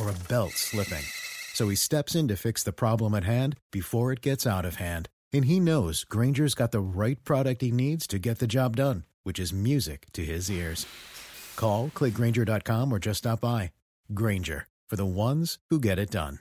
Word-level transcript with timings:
or 0.00 0.10
a 0.10 0.28
belt 0.28 0.52
slipping. 0.52 1.04
So 1.54 1.68
he 1.68 1.76
steps 1.76 2.14
in 2.14 2.28
to 2.28 2.36
fix 2.36 2.62
the 2.62 2.72
problem 2.72 3.14
at 3.14 3.24
hand 3.24 3.56
before 3.72 4.12
it 4.12 4.20
gets 4.20 4.46
out 4.46 4.64
of 4.64 4.76
hand. 4.76 5.08
And 5.32 5.44
he 5.44 5.60
knows 5.60 6.04
Grainger's 6.04 6.54
got 6.54 6.72
the 6.72 6.80
right 6.80 7.22
product 7.24 7.62
he 7.62 7.70
needs 7.70 8.06
to 8.08 8.18
get 8.18 8.38
the 8.38 8.46
job 8.46 8.76
done, 8.76 9.04
which 9.24 9.38
is 9.38 9.52
music 9.52 10.06
to 10.12 10.24
his 10.24 10.50
ears. 10.50 10.86
Call, 11.56 11.90
clickgrainger.com, 11.94 12.92
or 12.92 12.98
just 12.98 13.18
stop 13.18 13.40
by. 13.40 13.72
Grainger, 14.14 14.68
for 14.88 14.96
the 14.96 15.06
ones 15.06 15.58
who 15.68 15.80
get 15.80 15.98
it 15.98 16.10
done. 16.10 16.38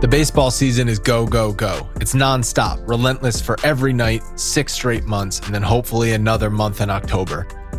The 0.00 0.08
baseball 0.08 0.50
season 0.50 0.88
is 0.88 0.98
go, 0.98 1.26
go, 1.26 1.52
go. 1.52 1.88
It's 1.96 2.14
nonstop, 2.14 2.86
relentless 2.86 3.40
for 3.40 3.56
every 3.64 3.94
night, 3.94 4.22
six 4.38 4.74
straight 4.74 5.04
months, 5.04 5.40
and 5.40 5.54
then 5.54 5.62
hopefully 5.62 6.12
another 6.12 6.50
month 6.50 6.82
in 6.82 6.90
October. 6.90 7.48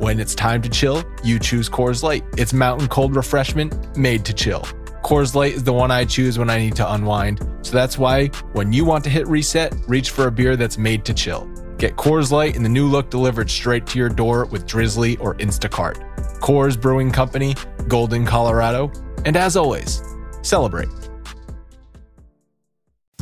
when 0.00 0.18
it's 0.18 0.34
time 0.34 0.62
to 0.62 0.68
chill, 0.70 1.04
you 1.22 1.38
choose 1.38 1.68
Coors 1.68 2.02
Light. 2.02 2.24
It's 2.38 2.54
mountain 2.54 2.88
cold 2.88 3.14
refreshment 3.14 3.96
made 3.98 4.24
to 4.24 4.32
chill. 4.32 4.62
Coors 5.04 5.34
Light 5.34 5.52
is 5.52 5.62
the 5.62 5.74
one 5.74 5.90
I 5.90 6.06
choose 6.06 6.38
when 6.38 6.48
I 6.48 6.58
need 6.58 6.74
to 6.76 6.92
unwind. 6.94 7.46
So 7.60 7.72
that's 7.72 7.98
why 7.98 8.28
when 8.54 8.72
you 8.72 8.86
want 8.86 9.04
to 9.04 9.10
hit 9.10 9.28
reset, 9.28 9.74
reach 9.86 10.10
for 10.10 10.26
a 10.26 10.30
beer 10.30 10.56
that's 10.56 10.78
made 10.78 11.04
to 11.04 11.12
chill. 11.12 11.46
Get 11.76 11.96
Coors 11.96 12.30
Light 12.30 12.56
in 12.56 12.62
the 12.62 12.68
new 12.68 12.86
look 12.86 13.10
delivered 13.10 13.50
straight 13.50 13.86
to 13.88 13.98
your 13.98 14.08
door 14.08 14.46
with 14.46 14.66
Drizly 14.66 15.20
or 15.20 15.34
Instacart. 15.34 15.96
Coors 16.40 16.80
Brewing 16.80 17.10
Company, 17.10 17.54
Golden, 17.86 18.24
Colorado. 18.24 18.90
And 19.26 19.36
as 19.36 19.54
always, 19.54 20.02
celebrate. 20.40 20.88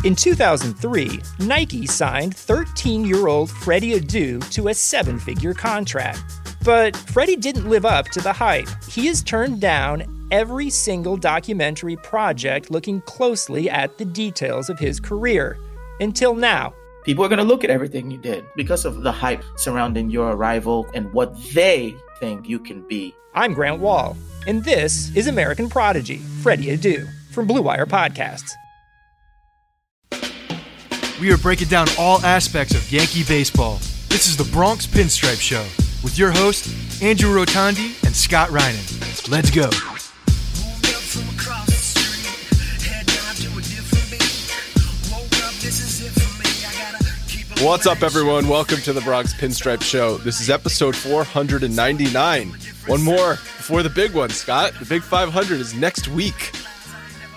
In 0.04 0.14
2003, 0.14 1.20
Nike 1.40 1.86
signed 1.86 2.36
13 2.36 3.04
year 3.04 3.26
old 3.26 3.50
Freddie 3.50 3.98
Adu 3.98 4.48
to 4.52 4.68
a 4.68 4.74
seven 4.74 5.18
figure 5.18 5.54
contract. 5.54 6.47
But 6.68 6.94
Freddie 6.98 7.36
didn't 7.36 7.70
live 7.70 7.86
up 7.86 8.08
to 8.08 8.20
the 8.20 8.34
hype. 8.34 8.68
He 8.90 9.06
has 9.06 9.22
turned 9.22 9.58
down 9.58 10.04
every 10.30 10.68
single 10.68 11.16
documentary 11.16 11.96
project 11.96 12.70
looking 12.70 13.00
closely 13.00 13.70
at 13.70 13.96
the 13.96 14.04
details 14.04 14.68
of 14.68 14.78
his 14.78 15.00
career. 15.00 15.56
Until 15.98 16.34
now. 16.34 16.74
People 17.06 17.24
are 17.24 17.28
going 17.28 17.38
to 17.38 17.42
look 17.42 17.64
at 17.64 17.70
everything 17.70 18.10
you 18.10 18.18
did 18.18 18.44
because 18.54 18.84
of 18.84 19.02
the 19.02 19.10
hype 19.10 19.42
surrounding 19.56 20.10
your 20.10 20.32
arrival 20.32 20.86
and 20.92 21.10
what 21.14 21.34
they 21.54 21.94
think 22.20 22.46
you 22.46 22.58
can 22.58 22.86
be. 22.86 23.14
I'm 23.32 23.54
Grant 23.54 23.80
Wahl, 23.80 24.14
and 24.46 24.62
this 24.62 25.10
is 25.16 25.26
American 25.26 25.70
Prodigy, 25.70 26.18
Freddie 26.18 26.76
Adu, 26.76 27.08
from 27.32 27.46
Blue 27.46 27.62
Wire 27.62 27.86
Podcasts. 27.86 28.50
We 31.18 31.32
are 31.32 31.38
breaking 31.38 31.68
down 31.68 31.88
all 31.98 32.22
aspects 32.26 32.74
of 32.74 32.92
Yankee 32.92 33.24
baseball. 33.24 33.76
This 34.10 34.26
is 34.26 34.36
the 34.36 34.44
Bronx 34.52 34.86
Pinstripe 34.86 35.40
Show 35.40 35.64
with 36.02 36.18
your 36.18 36.30
host, 36.30 37.02
Andrew 37.02 37.34
Rotondi 37.34 38.04
and 38.04 38.14
Scott 38.14 38.50
Reinen. 38.50 39.30
Let's 39.30 39.50
go. 39.50 39.68
What's 47.60 47.86
up, 47.88 48.02
everyone? 48.04 48.46
Welcome 48.46 48.78
to 48.82 48.92
the 48.92 49.00
Bronx 49.00 49.34
Pinstripe 49.34 49.82
Show. 49.82 50.16
This 50.18 50.40
is 50.40 50.48
episode 50.48 50.94
499. 50.94 52.54
One 52.86 53.02
more 53.02 53.30
before 53.32 53.82
the 53.82 53.90
big 53.90 54.14
one, 54.14 54.30
Scott. 54.30 54.74
The 54.78 54.84
big 54.84 55.02
500 55.02 55.60
is 55.60 55.74
next 55.74 56.06
week. 56.06 56.52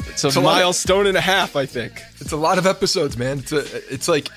It's 0.07 0.23
a, 0.23 0.27
it's 0.27 0.35
a 0.35 0.41
milestone 0.41 1.01
of, 1.01 1.07
and 1.07 1.17
a 1.17 1.21
half, 1.21 1.55
I 1.55 1.65
think. 1.65 2.03
It's 2.19 2.31
a 2.31 2.37
lot 2.37 2.59
of 2.59 2.67
episodes, 2.67 3.17
man. 3.17 3.39
It's 3.39 3.51
a, 3.51 3.93
it's 3.93 4.07
like 4.07 4.29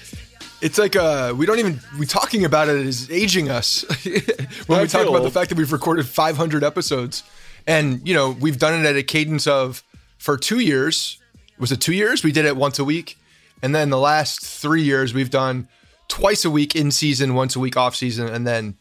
it's 0.60 0.78
like 0.78 0.96
uh 0.96 1.34
we 1.36 1.46
don't 1.46 1.58
even 1.58 1.80
we 1.98 2.06
talking 2.06 2.44
about 2.44 2.68
it 2.68 2.76
is 2.76 3.10
aging 3.10 3.50
us. 3.50 3.84
When 4.66 4.80
we 4.80 4.88
talk 4.88 5.02
about 5.02 5.16
old. 5.16 5.26
the 5.26 5.30
fact 5.30 5.50
that 5.50 5.58
we've 5.58 5.72
recorded 5.72 6.06
500 6.06 6.64
episodes 6.64 7.22
and 7.66 8.06
you 8.06 8.14
know 8.14 8.30
we've 8.30 8.58
done 8.58 8.78
it 8.78 8.88
at 8.88 8.96
a 8.96 9.02
cadence 9.02 9.46
of 9.46 9.82
for 10.18 10.36
two 10.36 10.60
years 10.60 11.18
was 11.58 11.70
it 11.70 11.80
two 11.80 11.92
years? 11.92 12.24
We 12.24 12.32
did 12.32 12.46
it 12.46 12.56
once 12.56 12.78
a 12.78 12.84
week. 12.84 13.16
And 13.62 13.74
then 13.74 13.90
the 13.90 13.98
last 13.98 14.44
three 14.44 14.82
years 14.82 15.14
we've 15.14 15.30
done 15.30 15.68
twice 16.08 16.44
a 16.44 16.50
week 16.50 16.74
in 16.74 16.90
season 16.90 17.34
once 17.34 17.56
a 17.56 17.60
week 17.60 17.76
off 17.76 17.94
season 17.94 18.28
and 18.28 18.46
then 18.46 18.76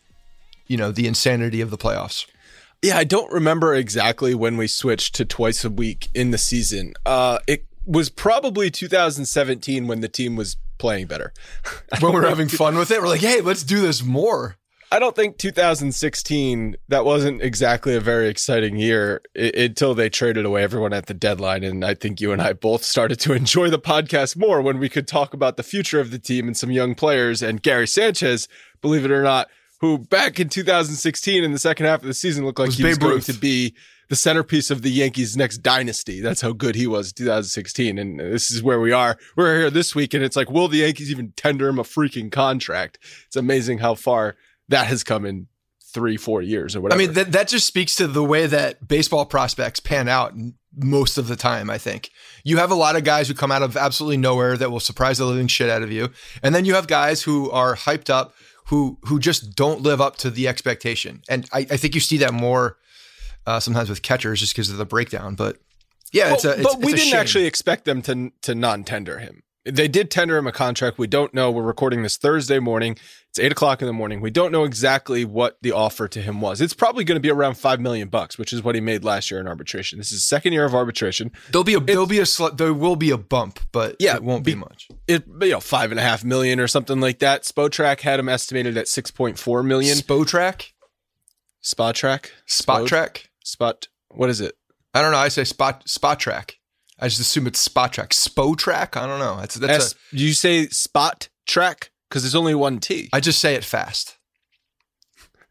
you 0.67 0.77
know 0.77 0.91
the 0.91 1.07
insanity 1.07 1.61
of 1.61 1.69
the 1.69 1.77
playoffs. 1.77 2.25
Yeah 2.81 2.97
i 2.97 3.03
don't 3.03 3.31
remember 3.31 3.73
exactly 3.73 4.35
when 4.35 4.57
we 4.57 4.67
switched 4.67 5.15
to 5.15 5.25
twice 5.25 5.63
a 5.63 5.69
week 5.69 6.09
in 6.13 6.31
the 6.31 6.37
season. 6.37 6.93
Uh 7.05 7.39
it 7.47 7.65
was 7.85 8.09
probably 8.09 8.71
2017 8.71 9.87
when 9.87 10.01
the 10.01 10.07
team 10.07 10.35
was 10.35 10.55
playing 10.83 11.07
better. 11.07 11.31
when 12.01 12.11
we're 12.11 12.27
having 12.27 12.49
fun 12.49 12.77
with 12.77 12.91
it, 12.91 13.01
we're 13.01 13.07
like, 13.07 13.21
hey, 13.21 13.39
let's 13.39 13.63
do 13.63 13.79
this 13.79 14.03
more. 14.03 14.57
I 14.91 14.99
don't 14.99 15.15
think 15.15 15.37
2016 15.37 16.75
that 16.89 17.05
wasn't 17.05 17.41
exactly 17.41 17.95
a 17.95 18.01
very 18.01 18.27
exciting 18.27 18.75
year 18.75 19.21
it, 19.33 19.55
until 19.55 19.95
they 19.95 20.09
traded 20.09 20.45
away 20.45 20.61
everyone 20.61 20.91
at 20.91 21.05
the 21.05 21.13
deadline 21.13 21.63
and 21.63 21.85
I 21.85 21.93
think 21.93 22.19
you 22.19 22.33
and 22.33 22.41
I 22.41 22.51
both 22.51 22.83
started 22.83 23.19
to 23.21 23.31
enjoy 23.33 23.69
the 23.69 23.79
podcast 23.79 24.35
more 24.35 24.61
when 24.61 24.77
we 24.77 24.89
could 24.89 25.07
talk 25.07 25.33
about 25.33 25.55
the 25.55 25.63
future 25.63 26.01
of 26.01 26.11
the 26.11 26.19
team 26.19 26.47
and 26.47 26.57
some 26.57 26.69
young 26.69 26.95
players 26.95 27.41
and 27.41 27.63
Gary 27.63 27.87
Sanchez, 27.87 28.49
believe 28.81 29.05
it 29.05 29.09
or 29.09 29.23
not, 29.23 29.47
who 29.79 29.97
back 29.97 30.37
in 30.37 30.49
2016 30.49 31.45
in 31.45 31.53
the 31.53 31.59
second 31.59 31.85
half 31.85 32.01
of 32.01 32.07
the 32.07 32.13
season 32.13 32.45
looked 32.45 32.59
like 32.59 32.67
was 32.67 32.77
he 32.77 32.83
was 32.83 32.97
Babe 32.97 33.01
going 33.01 33.15
Ruth. 33.15 33.25
to 33.27 33.33
be 33.33 33.73
the 34.13 34.17
centerpiece 34.17 34.69
of 34.69 34.83
the 34.83 34.91
Yankees' 34.91 35.35
next 35.35 35.63
dynasty. 35.63 36.21
That's 36.21 36.41
how 36.41 36.51
good 36.51 36.75
he 36.75 36.85
was 36.85 37.11
2016. 37.13 37.97
And 37.97 38.19
this 38.19 38.51
is 38.51 38.61
where 38.61 38.79
we 38.79 38.91
are. 38.91 39.17
We're 39.35 39.57
here 39.57 39.71
this 39.71 39.95
week, 39.95 40.13
and 40.13 40.23
it's 40.23 40.35
like, 40.35 40.51
will 40.51 40.67
the 40.67 40.77
Yankees 40.77 41.09
even 41.09 41.31
tender 41.31 41.67
him 41.67 41.79
a 41.79 41.83
freaking 41.83 42.31
contract? 42.31 42.99
It's 43.25 43.35
amazing 43.35 43.79
how 43.79 43.95
far 43.95 44.35
that 44.69 44.85
has 44.85 45.03
come 45.03 45.25
in 45.25 45.47
three, 45.95 46.15
four 46.15 46.43
years 46.43 46.75
or 46.75 46.81
whatever. 46.81 47.01
I 47.01 47.05
mean, 47.05 47.15
that, 47.15 47.31
that 47.31 47.47
just 47.47 47.65
speaks 47.65 47.95
to 47.95 48.05
the 48.05 48.23
way 48.23 48.45
that 48.45 48.87
baseball 48.87 49.25
prospects 49.25 49.79
pan 49.79 50.07
out 50.07 50.35
most 50.77 51.17
of 51.17 51.27
the 51.27 51.35
time, 51.35 51.71
I 51.71 51.79
think. 51.79 52.11
You 52.43 52.57
have 52.57 52.69
a 52.69 52.75
lot 52.75 52.95
of 52.95 53.03
guys 53.03 53.27
who 53.27 53.33
come 53.33 53.51
out 53.51 53.63
of 53.63 53.75
absolutely 53.75 54.17
nowhere 54.17 54.57
that 54.57 54.69
will 54.69 54.79
surprise 54.79 55.17
the 55.17 55.25
living 55.25 55.47
shit 55.47 55.71
out 55.71 55.81
of 55.81 55.91
you. 55.91 56.11
And 56.43 56.53
then 56.53 56.65
you 56.65 56.75
have 56.75 56.85
guys 56.85 57.23
who 57.23 57.49
are 57.49 57.75
hyped 57.75 58.11
up, 58.11 58.35
who 58.67 58.99
who 59.05 59.19
just 59.19 59.55
don't 59.55 59.81
live 59.81 59.99
up 59.99 60.17
to 60.17 60.29
the 60.29 60.47
expectation. 60.47 61.23
And 61.27 61.49
I, 61.51 61.61
I 61.61 61.77
think 61.77 61.95
you 61.95 61.99
see 61.99 62.17
that 62.17 62.31
more 62.31 62.77
uh, 63.45 63.59
sometimes 63.59 63.89
with 63.89 64.01
catchers 64.01 64.39
just 64.39 64.53
because 64.53 64.69
of 64.69 64.77
the 64.77 64.85
breakdown. 64.85 65.35
But 65.35 65.57
yeah, 66.11 66.25
well, 66.27 66.35
it's 66.35 66.45
a, 66.45 66.51
it's, 66.53 66.63
but 66.63 66.77
we 66.79 66.93
it's 66.93 67.01
didn't 67.01 67.11
shame. 67.11 67.19
actually 67.19 67.45
expect 67.45 67.85
them 67.85 68.01
to 68.03 68.31
to 68.43 68.55
non-tender 68.55 69.19
him. 69.19 69.43
They 69.65 69.87
did 69.87 70.11
tender 70.11 70.35
him 70.37 70.45
a 70.45 70.51
contract. 70.51 70.97
We 70.97 71.07
don't 71.07 71.33
know. 71.33 71.49
We're 71.49 71.63
recording 71.63 72.03
this 72.03 72.17
Thursday 72.17 72.59
morning. 72.59 72.97
It's 73.29 73.39
eight 73.39 73.53
o'clock 73.53 73.81
in 73.81 73.87
the 73.87 73.93
morning. 73.93 74.19
We 74.19 74.29
don't 74.29 74.51
know 74.51 74.65
exactly 74.65 75.23
what 75.23 75.57
the 75.61 75.71
offer 75.71 76.09
to 76.09 76.21
him 76.21 76.41
was. 76.41 76.59
It's 76.59 76.73
probably 76.73 77.05
going 77.05 77.15
to 77.15 77.21
be 77.21 77.31
around 77.31 77.55
five 77.57 77.79
million 77.79 78.09
bucks, 78.09 78.37
which 78.37 78.51
is 78.51 78.61
what 78.61 78.75
he 78.75 78.81
made 78.81 79.05
last 79.05 79.31
year 79.31 79.39
in 79.39 79.47
arbitration. 79.47 79.99
This 79.99 80.11
is 80.11 80.25
second 80.25 80.51
year 80.51 80.65
of 80.65 80.75
arbitration. 80.75 81.31
There'll 81.49 81.63
be 81.63 81.75
a 81.75 81.79
there'll 81.79 82.05
be 82.05 82.19
a 82.19 82.25
sl- 82.25 82.49
there 82.49 82.73
will 82.73 82.97
be 82.97 83.09
a 83.09 83.17
bump, 83.17 83.61
but 83.71 83.95
Yeah, 83.99 84.15
it 84.15 84.23
won't 84.23 84.43
be, 84.43 84.53
be- 84.53 84.59
much. 84.59 84.89
It 85.07 85.23
you 85.41 85.51
know 85.51 85.61
five 85.61 85.91
and 85.91 85.99
a 85.99 86.03
half 86.03 86.25
million 86.25 86.59
or 86.59 86.67
something 86.67 86.99
like 86.99 87.19
that. 87.19 87.43
Spotrac 87.43 88.01
had 88.01 88.19
him 88.19 88.27
estimated 88.27 88.75
at 88.77 88.89
six 88.89 89.11
point 89.11 89.39
four 89.39 89.63
million. 89.63 89.95
Spotrac, 89.95 90.67
Spot 92.45 92.85
track, 92.85 93.29
spot 93.43 93.75
Spode? 93.75 93.81
track. 93.81 93.83
spot. 93.83 94.17
What 94.17 94.29
is 94.29 94.41
it? 94.41 94.55
I 94.93 95.01
don't 95.01 95.11
know. 95.11 95.17
I 95.17 95.27
say 95.29 95.43
spot 95.43 95.87
spot 95.87 96.19
track. 96.19 96.57
I 96.99 97.07
just 97.07 97.19
assume 97.19 97.47
it's 97.47 97.59
spot 97.59 97.93
track. 97.93 98.09
Spo 98.11 98.55
track. 98.57 98.95
I 98.95 99.05
don't 99.07 99.19
know. 99.19 99.37
That's 99.37 99.55
that's 99.55 99.85
S- 99.85 99.95
do 100.11 100.17
you 100.23 100.33
say 100.33 100.67
spot 100.67 101.29
track? 101.47 101.91
Because 102.09 102.23
there's 102.23 102.35
only 102.35 102.53
one 102.55 102.79
T. 102.79 103.09
I 103.11 103.19
just 103.19 103.39
say 103.39 103.55
it 103.55 103.63
fast. 103.65 104.17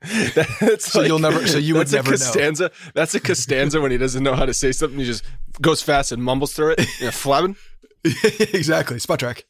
That's 0.60 0.90
So 0.90 1.02
you'll 1.02 1.18
never- 1.20 1.46
so 1.46 1.58
you 1.58 1.74
would 1.74 1.90
never 1.92 2.10
know. 2.12 2.16
Costanza. 2.16 2.70
That's 2.94 3.14
a 3.14 3.20
Costanza 3.20 3.80
when 3.80 3.90
he 3.92 3.98
doesn't 3.98 4.22
know 4.22 4.34
how 4.34 4.46
to 4.46 4.54
say 4.54 4.72
something. 4.72 4.98
He 4.98 5.04
just 5.04 5.24
goes 5.60 5.80
fast 5.82 6.10
and 6.12 6.22
mumbles 6.22 6.52
through 6.54 6.70
it. 6.78 6.80
Yeah, 7.00 7.10
flabbing. 7.10 7.56
exactly. 8.54 8.98
Spot 8.98 9.18
track. 9.18 9.44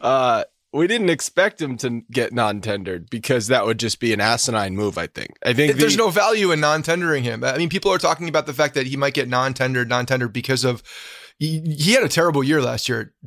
Uh, 0.00 0.44
we 0.76 0.86
didn't 0.86 1.10
expect 1.10 1.60
him 1.60 1.76
to 1.78 2.02
get 2.10 2.32
non-tendered 2.32 3.10
because 3.10 3.48
that 3.48 3.66
would 3.66 3.78
just 3.78 3.98
be 4.00 4.12
an 4.12 4.20
asinine 4.20 4.76
move. 4.76 4.98
I 4.98 5.06
think. 5.06 5.36
I 5.44 5.52
think 5.52 5.76
There's 5.76 5.96
the- 5.96 6.02
no 6.02 6.10
value 6.10 6.52
in 6.52 6.60
non-tendering 6.60 7.24
him. 7.24 7.42
I 7.44 7.56
mean, 7.58 7.68
people 7.68 7.92
are 7.92 7.98
talking 7.98 8.28
about 8.28 8.46
the 8.46 8.54
fact 8.54 8.74
that 8.74 8.86
he 8.86 8.96
might 8.96 9.14
get 9.14 9.28
non-tendered, 9.28 9.88
non-tendered 9.88 10.32
because 10.32 10.64
of 10.64 10.82
he, 11.38 11.60
he 11.60 11.92
had 11.92 12.02
a 12.02 12.08
terrible 12.08 12.44
year 12.44 12.62
last 12.62 12.88
year. 12.88 13.14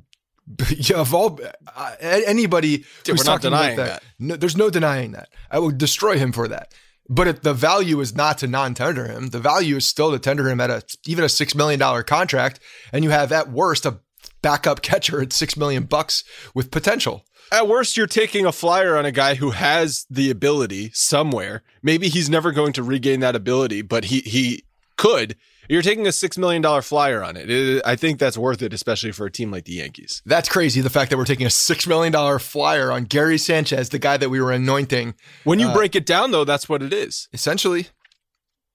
Yeah, 0.76 0.98
of 0.98 1.14
all 1.14 1.40
uh, 1.76 1.96
anybody 2.02 2.78
Dude, 2.78 2.88
who's 3.06 3.20
we're 3.20 3.32
not 3.32 3.42
talking 3.42 3.48
about 3.50 3.60
denying 3.60 3.78
that, 3.78 4.02
that. 4.02 4.04
No, 4.18 4.36
there's 4.36 4.58
no 4.58 4.72
denying 4.72 5.12
that. 5.12 5.30
I 5.52 5.60
will 5.60 5.70
destroy 5.70 6.18
him 6.18 6.32
for 6.32 6.48
that. 6.48 6.74
But 7.08 7.28
it, 7.28 7.44
the 7.44 7.54
value 7.54 8.00
is 8.00 8.16
not 8.16 8.40
to 8.40 8.48
non-tender 8.48 9.06
him. 9.08 9.28
The 9.28 9.40
value 9.40 9.76
is 9.76 9.86
still 9.86 10.12
to 10.12 10.18
tender 10.18 10.50
him 10.50 10.60
at 10.60 10.72
a 10.72 10.84
even 11.06 11.24
a 11.24 11.30
six 11.30 11.54
million 11.54 11.80
dollar 11.80 12.02
contract, 12.02 12.60
and 12.92 13.04
you 13.04 13.12
have 13.12 13.32
at 13.32 13.52
worst 13.52 13.86
a 13.86 14.00
backup 14.42 14.82
catcher 14.84 15.22
at 15.22 15.34
six 15.34 15.56
million 15.58 15.84
bucks 15.84 16.24
with 16.54 16.72
potential. 16.72 17.26
At 17.52 17.68
worst, 17.68 17.98
you're 17.98 18.06
taking 18.08 18.46
a 18.46 18.52
flyer 18.52 18.96
on 18.96 19.06
a 19.06 19.12
guy 19.12 19.36
who 19.36 19.52
has 19.52 20.06
the 20.10 20.30
ability 20.30 20.92
somewhere. 20.94 21.64
Maybe 21.82 22.08
he's 22.10 22.30
never 22.30 22.52
going 22.52 22.74
to 22.74 22.84
regain 22.84 23.22
that 23.22 23.36
ability, 23.36 23.82
but 23.82 24.06
he 24.06 24.20
he 24.20 24.64
could. 24.98 25.36
You're 25.68 25.82
taking 25.84 26.08
a 26.08 26.12
six 26.12 26.38
million 26.38 26.62
dollar 26.62 26.82
flyer 26.82 27.24
on 27.24 27.38
it. 27.38 27.50
It- 27.50 27.82
I 27.86 27.96
think 27.96 28.20
that's 28.20 28.38
worth 28.38 28.62
it, 28.62 28.74
especially 28.74 29.12
for 29.12 29.26
a 29.26 29.32
team 29.32 29.52
like 29.52 29.66
the 29.66 29.74
Yankees. 29.74 30.22
That's 30.26 30.50
crazy. 30.50 30.82
The 30.82 30.90
fact 30.90 31.10
that 31.12 31.18
we're 31.18 31.26
taking 31.26 31.46
a 31.48 31.52
six 31.52 31.86
million 31.88 32.12
dollar 32.12 32.38
flyer 32.40 32.92
on 32.92 33.04
Gary 33.06 33.38
Sanchez, 33.38 33.90
the 33.90 34.00
guy 34.00 34.18
that 34.18 34.30
we 34.30 34.40
were 34.42 34.52
anointing. 34.52 35.16
When 35.44 35.60
you 35.60 35.68
Uh, 35.68 35.74
break 35.74 35.96
it 35.96 36.06
down, 36.06 36.32
though, 36.32 36.44
that's 36.46 36.68
what 36.70 36.82
it 36.84 36.92
is. 36.94 37.28
Essentially, 37.34 37.88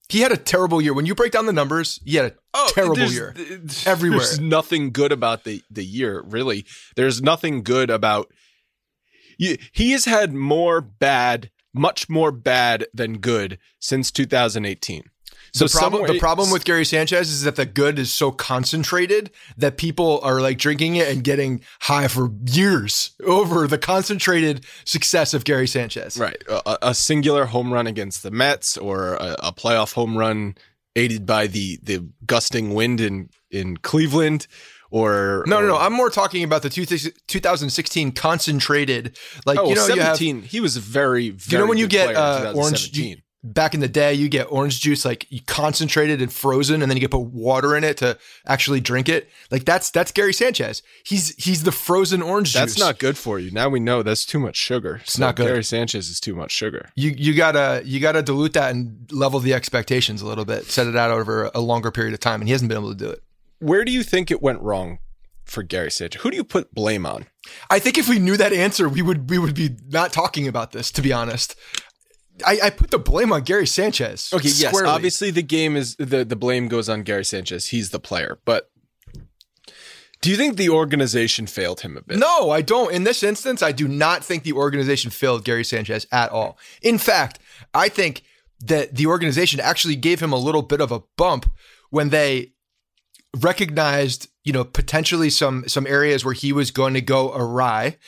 he 0.09 0.21
had 0.21 0.33
a 0.33 0.37
terrible 0.37 0.81
year. 0.83 0.95
When 0.95 1.07
you 1.07 1.15
break 1.15 1.33
down 1.33 1.47
the 1.47 1.53
numbers, 1.53 1.99
he 2.05 2.17
had 2.17 2.27
a 2.27 2.69
terrible 2.69 2.97
there's- 2.97 3.13
year. 3.13 3.35
there's 3.37 4.39
nothing 4.41 4.91
good 4.93 5.13
about 5.13 5.45
the 5.45 5.63
the 5.71 5.85
year, 5.85 6.23
really. 6.27 6.65
There's 6.97 7.23
nothing 7.23 7.63
good 7.63 7.91
about. 7.91 8.31
You, 9.39 9.57
he 9.73 9.93
has 9.93 10.05
had 10.05 10.33
more 10.35 10.81
bad, 10.81 11.51
much 11.73 12.09
more 12.09 12.33
bad 12.33 12.87
than 12.93 13.19
good 13.19 13.59
since 13.79 14.11
2018. 14.11 15.11
So 15.55 15.67
the 15.67 15.79
problem, 15.79 16.07
the 16.09 16.19
problem 16.19 16.51
with 16.51 16.65
Gary 16.65 16.85
Sanchez 16.85 17.31
is 17.31 17.43
that 17.43 17.55
the 17.55 17.65
good 17.65 17.97
is 18.01 18.13
so 18.13 18.33
concentrated 18.33 19.31
that 19.57 19.77
people 19.77 20.19
are 20.25 20.41
like 20.41 20.59
drinking 20.59 20.97
it 20.97 21.07
and 21.07 21.23
getting 21.23 21.61
high 21.83 22.09
for 22.09 22.33
years 22.47 23.13
over 23.25 23.69
the 23.69 23.79
concentrated 23.79 24.67
success 24.85 25.33
of 25.33 25.45
Gary 25.45 25.69
Sanchez. 25.69 26.19
Right. 26.19 26.43
A, 26.49 26.79
a 26.83 26.95
singular 26.95 27.47
home 27.47 27.73
run 27.73 27.87
against 27.87 28.25
the 28.25 28.33
Mets 28.33 28.77
or 28.77 29.15
a, 29.15 29.37
a 29.45 29.53
playoff 29.53 29.93
home 29.93 30.19
run 30.19 30.57
aided 30.97 31.25
by 31.25 31.47
the, 31.47 31.79
the 31.85 32.09
gusting 32.27 32.75
wind 32.75 33.01
in, 33.01 33.31
in 33.53 33.77
Cleveland 33.77 34.49
or. 34.91 35.45
No, 35.47 35.61
no, 35.61 35.69
no. 35.69 35.77
I'm 35.77 35.93
more 35.93 36.11
talking 36.11 36.45
about 36.45 36.63
the 36.63 36.71
two, 36.71 36.85
2016 36.87 38.13
concentrated. 38.13 39.19
Like 39.47 39.59
oh, 39.59 39.69
you 39.69 39.75
know, 39.75 39.87
you 39.87 40.01
have 40.01 40.17
17. 40.17 40.43
he 40.43 40.61
was 40.61 40.77
very, 40.77 41.31
very 41.31 41.53
you 41.53 41.65
know 41.65 41.69
when 41.69 41.79
you 41.79 41.87
get 41.87 42.15
uh, 42.15 42.53
orange 42.57 42.93
2017. 42.93 43.17
ju- 43.17 43.21
back 43.47 43.75
in 43.75 43.81
the 43.81 43.89
day 43.89 44.15
you 44.15 44.27
get 44.31 44.45
orange 44.51 44.81
juice 44.81 45.05
like 45.05 45.31
you 45.31 45.39
concentrated 45.47 46.23
and 46.23 46.33
frozen 46.33 46.81
and 46.81 46.91
then 46.91 46.97
you 46.97 47.01
get 47.03 47.11
put 47.11 47.21
water 47.21 47.77
in 47.77 47.85
it 47.85 47.99
to 47.99 48.17
actually 48.47 48.81
drink 48.81 49.07
it 49.07 49.29
like 49.51 49.67
that's 49.67 49.91
that's 49.91 50.11
Gary 50.13 50.33
Sanchez 50.33 50.83
he's 51.05 51.35
he's 51.37 51.63
the 51.63 51.71
frozen 51.71 52.23
orange 52.23 52.55
That's 52.55 52.73
juice 52.73 52.83
That's 52.83 52.89
not 52.93 52.99
good 52.99 53.19
for 53.19 53.39
you. 53.39 53.51
Now 53.51 53.69
we 53.69 53.81
know 53.81 54.03
that's 54.03 54.25
too 54.25 54.39
much 54.39 54.57
sugar. 54.57 55.01
It's 55.03 55.19
not 55.19 55.37
good. 55.37 55.47
Gary 55.47 55.63
Sanchez 55.63 56.09
is 56.09 56.21
too 56.21 56.35
much 56.35 56.53
sugar. 56.53 56.89
you 56.95 57.11
you 57.11 57.35
gotta 57.35 57.83
you 57.85 58.01
gotta 58.01 58.23
dilute 58.23 58.55
that 58.55 58.71
and 58.71 59.07
level 59.13 59.41
the 59.41 59.53
expectations 59.53 60.23
a 60.23 60.27
little 60.27 60.47
bit 60.47 60.65
set 60.65 60.87
it 60.87 60.97
out 60.97 61.11
over 61.11 61.51
a 61.55 61.61
longer 61.61 61.91
period 61.91 62.15
of 62.15 62.21
time 62.21 62.41
and 62.41 62.49
he 62.49 62.53
hasn't 62.53 62.71
been 62.71 62.79
able 62.79 62.89
to 62.93 63.05
do 63.05 63.11
it 63.11 63.23
Where 63.59 63.85
do 63.85 63.93
you 63.93 64.03
think 64.03 64.31
it 64.31 64.43
went 64.43 64.61
wrong 64.61 64.99
for 65.45 65.63
Gary 65.63 65.91
Sanchez? 65.91 66.23
Who 66.23 66.31
do 66.31 66.37
you 66.37 66.45
put 66.45 66.75
blame 66.75 67.07
on? 67.07 67.27
I 67.71 67.79
think 67.79 67.99
if 67.99 68.09
we 68.09 68.19
knew 68.19 68.37
that 68.37 68.53
answer 68.53 68.89
we 68.89 69.03
would 69.03 69.31
we 69.31 69.39
would 69.39 69.55
be 69.55 69.77
not 69.89 70.13
talking 70.13 70.49
about 70.49 70.73
this 70.73 70.91
to 70.93 71.03
be 71.03 71.13
honest 71.13 71.55
I, 72.45 72.59
I 72.65 72.71
put 72.71 72.91
the 72.91 72.99
blame 72.99 73.33
on 73.33 73.43
Gary 73.43 73.67
Sanchez 73.67 74.31
Okay, 74.33 74.49
yes, 74.49 74.75
obviously 74.83 75.31
the 75.31 75.43
game 75.43 75.77
is 75.77 75.95
the 75.97 76.25
the 76.25 76.37
blame 76.37 76.69
goes 76.69 76.89
on 76.89 77.03
Gary 77.03 77.25
Sanchez. 77.25 77.67
He's 77.67 77.91
the 77.91 78.01
player, 78.01 78.39
but 78.45 78.71
do 80.25 80.31
you 80.31 80.39
think 80.39 80.57
the 80.57 80.71
organization 80.71 81.47
failed 81.47 81.83
him 81.83 81.99
a 81.99 82.01
bit? 82.01 82.19
No, 82.19 82.51
I 82.51 82.63
don't. 82.63 82.91
In 82.91 83.05
this 83.05 83.23
instance, 83.23 83.63
I 83.63 83.73
do 83.73 83.87
not 83.87 84.25
think 84.25 84.43
the 84.43 84.55
organization 84.55 85.11
failed 85.11 85.45
Gary 85.45 85.65
Sanchez 85.65 86.07
at 86.11 86.31
all. 86.31 86.57
In 86.81 86.97
fact, 86.97 87.41
I 87.75 87.91
think 87.91 88.23
that 88.61 88.95
the 88.95 89.07
organization 89.07 89.61
actually 89.61 89.97
gave 89.97 90.21
him 90.21 90.33
a 90.33 90.39
little 90.39 90.63
bit 90.63 90.81
of 90.81 90.91
a 90.91 91.01
bump 91.19 91.51
when 91.91 92.09
they 92.09 92.54
recognized, 93.35 94.29
you 94.45 94.53
know, 94.53 94.65
potentially 94.65 95.31
some 95.31 95.65
some 95.69 95.87
areas 95.87 96.25
where 96.25 96.35
he 96.35 96.53
was 96.53 96.71
going 96.71 96.95
to 96.95 97.01
go 97.01 97.33
awry. 97.33 97.99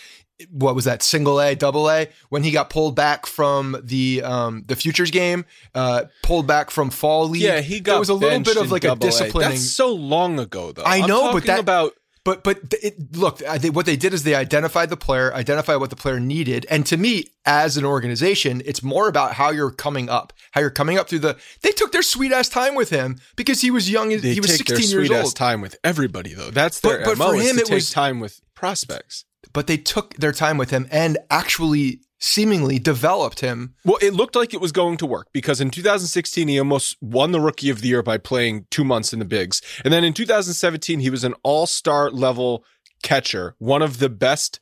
What 0.50 0.75
was 0.75 0.84
that? 0.84 1.02
Single 1.02 1.40
A, 1.40 1.55
double 1.55 1.90
A. 1.90 2.08
When 2.28 2.43
he 2.43 2.50
got 2.50 2.69
pulled 2.69 2.94
back 2.94 3.25
from 3.25 3.76
the 3.82 4.23
um, 4.23 4.64
the 4.66 4.76
futures 4.76 5.11
game, 5.11 5.47
uh, 5.75 6.04
pulled 6.23 6.47
back 6.47 6.71
from 6.71 6.90
fall 6.90 7.28
league. 7.28 7.40
Yeah, 7.42 7.61
he 7.61 7.80
got. 7.80 7.92
There 7.92 8.00
was 8.00 8.09
a 8.11 8.14
little 8.14 8.40
bit 8.40 8.56
of 8.59 8.71
like 8.71 8.85
a 8.85 8.97
disciplining. 8.97 9.50
That's 9.52 9.71
so 9.71 9.95
long 9.95 10.38
ago, 10.38 10.73
though. 10.73 10.83
I 10.85 11.06
know, 11.06 11.33
but 11.33 11.45
that- 11.45 11.59
about 11.61 11.95
But 12.26 12.42
but 12.42 12.59
it, 12.83 13.16
look, 13.16 13.40
what 13.73 13.87
they 13.87 13.95
did 13.97 14.12
is 14.12 14.25
they 14.25 14.35
identified 14.35 14.90
the 14.90 14.97
player, 14.97 15.33
identified 15.33 15.78
what 15.78 15.90
the 15.90 15.97
player 15.97 16.18
needed, 16.18 16.66
and 16.68 16.85
to 16.87 16.97
me, 16.97 17.26
as 17.45 17.76
an 17.76 17.85
organization, 17.85 18.62
it's 18.66 18.83
more 18.83 19.06
about 19.06 19.35
how 19.35 19.50
you're 19.50 19.71
coming 19.71 20.09
up, 20.09 20.33
how 20.50 20.61
you're 20.61 20.71
coming 20.71 20.99
up 20.99 21.09
through 21.09 21.21
the. 21.21 21.37
They 21.62 21.71
took 21.71 21.92
their 21.92 22.02
sweet 22.02 22.33
ass 22.33 22.49
time 22.49 22.75
with 22.75 22.90
him 22.90 23.18
because 23.37 23.61
he 23.61 23.71
was 23.71 23.88
young. 23.88 24.09
they 24.09 24.35
he 24.35 24.40
was 24.40 24.56
16 24.56 24.66
their 24.76 24.80
years 24.80 24.90
sweet 25.09 25.16
ass 25.16 25.25
old. 25.26 25.37
time 25.37 25.61
with 25.61 25.76
everybody, 25.85 26.35
though. 26.35 26.50
That's 26.50 26.80
their 26.80 27.04
but 27.04 27.16
MO 27.16 27.30
for 27.30 27.35
him, 27.37 27.54
to 27.56 27.62
it 27.62 27.66
take 27.66 27.75
was- 27.76 27.90
time 27.90 28.18
with 28.18 28.40
prospects. 28.54 29.25
But 29.52 29.68
they 29.68 29.76
took 29.76 30.14
their 30.14 30.33
time 30.33 30.59
with 30.59 30.71
him 30.71 30.88
and 30.90 31.16
actually, 31.30 32.00
seemingly, 32.18 32.78
developed 32.78 33.40
him. 33.40 33.75
Well, 33.85 33.99
it 34.00 34.14
looked 34.14 34.37
like 34.37 34.54
it 34.54 34.61
was 34.61 34.73
going 34.73 34.96
to 34.99 35.06
work 35.06 35.28
because 35.32 35.61
in 35.61 35.70
2016 35.70 36.49
he 36.49 36.58
almost 36.58 36.96
won 37.00 37.32
the 37.32 37.40
Rookie 37.40 37.70
of 37.70 37.80
the 37.80 37.88
Year 37.88 38.02
by 38.02 38.18
playing 38.18 38.66
two 38.70 38.85
months 38.85 39.12
in 39.12 39.18
the 39.18 39.25
bigs, 39.25 39.61
and 39.85 39.92
then 39.92 40.04
in 40.04 40.12
2017 40.12 41.00
he 41.00 41.11
was 41.11 41.25
an 41.25 41.35
All 41.42 41.66
Star 41.66 42.11
level 42.11 42.64
catcher, 43.02 43.54
one 43.58 43.82
of 43.82 43.99
the 43.99 44.08
best, 44.08 44.61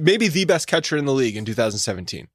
maybe 0.00 0.28
the 0.28 0.44
best 0.44 0.66
catcher 0.66 0.96
in 0.96 1.04
the 1.04 1.12
league 1.12 1.36
in 1.36 1.44
2017. 1.44 2.28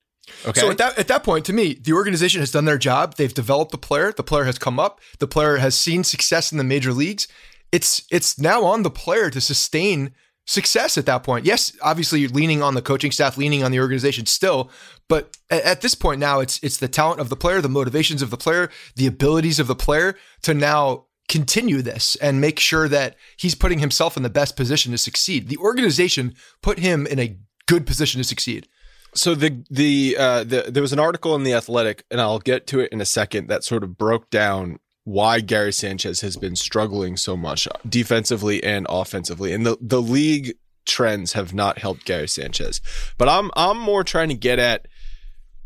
Okay, 0.45 0.59
So 0.59 0.69
at 0.69 0.77
that 0.77 0.97
at 0.99 1.07
that 1.07 1.23
point, 1.23 1.45
to 1.45 1.53
me, 1.53 1.73
the 1.73 1.93
organization 1.93 2.41
has 2.41 2.51
done 2.51 2.65
their 2.65 2.77
job. 2.77 3.15
They've 3.15 3.33
developed 3.33 3.71
the 3.71 3.77
player. 3.77 4.11
The 4.11 4.23
player 4.23 4.43
has 4.43 4.59
come 4.59 4.79
up. 4.79 4.99
The 5.19 5.27
player 5.27 5.57
has 5.57 5.73
seen 5.75 6.03
success 6.03 6.51
in 6.51 6.57
the 6.57 6.63
major 6.63 6.93
leagues. 6.93 7.27
It's 7.71 8.05
it's 8.11 8.39
now 8.39 8.63
on 8.65 8.83
the 8.83 8.89
player 8.89 9.29
to 9.29 9.41
sustain 9.41 10.11
success 10.47 10.97
at 10.97 11.05
that 11.05 11.23
point. 11.23 11.45
Yes, 11.45 11.77
obviously 11.81 12.21
you're 12.21 12.29
leaning 12.29 12.63
on 12.63 12.73
the 12.73 12.81
coaching 12.81 13.11
staff, 13.11 13.37
leaning 13.37 13.63
on 13.63 13.71
the 13.71 13.79
organization 13.79 14.25
still, 14.25 14.71
but 15.07 15.37
at, 15.51 15.81
this 15.81 15.93
point 15.93 16.19
now 16.19 16.39
it's 16.39 16.59
it's 16.63 16.77
the 16.77 16.87
talent 16.87 17.19
of 17.19 17.29
the 17.29 17.35
player, 17.35 17.61
the 17.61 17.69
motivations 17.69 18.21
of 18.21 18.31
the 18.31 18.37
player, 18.37 18.71
the 18.95 19.05
abilities 19.05 19.59
of 19.59 19.67
the 19.67 19.75
player 19.75 20.15
to 20.41 20.53
now 20.53 21.05
continue 21.27 21.81
this 21.81 22.15
and 22.15 22.39
make 22.39 22.59
sure 22.59 22.87
that 22.87 23.15
he's 23.35 23.53
putting 23.53 23.79
himself 23.79 24.15
in 24.15 24.23
the 24.23 24.29
best 24.29 24.55
position 24.55 24.93
to 24.93 24.97
succeed. 24.97 25.49
The 25.49 25.57
organization 25.57 26.33
put 26.61 26.79
him 26.79 27.05
in 27.05 27.19
a 27.19 27.37
good 27.67 27.85
position 27.85 28.19
to 28.19 28.23
succeed. 28.23 28.67
so 29.13 29.35
the 29.35 29.63
the 29.69 30.15
uh 30.17 30.43
the 30.45 30.65
there 30.69 30.81
was 30.81 30.93
an 30.93 30.99
article 30.99 31.35
in 31.35 31.43
the 31.43 31.53
Athletic, 31.53 32.05
and 32.09 32.21
I'll 32.21 32.39
get 32.39 32.67
to 32.67 32.79
it 32.79 32.91
in 32.93 33.01
a 33.01 33.05
second 33.05 33.47
that 33.47 33.65
sort 33.65 33.83
of 33.83 33.97
broke 33.97 34.29
down 34.29 34.79
why 35.07 35.39
Gary 35.39 35.71
Sanchez 35.71 36.19
has 36.19 36.35
been 36.35 36.57
struggling 36.57 37.15
so 37.15 37.37
much 37.37 37.65
defensively 37.87 38.61
and 38.61 38.85
offensively, 38.89 39.53
and 39.53 39.65
the 39.65 39.77
the 39.79 40.01
league 40.01 40.57
trends 40.85 41.31
have 41.31 41.53
not 41.53 41.79
helped 41.79 42.03
Gary 42.03 42.27
Sanchez. 42.27 42.81
But 43.17 43.29
I'm 43.29 43.49
I'm 43.55 43.77
more 43.77 44.03
trying 44.03 44.27
to 44.27 44.35
get 44.35 44.59
at 44.59 44.89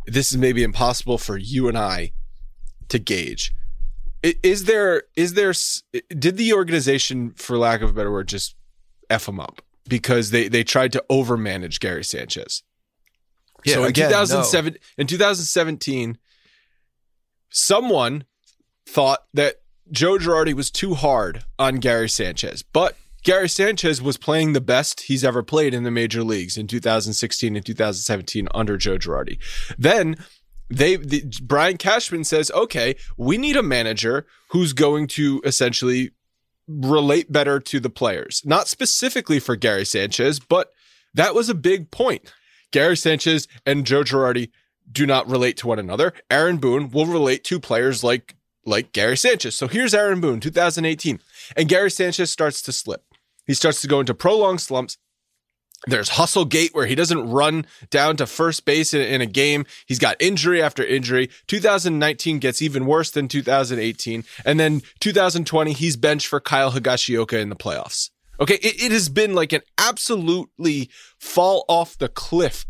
this 0.05 0.31
is 0.31 0.37
maybe 0.37 0.61
impossible 0.61 1.17
for 1.17 1.37
you 1.37 1.67
and 1.67 1.75
I 1.75 2.11
to 2.89 2.99
gauge. 2.99 3.51
Is 4.21 4.65
there 4.65 5.03
is 5.15 5.33
there 5.33 5.53
did 6.09 6.37
the 6.37 6.53
organization 6.53 7.31
for 7.31 7.57
lack 7.57 7.81
of 7.81 7.89
a 7.89 7.93
better 7.93 8.11
word 8.11 8.27
just 8.27 8.55
f 9.09 9.25
them 9.25 9.39
up 9.39 9.63
because 9.87 10.29
they 10.29 10.49
they 10.49 10.63
tried 10.63 10.91
to 10.91 11.03
overmanage 11.09 11.79
Gary 11.79 12.03
Sanchez? 12.03 12.61
Yeah, 13.65 13.73
so 13.73 13.83
in 13.85 13.89
again, 13.89 14.09
2007 14.09 14.73
no. 14.73 14.79
in 14.99 15.07
2017 15.07 16.19
someone 17.49 18.25
thought 18.91 19.25
that 19.33 19.55
Joe 19.91 20.17
Girardi 20.17 20.53
was 20.53 20.69
too 20.69 20.93
hard 20.93 21.43
on 21.57 21.75
Gary 21.75 22.09
Sanchez, 22.09 22.63
but 22.63 22.95
Gary 23.23 23.49
Sanchez 23.49 24.01
was 24.01 24.17
playing 24.17 24.53
the 24.53 24.61
best 24.61 25.01
he's 25.01 25.23
ever 25.23 25.43
played 25.43 25.73
in 25.73 25.83
the 25.83 25.91
major 25.91 26.23
leagues 26.23 26.57
in 26.57 26.67
2016 26.67 27.55
and 27.55 27.65
2017 27.65 28.47
under 28.53 28.77
Joe 28.77 28.97
Girardi. 28.97 29.37
Then 29.77 30.15
they 30.69 30.95
the, 30.95 31.23
Brian 31.43 31.77
Cashman 31.77 32.23
says, 32.23 32.49
"Okay, 32.51 32.95
we 33.17 33.37
need 33.37 33.57
a 33.57 33.63
manager 33.63 34.25
who's 34.49 34.73
going 34.73 35.07
to 35.07 35.41
essentially 35.43 36.11
relate 36.67 37.31
better 37.31 37.59
to 37.59 37.79
the 37.79 37.89
players. 37.89 38.41
Not 38.45 38.67
specifically 38.67 39.39
for 39.39 39.55
Gary 39.55 39.85
Sanchez, 39.85 40.39
but 40.39 40.71
that 41.13 41.35
was 41.35 41.49
a 41.49 41.55
big 41.55 41.91
point. 41.91 42.31
Gary 42.71 42.95
Sanchez 42.95 43.47
and 43.65 43.85
Joe 43.85 44.03
Girardi 44.03 44.51
do 44.91 45.05
not 45.05 45.29
relate 45.29 45.57
to 45.57 45.67
one 45.67 45.79
another. 45.79 46.13
Aaron 46.29 46.57
Boone 46.57 46.89
will 46.89 47.05
relate 47.05 47.43
to 47.45 47.59
players 47.59 48.03
like 48.03 48.35
like 48.65 48.91
Gary 48.91 49.17
Sanchez. 49.17 49.55
So 49.55 49.67
here's 49.67 49.93
Aaron 49.93 50.21
Boone, 50.21 50.39
2018, 50.39 51.19
and 51.55 51.69
Gary 51.69 51.91
Sanchez 51.91 52.31
starts 52.31 52.61
to 52.63 52.71
slip. 52.71 53.03
He 53.47 53.53
starts 53.53 53.81
to 53.81 53.87
go 53.87 53.99
into 53.99 54.13
prolonged 54.13 54.61
slumps. 54.61 54.97
There's 55.87 56.09
hustle 56.09 56.45
gate 56.45 56.75
where 56.75 56.85
he 56.85 56.93
doesn't 56.93 57.31
run 57.31 57.65
down 57.89 58.15
to 58.17 58.27
first 58.27 58.65
base 58.65 58.93
in, 58.93 59.01
in, 59.01 59.19
a 59.19 59.25
game. 59.25 59.65
He's 59.87 59.97
got 59.97 60.15
injury 60.19 60.61
after 60.61 60.85
injury. 60.85 61.31
2019 61.47 62.37
gets 62.37 62.61
even 62.61 62.85
worse 62.85 63.09
than 63.09 63.27
2018. 63.27 64.23
And 64.45 64.59
then 64.59 64.83
2020, 64.99 65.73
he's 65.73 65.97
benched 65.97 66.27
for 66.27 66.39
Kyle 66.39 66.71
Higashioka 66.71 67.33
in 67.33 67.49
the 67.49 67.55
playoffs. 67.55 68.11
Okay. 68.39 68.59
It, 68.61 68.83
it 68.83 68.91
has 68.91 69.09
been 69.09 69.33
like 69.33 69.53
an 69.53 69.61
absolutely 69.79 70.91
fall 71.19 71.65
off 71.67 71.97
the 71.97 72.09
cliff 72.09 72.67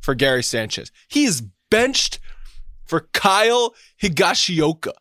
for 0.00 0.14
Gary 0.14 0.44
Sanchez. 0.44 0.92
He 1.08 1.24
is 1.24 1.42
benched 1.68 2.20
for 2.84 3.08
Kyle 3.12 3.74
Higashioka. 4.00 4.92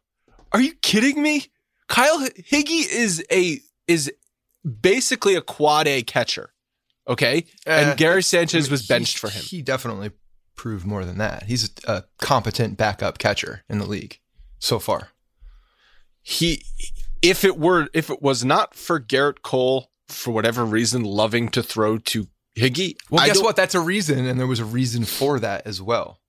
Are 0.53 0.61
you 0.61 0.73
kidding 0.81 1.21
me? 1.21 1.47
Kyle 1.87 2.19
Higgy 2.19 2.85
is 2.91 3.23
a 3.31 3.59
is 3.87 4.11
basically 4.81 5.35
a 5.35 5.41
quad 5.41 5.87
A 5.87 6.03
catcher. 6.03 6.53
Okay. 7.07 7.45
And 7.65 7.91
uh, 7.91 7.95
Gary 7.95 8.23
Sanchez 8.23 8.69
was 8.69 8.85
benched 8.87 9.17
for 9.17 9.29
him. 9.29 9.43
He 9.43 9.61
definitely 9.61 10.11
proved 10.55 10.85
more 10.85 11.03
than 11.03 11.17
that. 11.17 11.43
He's 11.43 11.69
a, 11.87 11.91
a 11.91 12.03
competent 12.19 12.77
backup 12.77 13.17
catcher 13.17 13.63
in 13.67 13.79
the 13.79 13.85
league 13.85 14.19
so 14.59 14.79
far. 14.79 15.09
He 16.21 16.63
if 17.21 17.43
it 17.43 17.57
were 17.57 17.89
if 17.93 18.09
it 18.09 18.21
was 18.21 18.45
not 18.45 18.75
for 18.75 18.99
Gerrit 18.99 19.41
Cole 19.41 19.91
for 20.07 20.31
whatever 20.31 20.65
reason 20.65 21.03
loving 21.03 21.49
to 21.49 21.63
throw 21.63 21.97
to 21.97 22.27
Higgy. 22.57 22.95
Well, 23.09 23.25
guess 23.25 23.41
what? 23.41 23.55
That's 23.55 23.75
a 23.75 23.79
reason, 23.79 24.25
and 24.25 24.39
there 24.39 24.47
was 24.47 24.59
a 24.59 24.65
reason 24.65 25.05
for 25.05 25.39
that 25.39 25.65
as 25.65 25.81
well. 25.81 26.19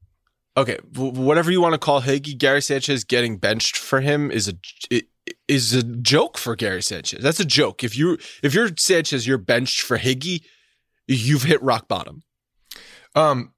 Okay, 0.56 0.76
whatever 0.94 1.50
you 1.50 1.62
want 1.62 1.72
to 1.72 1.78
call 1.78 2.02
Higgy, 2.02 2.36
Gary 2.36 2.60
Sanchez 2.60 3.04
getting 3.04 3.38
benched 3.38 3.76
for 3.76 4.00
him 4.00 4.30
is 4.30 4.48
a 4.48 5.02
is 5.48 5.72
a 5.72 5.82
joke 5.82 6.36
for 6.36 6.54
Gary 6.56 6.82
Sanchez. 6.82 7.22
That's 7.22 7.40
a 7.40 7.44
joke. 7.44 7.82
If 7.82 7.96
you 7.96 8.18
if 8.42 8.52
you're 8.52 8.70
Sanchez, 8.76 9.26
you're 9.26 9.38
benched 9.38 9.80
for 9.80 9.98
Higgy, 9.98 10.42
you've 11.06 11.44
hit 11.44 11.62
rock 11.62 11.88
bottom. 11.88 12.22
Um, 13.14 13.54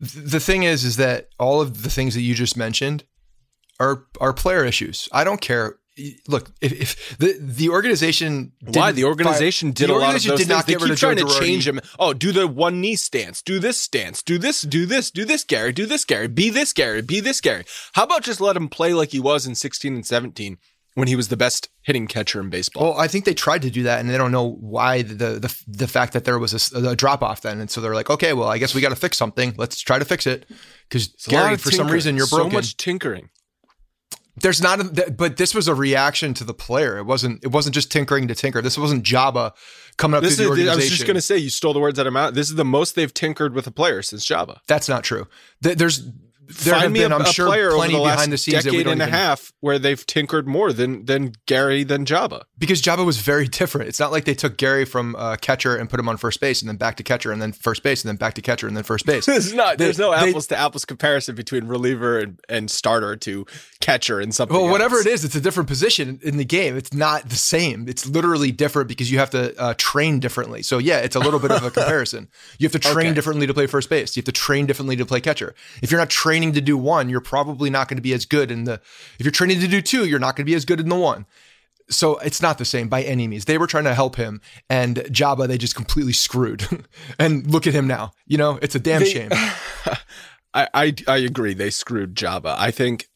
the 0.00 0.40
thing 0.40 0.62
is, 0.62 0.84
is 0.84 0.96
that 0.96 1.28
all 1.38 1.60
of 1.60 1.82
the 1.82 1.90
things 1.90 2.14
that 2.14 2.22
you 2.22 2.34
just 2.34 2.56
mentioned 2.56 3.04
are 3.78 4.06
are 4.20 4.32
player 4.32 4.64
issues. 4.64 5.08
I 5.12 5.24
don't 5.24 5.40
care. 5.40 5.76
Look, 6.26 6.50
if, 6.60 6.72
if 6.72 7.18
the 7.18 7.38
the 7.40 7.68
organization 7.70 8.52
why 8.60 8.92
the 8.92 9.04
organization 9.04 9.72
did 9.72 9.88
the 9.88 9.94
a 9.94 9.96
lot 9.96 10.14
of 10.14 10.22
those 10.22 10.38
did 10.38 10.48
things. 10.48 10.64
They 10.64 10.74
keep 10.74 10.96
trying 10.96 11.16
to 11.16 11.38
change 11.40 11.66
him. 11.66 11.80
Oh, 11.98 12.12
do 12.12 12.32
the 12.32 12.46
one 12.46 12.80
knee 12.80 12.96
stance. 12.96 13.42
Do 13.42 13.58
this 13.58 13.78
stance. 13.78 14.22
Do 14.22 14.38
this. 14.38 14.62
Do 14.62 14.86
this. 14.86 15.10
Do 15.10 15.24
this, 15.24 15.44
Gary. 15.44 15.72
Do 15.72 15.86
this, 15.86 16.04
Gary. 16.04 16.28
Be 16.28 16.50
this, 16.50 16.72
Gary. 16.72 17.02
Be 17.02 17.20
this, 17.20 17.40
Gary. 17.40 17.64
How 17.94 18.04
about 18.04 18.22
just 18.22 18.40
let 18.40 18.56
him 18.56 18.68
play 18.68 18.94
like 18.94 19.10
he 19.10 19.20
was 19.20 19.46
in 19.46 19.54
sixteen 19.54 19.94
and 19.94 20.06
seventeen? 20.06 20.58
when 20.98 21.06
he 21.06 21.14
was 21.14 21.28
the 21.28 21.36
best 21.36 21.68
hitting 21.82 22.08
catcher 22.08 22.40
in 22.40 22.50
baseball. 22.50 22.90
Well, 22.90 22.98
I 22.98 23.06
think 23.06 23.24
they 23.24 23.32
tried 23.32 23.62
to 23.62 23.70
do 23.70 23.84
that, 23.84 24.00
and 24.00 24.10
they 24.10 24.18
don't 24.18 24.32
know 24.32 24.56
why 24.60 25.02
the 25.02 25.38
the, 25.38 25.62
the 25.68 25.86
fact 25.86 26.12
that 26.12 26.24
there 26.24 26.40
was 26.40 26.72
a, 26.72 26.88
a 26.90 26.96
drop 26.96 27.22
off 27.22 27.42
then, 27.42 27.60
and 27.60 27.70
so 27.70 27.80
they're 27.80 27.94
like, 27.94 28.10
okay, 28.10 28.32
well, 28.32 28.48
I 28.48 28.58
guess 28.58 28.74
we 28.74 28.80
got 28.80 28.88
to 28.88 28.96
fix 28.96 29.16
something. 29.16 29.54
Let's 29.56 29.80
try 29.80 30.00
to 30.00 30.04
fix 30.04 30.26
it 30.26 30.46
because 30.88 31.06
Gary, 31.28 31.56
for 31.56 31.70
some 31.70 31.86
reason, 31.86 32.16
you're 32.16 32.26
broken. 32.26 32.50
So 32.50 32.56
much 32.56 32.76
tinkering. 32.78 33.30
There's 34.40 34.62
not, 34.62 34.80
a, 34.80 35.10
but 35.10 35.36
this 35.36 35.54
was 35.54 35.68
a 35.68 35.74
reaction 35.74 36.34
to 36.34 36.44
the 36.44 36.54
player. 36.54 36.98
It 36.98 37.04
wasn't. 37.04 37.42
It 37.42 37.48
wasn't 37.48 37.74
just 37.74 37.90
tinkering 37.90 38.28
to 38.28 38.34
tinker. 38.34 38.62
This 38.62 38.78
wasn't 38.78 39.04
Joba 39.04 39.52
coming 39.96 40.16
up 40.16 40.22
this 40.22 40.36
to 40.36 40.42
the 40.42 40.48
organization. 40.48 40.72
I 40.72 40.76
was 40.76 40.90
just 40.90 41.06
going 41.06 41.16
to 41.16 41.22
say 41.22 41.38
you 41.38 41.50
stole 41.50 41.72
the 41.72 41.80
words 41.80 41.98
out 41.98 42.06
of 42.06 42.12
my 42.12 42.26
mouth. 42.26 42.34
This 42.34 42.48
is 42.48 42.56
the 42.56 42.64
most 42.64 42.94
they've 42.94 43.12
tinkered 43.12 43.54
with 43.54 43.66
a 43.66 43.70
player 43.70 44.02
since 44.02 44.26
Joba. 44.26 44.58
That's 44.66 44.88
not 44.88 45.04
true. 45.04 45.26
There's 45.60 46.08
there 46.48 46.72
Find 46.72 46.84
have 46.84 46.92
me 46.92 47.00
been, 47.00 47.12
a, 47.12 47.16
I'm 47.16 47.20
a 47.20 47.26
sure, 47.26 47.46
player 47.46 47.70
plenty 47.72 47.94
over 47.94 48.04
the 48.04 48.10
behind 48.10 48.32
the 48.32 48.38
scenes 48.38 48.64
decade 48.64 48.86
and 48.86 49.00
even, 49.00 49.00
a 49.02 49.06
half 49.06 49.52
where 49.60 49.78
they've 49.78 50.04
tinkered 50.06 50.48
more 50.48 50.72
than 50.72 51.04
than 51.04 51.34
Gary 51.44 51.84
than 51.84 52.06
Joba. 52.06 52.44
Because 52.56 52.80
Joba 52.80 53.04
was 53.04 53.18
very 53.18 53.46
different. 53.46 53.88
It's 53.88 54.00
not 54.00 54.12
like 54.12 54.24
they 54.24 54.34
took 54.34 54.56
Gary 54.56 54.86
from 54.86 55.14
uh, 55.16 55.36
catcher 55.36 55.76
and 55.76 55.90
put 55.90 56.00
him 56.00 56.08
on 56.08 56.16
first 56.16 56.40
base 56.40 56.62
and 56.62 56.68
then 56.68 56.76
back 56.76 56.96
to 56.96 57.02
catcher 57.02 57.32
and 57.32 57.42
then 57.42 57.52
first 57.52 57.82
base 57.82 58.02
and 58.02 58.08
then 58.08 58.16
back 58.16 58.32
to 58.34 58.40
catcher 58.40 58.66
and 58.66 58.74
then 58.74 58.82
first 58.82 59.04
base. 59.04 59.26
there's 59.26 59.52
not. 59.52 59.76
They, 59.76 59.84
there's 59.84 59.98
no 59.98 60.14
apples 60.14 60.46
they, 60.46 60.56
to 60.56 60.60
apples 60.62 60.86
comparison 60.86 61.34
between 61.34 61.66
reliever 61.66 62.18
and, 62.18 62.40
and 62.48 62.70
starter 62.70 63.14
to 63.16 63.44
catcher 63.80 64.18
and 64.18 64.34
something. 64.34 64.56
Well, 64.56 64.64
else. 64.64 64.72
whatever 64.72 64.96
it 64.96 65.06
is, 65.06 65.26
it's 65.26 65.34
a 65.34 65.42
different 65.42 65.68
position 65.68 66.18
in 66.22 66.38
the 66.38 66.46
game. 66.46 66.78
It's 66.78 66.94
not 66.94 67.28
the 67.28 67.36
same. 67.36 67.86
It's 67.88 68.06
literally 68.06 68.52
different 68.52 68.88
because 68.88 69.12
you 69.12 69.18
have 69.18 69.30
to 69.30 69.54
uh, 69.60 69.74
train 69.76 70.18
differently. 70.18 70.62
So 70.62 70.78
yeah, 70.78 71.00
it's 71.00 71.14
a 71.14 71.20
little 71.20 71.40
bit 71.40 71.50
of 71.50 71.62
a 71.62 71.70
comparison. 71.78 72.28
You 72.58 72.64
have 72.64 72.72
to 72.72 72.78
train 72.78 73.08
okay. 73.08 73.14
differently 73.14 73.46
to 73.46 73.52
play 73.52 73.66
first 73.66 73.90
base. 73.90 74.16
You 74.16 74.20
have 74.20 74.26
to 74.26 74.32
train 74.32 74.64
differently 74.64 74.96
to 74.96 75.04
play 75.04 75.20
catcher. 75.20 75.54
If 75.82 75.90
you're 75.90 76.00
not 76.00 76.08
training 76.38 76.54
to 76.54 76.60
do 76.60 76.78
one, 76.78 77.08
you're 77.08 77.20
probably 77.20 77.68
not 77.68 77.88
going 77.88 77.96
to 77.96 78.02
be 78.02 78.12
as 78.12 78.24
good 78.24 78.50
in 78.52 78.62
the, 78.64 78.74
if 79.18 79.24
you're 79.24 79.32
training 79.32 79.60
to 79.60 79.66
do 79.66 79.82
two, 79.82 80.06
you're 80.06 80.20
not 80.20 80.36
going 80.36 80.44
to 80.44 80.50
be 80.50 80.54
as 80.54 80.64
good 80.64 80.78
in 80.78 80.88
the 80.88 80.96
one. 80.96 81.26
So 81.90 82.18
it's 82.18 82.40
not 82.40 82.58
the 82.58 82.64
same 82.64 82.88
by 82.88 83.02
any 83.02 83.26
means. 83.26 83.46
They 83.46 83.58
were 83.58 83.66
trying 83.66 83.84
to 83.84 83.94
help 83.94 84.16
him, 84.16 84.42
and 84.68 84.96
Joba 84.96 85.48
they 85.48 85.56
just 85.56 85.74
completely 85.74 86.12
screwed. 86.12 86.68
and 87.18 87.50
look 87.50 87.66
at 87.66 87.72
him 87.72 87.86
now. 87.86 88.12
You 88.26 88.36
know, 88.36 88.58
it's 88.60 88.74
a 88.74 88.78
damn 88.78 89.00
they, 89.00 89.10
shame. 89.10 89.30
I, 90.54 90.68
I 90.74 90.94
I 91.06 91.16
agree. 91.16 91.54
They 91.54 91.70
screwed 91.70 92.14
Joba. 92.14 92.54
I 92.58 92.70
think 92.72 93.07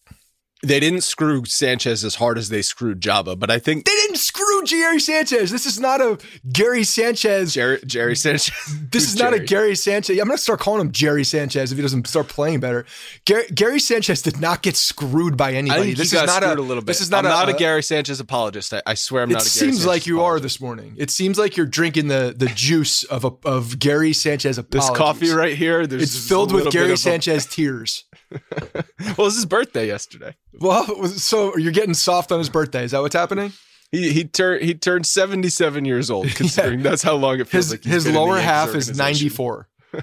they 0.63 0.79
didn't 0.79 1.01
screw 1.01 1.45
Sanchez 1.45 2.05
as 2.05 2.15
hard 2.15 2.39
as 2.39 2.49
they 2.49 2.63
screwed 2.63 3.01
Joba, 3.01 3.37
but 3.37 3.51
I 3.51 3.59
think 3.59 3.85
they 3.85 3.93
didn't 3.93 4.19
screw 4.19 4.63
Jerry 4.63 5.01
Sanchez. 5.01 5.51
This 5.51 5.67
is 5.67 5.81
not 5.81 6.01
a 6.01 6.19
Gary 6.51 6.85
Sanchez. 6.85 7.53
Jerry, 7.53 7.81
Jerry 7.85 8.15
Sanchez. 8.15 8.55
this 8.91 9.09
is 9.09 9.17
Jerry? 9.17 9.31
not 9.33 9.41
a 9.41 9.45
Gary 9.45 9.75
Sanchez. 9.75 10.19
I'm 10.21 10.29
gonna 10.29 10.39
start 10.39 10.61
calling 10.61 10.81
him 10.81 10.93
Jerry 10.93 11.25
Sanchez 11.25 11.73
if 11.73 11.79
he 11.79 11.83
doesn't 11.83 12.07
start 12.07 12.29
playing 12.29 12.61
better. 12.61 12.87
Gary, 13.25 13.47
Gary 13.53 13.81
Sanchez 13.81 14.23
did 14.23 14.41
not 14.41 14.63
get 14.63 14.77
screwed 14.77 15.37
by 15.37 15.53
anybody. 15.53 15.95
this 15.95 16.13
is 16.13 16.27
not 16.27 16.45
a, 16.45 16.55
a, 16.55 16.55
little 16.55 16.77
bit. 16.77 16.87
This 16.87 17.01
is 17.01 17.11
not 17.11 17.27
I'm 17.27 17.33
a, 17.33 17.35
not 17.35 17.49
a, 17.49 17.55
uh, 17.55 17.59
Gary 17.59 17.83
Sanchez 17.83 18.21
apologist. 18.21 18.73
I, 18.73 18.83
I 18.87 18.95
swear 18.95 19.25
I'm 19.25 19.31
not. 19.31 19.43
A 19.43 19.45
Gary 19.45 19.49
Sanchez. 19.49 19.57
It 19.57 19.59
seems 19.59 19.77
Sanchez 19.79 19.87
like 19.87 20.07
you 20.07 20.19
apologist. 20.19 20.37
are 20.37 20.43
this 20.43 20.61
morning. 20.61 20.95
It 20.97 21.11
seems 21.11 21.39
like 21.39 21.57
you're 21.57 21.67
drinking 21.67 22.07
the 22.07 22.35
the 22.37 22.47
juice 22.47 23.03
of 23.03 23.25
a, 23.25 23.33
of 23.45 23.81
Gary 23.81 24.13
Sanchez 24.13 24.59
apologies. 24.59 24.91
This 24.91 24.97
coffee 24.97 25.31
right 25.31 25.57
here. 25.57 25.81
it's 25.81 26.29
filled 26.29 26.53
with 26.53 26.71
Gary 26.71 26.97
Sanchez 26.97 27.47
tears. 27.47 28.05
well, 28.75 28.85
it 28.99 29.19
was 29.19 29.35
his 29.37 29.47
birthday 29.47 29.87
yesterday. 29.87 30.35
Well, 30.61 31.07
so 31.09 31.57
you're 31.57 31.73
getting 31.73 31.95
soft 31.95 32.33
on 32.33 32.39
his 32.39 32.49
birthday. 32.49 32.85
Is 32.85 32.93
that 32.93 33.01
what's 33.01 33.15
happening? 33.15 33.53
He 33.91 34.11
he 34.13 34.25
turned 34.25 34.65
he 34.65 34.75
turned 34.75 35.07
77 35.07 35.85
years 35.85 36.11
old. 36.11 36.29
Considering 36.35 36.81
yeah. 36.81 36.91
that's 36.91 37.03
how 37.03 37.15
long 37.15 37.41
it 37.41 37.49
feels 37.49 37.71
his, 37.71 37.73
like. 37.73 37.85
his 37.85 38.11
lower 38.11 38.39
half 38.39 38.75
is 38.75 38.97
94. 38.97 39.69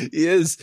he 0.00 0.08
is. 0.12 0.58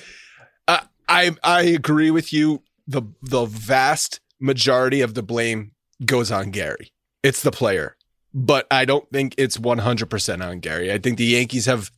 Uh, 0.67 0.79
I 1.07 1.35
I 1.43 1.63
agree 1.63 2.11
with 2.11 2.31
you. 2.31 2.63
The 2.87 3.03
the 3.21 3.45
vast 3.45 4.19
majority 4.39 5.01
of 5.01 5.13
the 5.13 5.23
blame 5.23 5.71
goes 6.05 6.31
on 6.31 6.51
Gary. 6.51 6.91
It's 7.21 7.41
the 7.41 7.51
player, 7.51 7.95
but 8.33 8.67
I 8.71 8.85
don't 8.85 9.09
think 9.09 9.35
it's 9.37 9.57
100% 9.57 10.45
on 10.45 10.59
Gary. 10.59 10.91
I 10.91 10.97
think 10.97 11.17
the 11.17 11.25
Yankees 11.25 11.65
have 11.65 11.91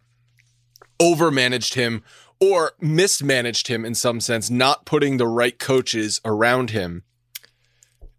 overmanaged 1.00 1.74
him 1.74 2.04
or 2.40 2.74
mismanaged 2.80 3.68
him 3.68 3.86
in 3.86 3.96
some 3.96 4.20
sense, 4.20 4.50
not 4.50 4.86
putting 4.86 5.18
the 5.18 5.28
right 5.28 5.58
coaches 5.58 6.22
around 6.26 6.72
him 6.72 7.04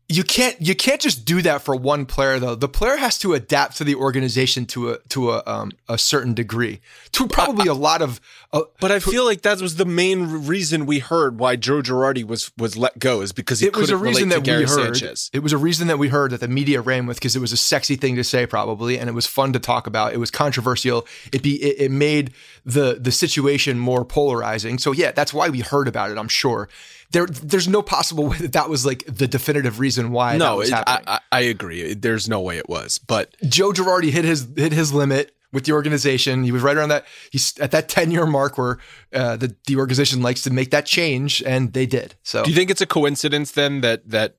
you 0.09 0.23
can't 0.23 0.61
you 0.61 0.77
can't 0.77 1.01
just 1.01 1.25
do 1.25 1.43
that 1.43 1.63
for 1.63 1.75
one 1.75 2.07
player 2.07 2.39
though. 2.39 2.55
The 2.55 2.69
player 2.69 2.97
has 2.97 3.19
to 3.19 3.35
adapt 3.35 3.77
to 3.79 3.85
the 3.85 3.97
organization 3.97 4.65
to 4.67 4.93
a 4.93 4.99
to 5.09 5.33
a 5.33 5.43
um, 5.47 5.73
a 5.89 5.99
certain 5.99 6.33
degree. 6.33 6.81
To 7.13 7.27
probably 7.27 7.67
a 7.67 7.75
lot 7.75 8.03
of. 8.03 8.21
Uh, 8.53 8.63
but 8.79 8.93
I 8.93 9.01
feel 9.01 9.25
like 9.25 9.43
that 9.43 9.61
was 9.61 9.77
the 9.77 9.85
main 9.85 10.47
reason 10.47 10.87
we 10.87 11.01
heard 11.01 11.41
why 11.41 11.57
Joe 11.57 11.83
Girardi 11.83 12.25
was 12.25 12.53
was 12.57 12.77
let 12.77 13.01
go 13.01 13.21
is 13.21 13.33
because 13.33 13.59
he 13.59 13.67
it 13.67 13.77
was 13.77 13.91
a 13.91 13.97
reason 13.97 14.29
that 14.29 14.47
we 14.47 14.53
heard. 14.53 14.69
Sanchez. 14.69 15.29
It 15.33 15.41
was 15.41 15.53
a 15.53 15.59
reason 15.59 15.89
that 15.89 15.99
we 15.99 16.09
heard 16.09 16.31
that 16.31 16.41
the 16.41 16.49
media 16.49 16.81
ran 16.81 17.07
with 17.07 17.17
because 17.17 17.35
it 17.35 17.41
was 17.41 17.51
a 17.51 17.57
sexy 17.57 17.97
thing 17.97 18.15
to 18.15 18.23
say 18.23 18.47
probably, 18.47 19.01
and 19.01 19.09
it 19.09 19.13
was 19.13 19.27
fun 19.27 19.53
to 19.55 19.59
talk 19.59 19.89
about. 19.89 20.13
It 20.13 20.19
was 20.19 20.31
controversial. 20.31 21.05
It 21.33 21.43
be 21.43 21.57
it, 21.57 21.87
it 21.87 21.91
made 21.91 22.33
the 22.65 22.97
the 23.01 23.11
situation 23.11 23.77
more 23.77 24.05
polarizing. 24.05 24.79
So 24.79 24.93
yeah, 24.93 25.11
that's 25.11 25.35
why 25.35 25.49
we 25.49 25.61
heard 25.61 25.89
about 25.89 26.13
it. 26.13 26.19
I'm 26.19 26.29
sure 26.29 26.69
there 27.13 27.27
there's 27.27 27.69
no 27.69 27.83
possible 27.83 28.27
way 28.29 28.39
that 28.39 28.53
that 28.53 28.69
was 28.69 28.85
like 28.85 29.05
the 29.07 29.29
definitive 29.29 29.81
reason 29.81 30.11
why 30.11 30.37
no 30.37 30.61
it, 30.61 30.73
I, 30.73 31.21
I, 31.31 31.41
agree. 31.41 31.95
There's 31.95 32.29
no 32.29 32.41
way 32.41 32.59
it 32.59 32.69
was 32.69 32.99
but 32.99 33.37
joe 33.49 33.73
girardi 33.73 34.11
hit 34.11 34.25
his 34.25 34.47
hit 34.57 34.73
his 34.73 34.93
limit 34.93 35.33
with 35.53 35.65
the 35.65 35.73
organization. 35.73 36.45
He 36.45 36.53
was 36.53 36.63
right 36.63 36.77
around 36.77 36.91
that 36.91 37.07
he's 37.31 37.59
at 37.59 37.71
that 37.71 37.89
10 37.89 38.11
year 38.11 38.27
mark 38.27 38.59
where 38.59 38.79
uh, 39.15 39.37
the, 39.37 39.57
the 39.67 39.77
organization 39.77 40.21
likes 40.21 40.43
to 40.43 40.51
make 40.51 40.71
that 40.71 40.87
change 40.87 41.43
and 41.45 41.73
they 41.73 41.87
did 41.87 42.15
so. 42.23 42.45
Do 42.45 42.51
you 42.51 42.57
think 42.57 42.71
it's 42.71 42.83
a 42.83 42.87
coincidence 42.87 43.53
then 43.53 43.81
that 43.81 44.09
that 44.11 44.37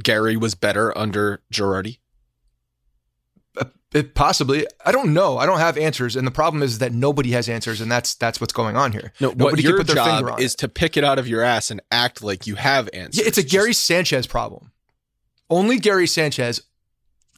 gary 0.00 0.36
was 0.36 0.54
better 0.54 0.96
under 0.96 1.42
girardi 1.52 1.98
it 3.92 4.14
possibly. 4.14 4.66
I 4.84 4.92
don't 4.92 5.14
know. 5.14 5.38
I 5.38 5.46
don't 5.46 5.58
have 5.58 5.78
answers, 5.78 6.16
and 6.16 6.26
the 6.26 6.30
problem 6.30 6.62
is 6.62 6.78
that 6.78 6.92
nobody 6.92 7.30
has 7.32 7.48
answers, 7.48 7.80
and 7.80 7.90
that's 7.90 8.14
that's 8.14 8.40
what's 8.40 8.52
going 8.52 8.76
on 8.76 8.92
here. 8.92 9.12
No, 9.20 9.28
nobody 9.28 9.44
what 9.44 9.60
your 9.62 9.82
job 9.82 10.40
is 10.40 10.54
it. 10.54 10.58
to 10.58 10.68
pick 10.68 10.96
it 10.96 11.04
out 11.04 11.18
of 11.18 11.26
your 11.26 11.42
ass 11.42 11.70
and 11.70 11.80
act 11.90 12.22
like 12.22 12.46
you 12.46 12.56
have 12.56 12.88
answers. 12.92 13.20
Yeah, 13.20 13.28
it's 13.28 13.38
a 13.38 13.42
Just, 13.42 13.52
Gary 13.52 13.72
Sanchez 13.72 14.26
problem. 14.26 14.72
Only 15.50 15.78
Gary 15.78 16.06
Sanchez 16.06 16.62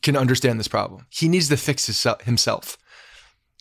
can 0.02 0.16
understand 0.16 0.58
this 0.58 0.68
problem. 0.68 1.06
He 1.10 1.28
needs 1.28 1.48
to 1.48 1.56
fix 1.56 1.86
his, 1.86 2.06
himself. 2.22 2.76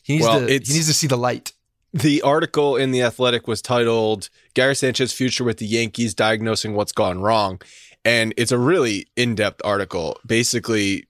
He 0.02 0.14
needs 0.14 0.26
well, 0.26 0.40
to. 0.40 0.46
He 0.46 0.58
needs 0.58 0.86
to 0.86 0.94
see 0.94 1.06
the 1.06 1.18
light. 1.18 1.52
The 1.92 2.22
article 2.22 2.76
in 2.76 2.92
the 2.92 3.02
Athletic 3.02 3.46
was 3.48 3.62
titled 3.62 4.28
"Gary 4.54 4.74
Sanchez 4.74 5.12
Future 5.12 5.44
with 5.44 5.58
the 5.58 5.66
Yankees: 5.66 6.14
Diagnosing 6.14 6.74
What's 6.74 6.92
Gone 6.92 7.20
Wrong," 7.20 7.60
and 8.04 8.34
it's 8.36 8.52
a 8.52 8.58
really 8.58 9.06
in-depth 9.16 9.60
article, 9.64 10.18
basically 10.26 11.06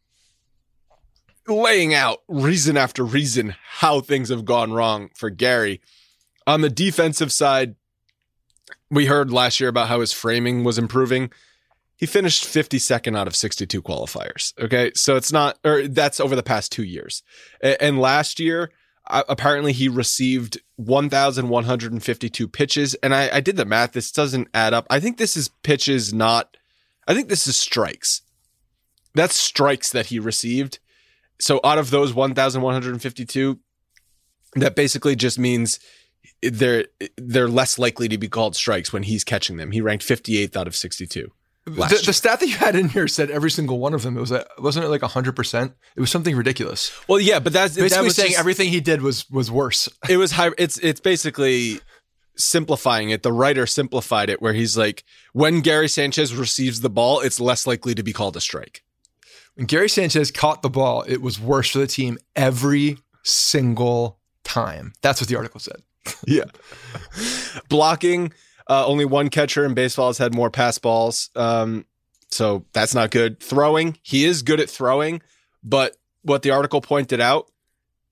laying 1.47 1.95
out 1.95 2.23
reason 2.29 2.77
after 2.77 3.05
reason 3.05 3.55
how 3.63 4.01
things 4.01 4.29
have 4.29 4.45
gone 4.45 4.73
wrong 4.73 5.11
for 5.15 5.31
Gary. 5.31 5.81
On 6.47 6.61
the 6.61 6.71
defensive 6.71 7.33
side, 7.33 7.77
we 8.91 9.07
heard 9.07 9.31
last 9.31 9.61
year 9.61 9.69
about 9.69 9.89
how 9.89 10.01
his 10.01 10.13
framing 10.13 10.65
was 10.65 10.79
improving. 10.79 11.31
He 11.97 12.07
finished 12.07 12.45
52nd 12.45 13.17
out 13.17 13.27
of 13.27 13.37
62 13.37 13.83
qualifiers. 13.83 14.59
Okay. 14.59 14.91
So 14.95 15.17
it's 15.17 15.33
not, 15.33 15.59
or 15.65 15.87
that's 15.87 16.19
over 16.21 16.35
the 16.35 16.43
past 16.43 16.73
two 16.73 16.83
years. 16.83 17.23
And 17.63 18.01
last 18.01 18.41
year, 18.41 18.71
apparently 19.07 19.73
he 19.73 19.89
received 19.89 20.61
1,152 20.77 22.49
pitches. 22.49 22.95
And 22.95 23.15
I, 23.15 23.37
I 23.37 23.41
did 23.41 23.57
the 23.57 23.65
math. 23.65 23.93
This 23.93 24.11
doesn't 24.11 24.49
add 24.55 24.73
up. 24.73 24.87
I 24.89 24.99
think 24.99 25.19
this 25.19 25.37
is 25.37 25.49
pitches, 25.49 26.15
not, 26.15 26.57
I 27.07 27.15
think 27.15 27.29
this 27.29 27.47
is 27.47 27.57
strikes. 27.57 28.23
That's 29.15 29.37
strikes 29.37 29.91
that 29.93 30.07
he 30.07 30.19
received 30.19 30.79
so 31.41 31.61
out 31.65 31.79
of 31.79 31.91
those 31.91 32.15
1,152, 32.15 33.59
that 34.57 34.75
basically 34.75 35.17
just 35.17 35.39
means 35.39 35.81
they're 36.43 36.87
they're 37.17 37.49
less 37.49 37.79
likely 37.79 38.09
to 38.09 38.19
be 38.19 38.29
called 38.29 38.57
strikes 38.57 38.93
when 38.93 39.03
he's 39.05 39.25
catching 39.25 39.57
them. 39.57 39.71
He 39.71 39.81
ranked 39.81 40.07
58th 40.07 40.57
out 40.57 40.67
of 40.67 40.77
62. 40.77 41.31
The, 41.67 42.03
the, 42.07 42.13
stat 42.13 42.41
that 42.41 42.49
you 42.49 42.57
had 42.57 42.75
in 42.75 42.89
here 42.89 43.07
said 43.07 43.31
every 43.31 43.51
single 43.51 43.79
one 43.79 43.93
of 43.93 44.03
them. 44.03 44.17
It 44.17 44.21
was 44.21 44.33
a, 44.33 44.47
wasn't 44.59 44.87
it 44.87 44.89
like 44.89 45.03
hundred 45.03 45.37
percent? 45.37 45.75
It 45.95 46.01
was 46.01 46.11
something 46.11 46.35
ridiculous. 46.35 46.91
Well, 47.07 47.21
yeah, 47.21 47.39
but 47.39 47.53
that's 47.53 47.77
basically 47.77 48.09
that 48.09 48.15
saying 48.15 48.31
just, 48.31 48.41
everything 48.41 48.71
he 48.71 48.81
did 48.81 49.03
was 49.03 49.29
was 49.31 49.51
worse. 49.51 49.89
It 50.09 50.17
was 50.17 50.33
high. 50.33 50.51
It's 50.57 50.79
it's 50.79 51.01
basically 51.01 51.81
simplifying 52.37 53.11
it. 53.11 53.23
The 53.23 53.33
writer 53.33 53.67
simplified 53.67 54.31
it 54.31 54.41
where 54.41 54.55
he's 54.55 54.77
like, 54.77 55.05
when 55.33 55.61
Gary 55.61 55.89
Sanchez 55.89 56.35
receives 56.35 56.81
the 56.81 56.91
ball, 56.91 57.21
it's 57.21 57.39
less 57.39 57.67
likely 57.67 57.95
to 57.95 58.03
be 58.03 58.15
called 58.15 58.37
a 58.37 58.41
strike. 58.41 58.83
When 59.61 59.67
Gary 59.67 59.91
Sanchez 59.91 60.31
caught 60.31 60.63
the 60.63 60.71
ball, 60.71 61.05
it 61.07 61.21
was 61.21 61.39
worse 61.39 61.69
for 61.69 61.81
the 61.81 61.87
team 61.87 62.17
every 62.35 62.97
single 63.25 64.19
time. 64.43 64.95
That's 65.03 65.21
what 65.21 65.29
the 65.29 65.37
article 65.37 65.61
said. 65.61 65.83
yeah. 66.27 66.45
Blocking, 67.69 68.33
uh, 68.71 68.87
only 68.87 69.05
one 69.05 69.29
catcher 69.29 69.67
in 69.67 69.75
baseball 69.75 70.07
has 70.07 70.17
had 70.17 70.33
more 70.33 70.49
pass 70.49 70.79
balls. 70.79 71.29
Um, 71.37 71.85
so 72.31 72.65
that's 72.73 72.95
not 72.95 73.11
good. 73.11 73.39
Throwing, 73.39 73.99
he 74.03 74.25
is 74.25 74.41
good 74.41 74.61
at 74.61 74.71
throwing, 74.71 75.21
but 75.63 75.95
what 76.23 76.41
the 76.41 76.53
article 76.53 76.81
pointed 76.81 77.21
out, 77.21 77.51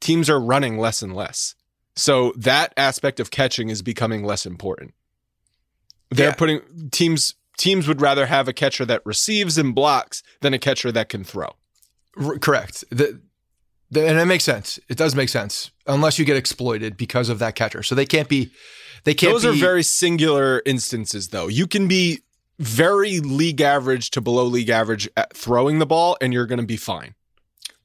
teams 0.01 0.29
are 0.29 0.39
running 0.39 0.77
less 0.77 1.01
and 1.01 1.17
less. 1.17 1.55
So 1.97 2.35
that 2.37 2.75
aspect 2.77 3.21
of 3.21 3.31
catching 3.31 3.71
is 3.71 3.81
becoming 3.81 4.23
less 4.23 4.45
important. 4.45 4.93
They're 6.11 6.29
yeah. 6.29 6.35
putting 6.35 6.91
teams 6.91 7.37
teams 7.59 7.87
would 7.87 8.01
rather 8.01 8.27
have 8.27 8.49
a 8.49 8.55
catcher 8.55 8.87
that 8.87 9.05
receives 9.05 9.59
and 9.59 9.75
blocks 9.75 10.23
than 10.41 10.55
a 10.55 10.59
catcher 10.59 10.91
that 10.93 11.11
can 11.11 11.25
throw. 11.25 11.57
R- 12.17 12.39
correct. 12.39 12.85
The, 12.91 13.21
the, 13.91 14.09
and 14.09 14.19
it 14.19 14.25
makes 14.25 14.45
sense. 14.45 14.79
It 14.89 14.97
does 14.97 15.15
make 15.15 15.29
sense 15.29 15.71
unless 15.87 16.19
you 16.19 16.25
get 16.25 16.37
exploited 16.37 16.97
because 16.97 17.29
of 17.29 17.39
that 17.41 17.55
catcher. 17.55 17.83
So 17.83 17.95
they 17.95 18.07
can't 18.07 18.29
be. 18.29 18.51
They 19.05 19.15
can't. 19.15 19.33
Those 19.33 19.43
be, 19.43 19.51
are 19.51 19.53
very 19.53 19.83
singular 19.83 20.63
instances, 20.65 21.29
though. 21.29 21.49
You 21.49 21.67
can 21.67 21.89
be 21.89 22.21
very 22.59 23.21
league 23.21 23.61
average 23.61 24.11
to 24.11 24.21
below 24.21 24.45
league 24.45 24.71
average 24.71 25.09
at 25.17 25.37
throwing 25.37 25.79
the 25.79 25.87
ball, 25.87 26.17
and 26.21 26.33
you're 26.33 26.47
going 26.47 26.61
to 26.61 26.67
be 26.67 26.77
fine. 26.77 27.15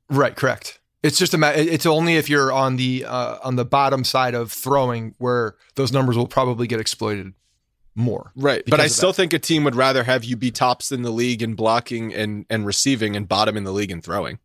Right. 0.09 0.35
Correct. 0.35 0.79
It's 1.03 1.17
just 1.17 1.33
a. 1.33 1.73
It's 1.73 1.85
only 1.85 2.15
if 2.15 2.29
you're 2.29 2.51
on 2.51 2.77
the 2.77 3.05
uh, 3.05 3.37
on 3.43 3.55
the 3.55 3.65
bottom 3.65 4.03
side 4.03 4.33
of 4.33 4.51
throwing 4.51 5.15
where 5.17 5.55
those 5.75 5.91
numbers 5.91 6.17
will 6.17 6.27
probably 6.27 6.65
get 6.65 6.79
exploited 6.79 7.33
more. 7.95 8.31
Right. 8.35 8.63
But 8.67 8.79
I 8.79 8.87
still 8.87 9.09
that. 9.09 9.15
think 9.15 9.33
a 9.33 9.39
team 9.39 9.63
would 9.63 9.75
rather 9.75 10.03
have 10.03 10.23
you 10.23 10.35
be 10.35 10.51
tops 10.51 10.91
in 10.91 11.01
the 11.03 11.11
league 11.11 11.41
in 11.41 11.55
blocking 11.55 12.13
and, 12.13 12.45
and 12.49 12.65
receiving 12.65 13.15
and 13.15 13.27
bottom 13.27 13.57
in 13.57 13.63
the 13.63 13.71
league 13.71 13.91
in 13.91 14.01
throwing. 14.01 14.39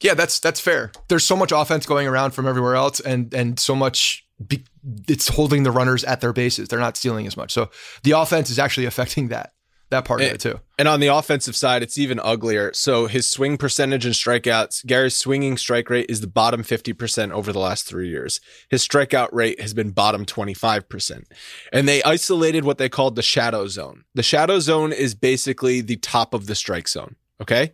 Yeah, 0.00 0.14
that's 0.14 0.40
that's 0.40 0.60
fair. 0.60 0.92
There's 1.08 1.24
so 1.24 1.36
much 1.36 1.52
offense 1.52 1.86
going 1.86 2.06
around 2.06 2.32
from 2.32 2.46
everywhere 2.46 2.74
else 2.74 3.00
and 3.00 3.32
and 3.32 3.58
so 3.58 3.74
much 3.74 4.26
be, 4.46 4.62
it's 5.08 5.28
holding 5.28 5.62
the 5.62 5.70
runners 5.70 6.04
at 6.04 6.20
their 6.20 6.34
bases. 6.34 6.68
They're 6.68 6.78
not 6.78 6.96
stealing 6.96 7.26
as 7.26 7.36
much. 7.36 7.52
So 7.52 7.70
the 8.02 8.12
offense 8.12 8.50
is 8.50 8.58
actually 8.58 8.86
affecting 8.92 9.28
that 9.28 9.54
that 9.90 10.04
part 10.04 10.20
and, 10.20 10.30
of 10.30 10.34
it 10.34 10.40
too. 10.40 10.60
And 10.78 10.88
on 10.88 11.00
the 11.00 11.06
offensive 11.08 11.54
side, 11.54 11.82
it's 11.82 11.96
even 11.96 12.18
uglier. 12.20 12.72
So 12.74 13.06
his 13.06 13.26
swing 13.26 13.56
percentage 13.56 14.04
and 14.04 14.14
strikeouts, 14.14 14.84
Gary's 14.84 15.14
swinging 15.14 15.56
strike 15.56 15.88
rate 15.88 16.06
is 16.08 16.20
the 16.20 16.26
bottom 16.26 16.62
50% 16.62 17.30
over 17.30 17.52
the 17.52 17.60
last 17.60 17.86
three 17.86 18.08
years. 18.08 18.40
His 18.68 18.86
strikeout 18.86 19.28
rate 19.32 19.60
has 19.60 19.74
been 19.74 19.90
bottom 19.90 20.24
25%. 20.24 21.24
And 21.72 21.88
they 21.88 22.02
isolated 22.02 22.64
what 22.64 22.78
they 22.78 22.88
called 22.88 23.14
the 23.14 23.22
shadow 23.22 23.68
zone. 23.68 24.04
The 24.14 24.22
shadow 24.24 24.58
zone 24.58 24.92
is 24.92 25.14
basically 25.14 25.80
the 25.80 25.96
top 25.96 26.34
of 26.34 26.46
the 26.46 26.54
strike 26.54 26.88
zone. 26.88 27.16
Okay. 27.40 27.72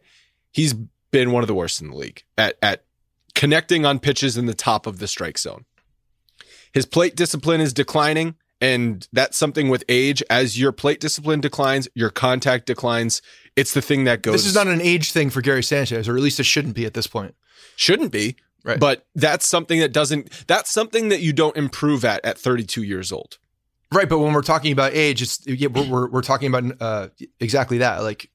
He's 0.53 0.75
been 1.13 1.33
one 1.33 1.43
of 1.43 1.49
the 1.49 1.55
worst 1.55 1.81
in 1.81 1.89
the 1.89 1.97
league 1.97 2.25
at, 2.37 2.59
at 2.61 2.85
connecting 3.35 3.87
on 3.87 3.99
pitches 3.99 4.37
in 4.37 4.47
the 4.47 4.55
top 4.55 4.87
of 4.87 4.99
the 4.99 5.09
strike 5.09 5.39
zone. 5.39 5.65
His 6.73 6.87
plate 6.87 7.17
discipline 7.17 7.61
is 7.61 7.73
declining. 7.73 8.35
And 8.63 9.07
that's 9.13 9.37
something 9.37 9.69
with 9.69 9.83
age. 9.89 10.23
As 10.31 10.59
your 10.59 10.71
plate 10.71 11.01
discipline 11.01 11.41
declines, 11.41 11.89
your 11.95 12.11
contact 12.11 12.67
declines. 12.67 13.21
It's 13.57 13.75
the 13.75 13.83
thing 13.83 14.05
that 14.05 14.23
goes. 14.23 14.35
This 14.35 14.47
is 14.47 14.55
not 14.55 14.69
an 14.69 14.81
age 14.81 15.11
thing 15.11 15.31
for 15.31 15.43
Gary 15.43 15.65
Sanchez, 15.65 16.09
or 16.09 16.17
at 16.17 16.23
least 16.23 16.39
it 16.39 16.45
shouldn't 16.45 16.77
be 16.77 16.87
at 16.87 16.95
this 16.95 17.09
point. 17.09 17.35
Shouldn't 17.75 18.13
be. 18.13 18.37
Right. 18.65 18.79
But 18.79 19.05
that's 19.17 19.49
something 19.49 19.81
that 19.81 19.93
doesn't, 19.93 20.47
that's 20.47 20.71
something 20.71 21.09
that 21.09 21.21
you 21.21 21.33
don't 21.33 21.57
improve 21.57 22.05
at 22.05 22.25
at 22.25 22.39
32 22.39 22.85
years 22.85 23.11
old. 23.11 23.39
Right. 23.91 24.09
But 24.09 24.21
when 24.21 24.33
we're 24.33 24.43
talking 24.43 24.71
about 24.71 24.95
age, 24.95 25.21
it's, 25.21 25.45
yeah, 25.45 25.67
we're, 25.67 25.91
we're, 25.91 26.09
we're 26.09 26.23
talking 26.23 26.55
about 26.55 26.81
uh, 26.81 27.09
exactly 27.41 27.79
that. 27.79 28.05
Like, 28.05 28.31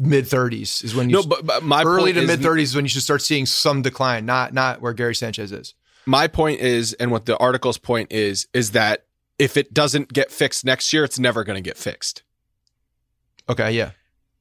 mid 0.00 0.24
30s 0.24 0.82
is 0.82 0.94
when 0.94 1.10
you 1.10 1.16
no, 1.16 1.22
but, 1.22 1.44
but 1.44 1.62
my 1.62 1.82
early 1.82 2.14
to 2.14 2.26
mid 2.26 2.40
30s 2.40 2.62
is 2.62 2.74
when 2.74 2.86
you 2.86 2.88
should 2.88 3.02
start 3.02 3.20
seeing 3.20 3.44
some 3.44 3.82
decline, 3.82 4.24
not 4.24 4.54
not 4.54 4.80
where 4.80 4.94
Gary 4.94 5.14
Sanchez 5.14 5.52
is. 5.52 5.74
My 6.06 6.26
point 6.26 6.60
is, 6.60 6.94
and 6.94 7.10
what 7.10 7.26
the 7.26 7.36
article's 7.36 7.76
point 7.76 8.10
is, 8.10 8.48
is 8.54 8.70
that 8.72 9.04
if 9.38 9.56
it 9.56 9.74
doesn't 9.74 10.12
get 10.12 10.30
fixed 10.30 10.64
next 10.64 10.92
year, 10.92 11.04
it's 11.04 11.18
never 11.18 11.44
going 11.44 11.62
to 11.62 11.68
get 11.68 11.76
fixed. 11.76 12.22
Okay, 13.48 13.72
yeah. 13.72 13.92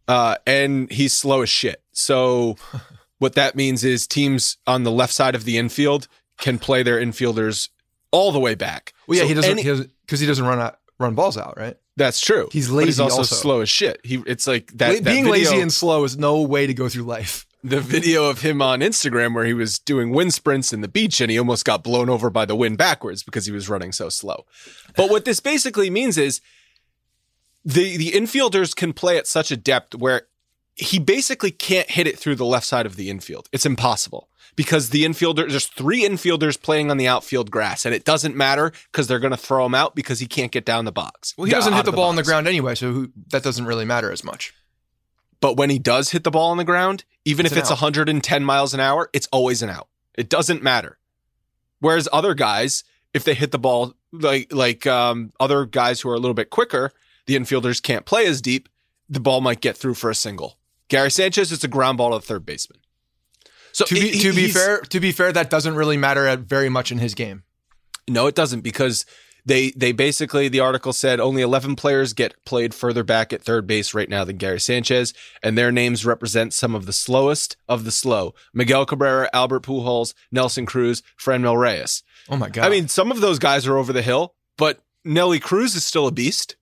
Uh, 0.07 0.35
and 0.45 0.91
he's 0.91 1.13
slow 1.13 1.41
as 1.41 1.49
shit. 1.49 1.81
So 1.91 2.57
what 3.19 3.33
that 3.35 3.55
means 3.55 3.83
is 3.83 4.07
teams 4.07 4.57
on 4.67 4.83
the 4.83 4.91
left 4.91 5.13
side 5.13 5.35
of 5.35 5.45
the 5.45 5.57
infield 5.57 6.07
can 6.37 6.59
play 6.59 6.83
their 6.83 6.99
infielders 6.99 7.69
all 8.11 8.31
the 8.31 8.39
way 8.39 8.55
back. 8.55 8.93
Well, 9.07 9.17
yeah, 9.17 9.23
so 9.23 9.27
he 9.27 9.33
doesn't 9.33 9.55
because 9.57 10.19
he, 10.19 10.25
he, 10.25 10.25
doesn't 10.25 10.45
run 10.45 10.59
out, 10.59 10.79
run 10.99 11.15
balls 11.15 11.37
out, 11.37 11.57
right? 11.57 11.77
That's 11.97 12.19
true. 12.19 12.49
He's 12.51 12.69
lazy. 12.69 12.87
he's 12.87 12.99
also, 12.99 13.17
also, 13.17 13.35
slow 13.35 13.61
as 13.61 13.69
shit. 13.69 13.99
He 14.03 14.23
it's 14.25 14.47
like 14.47 14.71
that. 14.77 14.89
La- 14.89 14.93
that 14.95 15.03
being 15.03 15.25
video, 15.25 15.31
lazy 15.31 15.59
and 15.59 15.71
slow 15.71 16.03
is 16.03 16.17
no 16.17 16.41
way 16.41 16.67
to 16.67 16.73
go 16.73 16.89
through 16.89 17.03
life 17.03 17.45
the 17.63 17.79
video 17.79 18.29
of 18.29 18.41
him 18.41 18.61
on 18.61 18.79
Instagram 18.79 19.35
where 19.35 19.45
he 19.45 19.53
was 19.53 19.77
doing 19.77 20.11
wind 20.11 20.33
sprints 20.33 20.73
in 20.73 20.81
the 20.81 20.87
beach 20.87 21.21
and 21.21 21.29
he 21.29 21.37
almost 21.37 21.65
got 21.65 21.83
blown 21.83 22.09
over 22.09 22.29
by 22.29 22.45
the 22.45 22.55
wind 22.55 22.77
backwards 22.77 23.23
because 23.23 23.45
he 23.45 23.51
was 23.51 23.69
running 23.69 23.91
so 23.91 24.09
slow. 24.09 24.45
But 24.95 25.09
what 25.09 25.25
this 25.25 25.39
basically 25.39 25.89
means 25.89 26.17
is 26.17 26.41
the 27.63 27.97
the 27.97 28.11
infielders 28.11 28.75
can 28.75 28.93
play 28.93 29.17
at 29.17 29.27
such 29.27 29.51
a 29.51 29.57
depth 29.57 29.95
where 29.95 30.23
he 30.75 30.99
basically 30.99 31.51
can't 31.51 31.89
hit 31.91 32.07
it 32.07 32.17
through 32.17 32.35
the 32.35 32.45
left 32.45 32.65
side 32.65 32.85
of 32.85 32.95
the 32.95 33.09
infield. 33.09 33.47
It's 33.51 33.65
impossible 33.65 34.29
because 34.55 34.89
the 34.89 35.03
infielder, 35.03 35.49
there's 35.49 35.67
three 35.67 36.03
infielders 36.03 36.61
playing 36.61 36.89
on 36.89 36.97
the 36.97 37.07
outfield 37.07 37.51
grass, 37.51 37.85
and 37.85 37.93
it 37.93 38.03
doesn't 38.03 38.35
matter 38.35 38.71
because 38.91 39.07
they're 39.07 39.19
going 39.19 39.31
to 39.31 39.37
throw 39.37 39.65
him 39.65 39.75
out 39.75 39.95
because 39.95 40.19
he 40.19 40.27
can't 40.27 40.51
get 40.51 40.65
down 40.65 40.85
the 40.85 40.91
box. 40.91 41.35
Well, 41.37 41.45
he 41.45 41.51
doesn't 41.51 41.73
hit 41.73 41.85
the, 41.85 41.91
the 41.91 41.95
ball 41.95 42.05
box. 42.05 42.09
on 42.11 42.15
the 42.17 42.23
ground 42.23 42.47
anyway, 42.47 42.75
so 42.75 42.91
who, 42.91 43.11
that 43.29 43.43
doesn't 43.43 43.65
really 43.65 43.85
matter 43.85 44.11
as 44.11 44.23
much. 44.23 44.53
But 45.41 45.57
when 45.57 45.69
he 45.69 45.79
does 45.79 46.11
hit 46.11 46.23
the 46.23 46.31
ball 46.31 46.51
on 46.51 46.57
the 46.57 46.63
ground, 46.63 47.03
even 47.25 47.45
it's 47.45 47.53
if 47.53 47.59
it's 47.59 47.71
out. 47.71 47.81
110 47.81 48.43
miles 48.43 48.73
an 48.73 48.79
hour, 48.79 49.09
it's 49.11 49.27
always 49.31 49.61
an 49.61 49.69
out. 49.69 49.87
It 50.15 50.29
doesn't 50.29 50.63
matter. 50.63 50.97
Whereas 51.79 52.07
other 52.13 52.33
guys, 52.33 52.83
if 53.13 53.23
they 53.23 53.33
hit 53.33 53.51
the 53.51 53.59
ball 53.59 53.95
like 54.11 54.53
like 54.53 54.85
um, 54.85 55.33
other 55.39 55.65
guys 55.65 56.01
who 56.01 56.09
are 56.09 56.13
a 56.13 56.19
little 56.19 56.35
bit 56.35 56.49
quicker, 56.49 56.91
the 57.25 57.35
infielders 57.35 57.81
can't 57.81 58.05
play 58.05 58.25
as 58.27 58.41
deep. 58.41 58.69
The 59.09 59.19
ball 59.19 59.41
might 59.41 59.61
get 59.61 59.75
through 59.75 59.95
for 59.95 60.09
a 60.09 60.15
single. 60.15 60.57
Gary 60.87 61.11
Sanchez, 61.11 61.51
it's 61.51 61.63
a 61.63 61.67
ground 61.67 61.97
ball 61.97 62.11
to 62.11 62.17
the 62.17 62.25
third 62.25 62.45
baseman. 62.45 62.79
So 63.71 63.85
to 63.85 63.95
be 63.95 64.11
he, 64.11 64.19
to 64.19 64.33
be 64.33 64.47
fair, 64.47 64.81
to 64.81 64.99
be 64.99 65.11
fair, 65.11 65.31
that 65.31 65.49
doesn't 65.49 65.75
really 65.75 65.97
matter 65.97 66.35
very 66.37 66.69
much 66.69 66.91
in 66.91 66.99
his 66.99 67.15
game. 67.15 67.43
No, 68.07 68.27
it 68.27 68.35
doesn't 68.35 68.61
because 68.61 69.05
they 69.45 69.71
they 69.71 69.91
basically 69.91 70.47
the 70.47 70.59
article 70.59 70.93
said 70.93 71.19
only 71.19 71.41
11 71.41 71.75
players 71.75 72.13
get 72.13 72.33
played 72.45 72.73
further 72.73 73.03
back 73.03 73.33
at 73.33 73.41
third 73.41 73.67
base 73.67 73.93
right 73.93 74.09
now 74.09 74.23
than 74.23 74.37
Gary 74.37 74.59
Sanchez 74.59 75.13
and 75.41 75.57
their 75.57 75.71
names 75.71 76.05
represent 76.05 76.53
some 76.53 76.75
of 76.75 76.85
the 76.85 76.93
slowest 76.93 77.57
of 77.67 77.83
the 77.83 77.91
slow. 77.91 78.33
Miguel 78.53 78.85
Cabrera 78.85 79.29
Albert 79.33 79.63
Pujols 79.63 80.13
Nelson 80.31 80.65
Cruz 80.65 81.01
Franmil 81.19 81.57
Reyes. 81.59 82.03
Oh 82.29 82.37
my 82.37 82.49
god. 82.49 82.65
I 82.65 82.69
mean 82.69 82.87
some 82.87 83.11
of 83.11 83.21
those 83.21 83.39
guys 83.39 83.67
are 83.67 83.77
over 83.77 83.93
the 83.93 84.01
hill 84.01 84.35
but 84.57 84.79
Nelly 85.03 85.39
Cruz 85.39 85.75
is 85.75 85.83
still 85.83 86.07
a 86.07 86.11
beast. 86.11 86.55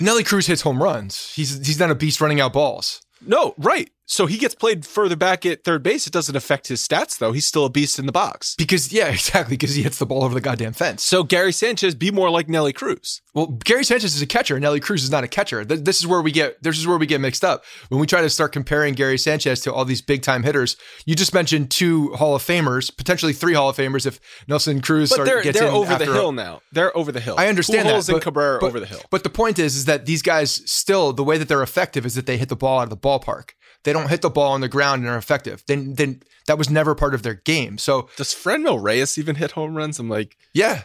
Nelly 0.00 0.24
Cruz 0.24 0.46
hits 0.46 0.62
home 0.62 0.82
runs. 0.82 1.32
He's 1.34 1.66
he's 1.66 1.78
not 1.78 1.90
a 1.90 1.94
beast 1.94 2.20
running 2.20 2.40
out 2.40 2.52
balls. 2.52 3.00
No 3.20 3.54
right 3.58 3.90
so 4.10 4.24
he 4.24 4.38
gets 4.38 4.54
played 4.54 4.86
further 4.86 5.16
back 5.16 5.44
at 5.44 5.64
third 5.64 5.82
base. 5.82 6.06
It 6.06 6.12
doesn't 6.14 6.34
affect 6.34 6.68
his 6.68 6.86
stats, 6.86 7.18
though. 7.18 7.32
He's 7.32 7.44
still 7.44 7.66
a 7.66 7.70
beast 7.70 7.98
in 7.98 8.06
the 8.06 8.12
box. 8.12 8.54
Because, 8.56 8.90
yeah, 8.90 9.08
exactly. 9.12 9.56
Because 9.56 9.74
he 9.74 9.82
hits 9.82 9.98
the 9.98 10.06
ball 10.06 10.24
over 10.24 10.34
the 10.34 10.40
goddamn 10.40 10.72
fence. 10.72 11.02
So 11.02 11.22
Gary 11.22 11.52
Sanchez, 11.52 11.94
be 11.94 12.10
more 12.10 12.30
like 12.30 12.48
Nelly 12.48 12.72
Cruz. 12.72 13.20
Well, 13.34 13.46
Gary 13.46 13.84
Sanchez 13.84 14.16
is 14.16 14.22
a 14.22 14.26
catcher. 14.26 14.58
Nelly 14.58 14.80
Cruz 14.80 15.04
is 15.04 15.10
not 15.10 15.24
a 15.24 15.28
catcher. 15.28 15.64
This 15.64 16.00
is 16.00 16.06
where 16.06 16.22
we 16.22 16.32
get 16.32 16.60
this 16.62 16.78
is 16.78 16.86
where 16.86 16.96
we 16.96 17.06
get 17.06 17.20
mixed 17.20 17.44
up. 17.44 17.64
When 17.88 18.00
we 18.00 18.06
try 18.06 18.22
to 18.22 18.30
start 18.30 18.52
comparing 18.52 18.94
Gary 18.94 19.18
Sanchez 19.18 19.60
to 19.60 19.72
all 19.72 19.84
these 19.84 20.00
big 20.00 20.22
time 20.22 20.42
hitters, 20.42 20.76
you 21.04 21.14
just 21.14 21.34
mentioned 21.34 21.70
two 21.70 22.14
Hall 22.14 22.34
of 22.34 22.42
Famers, 22.42 22.94
potentially 22.96 23.32
three 23.32 23.54
Hall 23.54 23.68
of 23.68 23.76
Famers 23.76 24.06
if 24.06 24.18
Nelson 24.48 24.80
Cruz 24.80 25.12
but 25.14 25.24
they're, 25.24 25.42
gets 25.42 25.60
they're 25.60 25.68
over 25.68 25.96
the 25.96 26.06
hill 26.06 26.30
a, 26.30 26.32
now. 26.32 26.62
They're 26.72 26.96
over 26.96 27.12
the 27.12 27.20
hill. 27.20 27.36
I 27.38 27.48
understand 27.48 27.86
Pujols 27.86 28.06
that. 28.06 28.14
and 28.14 28.22
Cabrera 28.22 28.58
but, 28.58 28.66
over 28.66 28.80
the 28.80 28.86
hill. 28.86 29.02
But 29.10 29.22
the 29.22 29.30
point 29.30 29.58
is, 29.58 29.76
is 29.76 29.84
that 29.84 30.06
these 30.06 30.22
guys 30.22 30.62
still 30.70 31.12
the 31.12 31.24
way 31.24 31.38
that 31.38 31.48
they're 31.48 31.62
effective 31.62 32.06
is 32.06 32.14
that 32.14 32.26
they 32.26 32.38
hit 32.38 32.48
the 32.48 32.56
ball 32.56 32.80
out 32.80 32.84
of 32.84 32.90
the 32.90 32.96
ballpark. 32.96 33.50
They 33.88 33.94
don't 33.94 34.10
hit 34.10 34.20
the 34.20 34.28
ball 34.28 34.52
on 34.52 34.60
the 34.60 34.68
ground 34.68 35.00
and 35.00 35.10
are 35.10 35.16
effective. 35.16 35.64
Then 35.66 35.94
then 35.94 36.20
that 36.46 36.58
was 36.58 36.68
never 36.68 36.94
part 36.94 37.14
of 37.14 37.22
their 37.22 37.32
game. 37.32 37.78
So 37.78 38.10
does 38.16 38.34
Franmil 38.34 38.82
Reyes 38.82 39.16
even 39.16 39.36
hit 39.36 39.52
home 39.52 39.74
runs? 39.74 39.98
I'm 39.98 40.10
like, 40.10 40.36
yeah, 40.52 40.82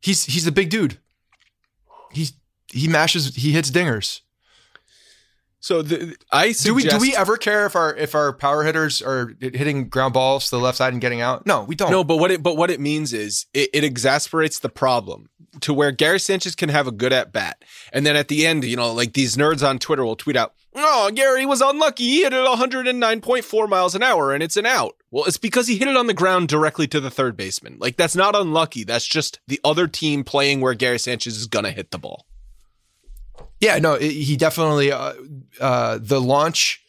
he's 0.00 0.24
he's 0.24 0.46
a 0.46 0.52
big 0.52 0.70
dude. 0.70 0.98
He's 2.12 2.34
he 2.68 2.86
mashes, 2.86 3.34
he 3.34 3.50
hits 3.50 3.72
dingers. 3.72 4.20
So 5.58 5.82
the, 5.82 6.14
I 6.30 6.52
suggest, 6.52 6.64
do 6.64 6.74
we 6.74 6.82
do 6.84 6.98
we 7.00 7.16
ever 7.16 7.36
care 7.36 7.66
if 7.66 7.74
our 7.74 7.92
if 7.96 8.14
our 8.14 8.32
power 8.32 8.62
hitters 8.62 9.02
are 9.02 9.34
hitting 9.40 9.88
ground 9.88 10.14
balls 10.14 10.44
to 10.50 10.50
the 10.56 10.62
left 10.62 10.78
side 10.78 10.92
and 10.92 11.02
getting 11.02 11.20
out? 11.20 11.44
No, 11.44 11.64
we 11.64 11.74
don't. 11.74 11.90
No, 11.90 12.04
but 12.04 12.18
what 12.18 12.30
it 12.30 12.40
but 12.40 12.56
what 12.56 12.70
it 12.70 12.78
means 12.78 13.12
is 13.12 13.46
it, 13.52 13.68
it 13.74 13.82
exasperates 13.82 14.60
the 14.60 14.68
problem 14.68 15.28
to 15.60 15.74
where 15.74 15.92
Gary 15.92 16.20
Sanchez 16.20 16.54
can 16.54 16.68
have 16.68 16.86
a 16.86 16.92
good 16.92 17.12
at 17.12 17.32
bat, 17.32 17.64
and 17.92 18.04
then 18.06 18.16
at 18.16 18.28
the 18.28 18.46
end, 18.46 18.64
you 18.64 18.76
know, 18.76 18.92
like 18.92 19.12
these 19.12 19.36
nerds 19.36 19.66
on 19.66 19.78
Twitter 19.78 20.04
will 20.04 20.16
tweet 20.16 20.36
out, 20.36 20.54
"Oh, 20.74 21.10
Gary 21.14 21.46
was 21.46 21.60
unlucky. 21.60 22.04
He 22.04 22.22
hit 22.22 22.32
it 22.32 22.46
109.4 22.46 23.68
miles 23.68 23.94
an 23.94 24.02
hour, 24.02 24.32
and 24.32 24.42
it's 24.42 24.56
an 24.56 24.66
out." 24.66 24.96
Well, 25.10 25.24
it's 25.24 25.38
because 25.38 25.68
he 25.68 25.78
hit 25.78 25.88
it 25.88 25.96
on 25.96 26.06
the 26.06 26.14
ground 26.14 26.48
directly 26.48 26.86
to 26.88 27.00
the 27.00 27.10
third 27.10 27.36
baseman. 27.36 27.76
Like 27.78 27.96
that's 27.96 28.16
not 28.16 28.36
unlucky. 28.36 28.84
That's 28.84 29.06
just 29.06 29.40
the 29.46 29.60
other 29.64 29.86
team 29.86 30.24
playing 30.24 30.60
where 30.60 30.74
Gary 30.74 30.98
Sanchez 30.98 31.36
is 31.36 31.46
gonna 31.46 31.70
hit 31.70 31.90
the 31.90 31.98
ball. 31.98 32.26
Yeah, 33.60 33.78
no, 33.78 33.96
he 33.96 34.36
definitely 34.36 34.92
uh, 34.92 35.14
uh, 35.60 35.98
the 36.00 36.20
launch, 36.20 36.82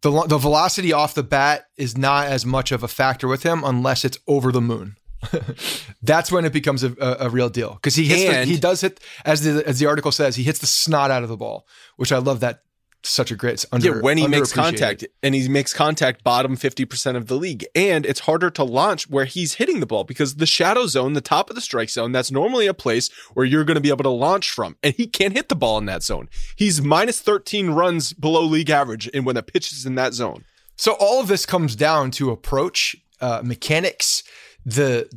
the 0.00 0.10
the 0.26 0.38
velocity 0.38 0.92
off 0.92 1.14
the 1.14 1.22
bat 1.22 1.66
is 1.76 1.98
not 1.98 2.26
as 2.28 2.46
much 2.46 2.72
of 2.72 2.82
a 2.82 2.88
factor 2.88 3.28
with 3.28 3.42
him 3.42 3.62
unless 3.64 4.04
it's 4.04 4.18
over 4.26 4.50
the 4.52 4.60
moon. 4.60 4.96
That's 6.02 6.32
when 6.32 6.44
it 6.44 6.52
becomes 6.52 6.82
a, 6.82 6.94
a, 7.00 7.26
a 7.26 7.30
real 7.30 7.48
deal. 7.48 7.74
Because 7.74 7.94
he 7.94 8.06
hits 8.06 8.24
the, 8.24 8.44
he 8.44 8.58
does 8.58 8.80
hit 8.80 9.00
as 9.24 9.42
the 9.42 9.66
as 9.66 9.78
the 9.78 9.86
article 9.86 10.12
says 10.12 10.36
he 10.36 10.42
hits 10.42 10.58
the 10.58 10.66
snot 10.66 11.10
out 11.10 11.22
of 11.22 11.28
the 11.28 11.36
ball, 11.36 11.66
which 11.96 12.12
I 12.12 12.18
love 12.18 12.40
that 12.40 12.62
such 13.04 13.30
a 13.30 13.36
great 13.36 13.64
under, 13.72 13.96
yeah 13.96 14.00
when 14.00 14.16
he 14.16 14.26
makes 14.26 14.52
contact 14.52 15.04
and 15.22 15.34
he 15.34 15.48
makes 15.48 15.72
contact 15.72 16.22
bottom 16.22 16.56
50% 16.56 17.16
of 17.16 17.26
the 17.26 17.36
league. 17.36 17.66
And 17.74 18.06
it's 18.06 18.20
harder 18.20 18.50
to 18.50 18.64
launch 18.64 19.08
where 19.08 19.24
he's 19.24 19.54
hitting 19.54 19.80
the 19.80 19.86
ball 19.86 20.04
because 20.04 20.36
the 20.36 20.46
shadow 20.46 20.86
zone 20.86 21.12
the 21.12 21.20
top 21.20 21.50
of 21.50 21.56
the 21.56 21.62
strike 21.62 21.90
zone 21.90 22.12
that's 22.12 22.30
normally 22.30 22.66
a 22.66 22.74
place 22.74 23.10
where 23.34 23.44
you're 23.44 23.64
going 23.64 23.74
to 23.74 23.80
be 23.80 23.88
able 23.88 24.04
to 24.04 24.10
launch 24.10 24.50
from 24.50 24.76
and 24.82 24.94
he 24.94 25.06
can't 25.06 25.34
hit 25.34 25.48
the 25.48 25.56
ball 25.56 25.78
in 25.78 25.86
that 25.86 26.02
zone. 26.02 26.28
He's 26.56 26.80
minus 26.80 27.20
13 27.20 27.70
runs 27.70 28.12
below 28.12 28.44
league 28.44 28.70
average 28.70 29.10
and 29.12 29.26
when 29.26 29.34
the 29.34 29.42
pitch 29.42 29.72
is 29.72 29.84
in 29.84 29.94
that 29.96 30.14
zone. 30.14 30.44
So 30.76 30.92
all 30.98 31.20
of 31.20 31.28
this 31.28 31.46
comes 31.46 31.76
down 31.76 32.10
to 32.12 32.30
approach 32.30 32.96
uh, 33.20 33.42
mechanics 33.44 34.24
the 34.64 35.08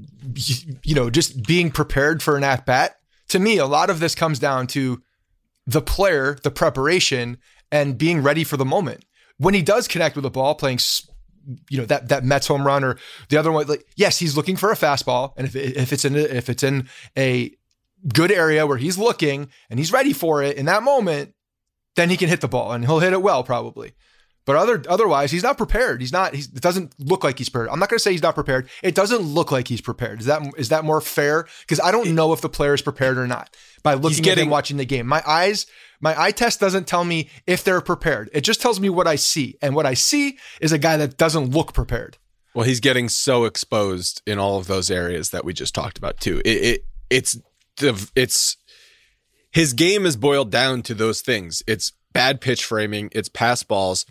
you 0.84 0.96
know 0.96 1.10
just 1.10 1.44
being 1.46 1.70
prepared 1.70 2.24
for 2.24 2.36
an 2.36 2.44
at 2.44 2.66
bat 2.66 2.96
to 3.28 3.38
me 3.38 3.58
a 3.58 3.66
lot 3.66 3.90
of 3.90 4.00
this 4.00 4.16
comes 4.16 4.40
down 4.40 4.66
to 4.66 5.02
the 5.68 5.82
player 5.82 6.38
the 6.44 6.52
preparation 6.52 7.38
and 7.72 7.98
being 7.98 8.22
ready 8.22 8.44
for 8.44 8.58
the 8.58 8.66
moment. 8.66 9.06
When 9.38 9.54
he 9.54 9.62
does 9.62 9.88
connect 9.88 10.16
with 10.16 10.24
the 10.24 10.30
ball, 10.30 10.56
playing, 10.56 10.80
you 11.70 11.80
know, 11.80 11.86
that 11.86 12.10
that 12.10 12.24
Mets 12.24 12.48
home 12.48 12.66
run 12.66 12.84
or 12.84 12.98
the 13.30 13.38
other 13.38 13.52
one, 13.52 13.68
like 13.68 13.86
yes, 13.96 14.18
he's 14.18 14.38
looking 14.38 14.56
for 14.56 14.72
a 14.72 14.76
fastball, 14.76 15.34
and 15.36 15.46
if 15.46 15.56
if 15.56 15.92
it's 15.92 16.06
in 16.06 16.16
a, 16.16 16.20
if 16.20 16.50
it's 16.50 16.64
in 16.64 16.88
a 17.18 17.52
good 18.14 18.32
area 18.32 18.66
where 18.66 18.78
he's 18.78 18.98
looking 18.98 19.50
and 19.70 19.80
he's 19.80 19.92
ready 19.92 20.14
for 20.14 20.42
it 20.42 20.58
in 20.58 20.66
that 20.68 20.84
moment, 20.84 21.34
then 21.96 22.10
he 22.10 22.18
can 22.18 22.30
hit 22.30 22.42
the 22.42 22.48
ball 22.48 22.72
and 22.72 22.86
he'll 22.86 23.00
hit 23.00 23.14
it 23.14 23.22
well 23.22 23.44
probably. 23.44 23.94
But 24.46 24.58
other 24.58 24.84
otherwise, 24.88 25.32
he's 25.32 25.42
not 25.42 25.58
prepared. 25.58 26.02
He's 26.02 26.12
not. 26.12 26.36
He's, 26.36 26.46
it 26.48 26.62
doesn't 26.62 26.94
look 27.00 27.24
like 27.24 27.40
he's 27.40 27.50
prepared. 27.50 27.70
I'm 27.70 27.80
not 27.80 27.90
going 27.90 27.98
to 27.98 28.04
say 28.04 28.12
he's 28.12 28.22
not 28.22 28.36
prepared. 28.36 28.70
It 28.84 28.94
doesn't 28.94 29.22
look 29.22 29.52
like 29.52 29.68
he's 29.68 29.82
prepared. 29.82 30.20
Is 30.20 30.28
that 30.28 30.42
is 30.56 30.70
that 30.70 30.86
more 30.86 31.02
fair? 31.02 31.48
Because 31.62 31.80
I 31.80 31.92
don't 31.92 32.14
know 32.14 32.32
if 32.32 32.42
the 32.42 32.50
player 32.50 32.76
is 32.76 32.84
prepared 32.84 33.18
or 33.18 33.26
not 33.26 33.56
by 33.82 33.96
looking 33.96 34.24
getting, 34.24 34.44
at 34.44 34.46
him 34.46 34.52
watching 34.52 34.78
the 34.78 34.86
game. 34.86 35.08
My 35.08 35.24
eyes, 35.26 35.66
my 36.00 36.20
eye 36.20 36.30
test 36.30 36.60
doesn't 36.60 36.86
tell 36.86 37.04
me 37.04 37.30
if 37.48 37.64
they're 37.64 37.82
prepared. 37.82 38.30
It 38.34 38.42
just 38.42 38.62
tells 38.62 38.80
me 38.80 38.90
what 38.90 39.08
I 39.08 39.16
see, 39.16 39.58
and 39.64 39.76
what 39.76 39.88
I 39.88 39.96
see 39.96 40.38
is 40.62 40.72
a 40.72 40.78
guy 40.78 40.96
that 40.98 41.18
doesn't 41.18 41.50
look 41.50 41.74
prepared. 41.74 42.18
Well, 42.54 42.66
he's 42.66 42.80
getting 42.80 43.10
so 43.10 43.46
exposed 43.46 44.22
in 44.28 44.38
all 44.38 44.58
of 44.58 44.68
those 44.68 44.92
areas 44.92 45.32
that 45.32 45.44
we 45.44 45.54
just 45.54 45.74
talked 45.74 45.98
about 45.98 46.20
too. 46.20 46.42
It, 46.46 46.64
it 46.64 46.86
it's 47.10 47.38
it's 48.16 48.58
his 49.52 49.74
game 49.74 50.06
is 50.06 50.16
boiled 50.16 50.52
down 50.52 50.84
to 50.84 50.94
those 50.94 51.22
things. 51.22 51.64
It's 51.66 51.94
bad 52.14 52.42
pitch 52.42 52.64
framing. 52.64 53.10
It's 53.12 53.28
pass 53.28 53.64
balls 53.64 54.06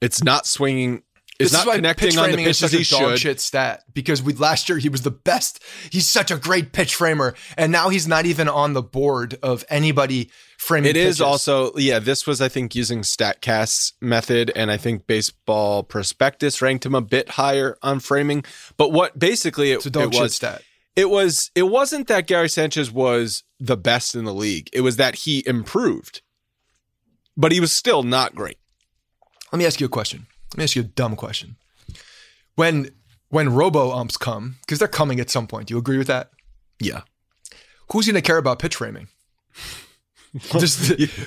it's 0.00 0.22
not 0.22 0.46
swinging. 0.46 1.02
It's 1.38 1.52
this 1.52 1.64
not 1.64 1.76
connecting 1.76 2.18
on 2.18 2.32
the 2.32 2.36
pitches 2.36 2.72
he 2.72 2.82
should. 2.82 3.18
Shit 3.18 3.38
stat 3.38 3.84
because 3.94 4.20
we 4.20 4.32
last 4.32 4.68
year 4.68 4.78
he 4.78 4.88
was 4.88 5.02
the 5.02 5.12
best. 5.12 5.62
He's 5.90 6.08
such 6.08 6.32
a 6.32 6.36
great 6.36 6.72
pitch 6.72 6.96
framer, 6.96 7.34
and 7.56 7.70
now 7.70 7.90
he's 7.90 8.08
not 8.08 8.26
even 8.26 8.48
on 8.48 8.72
the 8.72 8.82
board 8.82 9.38
of 9.40 9.64
anybody 9.68 10.30
framing. 10.56 10.90
It 10.90 10.94
pitches. 10.94 11.16
is 11.16 11.20
also 11.20 11.76
yeah. 11.76 12.00
This 12.00 12.26
was 12.26 12.40
I 12.40 12.48
think 12.48 12.74
using 12.74 13.02
Statcast's 13.02 13.92
method, 14.00 14.50
and 14.56 14.68
I 14.68 14.78
think 14.78 15.06
Baseball 15.06 15.84
Prospectus 15.84 16.60
ranked 16.60 16.84
him 16.84 16.96
a 16.96 17.00
bit 17.00 17.28
higher 17.30 17.78
on 17.82 18.00
framing. 18.00 18.44
But 18.76 18.90
what 18.90 19.16
basically 19.16 19.70
it, 19.70 19.86
it 19.86 20.14
was 20.14 20.34
stat. 20.34 20.62
It 20.96 21.08
was 21.08 21.52
it 21.54 21.68
wasn't 21.68 22.08
that 22.08 22.26
Gary 22.26 22.48
Sanchez 22.48 22.90
was 22.90 23.44
the 23.60 23.76
best 23.76 24.16
in 24.16 24.24
the 24.24 24.34
league. 24.34 24.68
It 24.72 24.80
was 24.80 24.96
that 24.96 25.14
he 25.14 25.44
improved, 25.46 26.22
but 27.36 27.52
he 27.52 27.60
was 27.60 27.70
still 27.70 28.02
not 28.02 28.34
great. 28.34 28.58
Let 29.52 29.58
me 29.58 29.66
ask 29.66 29.80
you 29.80 29.86
a 29.86 29.90
question. 29.90 30.26
Let 30.52 30.58
me 30.58 30.64
ask 30.64 30.76
you 30.76 30.82
a 30.82 30.86
dumb 30.86 31.16
question. 31.16 31.56
When 32.54 32.90
when 33.30 33.50
robo 33.50 33.92
umps 33.92 34.16
come, 34.16 34.56
because 34.60 34.78
they're 34.78 34.88
coming 34.88 35.20
at 35.20 35.30
some 35.30 35.46
point, 35.46 35.68
do 35.68 35.74
you 35.74 35.78
agree 35.78 35.98
with 35.98 36.06
that? 36.06 36.30
Yeah. 36.80 37.02
Who's 37.92 38.06
going 38.06 38.14
to 38.14 38.22
care 38.22 38.38
about 38.38 38.58
pitch 38.58 38.76
framing? 38.76 39.08
this, 40.52 40.76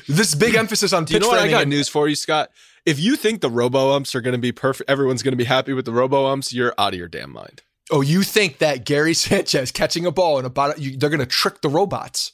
this 0.07 0.35
big 0.35 0.55
emphasis 0.55 0.93
on 0.93 1.05
pitch 1.05 1.15
you 1.15 1.19
know 1.19 1.31
framing. 1.31 1.53
I 1.53 1.59
got 1.59 1.67
news 1.67 1.87
for 1.87 2.07
you, 2.07 2.15
Scott. 2.15 2.49
If 2.85 2.99
you 2.99 3.15
think 3.15 3.41
the 3.41 3.49
robo 3.49 3.91
umps 3.91 4.15
are 4.15 4.21
going 4.21 4.33
to 4.33 4.39
be 4.39 4.51
perfect, 4.51 4.89
everyone's 4.89 5.21
going 5.21 5.33
to 5.33 5.37
be 5.37 5.43
happy 5.43 5.73
with 5.73 5.85
the 5.85 5.91
robo 5.91 6.25
umps. 6.25 6.51
You're 6.51 6.73
out 6.77 6.93
of 6.93 6.99
your 6.99 7.07
damn 7.07 7.31
mind. 7.31 7.61
Oh, 7.91 8.01
you 8.01 8.23
think 8.23 8.59
that 8.59 8.85
Gary 8.85 9.13
Sanchez 9.15 9.71
catching 9.71 10.05
a 10.05 10.11
ball 10.11 10.37
and 10.37 10.47
about 10.47 10.79
you, 10.79 10.97
they're 10.97 11.09
going 11.09 11.19
to 11.19 11.25
trick 11.25 11.61
the 11.61 11.69
robots? 11.69 12.31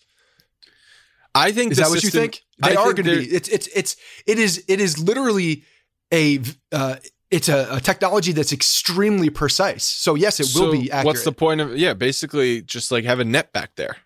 I 1.36 1.52
think 1.52 1.72
is 1.72 1.78
that 1.78 1.90
what 1.90 2.04
you 2.04 2.10
think? 2.10 2.44
They 2.60 2.76
I 2.76 2.82
are 2.82 2.94
going 2.94 3.06
to 3.06 3.18
be. 3.18 3.26
It's 3.26 3.48
it's 3.50 3.68
it's 3.68 3.96
it 4.26 4.40
is 4.40 4.64
it 4.68 4.80
is 4.80 4.98
literally 4.98 5.64
a 6.14 6.40
uh, 6.72 6.96
it's 7.30 7.50
a, 7.50 7.68
a, 7.72 7.82
technology 7.82 8.32
that's 8.32 8.54
extremely 8.54 9.30
precise. 9.30 9.84
So 9.84 10.16
yes, 10.16 10.40
it 10.40 10.46
so 10.46 10.66
will 10.66 10.72
be 10.72 10.92
accurate. 10.92 11.06
What's 11.06 11.24
the 11.24 11.32
point 11.32 11.62
of 11.62 11.78
yeah? 11.78 11.94
Basically, 11.94 12.62
just 12.62 12.92
like 12.92 13.04
have 13.06 13.20
a 13.20 13.26
net 13.26 13.52
back 13.54 13.76
there. 13.76 13.98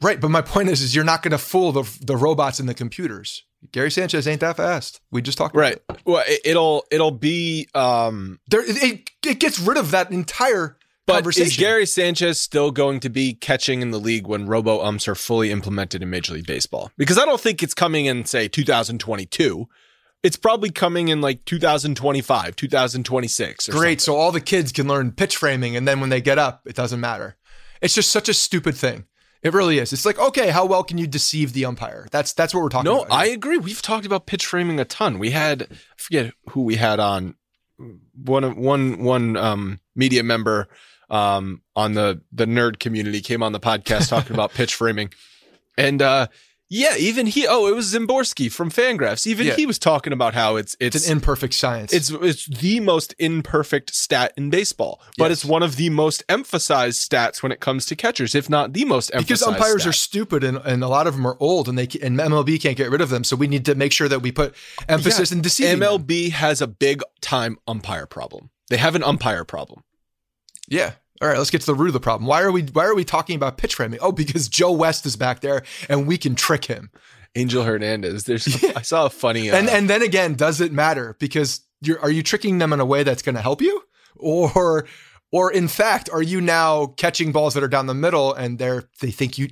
Right, 0.00 0.20
but 0.20 0.30
my 0.30 0.42
point 0.42 0.68
is, 0.68 0.80
is 0.80 0.94
you're 0.94 1.04
not 1.04 1.22
going 1.22 1.32
to 1.32 1.38
fool 1.38 1.72
the 1.72 1.98
the 2.00 2.16
robots 2.16 2.58
and 2.58 2.68
the 2.68 2.74
computers. 2.74 3.44
Gary 3.70 3.92
Sanchez 3.92 4.26
ain't 4.26 4.40
that 4.40 4.56
fast. 4.56 5.00
We 5.12 5.22
just 5.22 5.38
talked. 5.38 5.54
Right. 5.54 5.78
Well, 6.04 6.24
it, 6.26 6.56
will 6.56 6.84
it'll 6.90 7.12
be. 7.12 7.68
um 7.74 8.40
There, 8.48 8.62
it, 8.64 9.08
it 9.24 9.38
gets 9.38 9.60
rid 9.60 9.76
of 9.76 9.92
that 9.92 10.10
entire 10.10 10.76
but 11.06 11.14
conversation. 11.14 11.46
is 11.46 11.56
Gary 11.56 11.86
Sanchez 11.86 12.40
still 12.40 12.72
going 12.72 12.98
to 13.00 13.08
be 13.08 13.34
catching 13.34 13.82
in 13.82 13.92
the 13.92 14.00
league 14.00 14.26
when 14.26 14.46
robo 14.46 14.82
umps 14.82 15.06
are 15.06 15.14
fully 15.14 15.50
implemented 15.52 16.02
in 16.02 16.10
Major 16.10 16.34
League 16.34 16.46
Baseball? 16.46 16.90
Because 16.96 17.18
I 17.18 17.24
don't 17.24 17.40
think 17.40 17.62
it's 17.62 17.74
coming 17.74 18.06
in 18.06 18.24
say 18.24 18.48
2022. 18.48 19.68
It's 20.22 20.36
probably 20.36 20.70
coming 20.70 21.08
in 21.08 21.20
like 21.20 21.44
2025, 21.44 22.56
2026. 22.56 23.68
Great. 23.68 23.78
Something. 23.78 23.98
So 23.98 24.16
all 24.16 24.32
the 24.32 24.40
kids 24.40 24.70
can 24.72 24.86
learn 24.86 25.12
pitch 25.12 25.36
framing, 25.36 25.76
and 25.76 25.86
then 25.86 26.00
when 26.00 26.10
they 26.10 26.20
get 26.20 26.38
up, 26.38 26.62
it 26.66 26.76
doesn't 26.76 27.00
matter. 27.00 27.36
It's 27.80 27.94
just 27.94 28.10
such 28.10 28.28
a 28.28 28.34
stupid 28.34 28.76
thing. 28.76 29.06
It 29.42 29.52
really 29.52 29.78
is. 29.78 29.92
It's 29.92 30.06
like, 30.06 30.20
okay, 30.20 30.50
how 30.50 30.66
well 30.66 30.84
can 30.84 30.98
you 30.98 31.08
deceive 31.08 31.52
the 31.52 31.64
umpire? 31.64 32.06
That's 32.12 32.32
that's 32.32 32.54
what 32.54 32.62
we're 32.62 32.68
talking 32.68 32.90
no, 32.90 33.00
about. 33.00 33.08
No, 33.08 33.16
I 33.16 33.26
agree. 33.26 33.58
We've 33.58 33.82
talked 33.82 34.06
about 34.06 34.26
pitch 34.26 34.46
framing 34.46 34.78
a 34.78 34.84
ton. 34.84 35.18
We 35.18 35.30
had 35.30 35.62
I 35.62 35.76
forget 35.96 36.32
who 36.50 36.62
we 36.62 36.76
had 36.76 37.00
on 37.00 37.34
one 38.14 38.56
one 38.56 39.02
one 39.02 39.36
um, 39.36 39.80
media 39.96 40.22
member 40.22 40.68
um, 41.10 41.62
on 41.74 41.94
the 41.94 42.22
the 42.30 42.46
nerd 42.46 42.78
community 42.78 43.20
came 43.20 43.42
on 43.42 43.50
the 43.50 43.60
podcast 43.60 44.08
talking 44.08 44.34
about 44.34 44.52
pitch 44.54 44.76
framing. 44.76 45.12
And 45.76 46.00
uh, 46.00 46.28
yeah, 46.74 46.96
even 46.96 47.26
he. 47.26 47.46
Oh, 47.46 47.66
it 47.66 47.74
was 47.74 47.92
Szymborski 47.92 48.50
from 48.50 48.70
Fangraphs. 48.70 49.26
Even 49.26 49.46
yeah. 49.46 49.56
he 49.56 49.66
was 49.66 49.78
talking 49.78 50.10
about 50.10 50.32
how 50.32 50.56
it's, 50.56 50.74
it's 50.80 50.96
it's, 50.96 51.06
an 51.06 51.12
imperfect 51.12 51.52
science. 51.52 51.92
It's 51.92 52.08
it's 52.08 52.46
the 52.46 52.80
most 52.80 53.14
imperfect 53.18 53.94
stat 53.94 54.32
in 54.38 54.48
baseball, 54.48 54.98
but 55.18 55.24
yes. 55.28 55.32
it's 55.32 55.44
one 55.44 55.62
of 55.62 55.76
the 55.76 55.90
most 55.90 56.24
emphasized 56.30 57.06
stats 57.06 57.42
when 57.42 57.52
it 57.52 57.60
comes 57.60 57.84
to 57.86 57.94
catchers, 57.94 58.34
if 58.34 58.48
not 58.48 58.72
the 58.72 58.86
most 58.86 59.10
emphasized. 59.12 59.28
Because 59.28 59.42
umpires 59.42 59.82
stat. 59.82 59.90
are 59.90 59.92
stupid, 59.92 60.44
and, 60.44 60.56
and 60.64 60.82
a 60.82 60.88
lot 60.88 61.06
of 61.06 61.14
them 61.14 61.26
are 61.26 61.36
old, 61.40 61.68
and 61.68 61.76
they 61.76 61.88
and 62.00 62.18
MLB 62.18 62.58
can't 62.58 62.78
get 62.78 62.90
rid 62.90 63.02
of 63.02 63.10
them. 63.10 63.22
So 63.22 63.36
we 63.36 63.48
need 63.48 63.66
to 63.66 63.74
make 63.74 63.92
sure 63.92 64.08
that 64.08 64.20
we 64.20 64.32
put 64.32 64.54
emphasis 64.88 65.30
yeah, 65.30 65.36
in 65.36 65.42
deceiving. 65.42 65.78
MLB 65.78 66.30
them. 66.30 66.30
has 66.30 66.62
a 66.62 66.66
big 66.66 67.02
time 67.20 67.58
umpire 67.68 68.06
problem. 68.06 68.48
They 68.70 68.78
have 68.78 68.94
an 68.94 69.02
umpire 69.02 69.44
problem. 69.44 69.82
Yeah, 70.70 70.92
all 71.22 71.28
right, 71.28 71.38
let's 71.38 71.50
get 71.50 71.60
to 71.60 71.66
the 71.66 71.74
root 71.74 71.88
of 71.88 71.92
the 71.92 72.00
problem. 72.00 72.26
Why 72.26 72.42
are 72.42 72.50
we 72.50 72.62
why 72.64 72.84
are 72.84 72.94
we 72.96 73.04
talking 73.04 73.36
about 73.36 73.56
pitch 73.56 73.76
framing? 73.76 74.00
Oh, 74.02 74.10
because 74.10 74.48
Joe 74.48 74.72
West 74.72 75.06
is 75.06 75.16
back 75.16 75.40
there 75.40 75.62
and 75.88 76.06
we 76.06 76.18
can 76.18 76.34
trick 76.34 76.64
him. 76.64 76.90
Angel 77.34 77.62
Hernandez. 77.62 78.24
There's 78.24 78.62
I 78.76 78.82
saw 78.82 79.06
a 79.06 79.10
funny 79.10 79.50
uh, 79.50 79.56
and 79.56 79.68
and 79.68 79.88
then 79.88 80.02
again, 80.02 80.34
does 80.34 80.60
it 80.60 80.72
matter? 80.72 81.16
Because 81.20 81.60
you're 81.80 82.00
are 82.00 82.10
you 82.10 82.22
tricking 82.22 82.58
them 82.58 82.72
in 82.72 82.80
a 82.80 82.84
way 82.84 83.04
that's 83.04 83.22
going 83.22 83.36
to 83.36 83.40
help 83.40 83.62
you, 83.62 83.82
or 84.16 84.86
or 85.30 85.52
in 85.52 85.68
fact, 85.68 86.10
are 86.12 86.22
you 86.22 86.40
now 86.40 86.86
catching 86.86 87.30
balls 87.30 87.54
that 87.54 87.62
are 87.62 87.68
down 87.68 87.86
the 87.86 87.94
middle 87.94 88.34
and 88.34 88.58
they're 88.58 88.84
they 89.00 89.12
think 89.12 89.38
you 89.38 89.48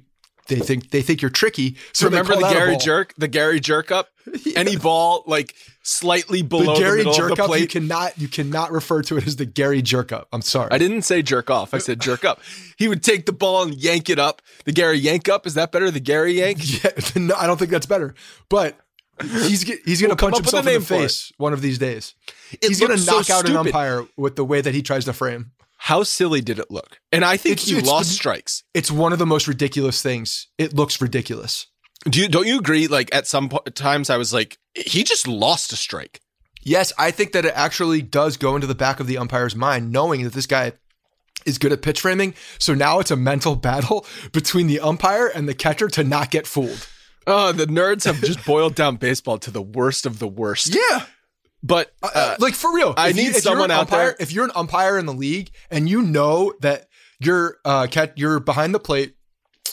they 0.51 0.61
think 0.61 0.91
they 0.91 1.03
think 1.03 1.23
you're 1.23 1.31
tricky. 1.31 1.77
So 1.93 2.07
remember 2.07 2.35
the 2.35 2.43
Gary 2.43 2.77
jerk, 2.77 3.15
the 3.17 3.29
Gary 3.29 3.61
jerk 3.61 3.91
up. 3.91 4.09
yeah. 4.45 4.59
Any 4.59 4.77
ball 4.77 5.23
like 5.27 5.55
slightly 5.83 6.43
below 6.43 6.75
the 6.75 6.81
Gary 6.81 7.05
the 7.05 7.13
jerk 7.13 7.37
the 7.37 7.45
up. 7.45 7.59
You 7.59 7.67
cannot 7.67 8.19
you 8.19 8.29
cannot 8.29 8.73
refer 8.73 9.03
to 9.03 9.17
it 9.17 9.27
as 9.27 9.37
the 9.37 9.47
Gary 9.47 9.81
jerk 9.81 10.13
up. 10.13 10.29
I'm 10.33 10.43
sorry. 10.43 10.71
I 10.71 10.79
didn't 10.79 11.03
say 11.03 11.23
jerk 11.23 11.49
off. 11.49 11.73
I 11.73 11.79
said 11.79 12.01
jerk 12.01 12.25
up. 12.25 12.41
He 12.77 12.89
would 12.89 13.03
take 13.03 13.27
the 13.27 13.33
ball 13.33 13.63
and 13.63 13.75
yank 13.75 14.11
it 14.11 14.19
up. 14.19 14.43
The 14.65 14.73
Gary 14.73 14.99
yank 14.99 15.29
up 15.29 15.47
is 15.47 15.55
that 15.55 15.73
better? 15.73 15.91
The 15.91 16.01
Gary 16.01 16.35
yank? 16.35 16.59
Yeah, 16.85 16.91
no, 17.17 17.35
I 17.37 17.47
don't 17.47 17.59
think 17.59 17.71
that's 17.71 17.87
better. 17.87 18.15
But 18.49 18.77
he's 19.23 19.63
he's 19.63 20.01
going 20.01 20.11
to 20.11 20.17
punch 20.17 20.37
himself 20.37 20.67
in 20.67 20.75
the 20.75 20.87
face 20.87 21.33
one 21.37 21.53
of 21.53 21.63
these 21.63 21.79
days. 21.79 22.15
It 22.53 22.69
he's 22.69 22.81
going 22.81 22.97
to 22.97 23.05
knock 23.05 23.25
so 23.25 23.35
out 23.35 23.41
stupid. 23.41 23.51
an 23.51 23.57
umpire 23.57 24.07
with 24.17 24.37
the 24.37 24.45
way 24.45 24.61
that 24.61 24.75
he 24.75 24.83
tries 24.83 25.05
to 25.07 25.13
frame. 25.13 25.53
How 25.85 26.03
silly 26.03 26.43
did 26.43 26.59
it 26.59 26.71
look? 26.71 27.01
And 27.11 27.25
I 27.25 27.38
think 27.38 27.55
it's, 27.55 27.66
he 27.66 27.79
it's 27.79 27.88
lost 27.88 28.12
strikes. 28.12 28.64
It's 28.75 28.90
one 28.90 29.14
of 29.14 29.19
the 29.19 29.25
most 29.25 29.49
ridiculous 29.49 30.03
things. 30.03 30.49
It 30.59 30.75
looks 30.75 31.01
ridiculous. 31.01 31.69
Do 32.05 32.21
you 32.21 32.29
don't 32.29 32.47
you 32.47 32.59
agree? 32.59 32.87
Like 32.87 33.14
at 33.14 33.27
some 33.27 33.49
po- 33.49 33.62
times, 33.75 34.11
I 34.11 34.19
was 34.19 34.33
like, 34.33 34.59
he 34.75 35.05
just 35.05 35.27
lost 35.27 35.73
a 35.73 35.77
strike. 35.77 36.21
Yes, 36.62 36.93
I 36.99 37.11
think 37.11 37.33
that 37.33 37.47
it 37.47 37.55
actually 37.57 38.03
does 38.03 38.37
go 38.37 38.55
into 38.55 38.66
the 38.66 38.75
back 38.75 39.01
of 39.01 39.07
the 39.07 39.16
umpire's 39.16 39.57
mind, 39.57 39.90
knowing 39.90 40.23
that 40.25 40.35
this 40.35 40.47
guy 40.47 40.73
is 41.47 41.57
good 41.57 41.73
at 41.73 41.81
pitch 41.81 42.03
framing. 42.03 42.35
So 42.59 42.75
now 42.75 43.01
it's 43.01 43.11
a 43.11 43.16
mental 43.16 43.57
battle 43.57 44.05
between 44.33 44.66
the 44.66 44.81
umpire 44.81 45.29
and 45.29 45.49
the 45.49 45.55
catcher 45.55 45.88
to 45.88 46.05
not 46.05 46.31
get 46.31 46.47
fooled. 46.47 46.87
Oh, 47.27 47.53
the 47.53 47.66
nerds 47.66 48.05
have 48.05 48.21
just 48.21 48.45
boiled 48.45 48.75
down 48.75 48.97
baseball 48.97 49.38
to 49.38 49.51
the 49.51 49.62
worst 49.62 50.05
of 50.05 50.19
the 50.19 50.29
worst. 50.29 50.75
Yeah. 50.75 51.07
But 51.62 51.92
uh, 52.03 52.11
uh, 52.14 52.37
like 52.38 52.55
for 52.55 52.75
real, 52.75 52.94
I 52.96 53.12
need 53.12 53.29
you, 53.29 53.33
someone 53.35 53.70
out 53.70 53.83
umpire, 53.83 54.07
there. 54.07 54.16
If 54.18 54.33
you're 54.33 54.44
an 54.44 54.53
umpire 54.55 54.99
in 54.99 55.07
the 55.07 55.12
league 55.12 55.51
and 55.70 55.88
you 55.88 56.03
know 56.03 56.55
that 56.61 56.88
you're 57.18 57.59
uh, 57.64 57.87
you're 58.16 58.40
behind 58.40 58.75
the 58.75 58.81
plate 58.81 59.14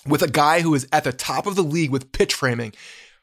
with 0.06 0.22
a 0.22 0.28
guy 0.28 0.62
who 0.62 0.74
is 0.74 0.88
at 0.92 1.06
the 1.06 1.14
top 1.14 1.48
of 1.48 1.56
the 1.56 1.64
league 1.64 1.90
with 1.90 2.12
pitch 2.12 2.34
framing, 2.34 2.74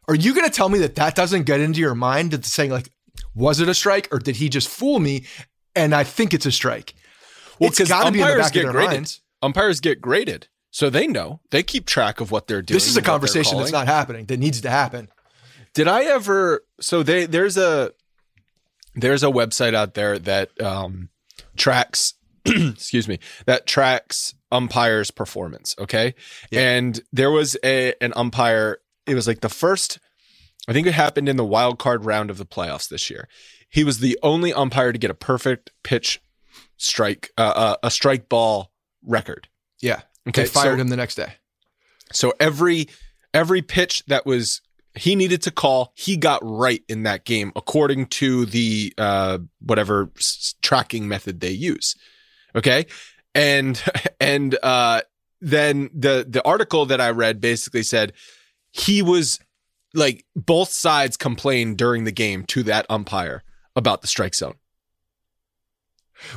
are 0.08 0.14
you 0.14 0.34
going 0.34 0.48
to 0.48 0.54
tell 0.54 0.68
me 0.68 0.78
that 0.78 0.94
that 0.94 1.14
doesn't 1.14 1.42
get 1.44 1.60
into 1.60 1.80
your 1.80 1.94
mind? 1.94 2.30
That 2.30 2.44
saying 2.46 2.70
like, 2.70 2.90
was 3.34 3.60
it 3.60 3.68
a 3.68 3.74
strike 3.74 4.08
or 4.10 4.18
did 4.18 4.36
he 4.36 4.48
just 4.48 4.68
fool 4.68 4.98
me? 4.98 5.26
And 5.76 5.94
I 5.94 6.04
think 6.04 6.32
it's 6.32 6.46
a 6.46 6.52
strike. 6.52 6.94
Well, 7.58 7.70
because 7.70 7.90
umpires 7.90 8.50
get 8.50 8.66
graded. 8.66 8.92
Minds. 8.92 9.20
Umpires 9.42 9.80
get 9.80 10.00
graded, 10.00 10.48
so 10.70 10.88
they 10.88 11.06
know 11.06 11.40
they 11.50 11.62
keep 11.62 11.84
track 11.84 12.20
of 12.20 12.30
what 12.30 12.46
they're 12.46 12.62
doing. 12.62 12.76
This 12.76 12.88
is 12.88 12.96
a 12.96 13.02
conversation 13.02 13.58
that's 13.58 13.72
not 13.72 13.86
happening. 13.86 14.24
That 14.26 14.38
needs 14.38 14.62
to 14.62 14.70
happen. 14.70 15.10
Did 15.74 15.86
I 15.86 16.04
ever? 16.04 16.64
So 16.80 17.02
they 17.02 17.26
there's 17.26 17.58
a 17.58 17.92
there's 18.94 19.22
a 19.22 19.28
website 19.28 19.74
out 19.74 19.94
there 19.94 20.18
that 20.18 20.60
um, 20.60 21.08
tracks 21.56 22.14
excuse 22.46 23.08
me 23.08 23.18
that 23.46 23.66
tracks 23.66 24.34
umpires 24.52 25.10
performance 25.10 25.74
okay? 25.78 26.14
Yeah. 26.50 26.76
and 26.76 27.00
there 27.12 27.30
was 27.30 27.56
a 27.64 27.94
an 28.00 28.12
umpire 28.16 28.78
it 29.06 29.14
was 29.14 29.26
like 29.26 29.40
the 29.40 29.48
first 29.48 29.98
i 30.68 30.72
think 30.72 30.86
it 30.86 30.94
happened 30.94 31.28
in 31.28 31.36
the 31.36 31.44
wild 31.44 31.78
card 31.78 32.04
round 32.04 32.30
of 32.30 32.38
the 32.38 32.46
playoffs 32.46 32.88
this 32.88 33.10
year. 33.10 33.28
He 33.74 33.82
was 33.82 33.98
the 33.98 34.16
only 34.22 34.52
umpire 34.52 34.92
to 34.92 34.98
get 34.98 35.10
a 35.10 35.14
perfect 35.14 35.72
pitch 35.82 36.22
strike 36.76 37.32
uh, 37.36 37.52
uh, 37.56 37.76
a 37.82 37.90
strike 37.90 38.28
ball 38.28 38.70
record. 39.02 39.48
Yeah. 39.80 40.02
Okay 40.28 40.42
they 40.42 40.48
fired 40.48 40.76
so, 40.76 40.80
him 40.80 40.88
the 40.88 40.96
next 40.96 41.16
day. 41.16 41.34
So 42.12 42.32
every 42.38 42.88
every 43.32 43.62
pitch 43.62 44.04
that 44.06 44.26
was 44.26 44.60
he 44.94 45.16
needed 45.16 45.42
to 45.42 45.50
call. 45.50 45.92
He 45.94 46.16
got 46.16 46.40
right 46.42 46.82
in 46.88 47.02
that 47.02 47.24
game 47.24 47.52
according 47.56 48.06
to 48.06 48.46
the 48.46 48.94
uh, 48.96 49.38
whatever 49.60 50.10
s- 50.16 50.54
tracking 50.62 51.08
method 51.08 51.40
they 51.40 51.50
use. 51.50 51.94
Okay, 52.54 52.86
and 53.34 53.82
and 54.20 54.56
uh, 54.62 55.02
then 55.40 55.90
the 55.94 56.26
the 56.28 56.44
article 56.44 56.86
that 56.86 57.00
I 57.00 57.10
read 57.10 57.40
basically 57.40 57.82
said 57.82 58.12
he 58.70 59.02
was 59.02 59.40
like 59.94 60.24
both 60.34 60.70
sides 60.70 61.16
complained 61.16 61.78
during 61.78 62.04
the 62.04 62.12
game 62.12 62.44
to 62.44 62.62
that 62.64 62.86
umpire 62.88 63.42
about 63.76 64.00
the 64.00 64.08
strike 64.08 64.34
zone. 64.34 64.54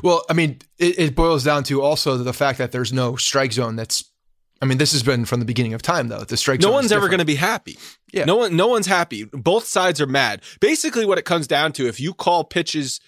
Well, 0.03 0.23
I 0.29 0.33
mean, 0.33 0.59
it, 0.77 0.99
it 0.99 1.15
boils 1.15 1.43
down 1.43 1.63
to 1.65 1.81
also 1.81 2.17
the 2.17 2.33
fact 2.33 2.57
that 2.57 2.71
there's 2.71 2.91
no 2.91 3.15
strike 3.15 3.53
zone 3.53 3.75
that's 3.75 4.03
I 4.61 4.65
mean, 4.65 4.77
this 4.77 4.91
has 4.91 5.03
been 5.03 5.25
from 5.25 5.39
the 5.39 5.45
beginning 5.45 5.73
of 5.73 5.81
time, 5.81 6.07
though. 6.07 6.23
The 6.23 6.37
strike. 6.37 6.61
No 6.61 6.71
one's 6.71 6.91
ever 6.91 7.07
going 7.07 7.19
to 7.19 7.25
be 7.25 7.35
happy. 7.35 7.77
Yeah. 8.11 8.25
No 8.25 8.37
one. 8.37 8.55
No 8.55 8.67
one's 8.67 8.87
happy. 8.87 9.25
Both 9.25 9.65
sides 9.65 10.01
are 10.01 10.07
mad. 10.07 10.41
Basically, 10.59 11.05
what 11.05 11.17
it 11.17 11.25
comes 11.25 11.47
down 11.47 11.73
to, 11.73 11.87
if 11.87 11.99
you 11.99 12.13
call 12.13 12.43
pitches, 12.43 12.99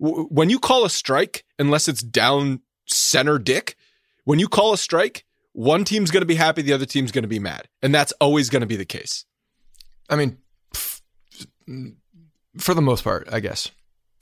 w- 0.00 0.24
when 0.24 0.50
you 0.50 0.58
call 0.58 0.84
a 0.84 0.90
strike, 0.90 1.44
unless 1.58 1.88
it's 1.88 2.02
down 2.02 2.60
center 2.86 3.38
dick, 3.38 3.76
when 4.24 4.38
you 4.38 4.48
call 4.48 4.72
a 4.72 4.78
strike, 4.78 5.24
one 5.52 5.84
team's 5.84 6.10
going 6.10 6.22
to 6.22 6.26
be 6.26 6.34
happy, 6.34 6.62
the 6.62 6.72
other 6.72 6.86
team's 6.86 7.12
going 7.12 7.22
to 7.22 7.28
be 7.28 7.38
mad, 7.38 7.68
and 7.82 7.94
that's 7.94 8.12
always 8.20 8.50
going 8.50 8.60
to 8.60 8.66
be 8.66 8.76
the 8.76 8.84
case. 8.84 9.24
I 10.10 10.16
mean, 10.16 10.38
for 12.58 12.74
the 12.74 12.82
most 12.82 13.04
part, 13.04 13.28
I 13.30 13.40
guess. 13.40 13.70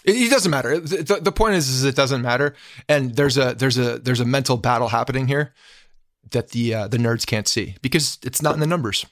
It, 0.05 0.31
doesn't 0.31 0.51
matter. 0.51 0.79
The, 0.79 1.19
the 1.21 1.33
point 1.33 1.57
is, 1.57 1.69
is 1.69 1.85
it 1.85 1.97
doesn't 1.97 2.23
matter, 2.23 2.55
and 2.89 3.17
there's 3.17 3.37
a 3.37 3.55
there's 3.55 3.77
a 3.77 3.99
there's 3.99 4.21
a 4.21 4.25
mental 4.25 4.57
battle 4.57 4.89
happening 4.89 5.27
here 5.27 5.53
that 6.31 6.51
the 6.51 6.75
uh, 6.75 6.89
the 6.89 6.99
nerds 6.99 7.27
can't 7.27 7.49
see 7.49 7.77
because 7.83 8.19
it's 8.23 8.43
not 8.43 8.55
in 8.55 8.61
the 8.61 8.67
numbers. 8.67 9.07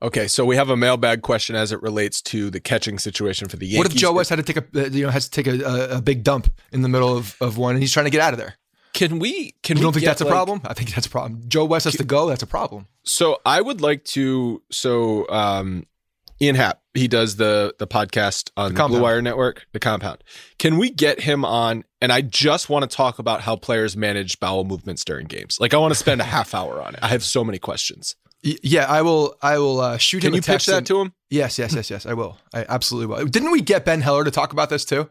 Okay, 0.00 0.28
so 0.28 0.44
we 0.44 0.54
have 0.54 0.70
a 0.70 0.76
mailbag 0.76 1.22
question 1.22 1.56
as 1.56 1.72
it 1.72 1.82
relates 1.82 2.22
to 2.22 2.50
the 2.50 2.60
catching 2.60 3.00
situation 3.00 3.48
for 3.48 3.56
the 3.56 3.66
Yankees. 3.66 3.78
What 3.78 3.86
if 3.88 3.94
Joe 3.94 4.12
West 4.12 4.30
had 4.30 4.36
to 4.36 4.42
take 4.44 4.56
a 4.56 4.80
uh, 4.80 4.88
you 4.88 5.04
know 5.04 5.10
has 5.10 5.28
to 5.28 5.42
take 5.42 5.46
a, 5.48 5.96
a, 5.96 6.00
big 6.00 6.22
dump 6.22 6.52
in 6.70 6.82
the 6.82 6.88
middle 6.88 7.16
of, 7.16 7.36
of 7.40 7.58
one 7.58 7.74
and 7.74 7.82
he's 7.82 7.92
trying 7.92 8.06
to 8.06 8.10
get 8.10 8.20
out 8.20 8.32
of 8.32 8.38
there? 8.38 8.54
Can 8.92 9.18
we? 9.18 9.54
Can 9.62 9.76
you 9.76 9.80
we 9.80 9.84
don't 9.84 9.92
think 9.92 10.04
that's 10.04 10.20
a 10.20 10.24
like, 10.24 10.32
problem? 10.32 10.60
I 10.64 10.74
think 10.74 10.94
that's 10.94 11.06
a 11.06 11.10
problem. 11.10 11.42
Joe 11.48 11.64
West 11.64 11.84
has 11.84 11.94
can, 11.94 12.04
to 12.04 12.06
go. 12.06 12.28
That's 12.28 12.44
a 12.44 12.46
problem. 12.46 12.86
So 13.02 13.40
I 13.44 13.60
would 13.60 13.80
like 13.80 14.04
to. 14.04 14.62
So 14.70 15.28
um, 15.30 15.86
Ian 16.40 16.54
Happ, 16.54 16.80
he 16.94 17.08
does 17.08 17.36
the 17.36 17.74
the 17.78 17.86
podcast 17.86 18.50
on 18.56 18.74
the, 18.74 18.82
the 18.82 18.88
Blue 18.88 19.02
Wire 19.02 19.20
Network, 19.22 19.66
the 19.72 19.80
Compound. 19.80 20.22
Can 20.58 20.78
we 20.78 20.90
get 20.90 21.20
him 21.20 21.44
on? 21.44 21.84
And 22.00 22.12
I 22.12 22.20
just 22.20 22.68
want 22.68 22.88
to 22.88 22.96
talk 22.96 23.18
about 23.18 23.40
how 23.40 23.56
players 23.56 23.96
manage 23.96 24.38
bowel 24.38 24.64
movements 24.64 25.04
during 25.04 25.26
games. 25.26 25.58
Like 25.60 25.74
I 25.74 25.78
want 25.78 25.92
to 25.92 25.98
spend 25.98 26.20
a 26.20 26.24
half 26.24 26.54
hour 26.54 26.80
on 26.80 26.94
it. 26.94 27.00
I 27.02 27.08
have 27.08 27.24
so 27.24 27.42
many 27.42 27.58
questions. 27.58 28.14
Yeah, 28.42 28.86
I 28.86 29.02
will. 29.02 29.36
I 29.42 29.58
will 29.58 29.80
uh, 29.80 29.98
shoot 29.98 30.20
Can 30.20 30.28
him. 30.28 30.32
Can 30.40 30.52
you 30.52 30.56
pitch 30.56 30.66
that 30.66 30.78
and, 30.78 30.86
to 30.86 31.00
him? 31.00 31.12
Yes, 31.28 31.58
yes, 31.58 31.74
yes, 31.74 31.90
yes. 31.90 32.06
I 32.06 32.14
will. 32.14 32.38
I 32.54 32.64
absolutely 32.68 33.14
will. 33.14 33.26
Didn't 33.26 33.50
we 33.50 33.60
get 33.60 33.84
Ben 33.84 34.00
Heller 34.00 34.22
to 34.24 34.30
talk 34.30 34.52
about 34.52 34.70
this 34.70 34.84
too? 34.84 35.10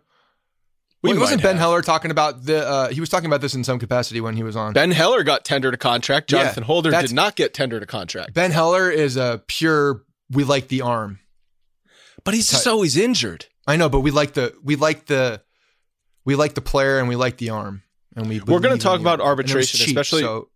We 1.04 1.18
wasn't 1.18 1.42
Ben 1.44 1.56
have. 1.56 1.60
Heller 1.60 1.82
talking 1.82 2.10
about 2.10 2.46
the? 2.46 2.66
Uh, 2.66 2.90
he 2.90 3.00
was 3.00 3.10
talking 3.10 3.28
about 3.28 3.42
this 3.42 3.54
in 3.54 3.64
some 3.64 3.80
capacity 3.80 4.22
when 4.22 4.36
he 4.36 4.44
was 4.44 4.56
on. 4.56 4.74
Ben 4.74 4.92
Heller 4.92 5.24
got 5.24 5.46
tendered 5.46 5.74
a 5.74 5.78
contract. 5.78 6.32
Yeah, 6.32 6.40
Jonathan 6.40 6.64
Holder 6.64 6.92
did 6.92 7.14
not 7.14 7.36
get 7.36 7.54
tendered 7.54 7.84
a 7.84 7.86
contract. 7.86 8.34
Ben 8.34 8.52
Heller 8.52 8.90
is 8.90 9.18
a 9.18 9.44
pure. 9.48 10.04
We 10.30 10.44
like 10.44 10.68
the 10.68 10.82
arm. 10.82 11.20
But 12.24 12.34
he's 12.34 12.50
just 12.50 12.68
always 12.68 12.98
injured. 12.98 13.46
I 13.66 13.78
know, 13.78 13.90
but 13.90 14.02
we 14.02 14.12
like 14.12 14.34
the 14.34 14.54
we 14.64 14.76
like 14.76 15.06
the 15.06 15.42
we 16.26 16.36
like 16.36 16.54
the 16.56 16.62
player 16.62 17.00
and 17.00 17.08
we 17.08 17.16
like 17.16 17.38
the 17.38 17.50
arm. 17.52 17.84
And 18.16 18.28
we 18.28 18.40
We're 18.42 18.60
gonna 18.60 18.78
talk 18.78 19.00
about 19.00 19.22
arm. 19.22 19.40
And 19.40 19.50
it 19.50 19.56
was 19.56 19.68
arbitration, 19.74 19.78
cheap, 19.80 19.88
especially- 19.98 20.22
So 20.22 20.50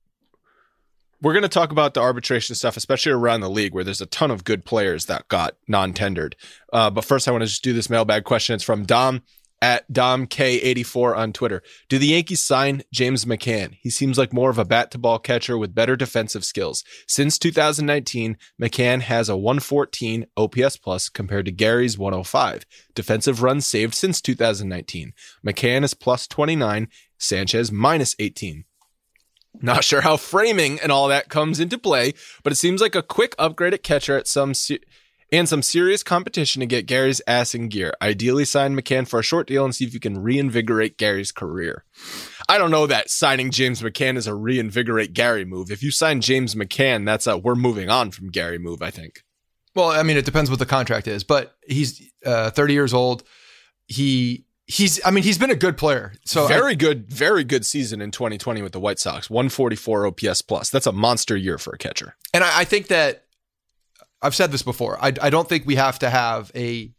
We're 1.21 1.33
going 1.33 1.43
to 1.43 1.49
talk 1.49 1.71
about 1.71 1.93
the 1.93 2.01
arbitration 2.01 2.55
stuff, 2.55 2.75
especially 2.77 3.11
around 3.11 3.41
the 3.41 3.49
league 3.49 3.75
where 3.75 3.83
there's 3.83 4.01
a 4.01 4.07
ton 4.07 4.31
of 4.31 4.43
good 4.43 4.65
players 4.65 5.05
that 5.05 5.27
got 5.27 5.55
non 5.67 5.93
tendered. 5.93 6.35
Uh, 6.73 6.89
but 6.89 7.05
first, 7.05 7.27
I 7.27 7.31
want 7.31 7.43
to 7.43 7.47
just 7.47 7.63
do 7.63 7.73
this 7.73 7.91
mailbag 7.91 8.23
question. 8.23 8.55
It's 8.55 8.63
from 8.63 8.85
Dom 8.85 9.21
at 9.61 9.91
DomK84 9.91 11.15
on 11.15 11.33
Twitter. 11.33 11.61
Do 11.87 11.99
the 11.99 12.07
Yankees 12.07 12.39
sign 12.39 12.83
James 12.91 13.25
McCann? 13.25 13.77
He 13.81 13.89
seems 13.89 14.17
like 14.17 14.33
more 14.33 14.49
of 14.49 14.57
a 14.57 14.65
bat 14.65 14.89
to 14.91 14.97
ball 14.97 15.19
catcher 15.19 15.57
with 15.57 15.75
better 15.75 15.95
defensive 15.95 16.43
skills. 16.43 16.83
Since 17.07 17.37
2019, 17.37 18.37
McCann 18.59 19.01
has 19.01 19.29
a 19.29 19.37
114 19.37 20.25
OPS 20.35 20.77
plus 20.77 21.09
compared 21.09 21.45
to 21.45 21.51
Gary's 21.51 21.97
105. 21.97 22.65
Defensive 22.95 23.43
runs 23.43 23.67
saved 23.67 23.93
since 23.93 24.19
2019. 24.21 25.13
McCann 25.45 25.83
is 25.83 25.93
plus 25.93 26.27
29, 26.27 26.87
Sanchez 27.17 27.71
minus 27.71 28.15
18. 28.17 28.65
Not 29.59 29.83
sure 29.83 30.01
how 30.01 30.17
framing 30.17 30.79
and 30.79 30.91
all 30.91 31.07
that 31.09 31.29
comes 31.29 31.59
into 31.59 31.77
play, 31.77 32.13
but 32.43 32.53
it 32.53 32.55
seems 32.55 32.81
like 32.81 32.95
a 32.95 33.03
quick 33.03 33.35
upgrade 33.37 33.73
at 33.73 33.83
catcher 33.83 34.17
at 34.17 34.27
some 34.27 34.53
se- 34.53 34.79
and 35.31 35.47
some 35.47 35.61
serious 35.61 36.03
competition 36.03 36.59
to 36.59 36.65
get 36.65 36.85
Gary's 36.85 37.21
ass 37.27 37.55
in 37.55 37.69
gear. 37.69 37.93
Ideally, 38.01 38.45
sign 38.45 38.75
McCann 38.75 39.07
for 39.07 39.19
a 39.19 39.23
short 39.23 39.47
deal 39.47 39.63
and 39.63 39.73
see 39.73 39.85
if 39.85 39.93
you 39.93 39.99
can 39.99 40.21
reinvigorate 40.21 40.97
Gary's 40.97 41.31
career. 41.31 41.83
I 42.49 42.57
don't 42.57 42.71
know 42.71 42.85
that 42.87 43.09
signing 43.09 43.51
James 43.51 43.81
McCann 43.81 44.17
is 44.17 44.27
a 44.27 44.35
reinvigorate 44.35 45.13
Gary 45.13 45.45
move. 45.45 45.71
If 45.71 45.81
you 45.83 45.91
sign 45.91 46.21
James 46.21 46.55
McCann, 46.55 47.05
that's 47.05 47.27
a 47.27 47.37
we're 47.37 47.55
moving 47.55 47.89
on 47.89 48.11
from 48.11 48.29
Gary 48.29 48.57
move. 48.57 48.81
I 48.81 48.91
think. 48.91 49.23
well, 49.75 49.89
I 49.89 50.03
mean, 50.03 50.17
it 50.17 50.25
depends 50.25 50.49
what 50.49 50.59
the 50.59 50.65
contract 50.65 51.07
is, 51.07 51.23
but 51.23 51.55
he's 51.65 52.01
uh, 52.25 52.49
30 52.51 52.73
years 52.73 52.93
old. 52.93 53.23
He 53.87 54.45
he's 54.67 54.99
I 55.05 55.11
mean, 55.11 55.23
he's 55.23 55.37
been 55.37 55.51
a 55.51 55.55
good 55.55 55.77
player. 55.77 56.13
So 56.25 56.45
I- 56.45 56.47
very 56.49 56.75
good, 56.75 57.09
very 57.09 57.43
good 57.43 57.65
season 57.65 58.01
in 58.01 58.11
2020 58.11 58.61
with 58.61 58.73
the 58.73 58.79
White 58.79 58.99
Sox. 58.99 59.29
144 59.29 60.07
OPS 60.07 60.41
plus. 60.41 60.69
That's 60.69 60.87
a 60.87 60.91
monster 60.91 61.37
year 61.37 61.57
for 61.57 61.73
a 61.73 61.77
catcher. 61.77 62.15
And 62.33 62.43
I, 62.43 62.59
I 62.61 62.63
think 62.65 62.87
that 62.87 63.25
I've 64.21 64.35
said 64.35 64.51
this 64.51 64.63
before. 64.63 64.97
I, 65.03 65.13
I 65.21 65.29
don't 65.29 65.49
think 65.49 65.65
we 65.65 65.75
have 65.75 65.99
to 65.99 66.09
have 66.09 66.51
a 66.55 66.91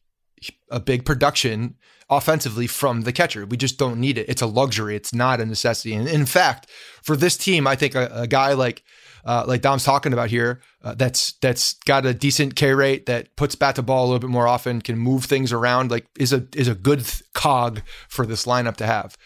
a 0.70 0.80
big 0.80 1.04
production 1.04 1.76
offensively 2.11 2.66
from 2.66 3.02
the 3.02 3.12
catcher. 3.12 3.46
We 3.46 3.56
just 3.56 3.78
don't 3.78 4.00
need 4.00 4.18
it. 4.18 4.28
It's 4.28 4.42
a 4.42 4.46
luxury. 4.46 4.96
It's 4.96 5.14
not 5.14 5.40
a 5.40 5.46
necessity. 5.46 5.94
And 5.94 6.08
in 6.08 6.26
fact, 6.26 6.68
for 7.02 7.16
this 7.16 7.37
team, 7.37 7.66
I 7.66 7.76
think 7.76 7.94
a, 7.94 8.11
a 8.12 8.26
guy 8.26 8.52
like 8.54 8.82
uh, 9.24 9.44
like 9.46 9.61
Dom's 9.61 9.85
talking 9.85 10.12
about 10.12 10.30
here, 10.30 10.61
uh, 10.82 10.94
that's 10.94 11.35
that's 11.35 11.74
got 11.74 12.04
a 12.04 12.12
decent 12.12 12.56
K 12.56 12.74
rate, 12.74 13.06
that 13.06 13.35
puts 13.37 13.54
bat 13.54 13.76
to 13.76 13.82
ball 13.82 14.04
a 14.04 14.06
little 14.06 14.18
bit 14.18 14.30
more 14.30 14.48
often, 14.48 14.82
can 14.82 14.98
move 14.98 15.24
things 15.24 15.52
around, 15.52 15.90
like 15.90 16.06
is 16.18 16.32
a 16.32 16.46
is 16.54 16.68
a 16.68 16.74
good 16.74 17.04
th- 17.04 17.22
cog 17.32 17.82
for 18.08 18.26
this 18.26 18.46
lineup 18.46 18.76
to 18.76 18.87
have. 18.87 19.16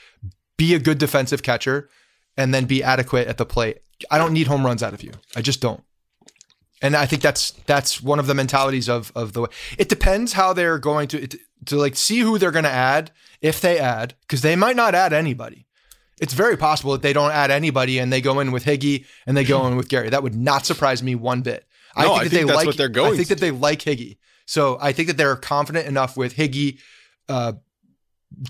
Be 0.58 0.74
a 0.74 0.78
good 0.78 0.98
defensive 0.98 1.42
catcher, 1.42 1.88
and 2.36 2.52
then 2.52 2.66
be 2.66 2.82
adequate 2.82 3.26
at 3.26 3.38
the 3.38 3.46
plate. 3.46 3.78
I 4.10 4.18
don't 4.18 4.32
need 4.32 4.46
home 4.46 4.66
runs 4.66 4.82
out 4.82 4.92
of 4.92 5.02
you. 5.02 5.12
I 5.34 5.40
just 5.40 5.60
don't. 5.62 5.82
And 6.82 6.94
I 6.94 7.06
think 7.06 7.22
that's 7.22 7.52
that's 7.66 8.02
one 8.02 8.18
of 8.18 8.26
the 8.26 8.34
mentalities 8.34 8.88
of 8.88 9.10
of 9.14 9.32
the 9.32 9.42
way. 9.42 9.48
It 9.78 9.88
depends 9.88 10.34
how 10.34 10.52
they're 10.52 10.78
going 10.78 11.08
to 11.08 11.26
to 11.66 11.76
like 11.76 11.96
see 11.96 12.20
who 12.20 12.38
they're 12.38 12.50
going 12.50 12.64
to 12.64 12.70
add 12.70 13.12
if 13.40 13.60
they 13.60 13.78
add 13.78 14.14
because 14.22 14.42
they 14.42 14.56
might 14.56 14.76
not 14.76 14.94
add 14.94 15.12
anybody. 15.12 15.66
It's 16.20 16.34
very 16.34 16.56
possible 16.56 16.92
that 16.92 17.02
they 17.02 17.12
don't 17.12 17.32
add 17.32 17.50
anybody 17.50 17.98
and 17.98 18.12
they 18.12 18.20
go 18.20 18.40
in 18.40 18.50
with 18.52 18.64
Higgy 18.64 19.04
and 19.26 19.36
they 19.36 19.44
go 19.44 19.66
in 19.66 19.76
with 19.76 19.88
Gary. 19.88 20.08
That 20.08 20.22
would 20.22 20.34
not 20.34 20.64
surprise 20.64 21.02
me 21.02 21.14
one 21.14 21.42
bit. 21.42 21.66
No, 21.98 22.14
I 22.14 22.28
think 22.28 22.48
that's 22.48 22.64
what 22.64 22.76
they're 22.76 22.88
going 22.88 23.14
I 23.14 23.16
think 23.16 23.28
to 23.28 23.34
that 23.34 23.40
they 23.40 23.50
like 23.50 23.80
Higgy. 23.80 24.18
So 24.46 24.78
I 24.80 24.92
think 24.92 25.08
that 25.08 25.16
they're 25.16 25.36
confident 25.36 25.86
enough 25.86 26.16
with 26.16 26.36
Higgy 26.36 26.78
uh, 27.28 27.54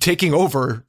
taking 0.00 0.34
over 0.34 0.84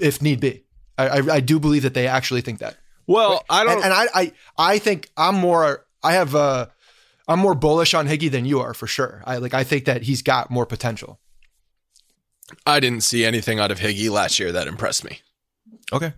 if 0.00 0.20
need 0.20 0.40
be. 0.40 0.64
I, 0.96 1.08
I, 1.08 1.34
I 1.34 1.40
do 1.40 1.58
believe 1.58 1.82
that 1.82 1.94
they 1.94 2.06
actually 2.06 2.40
think 2.40 2.58
that. 2.58 2.76
Well, 3.06 3.44
I 3.48 3.64
don't. 3.64 3.76
And, 3.76 3.84
and 3.84 3.94
I, 3.94 4.06
I, 4.14 4.32
I 4.56 4.78
think 4.78 5.10
I'm 5.16 5.36
more. 5.36 5.84
I 6.08 6.12
have. 6.12 6.34
Uh, 6.34 6.66
I'm 7.26 7.38
more 7.38 7.54
bullish 7.54 7.92
on 7.94 8.08
Higgy 8.08 8.30
than 8.30 8.44
you 8.46 8.60
are 8.60 8.72
for 8.74 8.86
sure. 8.86 9.22
I 9.26 9.36
like. 9.36 9.54
I 9.54 9.64
think 9.64 9.84
that 9.84 10.02
he's 10.02 10.22
got 10.22 10.50
more 10.50 10.66
potential. 10.66 11.20
I 12.66 12.80
didn't 12.80 13.02
see 13.02 13.24
anything 13.24 13.58
out 13.60 13.70
of 13.70 13.78
Higgy 13.78 14.10
last 14.10 14.38
year 14.38 14.52
that 14.52 14.66
impressed 14.66 15.04
me. 15.04 15.20
Okay. 15.92 16.14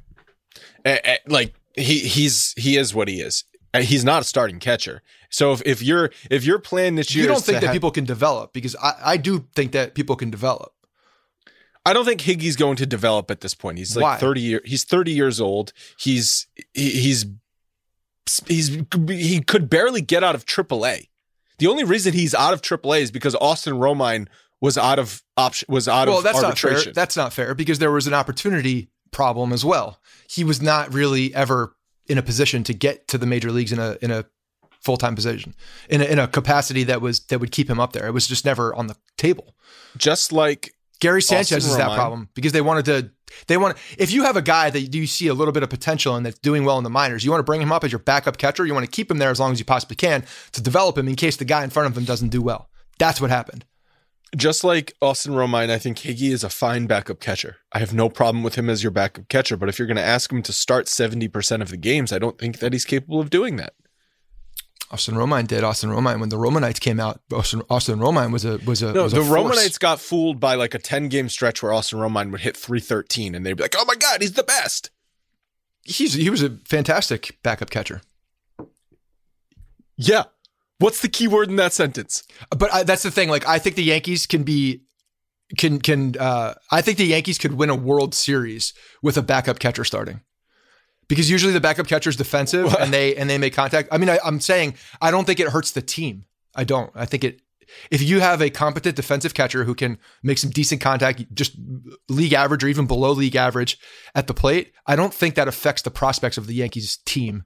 Eh, 0.85 0.98
eh, 1.05 1.16
like 1.26 1.55
he 1.76 1.98
he's 2.00 2.55
he 2.57 2.76
is 2.76 2.94
what 2.94 3.09
he 3.09 3.20
is. 3.20 3.44
Eh, 3.74 3.83
He's 3.83 4.05
not 4.05 4.22
a 4.22 4.24
starting 4.24 4.59
catcher. 4.59 5.03
So 5.31 5.53
if, 5.53 5.62
if 5.66 5.83
you're 5.83 6.11
if 6.31 6.44
you're 6.44 6.59
playing 6.59 6.94
this 6.96 7.14
year, 7.14 7.24
You 7.24 7.29
don't 7.31 7.42
think 7.44 7.61
that 7.61 7.68
ha- 7.68 7.72
people 7.72 7.90
can 7.90 8.05
develop 8.05 8.53
because 8.53 8.74
I, 8.76 8.92
I 9.05 9.16
do 9.16 9.46
think 9.55 9.72
that 9.72 9.94
people 9.94 10.16
can 10.16 10.31
develop. 10.31 10.72
I 11.87 11.92
don't 11.92 12.05
think 12.05 12.20
Higgy's 12.20 12.57
going 12.57 12.76
to 12.76 12.87
develop 12.87 13.31
at 13.31 13.40
this 13.40 13.55
point. 13.55 13.79
He's 13.79 13.96
like 13.96 14.03
Why? 14.03 14.16
30 14.18 14.40
year 14.40 14.61
he's 14.64 14.85
30 14.85 15.12
years 15.12 15.40
old. 15.40 15.72
He's 15.98 16.46
he- 16.74 16.90
he's 17.00 17.26
he's 18.46 18.78
he 19.08 19.40
could 19.40 19.70
barely 19.70 20.00
get 20.00 20.22
out 20.24 20.34
of 20.34 20.44
AAA. 20.44 21.08
The 21.58 21.66
only 21.66 21.84
reason 21.84 22.12
he's 22.12 22.34
out 22.34 22.52
of 22.52 22.62
AAA 22.62 23.02
is 23.02 23.10
because 23.10 23.34
Austin 23.34 23.74
Romine 23.74 24.28
was 24.60 24.78
out 24.78 24.98
of 24.98 25.22
option 25.36 25.66
was 25.68 25.88
out 25.88 26.08
well, 26.08 26.18
of 26.18 26.24
that's 26.24 26.36
not 26.40 26.44
arbitration. 26.44 26.84
fair. 26.84 26.92
That's 26.92 27.16
not 27.16 27.32
fair 27.32 27.54
because 27.54 27.78
there 27.78 27.90
was 27.90 28.06
an 28.06 28.14
opportunity 28.14 28.90
problem 29.10 29.52
as 29.52 29.64
well. 29.64 30.00
He 30.28 30.44
was 30.44 30.62
not 30.62 30.92
really 30.92 31.34
ever 31.34 31.74
in 32.06 32.18
a 32.18 32.22
position 32.22 32.64
to 32.64 32.74
get 32.74 33.08
to 33.08 33.18
the 33.18 33.26
major 33.26 33.50
leagues 33.50 33.72
in 33.72 33.78
a 33.78 33.96
in 34.00 34.10
a 34.10 34.24
full 34.80 34.96
time 34.96 35.14
position 35.14 35.54
in 35.88 36.00
a, 36.00 36.04
in 36.04 36.18
a 36.18 36.26
capacity 36.26 36.84
that 36.84 37.00
was 37.00 37.20
that 37.26 37.38
would 37.38 37.52
keep 37.52 37.68
him 37.68 37.80
up 37.80 37.92
there. 37.92 38.06
It 38.06 38.12
was 38.12 38.26
just 38.26 38.44
never 38.44 38.74
on 38.74 38.86
the 38.86 38.96
table. 39.16 39.54
Just 39.96 40.32
like 40.32 40.74
Gary 41.00 41.22
Sanchez 41.22 41.58
Austin 41.58 41.70
is 41.70 41.76
that 41.76 41.94
problem 41.94 42.28
because 42.34 42.52
they 42.52 42.60
wanted 42.60 42.84
to. 42.86 43.10
They 43.46 43.56
want 43.56 43.76
if 43.98 44.12
you 44.12 44.22
have 44.24 44.36
a 44.36 44.42
guy 44.42 44.70
that 44.70 44.94
you 44.94 45.06
see 45.06 45.28
a 45.28 45.34
little 45.34 45.52
bit 45.52 45.62
of 45.62 45.70
potential 45.70 46.16
and 46.16 46.24
that's 46.26 46.38
doing 46.38 46.64
well 46.64 46.78
in 46.78 46.84
the 46.84 46.90
minors, 46.90 47.24
you 47.24 47.30
want 47.30 47.40
to 47.40 47.44
bring 47.44 47.62
him 47.62 47.72
up 47.72 47.84
as 47.84 47.92
your 47.92 47.98
backup 47.98 48.36
catcher. 48.36 48.66
You 48.66 48.74
want 48.74 48.86
to 48.86 48.90
keep 48.90 49.10
him 49.10 49.18
there 49.18 49.30
as 49.30 49.40
long 49.40 49.52
as 49.52 49.58
you 49.58 49.64
possibly 49.64 49.96
can 49.96 50.24
to 50.52 50.62
develop 50.62 50.96
him 50.98 51.08
in 51.08 51.16
case 51.16 51.36
the 51.36 51.44
guy 51.44 51.64
in 51.64 51.70
front 51.70 51.88
of 51.90 51.96
him 51.96 52.04
doesn't 52.04 52.28
do 52.28 52.42
well. 52.42 52.68
That's 52.98 53.20
what 53.20 53.30
happened. 53.30 53.64
just 54.36 54.62
like 54.62 54.94
Austin 55.00 55.32
Romine, 55.32 55.70
I 55.70 55.78
think 55.78 55.98
Higgy 55.98 56.30
is 56.30 56.44
a 56.44 56.50
fine 56.50 56.86
backup 56.86 57.20
catcher. 57.20 57.56
I 57.72 57.80
have 57.80 57.92
no 57.92 58.08
problem 58.08 58.44
with 58.44 58.54
him 58.54 58.70
as 58.70 58.82
your 58.82 58.92
backup 58.92 59.28
catcher, 59.28 59.56
but 59.56 59.68
if 59.68 59.78
you're 59.78 59.88
going 59.88 59.96
to 59.96 60.02
ask 60.02 60.30
him 60.30 60.42
to 60.42 60.52
start 60.52 60.86
70% 60.86 61.62
of 61.62 61.70
the 61.70 61.76
games, 61.76 62.12
I 62.12 62.18
don't 62.18 62.38
think 62.38 62.58
that 62.58 62.72
he's 62.72 62.84
capable 62.84 63.20
of 63.20 63.30
doing 63.30 63.56
that. 63.56 63.74
Austin 64.92 65.14
Romine 65.14 65.46
did. 65.46 65.62
Austin 65.62 65.90
Romine 65.90 66.18
when 66.18 66.31
the 66.31 66.37
Romanites 66.37 66.81
came 66.81 66.98
out. 66.98 67.20
Austin, 67.33 67.62
Austin 67.70 68.00
Romine 68.00 68.33
was 68.33 68.44
a 68.44 68.59
was 68.59 68.83
a 68.83 68.92
No, 68.92 69.05
was 69.05 69.12
the 69.12 69.20
a. 69.20 69.24
Romanites 69.24 69.79
got 69.79 70.00
fooled 70.00 70.40
by 70.40 70.57
like 70.57 70.74
a 70.74 70.79
10 70.79 71.09
game 71.09 71.29
stretch 71.29 71.62
where 71.62 71.72
Austin 71.72 72.00
Romine 72.00 72.33
would 72.33 72.40
hit 72.40 72.57
313 72.57 73.35
and 73.35 73.46
they'd 73.46 73.57
be 73.57 73.62
like, 73.62 73.76
oh 73.79 73.85
my 73.85 73.94
God, 73.94 74.20
he's 74.20 74.33
the 74.33 74.42
best. 74.42 74.90
He's 75.83 76.14
he 76.14 76.29
was 76.29 76.42
a 76.42 76.50
fantastic 76.66 77.38
backup 77.42 77.70
catcher. 77.70 78.03
Yeah. 79.96 80.24
What's 80.79 81.03
the 81.03 81.09
key 81.09 81.29
word 81.29 81.50
in 81.50 81.57
that 81.57 81.72
sentence? 81.72 82.24
But 82.50 82.72
I, 82.72 82.83
that's 82.83 83.03
the 83.03 83.11
thing. 83.11 83.29
Like 83.29 83.46
I 83.46 83.59
think 83.59 83.76
the 83.76 83.85
Yankees 83.85 84.26
can 84.26 84.42
be 84.42 84.83
can 85.57 85.79
can 85.79 86.16
uh, 86.18 86.55
I 86.70 86.83
think 86.83 86.98
the 86.98 87.07
Yankees 87.07 87.38
could 87.38 87.55
win 87.55 87.70
a 87.70 87.74
World 87.76 88.14
Series 88.14 88.74
with 89.03 89.16
a 89.16 89.22
backup 89.22 89.59
catcher 89.61 89.85
starting. 89.85 90.22
Because 91.11 91.29
usually 91.29 91.53
the 91.53 91.61
backup 91.61 91.88
catcher 91.88 92.09
is 92.09 92.16
defensive 92.16 92.73
and 92.77 92.94
they 92.94 93.16
and 93.16 93.29
they 93.29 93.37
make 93.37 93.53
contact. 93.53 93.88
I 93.90 93.99
mean, 93.99 94.09
I, 94.09 94.18
I'm 94.25 94.38
saying 94.40 94.75
I 95.03 95.11
don't 95.11 95.27
think 95.27 95.40
it 95.40 95.49
hurts 95.49 95.73
the 95.73 95.83
team. 95.83 96.25
I 96.55 96.64
don't. 96.64 96.90
I 96.94 97.05
think 97.05 97.25
it. 97.25 97.42
If 97.90 98.01
you 98.03 98.20
have 98.20 98.40
a 98.40 98.49
competent 98.49 98.94
defensive 98.94 99.35
catcher 99.35 99.64
who 99.64 99.75
can 99.75 99.99
make 100.23 100.38
some 100.38 100.51
decent 100.51 100.81
contact, 100.81 101.25
just 101.35 101.57
league 102.09 102.33
average 102.33 102.62
or 102.64 102.68
even 102.68 102.87
below 102.87 103.11
league 103.11 103.37
average 103.37 103.77
at 104.14 104.29
the 104.29 104.35
plate, 104.35 104.73
I 104.87 104.94
don't 104.96 105.12
think 105.12 105.35
that 105.35 105.49
affects 105.49 105.83
the 105.83 105.90
prospects 105.90 106.38
of 106.38 106.46
the 106.46 106.55
Yankees 106.55 106.99
team 107.05 107.44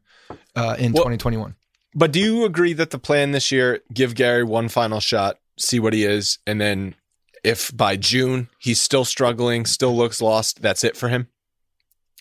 uh, 0.55 0.77
in 0.79 0.93
Well- 0.93 1.05
2021. 1.05 1.57
But 1.95 2.13
do 2.13 2.21
you 2.21 2.45
agree 2.45 2.73
that 2.75 2.91
the 2.91 2.99
plan 2.99 3.31
this 3.33 3.51
year, 3.53 3.81
give 3.93 4.15
Gary 4.15 4.43
one 4.45 4.69
final 4.69 4.99
shot, 5.01 5.39
see 5.59 5.79
what 5.79 5.93
he 5.93 6.05
is, 6.05 6.39
and 6.47 6.61
then 6.61 6.97
if 7.45 7.75
by 7.77 7.97
June 7.97 8.49
he's 8.59 8.81
still 8.81 9.05
struggling, 9.05 9.65
still 9.65 9.97
looks 9.97 10.21
lost, 10.21 10.61
that's 10.61 10.83
it 10.85 10.97
for 10.97 11.09
him? 11.09 11.29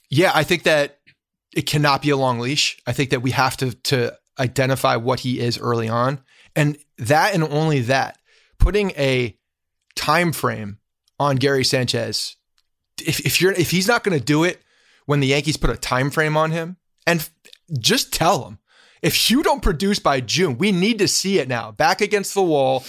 Yeah, 0.09 0.31
I 0.35 0.43
think 0.43 0.63
that 0.63 0.99
it 1.55 1.63
cannot 1.63 2.01
be 2.01 2.09
a 2.09 2.17
long 2.17 2.39
leash. 2.39 2.77
I 2.87 2.93
think 2.93 3.09
that 3.11 3.21
we 3.21 3.31
have 3.31 3.57
to 3.57 3.73
to 3.73 4.17
identify 4.39 4.95
what 4.95 5.21
he 5.21 5.39
is 5.39 5.57
early 5.57 5.89
on, 5.89 6.19
and 6.55 6.77
that 6.97 7.33
and 7.33 7.43
only 7.43 7.81
that. 7.81 8.17
Putting 8.59 8.91
a 8.91 9.37
time 9.95 10.31
frame 10.31 10.79
on 11.19 11.35
Gary 11.35 11.63
Sanchez, 11.63 12.35
if 13.05 13.19
if 13.21 13.41
you're 13.41 13.51
if 13.51 13.71
he's 13.71 13.87
not 13.87 14.03
going 14.03 14.17
to 14.17 14.23
do 14.23 14.43
it 14.43 14.61
when 15.05 15.19
the 15.19 15.27
Yankees 15.27 15.57
put 15.57 15.69
a 15.69 15.77
time 15.77 16.09
frame 16.09 16.37
on 16.37 16.51
him, 16.51 16.77
and 17.05 17.29
just 17.79 18.13
tell 18.13 18.45
him 18.47 18.59
if 19.01 19.29
you 19.29 19.43
don't 19.43 19.61
produce 19.61 19.99
by 19.99 20.21
June, 20.21 20.57
we 20.57 20.71
need 20.71 20.99
to 20.99 21.07
see 21.07 21.39
it 21.39 21.47
now. 21.47 21.71
Back 21.71 21.99
against 21.99 22.33
the 22.33 22.41
wall, 22.41 22.85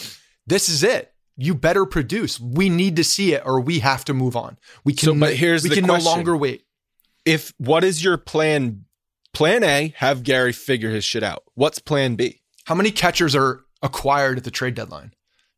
this 0.47 0.69
is 0.69 0.85
it. 0.85 1.13
you 1.37 1.55
better 1.55 1.85
produce. 1.87 2.39
We 2.39 2.69
need 2.69 2.97
to 2.97 3.05
see 3.05 3.35
it, 3.35 3.43
or 3.45 3.61
we 3.61 3.81
have 3.81 4.05
to 4.07 4.15
move 4.15 4.37
on. 4.37 4.59
We 4.85 4.95
can. 4.95 5.07
So, 5.07 5.15
but 5.19 5.35
here's 5.35 5.63
we 5.63 5.71
the 5.71 5.75
can 5.77 5.87
question. 5.87 6.05
no 6.05 6.11
longer 6.11 6.37
wait. 6.37 6.64
If 7.25 7.53
what 7.59 7.85
is 7.85 8.03
your 8.05 8.17
plan? 8.19 8.85
Plan 9.33 9.65
A, 9.65 9.93
have 9.97 10.23
Gary 10.23 10.53
figure 10.53 10.91
his 10.91 11.05
shit 11.05 11.25
out. 11.25 11.43
What's 11.55 11.81
plan 11.81 12.15
B? 12.15 12.41
How 12.67 12.75
many 12.77 12.91
catchers 12.93 13.35
are 13.35 13.65
acquired 13.83 14.39
at 14.39 14.45
the 14.45 14.51
trade 14.53 14.75
deadline? 14.77 15.13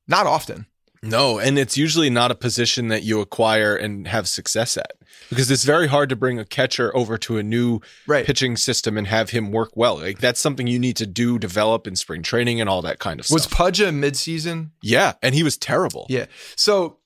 Not 0.09 0.27
often. 0.27 0.67
No, 1.03 1.39
and 1.39 1.59
it's 1.59 1.77
usually 1.77 2.09
not 2.09 2.31
a 2.31 2.35
position 2.35 2.89
that 2.89 3.03
you 3.03 3.21
acquire 3.21 3.77
and 3.77 4.09
have 4.09 4.27
success 4.29 4.79
at 4.79 4.93
because 5.29 5.51
it's 5.51 5.63
very 5.65 5.89
hard 5.89 6.09
to 6.09 6.17
bring 6.17 6.39
a 6.39 6.45
catcher 6.45 6.97
over 6.97 7.19
to 7.19 7.37
a 7.37 7.43
new 7.43 7.81
Right. 8.07 8.25
pitching 8.25 8.57
system 8.57 8.97
and 8.97 9.07
have 9.09 9.31
him 9.31 9.53
work 9.53 9.73
well. 9.77 9.99
Like 9.99 10.21
that's 10.21 10.41
something 10.41 10.67
you 10.67 10.79
need 10.79 10.97
to 10.97 11.07
do, 11.07 11.39
develop 11.39 11.87
in 11.87 11.97
spring 11.97 12.23
training 12.23 12.61
and 12.63 12.71
all 12.71 12.81
that 12.83 12.99
kind 12.99 13.21
of 13.21 13.25
Was 13.31 13.43
stuff. 13.43 13.53
Was 13.53 13.57
Pudge 13.59 13.81
a 13.83 13.89
midseason? 13.91 14.71
yeah, 14.83 15.13
and 15.23 15.35
he 15.35 15.43
was 15.43 15.59
terrible. 15.59 16.07
Yeah. 16.09 16.27
So 16.57 16.97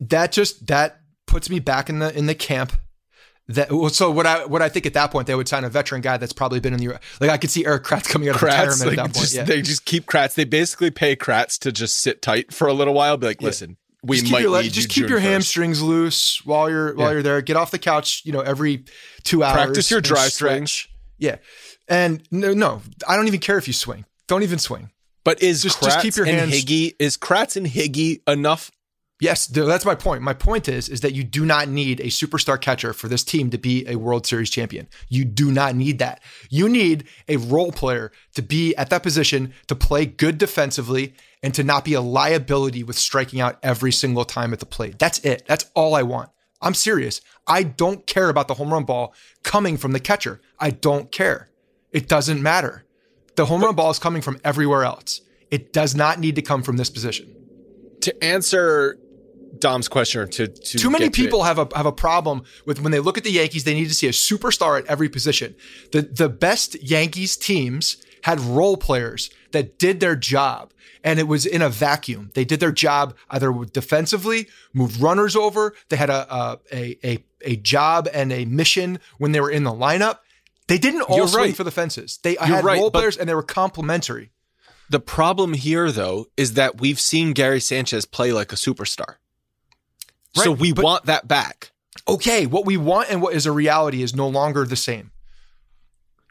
that 0.00 0.32
just 0.32 0.66
that 0.68 1.00
puts 1.26 1.50
me 1.50 1.58
back 1.60 1.90
in 1.90 1.98
the 1.98 2.16
in 2.16 2.24
the 2.24 2.34
camp. 2.34 2.72
That 3.48 3.70
well, 3.70 3.90
so 3.90 4.10
what 4.10 4.26
I 4.26 4.46
what 4.46 4.62
I 4.62 4.70
think 4.70 4.86
at 4.86 4.94
that 4.94 5.10
point 5.10 5.26
they 5.26 5.34
would 5.34 5.46
sign 5.48 5.64
a 5.64 5.68
veteran 5.68 6.00
guy 6.00 6.16
that's 6.16 6.32
probably 6.32 6.60
been 6.60 6.72
in 6.72 6.80
the 6.80 6.98
like 7.20 7.28
I 7.30 7.36
could 7.36 7.50
see 7.50 7.66
Erik 7.66 7.84
Kratz 7.84 8.08
coming 8.08 8.28
out 8.30 8.36
of 8.36 8.40
Kratz, 8.40 8.50
retirement 8.70 8.80
like, 8.80 8.88
at 8.90 8.96
that 8.96 9.02
point. 9.02 9.14
just- 9.16 9.34
yeah. 9.34 9.44
they 9.44 9.60
just 9.60 9.84
keep 9.84 10.06
Kratz. 10.06 10.34
They 10.34 10.44
basically 10.44 10.90
pay 10.90 11.14
Kratz 11.14 11.58
to 11.58 11.70
just 11.70 11.98
sit 11.98 12.22
tight 12.22 12.54
for 12.54 12.68
a 12.68 12.72
little 12.72 12.94
while. 12.94 13.18
Be 13.18 13.26
like, 13.26 13.42
listen, 13.42 13.76
we 14.02 14.16
just 14.16 14.26
keep 14.26 14.32
might 14.32 14.40
your, 14.42 14.50
le- 14.50 14.62
need 14.62 14.72
just 14.72 14.88
you 14.96 15.02
keep 15.02 15.08
June 15.08 15.10
your 15.10 15.18
1st. 15.18 15.22
hamstrings 15.22 15.82
loose 15.82 16.40
while 16.46 16.70
you're 16.70 16.94
while 16.94 17.08
Yeah. 17.08 17.12
you're 17.12 17.22
there. 17.22 17.42
Get 17.42 17.56
off 17.56 17.70
the 17.70 17.78
couch, 17.78 18.22
you 18.24 18.32
know, 18.32 18.40
every 18.40 18.84
two 19.24 19.42
hours. 19.42 19.52
Practice 19.54 19.90
your 19.90 19.98
and 19.98 20.06
dry 20.06 20.28
stretch. 20.28 20.88
Yeah, 21.18 21.36
and 21.86 22.22
no, 22.30 22.54
no, 22.54 22.80
I 23.06 23.16
don't 23.16 23.26
even 23.26 23.40
care 23.40 23.58
if 23.58 23.66
you 23.66 23.74
swing. 23.74 24.06
Don't 24.26 24.42
even 24.42 24.58
swing. 24.58 24.90
But 25.22 25.42
is 25.42 25.62
Just- 25.62 25.80
Kratz 25.80 25.84
just 25.84 26.00
keep 26.00 26.16
your 26.16 26.26
and 26.26 26.38
hands- 26.50 26.64
Higgy 26.64 26.94
is 26.98 27.16
Kratz 27.18 27.56
and 27.56 27.66
Higgy 27.66 28.20
enough? 28.26 28.70
Yes, 29.20 29.46
that's 29.46 29.84
my 29.84 29.94
point. 29.94 30.22
My 30.22 30.34
point 30.34 30.68
is 30.68 30.88
is 30.88 31.00
that 31.02 31.14
you 31.14 31.22
do 31.22 31.46
not 31.46 31.68
need 31.68 32.00
a 32.00 32.06
superstar 32.06 32.60
catcher 32.60 32.92
for 32.92 33.06
this 33.06 33.22
team 33.22 33.48
to 33.50 33.58
be 33.58 33.86
a 33.88 33.96
World 33.96 34.26
Series 34.26 34.50
champion. 34.50 34.88
You 35.08 35.24
do 35.24 35.52
not 35.52 35.76
need 35.76 36.00
that. 36.00 36.20
You 36.50 36.68
need 36.68 37.04
a 37.28 37.36
role 37.36 37.70
player 37.70 38.10
to 38.34 38.42
be 38.42 38.74
at 38.74 38.90
that 38.90 39.04
position 39.04 39.54
to 39.68 39.76
play 39.76 40.04
good 40.04 40.36
defensively 40.36 41.14
and 41.44 41.54
to 41.54 41.62
not 41.62 41.84
be 41.84 41.94
a 41.94 42.00
liability 42.00 42.82
with 42.82 42.98
striking 42.98 43.40
out 43.40 43.58
every 43.62 43.92
single 43.92 44.24
time 44.24 44.52
at 44.52 44.58
the 44.58 44.66
plate. 44.66 44.98
That's 44.98 45.20
it. 45.20 45.44
That's 45.46 45.70
all 45.74 45.94
I 45.94 46.02
want. 46.02 46.30
I'm 46.60 46.74
serious. 46.74 47.20
I 47.46 47.62
don't 47.62 48.06
care 48.06 48.28
about 48.28 48.48
the 48.48 48.54
home 48.54 48.72
run 48.72 48.84
ball 48.84 49.14
coming 49.44 49.76
from 49.76 49.92
the 49.92 50.00
catcher. 50.00 50.40
I 50.58 50.70
don't 50.70 51.12
care. 51.12 51.50
It 51.92 52.08
doesn't 52.08 52.42
matter. 52.42 52.84
The 53.36 53.46
home 53.46 53.62
run 53.62 53.76
ball 53.76 53.90
is 53.90 53.98
coming 53.98 54.22
from 54.22 54.40
everywhere 54.42 54.82
else. 54.82 55.20
It 55.50 55.72
does 55.72 55.94
not 55.94 56.18
need 56.18 56.34
to 56.36 56.42
come 56.42 56.62
from 56.62 56.78
this 56.78 56.90
position. 56.90 57.30
To 58.00 58.24
answer 58.24 58.98
Dom's 59.60 59.88
question, 59.88 60.28
to, 60.30 60.48
to 60.48 60.78
Too 60.78 60.90
many 60.90 61.06
get 61.06 61.14
to 61.14 61.20
it- 61.20 61.24
people 61.24 61.42
have 61.44 61.58
a 61.58 61.68
have 61.76 61.86
a 61.86 61.92
problem 61.92 62.44
with 62.66 62.80
when 62.80 62.92
they 62.92 63.00
look 63.00 63.18
at 63.18 63.24
the 63.24 63.30
Yankees. 63.32 63.64
They 63.64 63.74
need 63.74 63.88
to 63.88 63.94
see 63.94 64.06
a 64.08 64.12
superstar 64.12 64.78
at 64.78 64.86
every 64.86 65.08
position. 65.08 65.54
The 65.92 66.02
the 66.02 66.28
best 66.28 66.82
Yankees 66.82 67.36
teams 67.36 67.96
had 68.22 68.40
role 68.40 68.76
players 68.76 69.30
that 69.52 69.78
did 69.78 70.00
their 70.00 70.16
job, 70.16 70.72
and 71.02 71.18
it 71.18 71.28
was 71.28 71.44
in 71.46 71.60
a 71.62 71.68
vacuum. 71.68 72.30
They 72.34 72.44
did 72.44 72.60
their 72.60 72.72
job 72.72 73.14
either 73.30 73.52
defensively, 73.72 74.48
moved 74.72 75.00
runners 75.00 75.36
over. 75.36 75.74
They 75.88 75.96
had 75.96 76.10
a 76.10 76.34
a 76.34 76.58
a 76.72 76.98
a, 77.04 77.24
a 77.42 77.56
job 77.56 78.08
and 78.12 78.32
a 78.32 78.44
mission 78.46 78.98
when 79.18 79.32
they 79.32 79.40
were 79.40 79.50
in 79.50 79.64
the 79.64 79.72
lineup. 79.72 80.18
They 80.66 80.78
didn't 80.78 81.02
all 81.02 81.16
You're 81.18 81.28
swing 81.28 81.42
right. 81.44 81.56
for 81.56 81.64
the 81.64 81.70
fences. 81.70 82.18
They 82.22 82.32
You're 82.32 82.44
had 82.46 82.64
right, 82.64 82.78
role 82.80 82.90
players, 82.90 83.18
and 83.18 83.28
they 83.28 83.34
were 83.34 83.42
complementary. 83.42 84.30
The 84.90 85.00
problem 85.00 85.54
here, 85.54 85.90
though, 85.90 86.26
is 86.36 86.54
that 86.54 86.78
we've 86.80 87.00
seen 87.00 87.32
Gary 87.32 87.60
Sanchez 87.60 88.04
play 88.06 88.32
like 88.32 88.52
a 88.52 88.56
superstar. 88.56 89.16
So 90.42 90.52
we 90.52 90.72
but- 90.72 90.84
want 90.84 91.06
that 91.06 91.28
back. 91.28 91.70
okay, 92.08 92.44
what 92.46 92.66
we 92.66 92.76
want 92.76 93.10
and 93.10 93.22
what 93.22 93.34
is 93.34 93.46
a 93.46 93.52
reality 93.52 94.02
is 94.02 94.14
no 94.14 94.28
longer 94.28 94.64
the 94.64 94.76
same. 94.76 95.10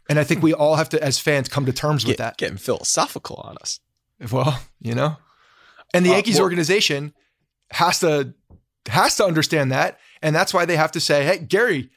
And 0.10 0.20
I 0.20 0.24
think 0.26 0.44
we 0.44 0.54
all 0.54 0.76
have 0.76 0.90
to, 0.90 1.02
as 1.02 1.18
fans, 1.20 1.48
come 1.48 1.66
to 1.66 1.72
terms 1.74 2.06
with 2.06 2.18
that. 2.18 2.38
Getting 2.38 2.58
philosophical 2.58 3.38
on 3.38 3.58
us. 3.62 3.80
Well, 4.32 4.60
you 4.82 4.94
know, 4.94 5.18
and 5.94 6.06
the 6.06 6.10
Uh, 6.12 6.14
Yankees 6.16 6.36
well- 6.36 6.44
organization 6.44 7.14
has 7.72 8.00
to 8.00 8.34
has 8.88 9.16
to 9.16 9.26
understand 9.26 9.72
that, 9.72 9.98
and 10.22 10.36
that's 10.36 10.54
why 10.54 10.66
they 10.66 10.76
have 10.76 10.92
to 10.92 11.00
say, 11.00 11.24
"Hey, 11.26 11.38
Gary, 11.38 11.90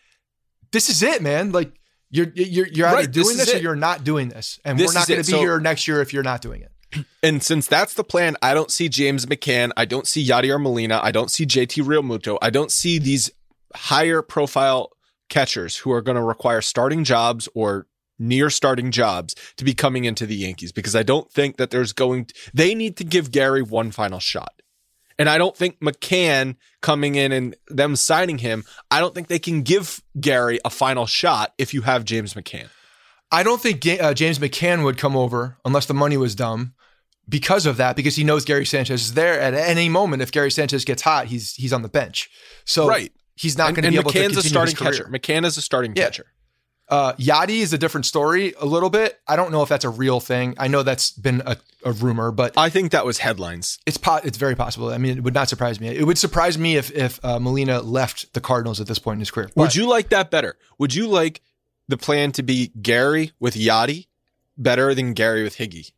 this 0.73 0.89
is 0.89 1.03
it, 1.03 1.21
man. 1.21 1.51
Like 1.53 1.73
you're 2.11 2.29
you're 2.35 2.69
you're 2.69 2.87
either 2.87 2.97
Right, 2.99 3.11
doing 3.11 3.31
is 3.39 3.47
this, 3.47 3.55
or 3.55 3.59
you're 3.59 3.75
not 3.77 4.05
doing 4.05 4.29
this, 4.29 4.61
and 4.65 4.79
This 4.79 4.87
we're 4.89 5.01
not 5.01 5.09
going 5.09 5.23
to 5.23 5.27
be 5.27 5.33
So- 5.33 5.39
here 5.41 5.59
next 5.61 5.89
year 5.89 6.01
if 6.01 6.13
you're 6.13 6.23
not 6.23 6.41
doing 6.41 6.63
it." 6.63 6.71
And 7.23 7.43
since 7.43 7.67
that's 7.67 7.95
the 7.95 8.05
plan, 8.05 8.37
I 8.43 8.55
don't 8.55 8.71
see 8.71 8.89
James 8.89 9.27
McCann. 9.27 9.71
I 9.77 9.85
don't 9.85 10.07
see 10.07 10.27
Yadier 10.27 10.61
Molina. 10.61 11.01
I 11.03 11.11
don't 11.11 11.31
see 11.31 11.47
JT 11.47 11.85
Realmuto. 11.85 12.39
I 12.41 12.51
don't 12.51 12.71
see 12.71 12.99
these 12.99 13.31
higher 13.75 14.23
profile 14.23 14.91
catchers 15.29 15.77
who 15.79 15.93
are 15.93 16.03
going 16.03 16.17
to 16.17 16.23
require 16.23 16.61
starting 16.61 17.05
jobs 17.05 17.49
or 17.55 17.87
near 18.19 18.49
starting 18.49 18.91
jobs 18.91 19.35
to 19.57 19.65
be 19.65 19.75
coming 19.75 20.05
into 20.05 20.27
the 20.27 20.37
Yankees 20.37 20.73
because 20.73 20.97
I 20.97 21.03
don't 21.03 21.31
think 21.31 21.57
that 21.57 21.71
there's 21.71 21.93
going 21.93 22.29
they 22.55 22.75
need 22.75 22.97
to 22.97 23.05
give 23.05 23.31
Gary 23.31 23.63
one 23.63 23.91
final 23.91 24.21
shot. 24.21 24.53
And 25.19 25.29
I 25.31 25.39
don't 25.39 25.57
think 25.57 25.81
McCann 25.81 26.57
coming 26.83 27.15
in 27.15 27.33
and 27.33 27.57
them 27.69 27.97
signing 27.97 28.39
him, 28.39 28.65
I 28.91 29.01
don't 29.01 29.15
think 29.15 29.29
they 29.29 29.39
can 29.39 29.63
give 29.63 30.03
Gary 30.21 30.61
a 30.65 30.71
final 30.71 31.07
shot 31.07 31.55
if 31.59 31.73
you 31.73 31.83
have 31.83 32.05
James 32.05 32.35
McCann. 32.35 32.69
I 33.33 33.43
don't 33.43 33.61
think 33.61 33.85
uh, 33.87 34.15
James 34.15 34.39
McCann 34.39 34.85
would 34.85 34.99
come 34.99 35.17
over 35.17 35.57
unless 35.65 35.87
the 35.87 35.95
money 35.95 36.17
was 36.17 36.35
dumb 36.35 36.75
because 37.29 37.67
of 37.67 37.77
that, 37.79 37.97
because 37.97 38.17
he 38.17 38.25
knows 38.25 38.45
Gary 38.45 38.65
Sanchez 38.67 39.03
is 39.03 39.15
there 39.15 39.41
at 39.41 39.55
any 39.55 39.89
moment. 39.89 40.23
If 40.23 40.31
Gary 40.33 40.51
Sanchez 40.51 40.85
gets 40.85 41.03
hot, 41.03 41.27
he's 41.27 41.55
he's 41.55 41.73
on 41.73 41.83
the 41.83 41.89
bench. 41.89 42.31
So 42.65 42.87
Right. 42.89 43.13
he's 43.35 43.59
not 43.59 43.75
going 43.75 43.85
to 43.85 43.91
be 43.91 43.97
able 43.99 44.11
to 44.13 44.19
continue 44.19 44.39
a 44.39 44.43
starting 44.43 44.75
his 44.77 44.79
career. 44.79 44.93
catcher. 44.93 45.09
McCann 45.09 45.45
is 45.45 45.57
a 45.57 45.63
starting 45.63 45.93
Yeah. 45.97 46.05
catcher. 46.05 46.27
Uh, 46.89 47.15
Yadi 47.15 47.63
is 47.63 47.73
a 47.73 47.79
different 47.79 48.07
story 48.07 48.55
a 48.61 48.65
little 48.65 48.91
bit. 48.91 49.19
I 49.27 49.35
don't 49.35 49.51
know 49.51 49.61
if 49.65 49.69
that's 49.69 49.85
a 49.85 49.89
real 49.91 50.21
thing. 50.21 50.55
I 50.57 50.69
know 50.69 50.85
that's 50.85 51.11
been 51.11 51.43
a, 51.45 51.57
a 51.85 51.91
rumor, 51.91 52.31
but 52.31 52.57
I 52.57 52.69
think 52.69 52.93
that 52.93 53.05
was 53.05 53.19
headlines. 53.19 53.81
it's 53.87 53.97
po- 53.97 54.21
it's 54.23 54.39
very 54.39 54.55
possible. 54.55 54.91
I 54.91 54.99
mean, 54.99 55.19
it 55.19 55.25
would 55.25 55.35
not 55.35 55.49
surprise 55.49 55.81
me. 55.81 55.89
It 55.89 56.05
would 56.07 56.17
surprise 56.17 56.57
me 56.57 56.77
if 56.77 56.93
if 56.93 57.19
uh, 57.25 57.41
Molina 57.41 57.81
left 57.81 58.33
the 58.35 58.41
Cardinals 58.41 58.81
at 58.81 58.87
this 58.87 59.01
point 59.01 59.17
in 59.17 59.21
his 59.21 59.33
career. 59.33 59.51
Would 59.57 59.75
you 59.75 59.89
like 59.89 60.11
that 60.11 60.31
better? 60.31 60.57
Would 60.79 60.95
you 60.95 61.09
like 61.09 61.41
the 61.89 61.97
plan 61.97 62.31
to 62.33 62.45
be 62.45 62.71
Gary 62.81 63.33
with 63.41 63.55
Yadi 63.57 64.07
better 64.57 64.95
than 64.95 65.13
Gary 65.13 65.43
with 65.43 65.57
Higgy? 65.57 65.91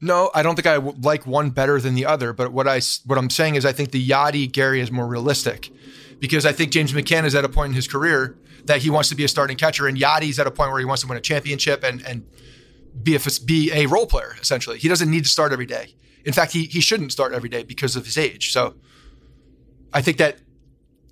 No, 0.00 0.30
I 0.34 0.42
don't 0.42 0.54
think 0.56 0.66
I 0.66 0.76
like 0.76 1.26
one 1.26 1.50
better 1.50 1.80
than 1.80 1.94
the 1.94 2.04
other. 2.06 2.32
But 2.32 2.52
what 2.52 2.68
I 2.68 2.80
what 3.06 3.18
I'm 3.18 3.30
saying 3.30 3.54
is, 3.54 3.64
I 3.64 3.72
think 3.72 3.90
the 3.90 4.06
Yadi 4.06 4.50
Gary 4.50 4.80
is 4.80 4.90
more 4.90 5.06
realistic 5.06 5.70
because 6.18 6.44
I 6.44 6.52
think 6.52 6.72
James 6.72 6.92
McCann 6.92 7.24
is 7.24 7.34
at 7.34 7.44
a 7.44 7.48
point 7.48 7.70
in 7.70 7.74
his 7.74 7.88
career 7.88 8.36
that 8.64 8.82
he 8.82 8.90
wants 8.90 9.08
to 9.10 9.14
be 9.14 9.24
a 9.24 9.28
starting 9.28 9.56
catcher, 9.56 9.86
and 9.86 9.96
Yadi's 9.96 10.38
at 10.38 10.46
a 10.46 10.50
point 10.50 10.70
where 10.70 10.80
he 10.80 10.84
wants 10.84 11.02
to 11.02 11.08
win 11.08 11.16
a 11.16 11.20
championship 11.20 11.84
and 11.84 12.04
and 12.06 12.26
be 13.02 13.16
a 13.16 13.20
be 13.44 13.70
a 13.72 13.86
role 13.86 14.06
player. 14.06 14.36
Essentially, 14.40 14.78
he 14.78 14.88
doesn't 14.88 15.10
need 15.10 15.24
to 15.24 15.30
start 15.30 15.52
every 15.52 15.66
day. 15.66 15.94
In 16.24 16.32
fact, 16.32 16.52
he 16.52 16.64
he 16.64 16.80
shouldn't 16.80 17.12
start 17.12 17.32
every 17.32 17.48
day 17.48 17.62
because 17.62 17.96
of 17.96 18.04
his 18.04 18.18
age. 18.18 18.52
So, 18.52 18.74
I 19.92 20.02
think 20.02 20.18
that 20.18 20.38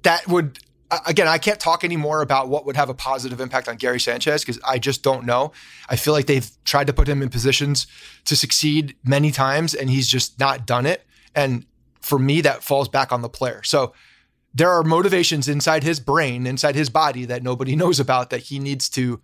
that 0.03 0.27
would 0.29 0.59
again, 1.07 1.29
I 1.29 1.39
can't 1.39 1.61
talk 1.61 1.85
anymore 1.85 2.23
about 2.23 2.49
what 2.49 2.67
would 2.67 2.77
have 2.77 2.89
a 2.89 2.95
positive 2.95 3.41
impact 3.41 3.69
on 3.69 3.77
Gary 3.77 4.01
Sanchez 4.01 4.43
because 4.43 4.61
I 4.67 4.79
just 4.79 5.03
don't 5.03 5.25
know. 5.25 5.53
I 5.89 5.97
feel 5.97 6.13
like 6.13 6.27
they've 6.27 6.51
tried 6.65 6.87
to 6.89 6.93
put 6.93 7.09
him 7.09 7.23
in 7.23 7.29
positions 7.29 7.87
to 8.25 8.37
succeed 8.37 8.97
many 9.05 9.31
times 9.31 9.75
and 9.75 9.91
he's 9.91 10.09
just 10.09 10.39
not 10.39 10.67
done 10.67 10.87
it. 10.87 11.07
And 11.35 11.67
for 12.01 12.19
me, 12.19 12.41
that 12.43 12.63
falls 12.63 12.89
back 12.89 13.13
on 13.13 13.23
the 13.23 13.29
player. 13.29 13.63
So 13.63 13.93
there 14.55 14.71
are 14.71 14.83
motivations 14.83 15.49
inside 15.49 15.83
his 15.83 16.01
brain, 16.01 16.47
inside 16.47 16.75
his 16.75 16.91
body 16.91 17.25
that 17.27 17.43
nobody 17.43 17.77
knows 17.83 18.01
about 18.01 18.31
that 18.31 18.43
he 18.43 18.59
needs 18.59 18.89
to 18.91 19.21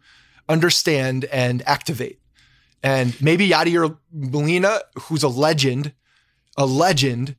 understand 0.49 1.25
and 1.27 1.63
activate. 1.67 2.21
And 2.83 3.21
maybe 3.21 3.49
Yadier 3.49 3.99
Molina, 4.13 4.81
who's 5.03 5.23
a 5.23 5.29
legend, 5.29 5.93
a 6.57 6.65
legend, 6.65 7.35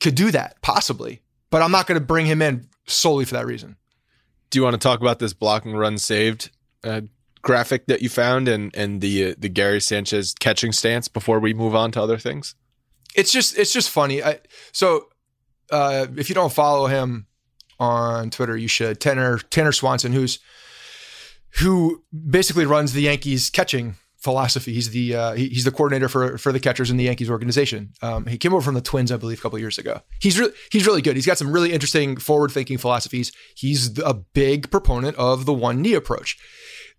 could 0.00 0.14
do 0.14 0.30
that 0.30 0.60
possibly. 0.62 1.20
But 1.50 1.62
I'm 1.62 1.72
not 1.72 1.86
going 1.86 2.00
to 2.00 2.04
bring 2.04 2.26
him 2.26 2.40
in 2.40 2.69
solely 2.90 3.24
for 3.24 3.34
that 3.34 3.46
reason. 3.46 3.76
Do 4.50 4.58
you 4.58 4.62
want 4.62 4.74
to 4.74 4.78
talk 4.78 5.00
about 5.00 5.18
this 5.18 5.32
blocking 5.32 5.74
run 5.74 5.98
saved 5.98 6.50
uh, 6.82 7.02
graphic 7.42 7.86
that 7.86 8.02
you 8.02 8.08
found 8.08 8.48
and 8.48 8.74
and 8.74 9.00
the 9.00 9.30
uh, 9.30 9.34
the 9.38 9.48
Gary 9.48 9.80
Sanchez 9.80 10.34
catching 10.38 10.72
stance 10.72 11.08
before 11.08 11.40
we 11.40 11.54
move 11.54 11.74
on 11.74 11.92
to 11.92 12.02
other 12.02 12.18
things? 12.18 12.54
It's 13.14 13.32
just 13.32 13.56
it's 13.58 13.72
just 13.72 13.90
funny. 13.90 14.22
I, 14.22 14.40
so 14.72 15.08
uh, 15.70 16.06
if 16.16 16.28
you 16.28 16.34
don't 16.34 16.52
follow 16.52 16.86
him 16.86 17.26
on 17.78 18.30
Twitter, 18.30 18.56
you 18.56 18.68
should. 18.68 19.00
Tanner 19.00 19.38
Tanner 19.38 19.72
Swanson, 19.72 20.12
who's 20.12 20.38
who 21.58 22.04
basically 22.28 22.66
runs 22.66 22.92
the 22.92 23.02
Yankees 23.02 23.50
catching 23.50 23.96
philosophy. 24.20 24.72
He's 24.74 24.90
the 24.90 25.14
uh, 25.14 25.32
he- 25.32 25.48
he's 25.48 25.64
the 25.64 25.70
coordinator 25.70 26.08
for 26.08 26.38
for 26.38 26.52
the 26.52 26.60
catchers 26.60 26.90
in 26.90 26.96
the 26.96 27.04
Yankees 27.04 27.30
organization. 27.30 27.92
Um, 28.02 28.26
he 28.26 28.38
came 28.38 28.52
over 28.52 28.62
from 28.62 28.74
the 28.74 28.80
Twins, 28.80 29.10
I 29.10 29.16
believe, 29.16 29.38
a 29.38 29.42
couple 29.42 29.58
years 29.58 29.78
ago. 29.78 30.02
He's 30.20 30.38
really 30.38 30.52
he's 30.70 30.86
really 30.86 31.02
good. 31.02 31.16
He's 31.16 31.26
got 31.26 31.38
some 31.38 31.52
really 31.52 31.72
interesting 31.72 32.16
forward 32.16 32.50
thinking 32.52 32.78
philosophies. 32.78 33.32
He's 33.56 33.98
a 33.98 34.14
big 34.14 34.70
proponent 34.70 35.16
of 35.16 35.46
the 35.46 35.52
one 35.54 35.80
knee 35.82 35.94
approach. 35.94 36.38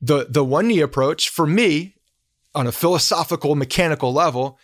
The 0.01 0.27
the 0.29 0.43
one 0.43 0.67
knee 0.67 0.81
approach 0.81 1.29
for 1.29 1.45
me, 1.45 1.95
on 2.55 2.67
a 2.67 2.71
philosophical 2.71 3.55
mechanical 3.55 4.11
level, 4.11 4.57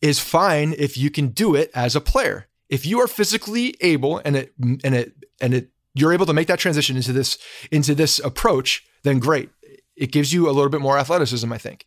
is 0.00 0.18
fine 0.20 0.74
if 0.78 0.96
you 0.96 1.10
can 1.10 1.28
do 1.28 1.54
it 1.54 1.70
as 1.74 1.96
a 1.96 2.00
player. 2.00 2.46
If 2.68 2.86
you 2.86 3.00
are 3.00 3.08
physically 3.08 3.74
able 3.80 4.18
and 4.24 4.36
it 4.36 4.52
and 4.58 4.94
it 4.94 5.12
and 5.40 5.54
it 5.54 5.70
you're 5.94 6.12
able 6.12 6.26
to 6.26 6.32
make 6.34 6.46
that 6.48 6.58
transition 6.58 6.96
into 6.96 7.12
this 7.12 7.38
into 7.72 7.94
this 7.94 8.18
approach, 8.20 8.84
then 9.02 9.18
great. 9.18 9.50
It 9.96 10.12
gives 10.12 10.30
you 10.30 10.46
a 10.46 10.52
little 10.52 10.68
bit 10.68 10.82
more 10.82 10.98
athleticism, 10.98 11.50
I 11.50 11.56
think. 11.56 11.86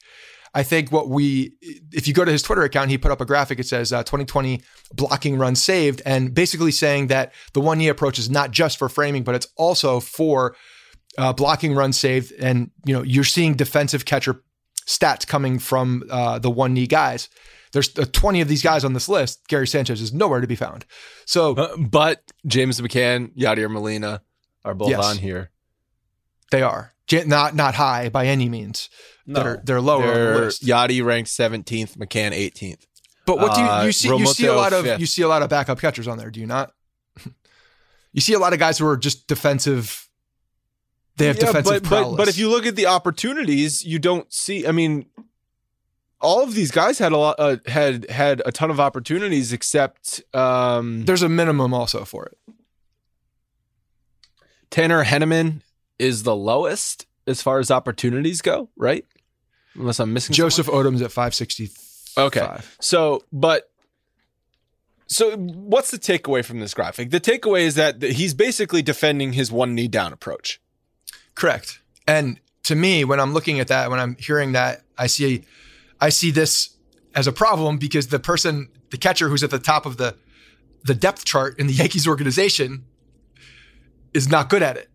I 0.54 0.64
think 0.64 0.92
what 0.92 1.10
we, 1.10 1.54
if 1.92 2.08
you 2.08 2.14
go 2.14 2.26
to 2.26 2.32
his 2.32 2.42
Twitter 2.42 2.64
account, 2.64 2.90
he 2.90 2.98
put 2.98 3.12
up 3.12 3.22
a 3.22 3.26
graphic. 3.26 3.60
It 3.60 3.68
says 3.68 3.94
uh, 3.94 4.04
2020 4.04 4.62
blocking 4.94 5.38
run 5.38 5.56
saved, 5.56 6.02
and 6.06 6.34
basically 6.34 6.72
saying 6.72 7.08
that 7.08 7.34
the 7.54 7.62
one 7.62 7.78
knee 7.78 7.88
approach 7.88 8.18
is 8.18 8.30
not 8.30 8.52
just 8.52 8.78
for 8.78 8.90
framing, 8.90 9.24
but 9.24 9.36
it's 9.36 9.48
also 9.58 10.00
for 10.00 10.56
uh, 11.18 11.34
blocking 11.34 11.76
run 11.76 11.94
saved. 11.94 12.34
And 12.40 12.72
you 12.86 12.94
know, 12.96 13.04
you're 13.04 13.24
seeing 13.24 13.54
defensive 13.56 14.06
catcher 14.06 14.42
stats 14.88 15.28
coming 15.28 15.60
from 15.60 16.04
uh, 16.10 16.40
the 16.40 16.50
one 16.50 16.74
knee 16.74 16.88
guys. 16.88 17.30
There's 17.72 17.96
uh, 18.00 18.06
20 18.12 18.42
of 18.42 18.48
these 18.48 18.64
guys 18.64 18.84
on 18.84 18.94
this 18.94 19.08
list. 19.08 19.48
Gary 19.48 19.68
Sanchez 19.68 20.02
is 20.02 20.12
nowhere 20.12 20.42
to 20.42 20.48
be 20.48 20.56
found. 20.56 20.86
So, 21.26 21.54
Uh, 21.56 21.78
but 21.78 22.24
James 22.48 22.82
McCann, 22.82 23.32
Yadier 23.38 23.70
Molina 23.70 24.24
are 24.66 24.74
both 24.74 24.90
Yes. 24.90 25.06
on 25.06 25.18
here. 25.20 25.52
they 26.52 26.64
are 26.64 26.94
not 27.12 27.56
not 27.56 27.76
high 27.76 28.10
by 28.10 28.28
any 28.28 28.50
means. 28.50 28.90
They're 29.26 29.62
they're 29.64 29.82
lower 29.82 30.04
on 30.04 30.34
the 30.34 30.40
list. 30.42 30.66
Yadi 30.66 31.04
ranked 31.04 31.30
17th, 31.30 31.98
McCann 31.98 32.32
18th. 32.32 32.86
But 33.26 33.38
what 33.38 33.54
do 33.54 33.62
you 33.62 33.68
Uh, 33.68 33.84
you 33.84 33.92
see? 33.92 34.08
You 34.08 34.26
see 34.28 34.48
a 34.48 34.56
lot 34.56 34.74
of 34.74 34.86
fifth. 34.86 35.00
you 35.00 35.06
see 35.06 35.22
a 35.22 35.28
lot 35.28 35.44
of 35.44 35.50
backup 35.50 35.80
catchers 35.80 36.08
on 36.08 36.18
there. 36.18 36.32
Do 36.32 36.40
you 36.40 36.48
not? 36.48 36.74
you 38.12 38.22
see 38.22 38.34
a 38.34 38.40
lot 38.40 38.54
of 38.54 38.60
guys 38.60 38.80
who 38.80 38.88
are 38.88 38.98
just 38.98 39.28
defensive. 39.28 40.10
They 41.18 41.28
have 41.28 41.38
defensive 41.38 41.64
but, 41.64 41.84
but, 41.84 41.90
prowess. 41.90 42.18
but 42.18 42.28
if 42.28 42.38
you 42.38 42.50
look 42.50 42.66
at 42.66 42.76
the 42.76 42.88
opportunities, 42.88 43.86
you 43.86 44.00
don't 44.00 44.32
see. 44.34 44.66
I 44.66 44.72
mean, 44.72 45.06
all 46.22 46.42
of 46.42 46.56
these 46.56 46.72
guys 46.72 46.98
had 46.98 47.12
a 47.12 47.18
lot, 47.18 47.36
uh, 47.38 47.58
had 47.68 48.10
had 48.10 48.42
a 48.46 48.52
ton 48.52 48.72
of 48.72 48.80
opportunities, 48.80 49.54
except 49.54 50.24
um, 50.34 51.06
there's 51.06 51.22
a 51.22 51.30
minimum 51.30 51.74
also 51.74 52.06
for 52.06 52.26
it. 52.26 52.38
Tanner 54.72 55.04
Henneman 55.04 55.62
is 56.00 56.24
the 56.24 56.36
lowest 56.36 57.06
as 57.28 57.42
far 57.42 57.60
as 57.60 57.70
opportunities 57.70 58.42
go, 58.42 58.70
right? 58.76 59.06
Unless 59.76 60.00
I'm 60.00 60.14
missing 60.14 60.34
Joseph 60.34 60.68
Odom's 60.68 61.02
at 61.02 61.12
560. 61.12 61.70
Okay. 62.18 62.58
So, 62.80 63.24
but 63.32 63.70
so 65.08 65.36
what's 65.38 65.92
the 65.92 65.98
takeaway 66.00 66.44
from 66.44 66.60
this 66.60 66.74
graphic? 66.74 67.12
The 67.12 67.20
takeaway 67.20 67.62
is 67.62 67.76
that 67.76 68.02
he's 68.02 68.34
basically 68.34 68.82
defending 68.82 69.34
his 69.34 69.52
one 69.52 69.76
knee 69.76 69.88
down 69.88 70.14
approach. 70.14 70.60
Correct. 71.36 71.82
And 72.08 72.40
to 72.64 72.76
me, 72.76 73.06
when 73.06 73.20
I'm 73.20 73.34
looking 73.34 73.60
at 73.60 73.68
that, 73.68 73.90
when 73.90 74.00
I'm 74.00 74.16
hearing 74.20 74.52
that, 74.54 74.84
I 74.98 75.08
see, 75.08 75.46
I 76.00 76.10
see 76.10 76.32
this 76.32 76.76
as 77.16 77.28
a 77.28 77.32
problem 77.32 77.78
because 77.78 78.08
the 78.08 78.20
person, 78.20 78.70
the 78.92 78.98
catcher 78.98 79.30
who's 79.30 79.44
at 79.44 79.52
the 79.52 79.60
top 79.60 79.86
of 79.86 79.98
the 79.98 80.16
the 80.86 80.96
depth 80.96 81.26
chart 81.26 81.60
in 81.60 81.68
the 81.68 81.74
Yankees 81.82 82.08
organization, 82.08 82.86
is 84.14 84.30
not 84.30 84.50
good 84.50 84.64
at 84.64 84.78
it. 84.78 84.89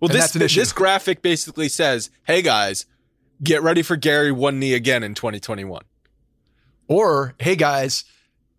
Well, 0.00 0.10
And 0.10 0.16
this 0.16 0.24
that's 0.24 0.34
an 0.36 0.42
issue. 0.42 0.60
this 0.60 0.72
graphic 0.72 1.22
basically 1.22 1.68
says, 1.68 2.10
"Hey 2.24 2.42
guys, 2.42 2.86
get 3.42 3.62
ready 3.62 3.82
for 3.82 3.96
Gary 3.96 4.32
one 4.32 4.58
knee 4.58 4.74
again 4.74 5.02
in 5.02 5.14
2021." 5.14 5.82
Or, 6.88 7.34
hey 7.38 7.54
guys, 7.56 8.04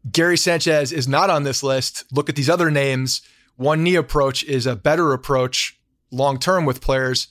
Gary 0.10 0.38
Sanchez 0.38 0.92
is 0.92 1.08
not 1.08 1.30
on 1.30 1.44
this 1.44 1.64
list. 1.64 2.06
Look 2.12 2.30
at 2.30 2.36
these 2.36 2.50
other 2.50 2.72
names. 2.72 3.22
One 3.58 3.84
knee 3.84 3.96
approach 3.96 4.44
is 4.44 4.66
a 4.66 4.76
better 4.76 5.12
approach 5.14 5.78
long 6.12 6.40
term 6.40 6.66
with 6.66 6.82
players. 6.82 7.28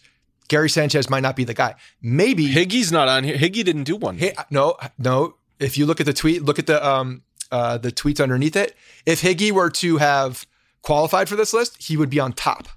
Gary 0.48 0.68
Sanchez 0.68 1.08
might 1.08 1.20
not 1.22 1.36
be 1.36 1.44
the 1.44 1.54
guy. 1.54 1.74
Maybe 2.02 2.52
Higgy's 2.52 2.90
not 2.92 3.08
on 3.08 3.24
here. 3.24 3.36
Higgy 3.36 3.64
didn't 3.64 3.84
do 3.84 3.96
one. 3.96 4.18
Hey, 4.18 4.34
no, 4.50 4.76
no. 4.98 5.36
If 5.58 5.78
you 5.78 5.86
look 5.86 6.00
at 6.00 6.06
the 6.06 6.12
tweet, 6.12 6.42
look 6.42 6.58
at 6.58 6.66
the 6.66 6.84
um 6.86 7.22
uh 7.52 7.78
the 7.78 7.92
tweets 7.92 8.20
underneath 8.22 8.56
it. 8.56 8.76
If 9.06 9.22
Higgy 9.22 9.52
were 9.52 9.70
to 9.70 9.98
have 9.98 10.46
qualified 10.82 11.28
for 11.28 11.36
this 11.36 11.52
list, 11.52 11.82
he 11.82 11.96
would 11.96 12.10
be 12.10 12.18
on 12.20 12.32
top. 12.32 12.68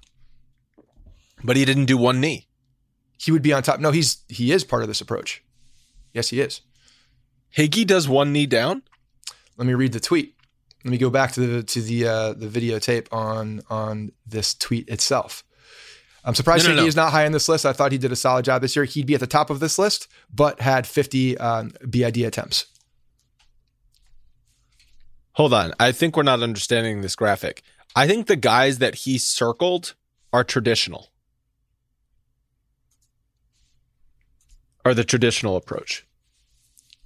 But 1.44 1.56
he 1.56 1.64
didn't 1.64 1.84
do 1.84 1.96
one 1.96 2.20
knee. 2.20 2.48
He 3.18 3.30
would 3.30 3.42
be 3.42 3.52
on 3.52 3.62
top. 3.62 3.78
No, 3.78 3.90
he's 3.92 4.24
he 4.28 4.50
is 4.50 4.64
part 4.64 4.82
of 4.82 4.88
this 4.88 5.00
approach. 5.00 5.42
Yes, 6.12 6.30
he 6.30 6.40
is. 6.40 6.62
Higgy 7.56 7.86
does 7.86 8.08
one 8.08 8.32
knee 8.32 8.46
down. 8.46 8.82
Let 9.56 9.66
me 9.66 9.74
read 9.74 9.92
the 9.92 10.00
tweet. 10.00 10.34
Let 10.84 10.90
me 10.90 10.98
go 10.98 11.10
back 11.10 11.32
to 11.32 11.40
the 11.40 11.62
to 11.62 11.80
the 11.80 12.06
uh, 12.06 12.32
the 12.32 12.46
videotape 12.48 13.06
on 13.12 13.62
on 13.70 14.12
this 14.26 14.54
tweet 14.54 14.88
itself. 14.88 15.44
I'm 16.24 16.34
surprised 16.34 16.64
No, 16.66 16.70
no, 16.70 16.80
Higgy 16.80 16.84
no. 16.84 16.88
is 16.88 16.96
not 16.96 17.12
high 17.12 17.26
on 17.26 17.32
this 17.32 17.48
list. 17.48 17.66
I 17.66 17.72
thought 17.74 17.92
he 17.92 17.98
did 17.98 18.10
a 18.10 18.16
solid 18.16 18.46
job 18.46 18.62
this 18.62 18.74
year. 18.74 18.86
He'd 18.86 19.06
be 19.06 19.14
at 19.14 19.20
the 19.20 19.26
top 19.26 19.50
of 19.50 19.60
this 19.60 19.78
list, 19.78 20.08
but 20.32 20.60
had 20.60 20.86
50 20.86 21.36
um, 21.36 21.72
BID 21.88 22.18
attempts. 22.18 22.66
Hold 25.32 25.52
on. 25.52 25.74
I 25.78 25.92
think 25.92 26.16
we're 26.16 26.22
not 26.22 26.42
understanding 26.42 27.02
this 27.02 27.14
graphic. 27.16 27.62
I 27.94 28.06
think 28.06 28.26
the 28.26 28.36
guys 28.36 28.78
that 28.78 28.94
he 28.94 29.18
circled 29.18 29.94
are 30.32 30.44
traditional. 30.44 31.08
Are 34.84 34.94
the 34.94 35.04
traditional 35.04 35.56
approach. 35.56 36.06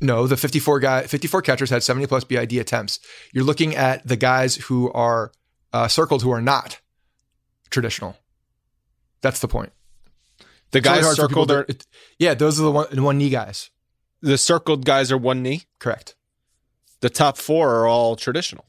No, 0.00 0.26
the 0.26 0.36
54 0.36 0.80
guy, 0.80 1.02
54 1.06 1.42
catchers 1.42 1.70
had 1.70 1.82
70 1.82 2.06
plus 2.06 2.24
BID 2.24 2.52
attempts. 2.54 3.00
You're 3.32 3.44
looking 3.44 3.74
at 3.74 4.06
the 4.06 4.16
guys 4.16 4.54
who 4.56 4.90
are 4.92 5.32
uh, 5.72 5.88
circled 5.88 6.22
who 6.22 6.30
are 6.30 6.40
not 6.40 6.80
traditional. 7.70 8.16
That's 9.20 9.40
the 9.40 9.48
point. 9.48 9.72
The 10.70 10.78
It's 10.78 10.84
guys 10.84 10.98
people 11.00 11.14
circled 11.14 11.50
are 11.50 11.66
it- 11.68 11.86
yeah, 12.18 12.34
those 12.34 12.60
are 12.60 12.64
the 12.64 12.70
one, 12.70 13.02
one 13.02 13.18
knee 13.18 13.30
guys. 13.30 13.70
the 14.20 14.38
circled 14.38 14.84
guys 14.84 15.10
are 15.10 15.18
one 15.18 15.42
knee. 15.42 15.62
Correct. 15.78 16.14
The 17.00 17.10
top 17.10 17.36
four 17.38 17.74
are 17.76 17.86
all 17.86 18.14
traditional. 18.16 18.64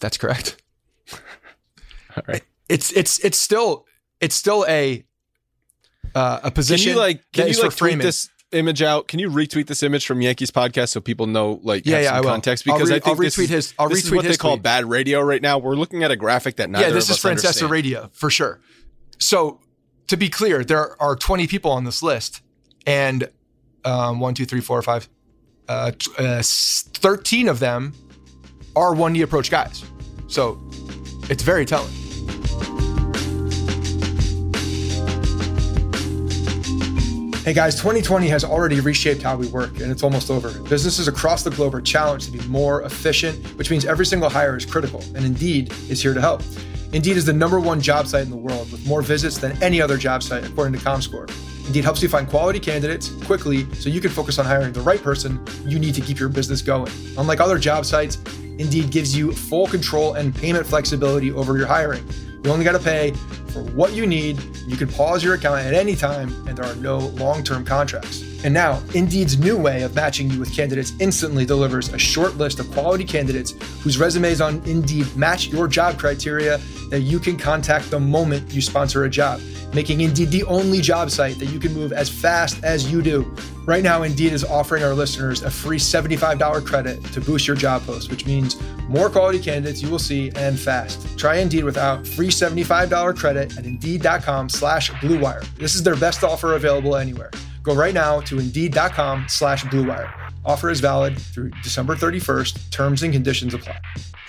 That's 0.00 0.16
correct. 0.16 0.62
All 2.16 2.22
right. 2.28 2.42
It's 2.68 2.92
it's 2.92 3.18
it's 3.24 3.38
still 3.38 3.86
it's 4.20 4.34
still 4.34 4.64
a 4.68 5.04
uh, 6.14 6.38
a 6.38 6.42
Can 6.42 6.52
position. 6.52 6.92
you 6.92 6.98
like 6.98 7.22
can 7.32 7.48
you 7.48 7.62
like 7.62 7.76
tweet 7.76 7.98
this 7.98 8.28
image 8.52 8.80
out? 8.82 9.08
Can 9.08 9.18
you 9.18 9.28
retweet 9.30 9.66
this 9.66 9.82
image 9.82 10.06
from 10.06 10.22
Yankees 10.22 10.50
podcast 10.50 10.88
so 10.88 11.00
people 11.00 11.26
know 11.26 11.60
like 11.62 11.84
Yeah, 11.84 12.00
yeah, 12.00 12.06
some 12.08 12.16
I 12.16 12.20
will. 12.20 12.28
context? 12.30 12.66
I'll 12.68 12.74
Because 12.76 12.90
re- 12.90 12.96
I 12.96 13.00
think 13.00 13.18
I'll 13.18 13.24
retweet 13.24 13.44
is, 13.44 13.48
his- 13.50 13.74
I'll 13.78 13.88
this 13.88 14.04
is 14.04 14.10
retweet 14.10 14.16
what 14.16 14.24
they 14.24 14.36
call 14.36 14.54
tweet. 14.56 14.62
bad 14.62 14.84
radio 14.86 15.20
right 15.20 15.42
now. 15.42 15.58
We're 15.58 15.74
looking 15.76 16.02
at 16.04 16.10
a 16.10 16.16
graphic 16.16 16.56
that 16.56 16.70
neither 16.70 16.86
yeah, 16.88 16.92
this 16.92 17.04
is 17.10 17.10
us 17.12 17.18
Francesa 17.22 17.46
understand. 17.46 17.70
Radio 17.72 18.10
for 18.12 18.30
sure. 18.30 18.60
So 19.18 19.60
to 20.06 20.16
be 20.16 20.28
clear, 20.28 20.64
there 20.64 21.00
are 21.02 21.14
20 21.16 21.46
people 21.46 21.70
on 21.70 21.84
this 21.84 22.02
list, 22.02 22.40
and 22.86 23.28
um, 23.84 24.20
one, 24.20 24.32
two, 24.34 24.46
three, 24.46 24.60
four, 24.62 24.80
five, 24.82 25.08
uh, 25.68 25.92
uh, 26.18 26.40
13 26.42 27.48
of 27.48 27.58
them 27.58 27.92
are 28.74 28.94
one 28.94 29.12
knee 29.12 29.20
approach 29.22 29.50
guys. 29.50 29.84
So 30.28 30.58
it's 31.28 31.42
very 31.42 31.66
telling. 31.66 31.92
Hey 37.48 37.54
guys, 37.54 37.76
2020 37.76 38.28
has 38.28 38.44
already 38.44 38.78
reshaped 38.80 39.22
how 39.22 39.34
we 39.34 39.46
work 39.46 39.80
and 39.80 39.90
it's 39.90 40.02
almost 40.02 40.30
over. 40.30 40.50
Businesses 40.68 41.08
across 41.08 41.44
the 41.44 41.48
globe 41.48 41.74
are 41.74 41.80
challenged 41.80 42.26
to 42.26 42.30
be 42.30 42.46
more 42.46 42.82
efficient, 42.82 43.42
which 43.56 43.70
means 43.70 43.86
every 43.86 44.04
single 44.04 44.28
hire 44.28 44.54
is 44.54 44.66
critical, 44.66 45.02
and 45.14 45.24
Indeed 45.24 45.72
is 45.88 46.02
here 46.02 46.12
to 46.12 46.20
help. 46.20 46.42
Indeed 46.92 47.16
is 47.16 47.24
the 47.24 47.32
number 47.32 47.58
one 47.58 47.80
job 47.80 48.06
site 48.06 48.24
in 48.24 48.28
the 48.28 48.36
world 48.36 48.70
with 48.70 48.86
more 48.86 49.00
visits 49.00 49.38
than 49.38 49.52
any 49.62 49.80
other 49.80 49.96
job 49.96 50.22
site, 50.22 50.44
according 50.44 50.78
to 50.78 50.84
ComScore. 50.84 51.26
Indeed 51.66 51.84
helps 51.84 52.02
you 52.02 52.10
find 52.10 52.28
quality 52.28 52.60
candidates 52.60 53.08
quickly 53.24 53.66
so 53.76 53.88
you 53.88 54.02
can 54.02 54.10
focus 54.10 54.38
on 54.38 54.44
hiring 54.44 54.74
the 54.74 54.82
right 54.82 55.02
person 55.02 55.42
you 55.64 55.78
need 55.78 55.94
to 55.94 56.02
keep 56.02 56.18
your 56.18 56.28
business 56.28 56.60
going. 56.60 56.92
Unlike 57.16 57.40
other 57.40 57.58
job 57.58 57.86
sites, 57.86 58.18
Indeed 58.58 58.90
gives 58.90 59.16
you 59.16 59.32
full 59.32 59.66
control 59.68 60.12
and 60.16 60.34
payment 60.34 60.66
flexibility 60.66 61.32
over 61.32 61.56
your 61.56 61.66
hiring. 61.66 62.06
You 62.44 62.50
only 62.50 62.66
got 62.66 62.72
to 62.72 62.78
pay 62.78 63.14
for 63.58 63.72
what 63.72 63.92
you 63.92 64.06
need. 64.06 64.38
You 64.66 64.76
can 64.76 64.88
pause 64.88 65.22
your 65.24 65.34
account 65.34 65.60
at 65.60 65.74
any 65.74 65.96
time, 65.96 66.28
and 66.46 66.56
there 66.56 66.64
are 66.64 66.76
no 66.76 66.98
long 66.98 67.42
term 67.42 67.64
contracts. 67.64 68.24
And 68.44 68.54
now, 68.54 68.80
Indeed's 68.94 69.38
new 69.38 69.56
way 69.56 69.82
of 69.82 69.94
matching 69.96 70.30
you 70.30 70.38
with 70.38 70.54
candidates 70.54 70.92
instantly 71.00 71.44
delivers 71.44 71.88
a 71.88 71.98
short 71.98 72.36
list 72.36 72.60
of 72.60 72.70
quality 72.70 73.04
candidates 73.04 73.54
whose 73.82 73.98
resumes 73.98 74.40
on 74.40 74.62
Indeed 74.64 75.14
match 75.16 75.48
your 75.48 75.66
job 75.66 75.98
criteria 75.98 76.58
that 76.90 77.00
you 77.00 77.18
can 77.18 77.36
contact 77.36 77.90
the 77.90 77.98
moment 77.98 78.52
you 78.52 78.62
sponsor 78.62 79.04
a 79.04 79.10
job, 79.10 79.40
making 79.74 80.02
Indeed 80.02 80.30
the 80.30 80.44
only 80.44 80.80
job 80.80 81.10
site 81.10 81.38
that 81.40 81.46
you 81.46 81.58
can 81.58 81.74
move 81.74 81.92
as 81.92 82.08
fast 82.08 82.62
as 82.62 82.90
you 82.92 83.02
do. 83.02 83.34
Right 83.66 83.82
now, 83.82 84.02
Indeed 84.02 84.32
is 84.32 84.44
offering 84.44 84.82
our 84.84 84.94
listeners 84.94 85.42
a 85.42 85.50
free 85.50 85.78
$75 85.78 86.64
credit 86.64 87.04
to 87.12 87.20
boost 87.20 87.46
your 87.46 87.56
job 87.56 87.82
post, 87.82 88.10
which 88.10 88.24
means 88.24 88.56
more 88.88 89.10
quality 89.10 89.38
candidates 89.38 89.82
you 89.82 89.90
will 89.90 89.98
see 89.98 90.30
and 90.36 90.58
fast. 90.58 91.18
Try 91.18 91.36
Indeed 91.36 91.64
without 91.64 92.06
free 92.06 92.28
$75 92.28 93.14
credit 93.18 93.47
at 93.56 93.64
Indeed.com 93.64 94.48
slash 94.48 94.90
BlueWire. 94.90 95.44
This 95.56 95.74
is 95.74 95.82
their 95.82 95.96
best 95.96 96.24
offer 96.24 96.56
available 96.56 96.96
anywhere. 96.96 97.30
Go 97.62 97.74
right 97.74 97.94
now 97.94 98.20
to 98.22 98.38
Indeed.com 98.38 99.26
slash 99.28 99.64
BlueWire. 99.64 100.12
Offer 100.44 100.70
is 100.70 100.80
valid 100.80 101.18
through 101.18 101.50
December 101.62 101.94
31st. 101.94 102.70
Terms 102.70 103.02
and 103.02 103.12
conditions 103.12 103.54
apply. 103.54 103.78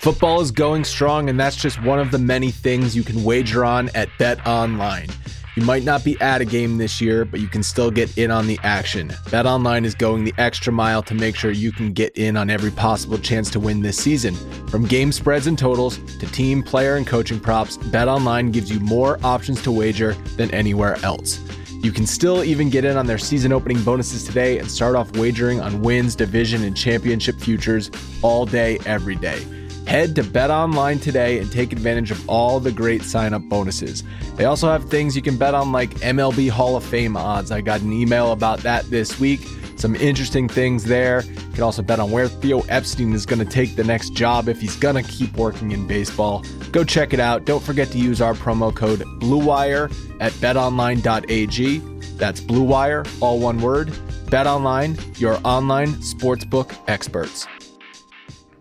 Football 0.00 0.40
is 0.40 0.50
going 0.50 0.84
strong, 0.84 1.28
and 1.28 1.38
that's 1.38 1.56
just 1.56 1.82
one 1.82 1.98
of 1.98 2.10
the 2.10 2.18
many 2.18 2.50
things 2.50 2.96
you 2.96 3.02
can 3.02 3.22
wager 3.22 3.64
on 3.64 3.90
at 3.94 4.08
Bet 4.18 4.46
Online. 4.46 5.08
You 5.60 5.66
might 5.66 5.84
not 5.84 6.02
be 6.04 6.18
at 6.22 6.40
a 6.40 6.46
game 6.46 6.78
this 6.78 7.02
year, 7.02 7.26
but 7.26 7.38
you 7.38 7.46
can 7.46 7.62
still 7.62 7.90
get 7.90 8.16
in 8.16 8.30
on 8.30 8.46
the 8.46 8.58
action. 8.62 9.08
BetOnline 9.26 9.84
is 9.84 9.94
going 9.94 10.24
the 10.24 10.32
extra 10.38 10.72
mile 10.72 11.02
to 11.02 11.14
make 11.14 11.36
sure 11.36 11.50
you 11.50 11.70
can 11.70 11.92
get 11.92 12.16
in 12.16 12.34
on 12.38 12.48
every 12.48 12.70
possible 12.70 13.18
chance 13.18 13.50
to 13.50 13.60
win 13.60 13.82
this 13.82 13.98
season. 13.98 14.34
From 14.68 14.86
game 14.86 15.12
spreads 15.12 15.48
and 15.48 15.58
totals 15.58 15.98
to 16.18 16.26
team, 16.28 16.62
player, 16.62 16.96
and 16.96 17.06
coaching 17.06 17.38
props, 17.38 17.76
BetOnline 17.76 18.52
gives 18.52 18.72
you 18.72 18.80
more 18.80 19.18
options 19.22 19.60
to 19.64 19.70
wager 19.70 20.14
than 20.38 20.50
anywhere 20.54 20.96
else. 21.04 21.38
You 21.68 21.92
can 21.92 22.06
still 22.06 22.42
even 22.42 22.70
get 22.70 22.86
in 22.86 22.96
on 22.96 23.06
their 23.06 23.18
season 23.18 23.52
opening 23.52 23.82
bonuses 23.82 24.24
today 24.24 24.60
and 24.60 24.70
start 24.70 24.96
off 24.96 25.14
wagering 25.14 25.60
on 25.60 25.82
wins, 25.82 26.16
division, 26.16 26.64
and 26.64 26.74
championship 26.74 27.38
futures 27.38 27.90
all 28.22 28.46
day, 28.46 28.78
every 28.86 29.14
day. 29.14 29.44
Head 29.86 30.14
to 30.16 30.22
Bet 30.22 30.50
Online 30.50 30.98
today 30.98 31.38
and 31.38 31.50
take 31.50 31.72
advantage 31.72 32.10
of 32.10 32.28
all 32.28 32.60
the 32.60 32.70
great 32.70 33.02
sign 33.02 33.34
up 33.34 33.42
bonuses. 33.48 34.04
They 34.36 34.44
also 34.44 34.68
have 34.68 34.88
things 34.88 35.16
you 35.16 35.22
can 35.22 35.36
bet 35.36 35.54
on, 35.54 35.72
like 35.72 35.90
MLB 35.96 36.48
Hall 36.50 36.76
of 36.76 36.84
Fame 36.84 37.16
odds. 37.16 37.50
I 37.50 37.60
got 37.60 37.80
an 37.80 37.92
email 37.92 38.32
about 38.32 38.60
that 38.60 38.88
this 38.90 39.18
week. 39.18 39.40
Some 39.76 39.96
interesting 39.96 40.46
things 40.46 40.84
there. 40.84 41.24
You 41.24 41.52
can 41.54 41.62
also 41.62 41.82
bet 41.82 41.98
on 41.98 42.10
where 42.10 42.28
Theo 42.28 42.60
Epstein 42.68 43.14
is 43.14 43.24
going 43.24 43.38
to 43.38 43.50
take 43.50 43.76
the 43.76 43.84
next 43.84 44.10
job 44.10 44.48
if 44.48 44.60
he's 44.60 44.76
going 44.76 45.02
to 45.02 45.10
keep 45.10 45.34
working 45.36 45.72
in 45.72 45.86
baseball. 45.86 46.44
Go 46.70 46.84
check 46.84 47.12
it 47.14 47.20
out. 47.20 47.46
Don't 47.46 47.62
forget 47.62 47.88
to 47.92 47.98
use 47.98 48.20
our 48.20 48.34
promo 48.34 48.74
code 48.74 49.00
BLUEWIRE 49.20 49.90
at 50.20 50.32
betonline.ag. 50.32 51.78
That's 52.18 52.40
BLUEWIRE, 52.40 53.22
all 53.22 53.38
one 53.40 53.60
word. 53.60 53.88
BetOnline, 54.26 55.18
your 55.18 55.40
online 55.44 55.94
sportsbook 55.94 56.76
experts. 56.86 57.46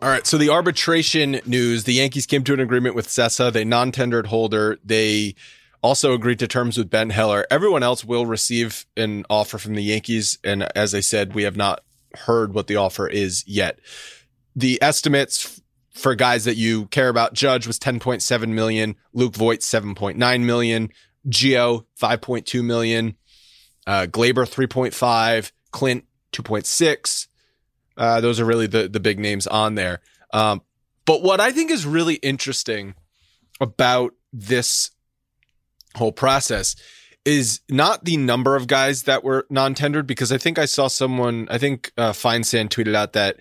All 0.02 0.08
right. 0.08 0.26
So 0.26 0.38
the 0.38 0.50
arbitration 0.50 1.41
news: 1.45 1.84
the 1.84 1.93
Yankees 1.93 2.26
came 2.26 2.43
to 2.45 2.54
an 2.54 2.62
agreement 2.62 2.95
with 2.95 3.08
Cessa. 3.08 3.52
They 3.52 3.66
non-tendered 3.66 4.28
Holder. 4.28 4.78
They 4.84 5.36
also 5.82 6.14
agreed 6.14 6.39
to 6.39 6.47
terms 6.47 6.78
with 6.78 6.89
Ben 6.89 7.10
Heller. 7.10 7.45
Everyone 7.52 7.84
else 7.84 8.06
will 8.06 8.26
receive 8.26 8.86
an 8.95 9.26
offer 9.30 9.58
from 9.58 9.76
the 9.76 9.84
Yankees, 9.84 10.39
and 10.43 10.64
as 10.76 10.95
I 10.95 11.02
said, 11.02 11.36
we 11.36 11.43
have 11.43 11.58
not 11.58 11.84
heard 12.16 12.54
what 12.54 12.68
the 12.68 12.78
offer 12.78 13.08
is 13.08 13.43
yet. 13.45 13.80
The 14.56 14.82
estimates 14.82 15.62
for 15.91 16.16
guys 16.16 16.45
that 16.45 16.56
you 16.56 16.86
care 16.88 17.10
about: 17.10 17.34
Judge 17.34 17.68
was 17.68 17.78
10.7 17.78 18.47
million, 18.50 18.95
Luke 19.12 19.36
Voit 19.36 19.60
7.9 19.60 20.41
million, 20.43 20.89
Gio 21.28 21.86
5.2 22.00 22.64
million, 22.64 23.16
uh, 23.86 24.08
Gleyber 24.10 24.47
3.5, 24.47 25.52
Clint 25.72 26.06
2.6. 26.32 27.28
Uh, 28.00 28.22
those 28.22 28.39
are 28.39 28.45
really 28.45 28.66
the 28.66 28.88
the 28.88 29.00
big 29.02 29.20
names 29.20 29.45
on 29.45 29.76
there. 29.76 30.00
Um, 30.32 30.62
but 31.06 31.22
what 31.22 31.41
I 31.41 31.52
think 31.52 31.70
is 31.70 31.86
really 31.86 32.16
interesting 32.16 32.95
about 33.60 34.14
this 34.32 34.91
whole 35.95 36.14
process 36.14 36.76
is 37.26 37.60
not 37.70 38.06
the 38.06 38.16
number 38.16 38.56
of 38.56 38.68
guys 38.68 39.04
that 39.04 39.24
were 39.24 39.45
non-tendered 39.50 40.08
because 40.08 40.32
I 40.32 40.38
think 40.38 40.58
I 40.58 40.66
saw 40.66 40.88
someone 40.88 41.47
I 41.52 41.58
think 41.58 41.91
uh, 41.97 42.14
Feinsand 42.14 42.70
tweeted 42.70 42.95
out 42.95 43.14
that 43.14 43.38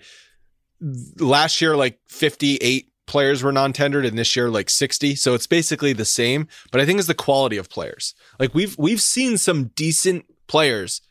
last 1.17 1.61
year 1.61 1.77
like 1.77 1.99
58 2.07 2.91
players 3.05 3.41
were 3.43 3.51
non-tendered 3.51 4.05
and 4.05 4.17
this 4.17 4.35
year 4.35 4.49
like 4.49 4.69
60 4.69 5.15
so 5.15 5.33
it's 5.33 5.47
basically 5.47 5.93
the 5.93 6.05
same 6.05 6.47
but 6.71 6.81
I 6.81 6.85
think 6.85 6.99
it's 6.99 7.07
the 7.07 7.13
quality 7.13 7.57
of 7.57 7.69
players. 7.69 8.13
Like 8.39 8.53
we've 8.53 8.77
we've 8.77 9.01
seen 9.01 9.37
some 9.37 9.65
decent 9.75 10.25
players 10.47 11.01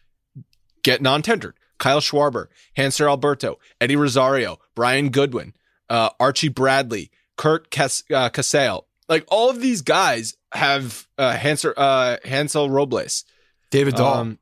get 0.82 1.00
non-tendered 1.00 1.54
Kyle 1.78 2.00
Schwarber, 2.00 2.46
Hanser 2.76 3.08
Alberto, 3.08 3.58
Eddie 3.80 3.96
Rosario, 3.96 4.58
Brian 4.74 5.10
Goodwin, 5.10 5.54
uh, 5.88 6.10
Archie 6.20 6.48
Bradley, 6.48 7.10
Cas- 7.36 8.02
uh, 8.12 8.30
Casali. 8.30 8.82
Like 9.08 9.24
all 9.28 9.48
of 9.48 9.60
these 9.60 9.80
guys 9.82 10.36
have 10.52 11.06
uh, 11.16 11.34
Hanser, 11.34 11.72
uh, 11.76 12.18
Hansel 12.24 12.68
Robles, 12.68 13.24
David 13.70 13.94
Dahl, 13.94 14.14
um, 14.18 14.38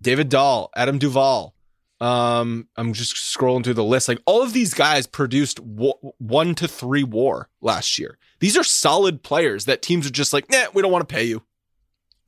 David 0.00 0.28
Dahl, 0.28 0.70
Adam 0.74 0.98
Duvall. 0.98 1.54
Um, 2.00 2.68
I'm 2.76 2.92
just 2.92 3.16
scrolling 3.16 3.64
through 3.64 3.74
the 3.74 3.82
list. 3.84 4.08
Like 4.08 4.20
all 4.24 4.42
of 4.42 4.52
these 4.52 4.72
guys 4.72 5.06
produced 5.06 5.56
w- 5.56 5.92
one 6.18 6.54
to 6.54 6.68
three 6.68 7.02
WAR 7.02 7.48
last 7.60 7.98
year. 7.98 8.18
These 8.38 8.56
are 8.56 8.62
solid 8.62 9.24
players 9.24 9.64
that 9.64 9.82
teams 9.82 10.06
are 10.06 10.10
just 10.10 10.32
like, 10.32 10.48
nah, 10.48 10.66
we 10.72 10.80
don't 10.80 10.92
want 10.92 11.08
to 11.08 11.12
pay 11.12 11.24
you. 11.24 11.42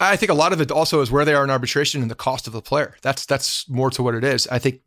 I 0.00 0.16
think 0.16 0.30
a 0.30 0.34
lot 0.34 0.52
of 0.52 0.60
it 0.60 0.70
also 0.70 1.02
is 1.02 1.10
where 1.10 1.24
they 1.24 1.34
are 1.34 1.44
in 1.44 1.50
arbitration 1.50 2.00
and 2.00 2.10
the 2.10 2.14
cost 2.14 2.46
of 2.46 2.54
the 2.54 2.62
player. 2.62 2.96
That's 3.02 3.26
that's 3.26 3.68
more 3.68 3.90
to 3.90 4.02
what 4.02 4.14
it 4.14 4.24
is. 4.24 4.48
I 4.48 4.58
think 4.58 4.80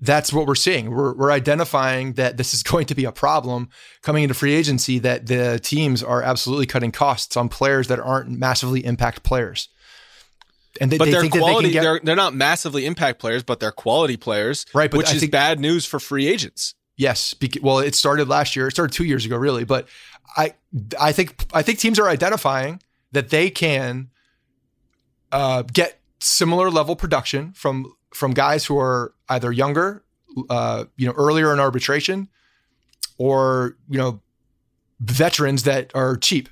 that's 0.00 0.32
what 0.32 0.46
we're 0.46 0.54
seeing. 0.54 0.90
We're 0.90 1.12
we're 1.12 1.30
identifying 1.30 2.14
that 2.14 2.38
this 2.38 2.54
is 2.54 2.62
going 2.72 2.86
to 2.86 2.94
be 2.94 3.04
a 3.04 3.12
problem 3.12 3.68
coming 4.02 4.22
into 4.22 4.34
free 4.34 4.54
agency 4.54 4.98
that 5.00 5.26
the 5.26 5.60
teams 5.62 6.02
are 6.02 6.22
absolutely 6.22 6.66
cutting 6.66 6.92
costs 6.92 7.36
on 7.36 7.48
players 7.48 7.88
that 7.88 8.00
aren't 8.00 8.30
massively 8.30 8.84
impact 8.84 9.22
players. 9.22 9.68
And 10.80 10.90
they, 10.90 10.98
but 10.98 11.04
they 11.04 11.12
their 11.12 11.28
quality, 11.28 11.68
they 11.68 11.72
get, 11.74 11.82
they're, 11.82 12.00
they're 12.02 12.16
not 12.16 12.34
massively 12.34 12.84
impact 12.84 13.20
players, 13.20 13.44
but 13.44 13.60
they're 13.60 13.70
quality 13.70 14.16
players, 14.16 14.66
right? 14.74 14.90
But 14.90 14.98
which 14.98 15.10
I 15.10 15.14
is 15.14 15.20
think, 15.20 15.30
bad 15.30 15.60
news 15.60 15.86
for 15.86 16.00
free 16.00 16.26
agents. 16.26 16.74
Yes, 16.96 17.34
well, 17.62 17.78
it 17.78 17.94
started 17.94 18.28
last 18.28 18.56
year. 18.56 18.68
It 18.68 18.72
started 18.72 18.92
two 18.92 19.04
years 19.04 19.24
ago, 19.24 19.36
really. 19.36 19.64
But 19.64 19.88
I, 20.36 20.54
I 21.00 21.12
think, 21.12 21.44
I 21.52 21.62
think 21.62 21.78
teams 21.78 21.98
are 21.98 22.08
identifying 22.08 22.80
that 23.12 23.30
they 23.30 23.50
can 23.50 24.10
uh, 25.34 25.62
get 25.62 26.00
similar 26.20 26.70
level 26.70 26.96
production 26.96 27.52
from 27.52 27.92
from 28.14 28.32
guys 28.32 28.64
who 28.64 28.78
are 28.78 29.12
either 29.28 29.50
younger, 29.50 30.04
uh, 30.48 30.84
you 30.96 31.06
know, 31.06 31.12
earlier 31.16 31.52
in 31.52 31.58
arbitration, 31.58 32.28
or 33.18 33.76
you 33.90 33.98
know, 33.98 34.22
veterans 35.00 35.64
that 35.64 35.90
are 35.94 36.16
cheap. 36.16 36.48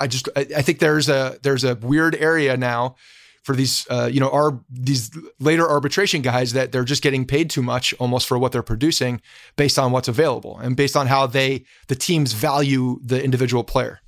I 0.00 0.06
just 0.06 0.28
I, 0.34 0.46
I 0.56 0.62
think 0.62 0.78
there's 0.78 1.08
a 1.08 1.38
there's 1.42 1.64
a 1.64 1.74
weird 1.76 2.14
area 2.16 2.56
now 2.56 2.96
for 3.42 3.54
these 3.54 3.86
uh, 3.90 4.08
you 4.10 4.20
know 4.20 4.30
are 4.30 4.58
these 4.70 5.10
later 5.38 5.68
arbitration 5.68 6.22
guys 6.22 6.54
that 6.54 6.72
they're 6.72 6.84
just 6.84 7.02
getting 7.02 7.26
paid 7.26 7.50
too 7.50 7.62
much 7.62 7.92
almost 8.00 8.26
for 8.26 8.38
what 8.38 8.52
they're 8.52 8.62
producing 8.62 9.20
based 9.56 9.78
on 9.78 9.92
what's 9.92 10.08
available 10.08 10.58
and 10.58 10.76
based 10.76 10.96
on 10.96 11.08
how 11.08 11.26
they 11.26 11.64
the 11.88 11.94
teams 11.94 12.32
value 12.32 12.98
the 13.04 13.22
individual 13.22 13.64
player. 13.64 14.00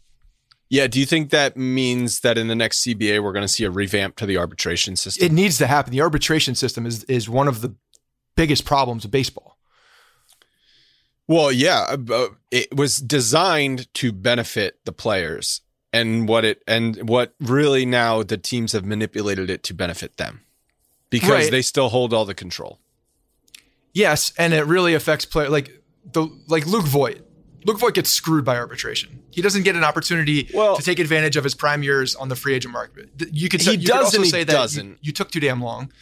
Yeah. 0.71 0.87
Do 0.87 0.99
you 0.99 1.05
think 1.05 1.31
that 1.31 1.57
means 1.57 2.21
that 2.21 2.39
in 2.39 2.49
the 2.49 2.55
next 2.55 2.85
CBA 2.85 3.23
we're 3.23 3.33
going 3.33 3.45
to 3.45 3.49
see 3.49 3.65
a 3.65 3.71
revamp 3.71 4.17
to 4.17 4.27
the 4.27 4.39
arbitration 4.39 4.97
system? 4.97 5.27
It 5.27 5.33
needs 5.33 5.59
to 5.59 5.67
happen. 5.67 5.93
The 5.93 6.01
arbitration 6.01 6.55
system 6.55 6.87
is 6.87 7.05
is 7.05 7.29
one 7.29 7.49
of 7.49 7.61
the 7.61 7.75
biggest 8.37 8.65
problems 8.65 9.05
of 9.05 9.11
baseball. 9.11 9.59
Well, 11.29 11.53
yeah, 11.53 11.95
uh, 12.11 12.29
it 12.51 12.75
was 12.75 12.99
designed 12.99 13.93
to 13.95 14.11
benefit 14.11 14.81
the 14.85 14.93
players, 14.93 15.61
and 15.93 16.27
what 16.27 16.45
it 16.45 16.63
and 16.67 17.09
what 17.09 17.35
really 17.39 17.85
now 17.85 18.23
the 18.23 18.37
teams 18.37 18.73
have 18.73 18.85
manipulated 18.85 19.51
it 19.51 19.63
to 19.65 19.75
benefit 19.75 20.17
them 20.17 20.41
because 21.09 21.45
right. 21.45 21.51
they 21.51 21.63
still 21.63 21.89
hold 21.89 22.13
all 22.13 22.25
the 22.25 22.35
control. 22.35 22.81
Yes, 23.93 24.33
and 24.39 24.53
it 24.53 24.67
really 24.67 24.95
affects 24.95 25.25
play 25.25 25.49
like 25.49 25.83
the 26.05 26.29
like 26.49 26.67
Luke 26.67 26.87
Voit. 26.87 27.27
Luke 27.65 27.79
Voit 27.79 27.95
gets 27.95 28.11
screwed 28.11 28.45
by 28.45 28.57
arbitration. 28.57 29.23
He 29.31 29.43
doesn't 29.43 29.63
get 29.63 29.77
an 29.77 29.85
opportunity 29.85 30.51
well, 30.55 30.77
to 30.77 30.83
take 30.83 30.99
advantage 30.99 31.37
of 31.37 31.45
his 31.45 31.55
prime 31.55 31.83
years 31.83 32.15
on 32.15 32.29
the 32.29 32.37
free 32.37 32.55
agent 32.55 32.73
market. 32.73 33.11
You 33.33 33.49
could, 33.49 33.61
he 33.61 33.73
you 33.73 33.87
could 33.87 33.97
also 33.97 34.23
say 34.25 34.45
that 34.45 34.53
doesn't. 34.53 34.89
You, 34.89 34.97
you, 35.03 35.13
took 35.13 35.31
too 35.31 35.41
damn 35.41 35.63
long, 35.63 35.93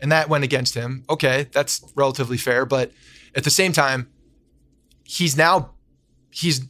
and 0.00 0.12
that 0.12 0.28
went 0.28 0.44
against 0.44 0.74
him. 0.74 1.04
Okay, 1.10 1.48
that's 1.52 1.84
relatively 1.94 2.36
fair, 2.36 2.64
but 2.64 2.92
at 3.34 3.44
the 3.44 3.50
same 3.50 3.72
time, 3.72 4.08
he's 5.04 5.36
now 5.36 5.70
he's 6.30 6.66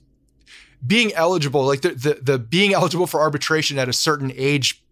being 0.86 1.12
eligible. 1.14 1.64
Like 1.64 1.82
the 1.82 1.90
the, 1.90 2.18
the 2.20 2.38
being 2.38 2.72
eligible 2.72 3.07
for 3.07 3.20
arbitration 3.20 3.78
at 3.78 3.88
a 3.88 3.92
certain 3.92 4.32
age 4.34 4.82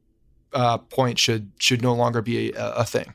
uh, 0.52 0.78
point 0.78 1.18
should 1.18 1.50
should 1.58 1.82
no 1.82 1.94
longer 1.94 2.22
be 2.22 2.52
a, 2.52 2.72
a 2.72 2.84
thing. 2.84 3.14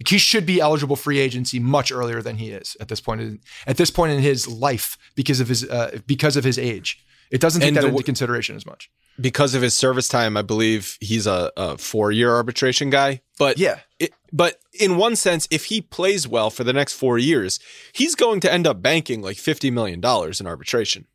Like 0.00 0.08
he 0.08 0.18
should 0.18 0.46
be 0.46 0.60
eligible 0.60 0.96
free 0.96 1.18
agency 1.18 1.58
much 1.58 1.90
earlier 1.90 2.22
than 2.22 2.36
he 2.36 2.50
is 2.50 2.76
at 2.80 2.88
this 2.88 3.00
point 3.00 3.20
in, 3.20 3.40
at 3.66 3.76
this 3.76 3.90
point 3.90 4.12
in 4.12 4.20
his 4.20 4.46
life 4.46 4.96
because 5.16 5.40
of 5.40 5.48
his 5.48 5.68
uh, 5.68 5.98
because 6.06 6.36
of 6.36 6.44
his 6.44 6.58
age. 6.58 7.04
It 7.30 7.40
doesn't 7.40 7.60
take 7.60 7.68
and 7.68 7.76
that 7.76 7.82
the, 7.82 7.88
into 7.88 8.02
consideration 8.02 8.56
as 8.56 8.64
much 8.64 8.90
because 9.20 9.54
of 9.54 9.62
his 9.62 9.76
service 9.76 10.08
time. 10.08 10.36
I 10.36 10.42
believe 10.42 10.96
he's 11.00 11.26
a, 11.26 11.52
a 11.56 11.78
four 11.78 12.10
year 12.10 12.32
arbitration 12.32 12.90
guy. 12.90 13.22
But 13.38 13.58
yeah, 13.58 13.80
it, 13.98 14.12
but 14.32 14.60
in 14.78 14.96
one 14.96 15.16
sense, 15.16 15.48
if 15.50 15.66
he 15.66 15.80
plays 15.80 16.26
well 16.26 16.50
for 16.50 16.64
the 16.64 16.72
next 16.72 16.94
four 16.94 17.18
years, 17.18 17.58
he's 17.92 18.14
going 18.14 18.40
to 18.40 18.52
end 18.52 18.66
up 18.66 18.80
banking 18.80 19.20
like 19.20 19.36
fifty 19.36 19.70
million 19.70 20.00
dollars 20.00 20.40
in 20.40 20.46
arbitration. 20.46 21.06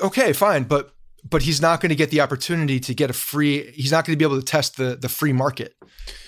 Okay, 0.00 0.32
fine, 0.32 0.64
but 0.64 0.94
but 1.28 1.42
he's 1.42 1.60
not 1.60 1.80
going 1.80 1.90
to 1.90 1.96
get 1.96 2.10
the 2.10 2.20
opportunity 2.20 2.78
to 2.80 2.94
get 2.94 3.10
a 3.10 3.14
free. 3.14 3.70
He's 3.72 3.90
not 3.90 4.04
going 4.04 4.12
to 4.12 4.18
be 4.18 4.24
able 4.24 4.40
to 4.40 4.46
test 4.46 4.76
the 4.76 4.96
the 4.96 5.08
free 5.08 5.32
market, 5.32 5.74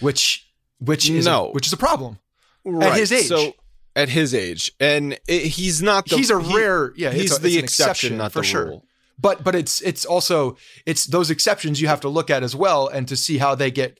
which 0.01 0.46
which 0.79 1.09
is 1.09 1.27
no. 1.27 1.49
a, 1.49 1.51
which 1.53 1.66
is 1.66 1.72
a 1.72 1.77
problem 1.77 2.18
right. 2.64 2.93
at 2.93 2.99
his 2.99 3.12
age. 3.12 3.27
So 3.27 3.55
at 3.95 4.09
his 4.09 4.35
age, 4.35 4.72
and 4.79 5.18
it, 5.27 5.43
he's 5.43 5.83
not. 5.83 6.07
The, 6.07 6.16
he's 6.16 6.31
a 6.31 6.41
he, 6.41 6.55
rare. 6.55 6.93
Yeah, 6.97 7.12
he's 7.12 7.37
a, 7.37 7.41
the 7.41 7.59
exception, 7.59 7.64
exception, 7.64 8.16
not 8.18 8.33
for 8.33 8.41
the 8.41 8.45
sure. 8.45 8.66
Rule. 8.66 8.85
But 9.18 9.43
but 9.43 9.55
it's 9.55 9.81
it's 9.81 10.05
also 10.05 10.57
it's 10.85 11.07
those 11.07 11.31
exceptions 11.31 11.81
you 11.81 11.89
have 11.89 12.03
to 12.03 12.09
look 12.09 12.29
at 12.29 12.43
as 12.43 12.55
well, 12.55 12.89
and 12.89 13.09
to 13.09 13.16
see 13.16 13.39
how 13.39 13.55
they 13.55 13.70
get, 13.70 13.99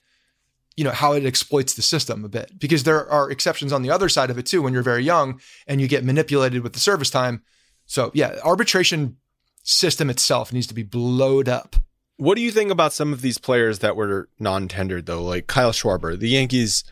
you 0.77 0.85
know, 0.85 0.91
how 0.91 1.12
it 1.12 1.24
exploits 1.24 1.72
the 1.72 1.83
system 1.83 2.24
a 2.24 2.29
bit, 2.29 2.59
because 2.59 2.85
there 2.85 3.09
are 3.09 3.31
exceptions 3.31 3.72
on 3.72 3.81
the 3.81 3.91
other 3.91 4.11
side 4.11 4.29
of 4.29 4.37
it 4.37 4.45
too 4.45 4.61
when 4.61 4.74
you're 4.74 4.83
very 4.83 5.03
young 5.03 5.41
and 5.66 5.81
you 5.81 5.89
get 5.89 6.05
manipulated 6.05 6.62
with 6.62 6.74
the 6.74 6.81
service 6.81 7.09
time. 7.09 7.43
So 7.87 8.11
yeah, 8.12 8.37
arbitration 8.45 9.16
system 9.62 10.11
itself 10.11 10.53
needs 10.53 10.66
to 10.66 10.74
be 10.74 10.83
blowed 10.83 11.49
up 11.49 11.77
What 12.19 12.37
do 12.37 12.43
you 12.43 12.51
think 12.51 12.71
about 12.71 12.93
some 12.93 13.12
of 13.12 13.21
these 13.21 13.39
players 13.39 13.81
that 13.81 13.95
were 13.97 14.29
non-tendered 14.39 15.07
though, 15.07 15.23
like 15.23 15.47
Kyle 15.47 15.73
Schwarber? 15.73 16.19
The 16.19 16.29
Yankees 16.31 16.85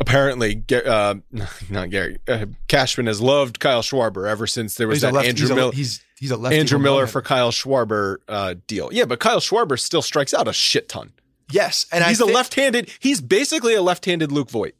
apparently, 0.00 0.62
uh, 0.72 1.16
not 1.70 1.90
Gary 1.90 2.18
uh, 2.28 2.46
Cashman 2.68 3.06
has 3.06 3.20
loved 3.20 3.58
Kyle 3.60 3.82
Schwarber 3.82 4.28
ever 4.28 4.46
since 4.46 4.74
there 4.74 4.86
was 4.88 4.96
he's 4.96 5.02
that 5.02 5.12
left, 5.12 5.28
Andrew 5.28 5.54
Miller. 5.54 5.72
He's 5.72 6.04
he's 6.18 6.30
a 6.30 6.36
lefty 6.36 6.58
Andrew 6.58 6.78
Miller 6.78 7.06
for 7.06 7.22
Kyle 7.22 7.50
Schwarber 7.50 8.16
uh, 8.28 8.54
deal. 8.66 8.90
Yeah, 8.92 9.04
but 9.04 9.20
Kyle 9.20 9.40
Schwarber 9.40 9.78
still 9.78 10.02
strikes 10.02 10.34
out 10.34 10.48
a 10.48 10.52
shit 10.52 10.88
ton. 10.88 11.12
yes, 11.50 11.86
and 11.92 12.04
he's 12.04 12.20
I 12.20 12.24
a 12.24 12.26
think, 12.26 12.36
left-handed. 12.36 12.90
He's 13.00 13.20
basically 13.20 13.74
a 13.74 13.82
left-handed 13.82 14.30
Luke 14.32 14.50
Voit. 14.50 14.74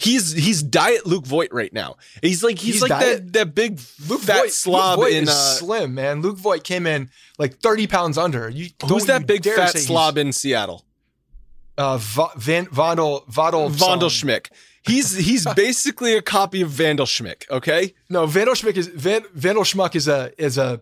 He's 0.00 0.32
he's 0.32 0.62
diet 0.62 1.04
Luke 1.06 1.26
Voit 1.26 1.52
right 1.52 1.72
now. 1.72 1.96
He's 2.22 2.42
like 2.42 2.58
he's, 2.58 2.74
He's 2.74 2.82
like 2.82 2.88
diet? 2.90 3.26
that 3.26 3.32
that 3.34 3.54
big 3.54 3.80
Luke 4.08 4.22
fat 4.22 4.38
Voit, 4.40 4.50
slob 4.52 4.98
Luke 4.98 5.08
Voit 5.08 5.16
in 5.16 5.24
is 5.24 5.28
uh, 5.28 5.32
slim 5.56 5.94
man. 5.94 6.22
Luke 6.22 6.38
Voit 6.38 6.64
came 6.64 6.86
in 6.86 7.10
like 7.38 7.58
thirty 7.58 7.86
pounds 7.86 8.16
under. 8.16 8.48
You 8.48 8.68
who's 8.88 9.04
that 9.06 9.26
big 9.26 9.44
fat 9.44 9.76
slob 9.78 10.16
in 10.16 10.32
Seattle? 10.32 10.84
Uh, 11.76 11.98
Va- 11.98 12.30
Van 12.36 12.66
Vondel 12.66 13.26
Vondel 13.28 13.70
Vandal 13.70 14.08
Schmick. 14.08 14.48
He's 14.86 15.14
he's 15.16 15.46
basically 15.54 16.14
a 16.14 16.22
copy 16.22 16.62
of 16.62 16.70
Vandal 16.70 17.06
Schmick. 17.06 17.48
Okay, 17.50 17.94
No, 18.08 18.24
Vandal 18.26 18.54
Schmick 18.54 18.76
is 18.78 18.86
Van, 18.88 19.22
Vandal 19.34 19.64
Schmuck 19.64 19.94
is 19.94 20.08
a 20.08 20.32
is 20.38 20.56
a 20.56 20.80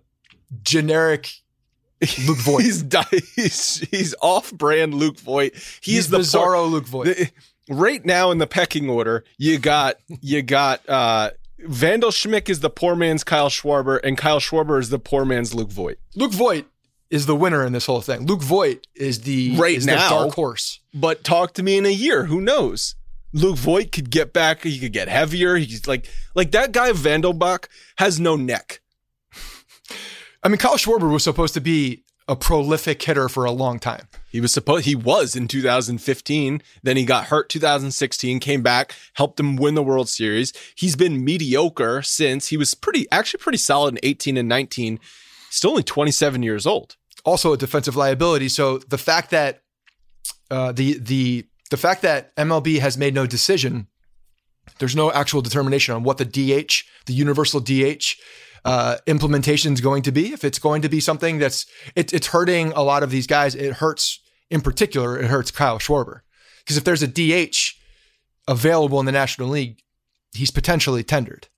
generic 0.63 1.31
Luke 2.27 2.39
Voit. 2.39 2.63
he's 2.65 2.83
di- 2.83 3.05
he's 3.37 3.79
he's 3.91 4.15
off-brand 4.23 4.95
Luke 4.95 5.19
Voit. 5.19 5.55
He's, 5.55 5.75
He's 5.83 6.09
the 6.11 6.19
bizarro 6.19 6.55
por- 6.63 6.67
Luke 6.67 6.87
Voit. 6.87 7.05
the- 7.07 7.31
right 7.69 8.05
now 8.05 8.31
in 8.31 8.39
the 8.39 8.47
pecking 8.47 8.89
order. 8.89 9.25
You 9.37 9.59
got 9.59 9.97
you 10.21 10.43
got 10.43 10.89
uh, 10.89 11.31
Vandal 11.61 12.11
Schmick 12.11 12.49
is 12.49 12.61
the 12.61 12.71
poor 12.71 12.95
man's 12.97 13.25
Kyle 13.25 13.49
Schwarber, 13.51 14.01
and 14.03 14.17
Kyle 14.17 14.41
Schwarber 14.41 14.79
is 14.81 14.91
the 14.91 14.99
poor 14.99 15.25
man's 15.25 15.55
Luke 15.55 15.71
Voit. 15.71 15.99
Luke 16.15 16.33
Voit 16.33 16.67
is 17.11 17.27
the 17.27 17.35
winner 17.37 17.65
in 17.65 17.73
this 17.73 17.87
whole 17.87 18.01
thing. 18.01 18.27
Luke 18.27 18.43
Voit 18.43 18.87
is 18.95 19.23
the 19.23 19.57
Right 19.57 19.77
is 19.77 19.87
now. 19.87 20.09
the 20.09 20.15
dark 20.25 20.35
horse. 20.35 20.81
But 20.93 21.25
talk 21.25 21.55
to 21.55 21.63
me 21.63 21.79
in 21.79 21.87
a 21.87 21.91
year. 21.93 22.25
Who 22.25 22.41
knows? 22.41 22.95
Luke 23.33 23.57
Voit 23.57 23.93
could 23.93 24.11
get 24.11 24.33
back. 24.33 24.63
He 24.63 24.79
could 24.79 24.93
get 24.93 25.09
heavier. 25.09 25.57
He's 25.57 25.87
like 25.87 26.09
like 26.35 26.51
that 26.53 26.73
guy 26.73 26.93
Vandelbach 26.93 27.67
has 27.97 28.19
no 28.21 28.37
neck. 28.37 28.81
I 30.43 30.49
mean, 30.49 30.59
Kyle 30.59 30.77
Schwarber 30.77 31.11
was 31.13 31.25
supposed 31.25 31.55
to 31.55 31.61
be 31.61 32.05
a 32.27 32.37
prolific 32.37 33.03
hitter 33.03 33.29
for 33.29 33.45
a 33.45 33.51
long 33.51 33.79
time. 33.79 34.07
He 34.31 34.41
was 34.41 34.53
supposed 34.53 34.85
he 34.85 34.95
was 34.95 35.35
in 35.35 35.49
2015. 35.49 36.63
Then 36.83 36.97
he 36.97 37.05
got 37.05 37.27
hurt 37.27 37.49
2016, 37.49 38.41
came 38.41 38.63
back, 38.63 38.95
helped 39.15 39.41
him 39.41 39.57
win 39.57 39.75
the 39.75 39.83
World 39.83 40.09
Series. 40.09 40.53
He's 40.75 40.97
been 40.97 41.25
mediocre 41.25 42.03
since. 42.03 42.49
He 42.49 42.57
was 42.57 42.75
pretty 42.75 43.07
actually 43.11 43.41
pretty 43.41 43.59
solid 43.59 43.95
in 43.95 44.01
18 44.03 44.37
and 44.37 44.49
19. 44.49 45.01
Still 45.51 45.71
only 45.71 45.83
27 45.83 46.43
years 46.43 46.67
old. 46.67 46.97
Also 47.25 47.53
a 47.53 47.57
defensive 47.57 47.97
liability. 47.97 48.49
So 48.49 48.79
the 48.79 48.99
fact 48.99 49.31
that 49.31 49.63
uh, 50.51 50.73
the 50.73 50.99
the 50.99 51.47
the 51.71 51.77
fact 51.77 52.03
that 52.03 52.35
MLB 52.37 52.79
has 52.81 52.97
made 52.97 53.15
no 53.15 53.27
decision, 53.27 53.89
there's 54.79 54.97
no 54.97 55.11
actual 55.13 55.43
determination 55.43 55.95
on 55.95 56.03
what 56.03 56.19
the 56.19 56.25
DH, 56.25 56.85
the 57.07 57.13
universal 57.13 57.61
DH 57.61 58.15
uh, 58.65 58.97
implementation 59.07 59.73
is 59.73 59.81
going 59.81 60.03
to 60.03 60.13
be. 60.13 60.33
If 60.33 60.45
it's 60.45 60.59
going 60.59 60.83
to 60.83 60.89
be 60.89 61.01
something 61.01 61.39
that's 61.39 61.67
it, 61.95 62.13
it's 62.13 62.29
hurting 62.29 62.73
a 62.73 62.83
lot 62.83 63.03
of 63.03 63.11
these 63.11 63.27
guys. 63.27 63.55
It 63.55 63.75
hurts 63.75 64.21
in 64.51 64.61
particular. 64.61 65.19
It 65.19 65.27
hurts 65.27 65.51
Kyle 65.51 65.79
Schwarber 65.79 66.21
because 66.59 66.77
if 66.77 66.85
there's 66.85 67.03
a 67.03 67.09
DH 67.09 67.75
available 68.47 69.01
in 69.01 69.07
the 69.07 69.13
National 69.13 69.49
League, 69.49 69.83
he's 70.33 70.51
potentially 70.51 71.03
tendered. 71.03 71.49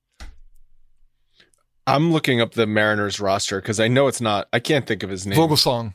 I'm 1.86 2.12
looking 2.12 2.40
up 2.40 2.52
the 2.52 2.66
Mariners 2.66 3.18
roster 3.20 3.60
because 3.60 3.80
I 3.80 3.88
know 3.88 4.06
it's 4.06 4.20
not. 4.20 4.48
I 4.52 4.60
can't 4.60 4.86
think 4.86 5.02
of 5.02 5.10
his 5.10 5.26
name. 5.26 5.38
Vogelsong, 5.38 5.94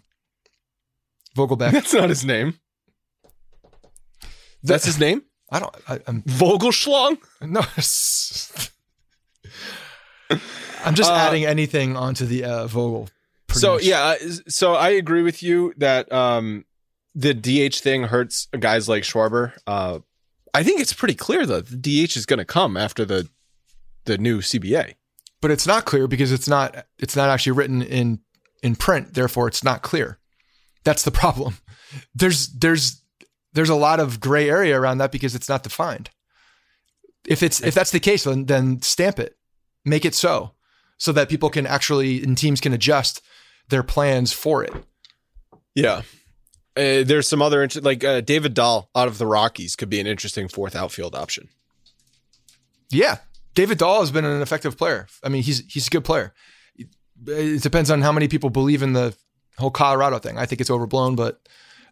Vogelbeck. 1.35 1.71
That's 1.73 1.93
not 1.93 2.09
his 2.09 2.25
name. 2.25 2.59
That's 4.63 4.85
his 4.85 4.99
name. 4.99 5.23
I 5.51 5.59
don't. 5.59 5.75
I, 5.87 5.99
I'm 6.07 6.23
Vogelschlong. 6.23 7.17
no. 7.41 7.61
I'm 10.85 10.95
just 10.95 11.11
Uh, 11.11 11.15
adding 11.15 11.45
anything 11.45 11.95
onto 11.97 12.25
the 12.25 12.43
uh, 12.43 12.67
Vogel. 12.67 13.09
So 13.51 13.73
much. 13.75 13.83
yeah, 13.83 14.03
uh, 14.03 14.15
so 14.47 14.73
I 14.73 14.89
agree 14.89 15.21
with 15.21 15.41
you 15.43 15.73
that 15.77 16.11
um, 16.11 16.65
the 17.13 17.33
DH 17.33 17.75
thing 17.79 18.03
hurts 18.03 18.47
guys 18.59 18.89
like 18.89 19.03
Schwarber. 19.03 19.53
Uh, 19.65 19.99
I 20.53 20.63
think 20.63 20.81
it's 20.81 20.93
pretty 20.93 21.15
clear 21.15 21.45
though 21.45 21.61
the 21.61 21.77
DH 22.07 22.15
is 22.17 22.25
going 22.25 22.39
to 22.39 22.45
come 22.45 22.75
after 22.77 23.05
the 23.05 23.29
the 24.05 24.17
new 24.17 24.39
CBA. 24.41 24.93
but 25.41 25.51
it's 25.51 25.65
not 25.67 25.85
clear 25.85 26.07
because 26.07 26.31
it's 26.31 26.47
not 26.47 26.85
it's 26.99 27.15
not 27.15 27.29
actually 27.29 27.53
written 27.53 27.81
in 27.81 28.19
in 28.63 28.75
print. 28.75 29.13
Therefore, 29.13 29.47
it's 29.47 29.63
not 29.63 29.81
clear. 29.81 30.17
That's 30.83 31.03
the 31.03 31.11
problem. 31.23 31.57
There's 32.13 32.47
there's 32.49 33.01
there's 33.53 33.69
a 33.69 33.75
lot 33.75 33.99
of 33.99 34.19
gray 34.19 34.49
area 34.49 34.77
around 34.79 34.97
that 34.97 35.11
because 35.11 35.33
it's 35.35 35.47
not 35.49 35.63
defined. 35.63 36.09
If 37.27 37.41
it's 37.41 37.61
if 37.61 37.73
that's 37.73 37.91
the 37.91 37.99
case, 37.99 38.23
then 38.25 38.45
then 38.45 38.81
stamp 38.81 39.17
it, 39.19 39.37
make 39.85 40.03
it 40.05 40.13
so, 40.15 40.51
so 40.97 41.11
that 41.11 41.29
people 41.29 41.49
can 41.49 41.65
actually 41.65 42.23
and 42.23 42.37
teams 42.37 42.61
can 42.61 42.73
adjust 42.73 43.21
their 43.69 43.83
plans 43.83 44.31
for 44.33 44.63
it. 44.63 44.73
Yeah. 45.73 46.01
Uh, 46.77 47.03
there's 47.03 47.27
some 47.27 47.41
other 47.41 47.63
inter- 47.63 47.79
like 47.81 48.03
uh, 48.03 48.21
David 48.21 48.53
Dahl 48.53 48.89
out 48.95 49.07
of 49.07 49.17
the 49.17 49.25
Rockies 49.25 49.75
could 49.75 49.89
be 49.89 49.99
an 49.99 50.07
interesting 50.07 50.47
fourth 50.47 50.75
outfield 50.75 51.15
option. 51.15 51.47
Yeah, 52.89 53.17
David 53.55 53.77
Dahl 53.77 54.01
has 54.01 54.11
been 54.11 54.25
an 54.25 54.41
effective 54.41 54.77
player. 54.77 55.07
I 55.23 55.29
mean, 55.29 55.41
he's 55.43 55.59
he's 55.71 55.87
a 55.87 55.89
good 55.89 56.03
player. 56.03 56.33
It 57.27 57.63
depends 57.63 57.89
on 57.89 58.01
how 58.01 58.11
many 58.11 58.27
people 58.27 58.49
believe 58.49 58.83
in 58.83 58.91
the 58.93 59.15
whole 59.57 59.71
Colorado 59.71 60.19
thing. 60.19 60.37
I 60.37 60.45
think 60.45 60.59
it's 60.59 60.69
overblown, 60.69 61.15
but 61.15 61.39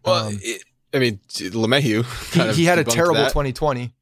Well, 0.04 0.28
um, 0.28 0.40
it, 0.42 0.64
I 0.94 1.00
mean 1.00 1.20
LeMahieu. 1.30 2.04
he, 2.34 2.62
he 2.62 2.66
had 2.66 2.78
a 2.78 2.84
terrible 2.84 3.16
that. 3.22 3.30
2020. 3.30 3.94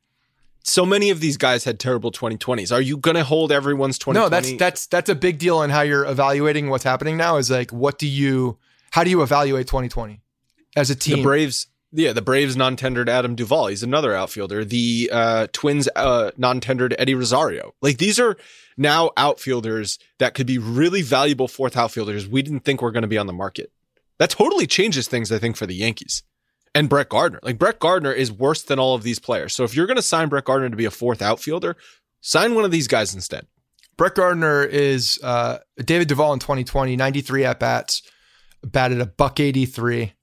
So 0.64 0.86
many 0.86 1.09
of 1.09 1.20
these 1.20 1.38
guys 1.38 1.64
had 1.64 1.80
terrible 1.80 2.12
2020s. 2.12 2.72
Are 2.72 2.82
you 2.82 2.97
going 2.97 3.16
to 3.16 3.24
hold 3.24 3.51
everyone's 3.51 3.97
2020? 3.97 4.26
No, 4.26 4.30
that's 4.30 4.59
that's 4.59 4.86
that's 4.88 5.09
a 5.09 5.16
big 5.16 5.39
deal 5.39 5.64
in 5.64 5.70
how 5.70 5.82
you're 5.82 6.05
evaluating 6.05 6.70
what's 6.70 6.84
happening 6.84 7.18
now. 7.18 7.38
Is 7.38 7.49
like, 7.49 7.72
what 7.72 7.97
do 7.97 8.07
you, 8.07 8.57
how 8.91 9.03
do 9.03 9.09
you 9.09 9.22
evaluate 9.22 9.68
2020 9.68 10.22
as 10.76 10.89
a 10.89 10.95
team? 10.95 11.18
the 11.18 11.24
Braves. 11.24 11.68
Yeah, 11.93 12.14
the 12.14 12.22
Braves 12.22 12.55
non-tendered 12.55 13.09
Adam 13.09 13.36
Duvall. 13.36 13.68
He's 13.68 13.84
another 13.84 14.16
outfielder. 14.16 14.64
The 14.64 15.09
uh, 15.12 15.47
Twins 15.51 15.89
uh, 15.95 16.32
non-tendered 16.38 16.95
Eddie 16.97 17.16
Rosario. 17.16 17.74
Like 17.82 17.97
these 17.97 18.18
are 18.18 18.38
now 18.78 19.12
outfielders 19.18 19.99
that 20.18 20.34
could 20.34 20.47
be 20.47 20.57
really 20.57 21.01
valuable 21.01 21.49
fourth 21.49 21.76
outfielders. 21.76 22.28
We 22.28 22.41
didn't 22.43 22.62
think 22.62 22.82
were 22.82 22.91
going 22.91 23.01
to 23.01 23.09
be 23.09 23.18
on 23.18 23.28
the 23.28 23.34
market. 23.34 23.72
That 24.20 24.30
totally 24.30 24.68
changes 24.68 25.07
things. 25.07 25.32
I 25.32 25.39
think 25.39 25.57
for 25.57 25.66
the 25.66 25.76
Yankees 25.76 26.24
and 26.74 26.89
Brett 26.89 27.09
Gardner. 27.09 27.39
Like 27.43 27.57
Brett 27.57 27.80
Gardner 27.80 28.11
is 28.11 28.32
worse 28.32 28.63
than 28.63 28.80
all 28.80 28.95
of 28.95 29.03
these 29.03 29.19
players. 29.19 29.53
So 29.55 29.63
if 29.63 29.76
you're 29.76 29.88
going 29.88 29.97
to 29.97 30.01
sign 30.03 30.30
Brett 30.30 30.45
Gardner 30.45 30.69
to 30.69 30.76
be 30.76 30.86
a 30.86 30.91
fourth 30.91 31.22
outfielder, 31.22 31.76
sign 32.22 32.55
one 32.55 32.65
of 32.65 32.72
these 32.72 32.88
guys 32.88 33.13
instead. 33.13 33.45
Brett 33.97 34.15
Gardner 34.15 34.63
is 34.63 35.19
uh, 35.24 35.59
David 35.78 36.07
Duvall 36.07 36.34
in 36.34 36.39
2020, 36.39 36.95
93 36.95 37.45
at 37.45 37.59
bats, 37.59 38.01
batted 38.63 39.01
a 39.01 39.05
buck 39.05 39.39
83, 39.39 40.13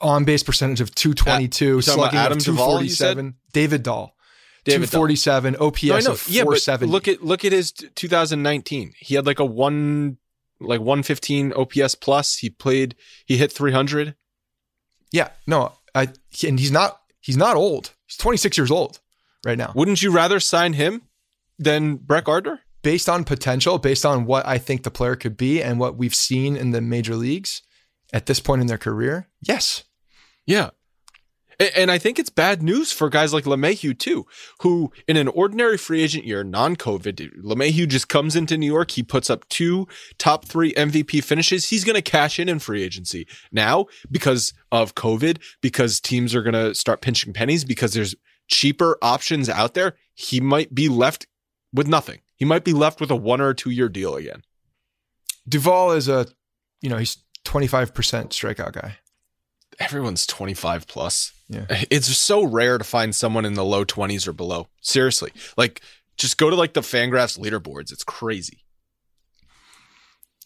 on 0.00 0.24
base 0.24 0.42
percentage 0.42 0.80
of 0.80 0.94
222, 0.94 1.80
talking 1.82 1.94
about 1.94 2.10
slugging 2.10 2.18
Adam 2.18 2.38
of 2.38 2.44
Duvall, 2.44 2.82
you 2.82 2.90
said? 2.90 3.34
David 3.52 3.82
Dahl, 3.82 4.16
David 4.64 4.90
Dahl. 4.90 5.06
247, 5.06 5.56
OPS 5.56 5.82
No, 5.84 5.94
I 5.94 6.00
know. 6.00 6.12
of 6.12 6.28
Yeah, 6.28 6.42
but 6.42 6.58
470. 6.60 6.90
look 6.92 7.08
at 7.08 7.24
look 7.24 7.44
at 7.44 7.52
his 7.52 7.72
2019. 7.72 8.94
He 8.98 9.14
had 9.14 9.26
like 9.26 9.38
a 9.38 9.44
one 9.44 10.18
like 10.60 10.80
115 10.80 11.52
OPS 11.52 11.94
plus. 11.94 12.38
He 12.38 12.50
played. 12.50 12.96
He 13.26 13.36
hit 13.36 13.52
300. 13.52 14.16
Yeah, 15.12 15.28
no, 15.46 15.72
I 15.94 16.08
and 16.46 16.58
he's 16.58 16.72
not 16.72 17.00
he's 17.20 17.36
not 17.36 17.56
old. 17.56 17.92
He's 18.06 18.16
26 18.16 18.56
years 18.56 18.70
old 18.70 19.00
right 19.44 19.58
now. 19.58 19.72
Wouldn't 19.74 20.02
you 20.02 20.10
rather 20.10 20.40
sign 20.40 20.72
him 20.74 21.02
than 21.58 21.96
Brett 21.96 22.24
Gardner? 22.24 22.60
based 22.82 23.08
on 23.08 23.24
potential, 23.24 23.78
based 23.78 24.06
on 24.06 24.24
what 24.24 24.46
I 24.46 24.58
think 24.58 24.82
the 24.82 24.90
player 24.90 25.16
could 25.16 25.36
be 25.36 25.62
and 25.62 25.78
what 25.78 25.96
we've 25.96 26.14
seen 26.14 26.56
in 26.56 26.70
the 26.70 26.80
major 26.80 27.16
leagues 27.16 27.62
at 28.12 28.26
this 28.26 28.40
point 28.40 28.60
in 28.60 28.66
their 28.66 28.78
career, 28.78 29.28
yes. 29.42 29.84
Yeah. 30.46 30.70
And 31.60 31.90
I 31.90 31.98
think 31.98 32.20
it's 32.20 32.30
bad 32.30 32.62
news 32.62 32.92
for 32.92 33.08
guys 33.08 33.32
like 33.32 33.44
LeMahieu 33.44 33.98
too, 33.98 34.26
who 34.60 34.92
in 35.08 35.16
an 35.16 35.26
ordinary 35.26 35.76
free 35.76 36.02
agent 36.02 36.24
year, 36.24 36.44
non-COVID, 36.44 37.42
LeMahieu 37.42 37.88
just 37.88 38.08
comes 38.08 38.36
into 38.36 38.56
New 38.56 38.66
York. 38.66 38.92
He 38.92 39.02
puts 39.02 39.28
up 39.28 39.48
two 39.48 39.88
top 40.18 40.44
three 40.44 40.72
MVP 40.74 41.24
finishes. 41.24 41.68
He's 41.68 41.82
going 41.82 41.96
to 41.96 42.02
cash 42.02 42.38
in 42.38 42.48
in 42.48 42.60
free 42.60 42.84
agency 42.84 43.26
now 43.50 43.86
because 44.08 44.52
of 44.70 44.94
COVID, 44.94 45.38
because 45.60 46.00
teams 46.00 46.32
are 46.32 46.42
going 46.42 46.54
to 46.54 46.76
start 46.76 47.00
pinching 47.00 47.32
pennies 47.32 47.64
because 47.64 47.92
there's 47.92 48.14
cheaper 48.46 48.96
options 49.02 49.48
out 49.48 49.74
there. 49.74 49.96
He 50.14 50.40
might 50.40 50.72
be 50.72 50.88
left 50.88 51.26
with 51.72 51.88
nothing. 51.88 52.20
He 52.36 52.44
might 52.44 52.64
be 52.64 52.72
left 52.72 53.00
with 53.00 53.10
a 53.10 53.16
one 53.16 53.40
or 53.40 53.52
two 53.52 53.70
year 53.70 53.88
deal 53.88 54.14
again. 54.14 54.42
Duvall 55.48 55.90
is 55.90 56.08
a, 56.08 56.26
you 56.80 56.88
know, 56.88 56.98
he's 56.98 57.18
25% 57.44 57.90
strikeout 58.28 58.72
guy. 58.72 58.98
Everyone's 59.78 60.26
25 60.26 60.86
plus. 60.86 61.32
Yeah. 61.48 61.66
It's 61.90 62.08
so 62.16 62.44
rare 62.44 62.78
to 62.78 62.84
find 62.84 63.14
someone 63.14 63.44
in 63.44 63.54
the 63.54 63.64
low 63.64 63.84
20s 63.84 64.26
or 64.26 64.32
below. 64.32 64.68
Seriously. 64.80 65.32
Like 65.56 65.80
just 66.16 66.36
go 66.36 66.50
to 66.50 66.56
like 66.56 66.74
the 66.74 66.80
Fangraphs 66.80 67.38
leaderboards. 67.38 67.92
It's 67.92 68.04
crazy. 68.04 68.64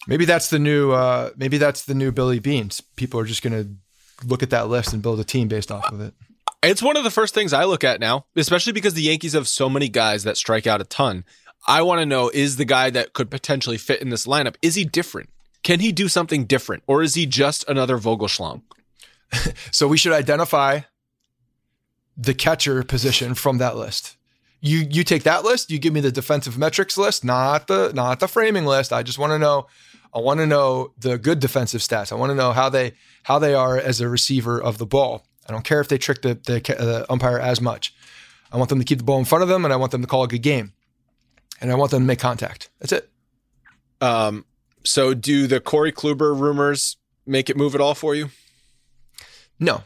Maybe 0.06 0.24
that's 0.24 0.50
the 0.50 0.58
new. 0.58 0.92
Uh, 0.92 1.30
maybe 1.36 1.58
that's 1.58 1.84
the 1.84 1.94
new 1.94 2.12
Billy 2.12 2.40
Beanes. 2.40 2.82
People 2.96 3.20
are 3.20 3.24
just 3.24 3.42
going 3.42 3.52
to 3.52 4.26
look 4.26 4.42
at 4.42 4.50
that 4.50 4.68
list 4.68 4.92
and 4.92 5.02
build 5.02 5.20
a 5.20 5.24
team 5.24 5.48
based 5.48 5.70
off 5.70 5.90
of 5.92 6.00
it. 6.00 6.14
It's 6.62 6.82
one 6.82 6.96
of 6.96 7.04
the 7.04 7.10
first 7.10 7.34
things 7.34 7.52
I 7.52 7.64
look 7.64 7.82
at 7.82 8.00
now, 8.00 8.26
especially 8.36 8.72
because 8.72 8.94
the 8.94 9.02
Yankees 9.02 9.32
have 9.32 9.48
so 9.48 9.68
many 9.68 9.88
guys 9.88 10.24
that 10.24 10.36
strike 10.36 10.66
out 10.66 10.80
a 10.80 10.84
ton. 10.84 11.24
I 11.66 11.82
want 11.82 12.00
to 12.00 12.06
know 12.06 12.28
is 12.28 12.56
the 12.56 12.64
guy 12.64 12.90
that 12.90 13.12
could 13.12 13.30
potentially 13.30 13.78
fit 13.78 14.00
in 14.02 14.10
this 14.10 14.26
lineup, 14.26 14.56
is 14.62 14.74
he 14.74 14.84
different? 14.84 15.30
Can 15.62 15.80
he 15.80 15.92
do 15.92 16.08
something 16.08 16.44
different? 16.44 16.82
Or 16.86 17.02
is 17.02 17.14
he 17.14 17.26
just 17.26 17.68
another 17.68 17.98
Vogelschlank? 17.98 18.62
so 19.70 19.88
we 19.88 19.96
should 19.96 20.12
identify 20.12 20.80
the 22.16 22.34
catcher 22.34 22.82
position 22.82 23.34
from 23.34 23.58
that 23.58 23.76
list. 23.76 24.16
You 24.60 24.86
you 24.88 25.02
take 25.02 25.24
that 25.24 25.44
list, 25.44 25.70
you 25.70 25.78
give 25.78 25.92
me 25.92 26.00
the 26.00 26.12
defensive 26.12 26.56
metrics 26.56 26.96
list, 26.96 27.24
not 27.24 27.66
the 27.66 27.92
not 27.94 28.20
the 28.20 28.28
framing 28.28 28.64
list. 28.64 28.92
I 28.92 29.02
just 29.02 29.18
want 29.18 29.32
to 29.32 29.38
know 29.38 29.66
I 30.14 30.20
want 30.20 30.38
to 30.38 30.46
know 30.46 30.92
the 30.98 31.18
good 31.18 31.40
defensive 31.40 31.80
stats. 31.80 32.12
I 32.12 32.16
want 32.16 32.30
to 32.30 32.36
know 32.36 32.52
how 32.52 32.68
they 32.68 32.92
how 33.22 33.38
they 33.38 33.54
are 33.54 33.76
as 33.78 34.00
a 34.00 34.08
receiver 34.08 34.60
of 34.60 34.78
the 34.78 34.86
ball. 34.86 35.26
I 35.48 35.52
don't 35.52 35.64
care 35.64 35.80
if 35.80 35.88
they 35.88 35.98
trick 35.98 36.22
the, 36.22 36.34
the 36.34 37.06
umpire 37.10 37.38
as 37.38 37.60
much. 37.60 37.94
I 38.52 38.58
want 38.58 38.68
them 38.68 38.78
to 38.78 38.84
keep 38.84 38.98
the 38.98 39.04
ball 39.04 39.18
in 39.18 39.24
front 39.24 39.42
of 39.42 39.48
them, 39.48 39.64
and 39.64 39.72
I 39.72 39.76
want 39.76 39.90
them 39.92 40.02
to 40.02 40.06
call 40.06 40.22
a 40.22 40.28
good 40.28 40.42
game, 40.42 40.72
and 41.60 41.72
I 41.72 41.74
want 41.74 41.90
them 41.90 42.02
to 42.02 42.06
make 42.06 42.18
contact. 42.18 42.70
That's 42.78 42.92
it. 42.92 43.10
Um. 44.00 44.44
So, 44.84 45.14
do 45.14 45.46
the 45.46 45.60
Corey 45.60 45.92
Kluber 45.92 46.38
rumors 46.38 46.96
make 47.24 47.48
it 47.48 47.56
move 47.56 47.74
at 47.74 47.80
all 47.80 47.94
for 47.94 48.14
you? 48.16 48.30
No, 49.62 49.82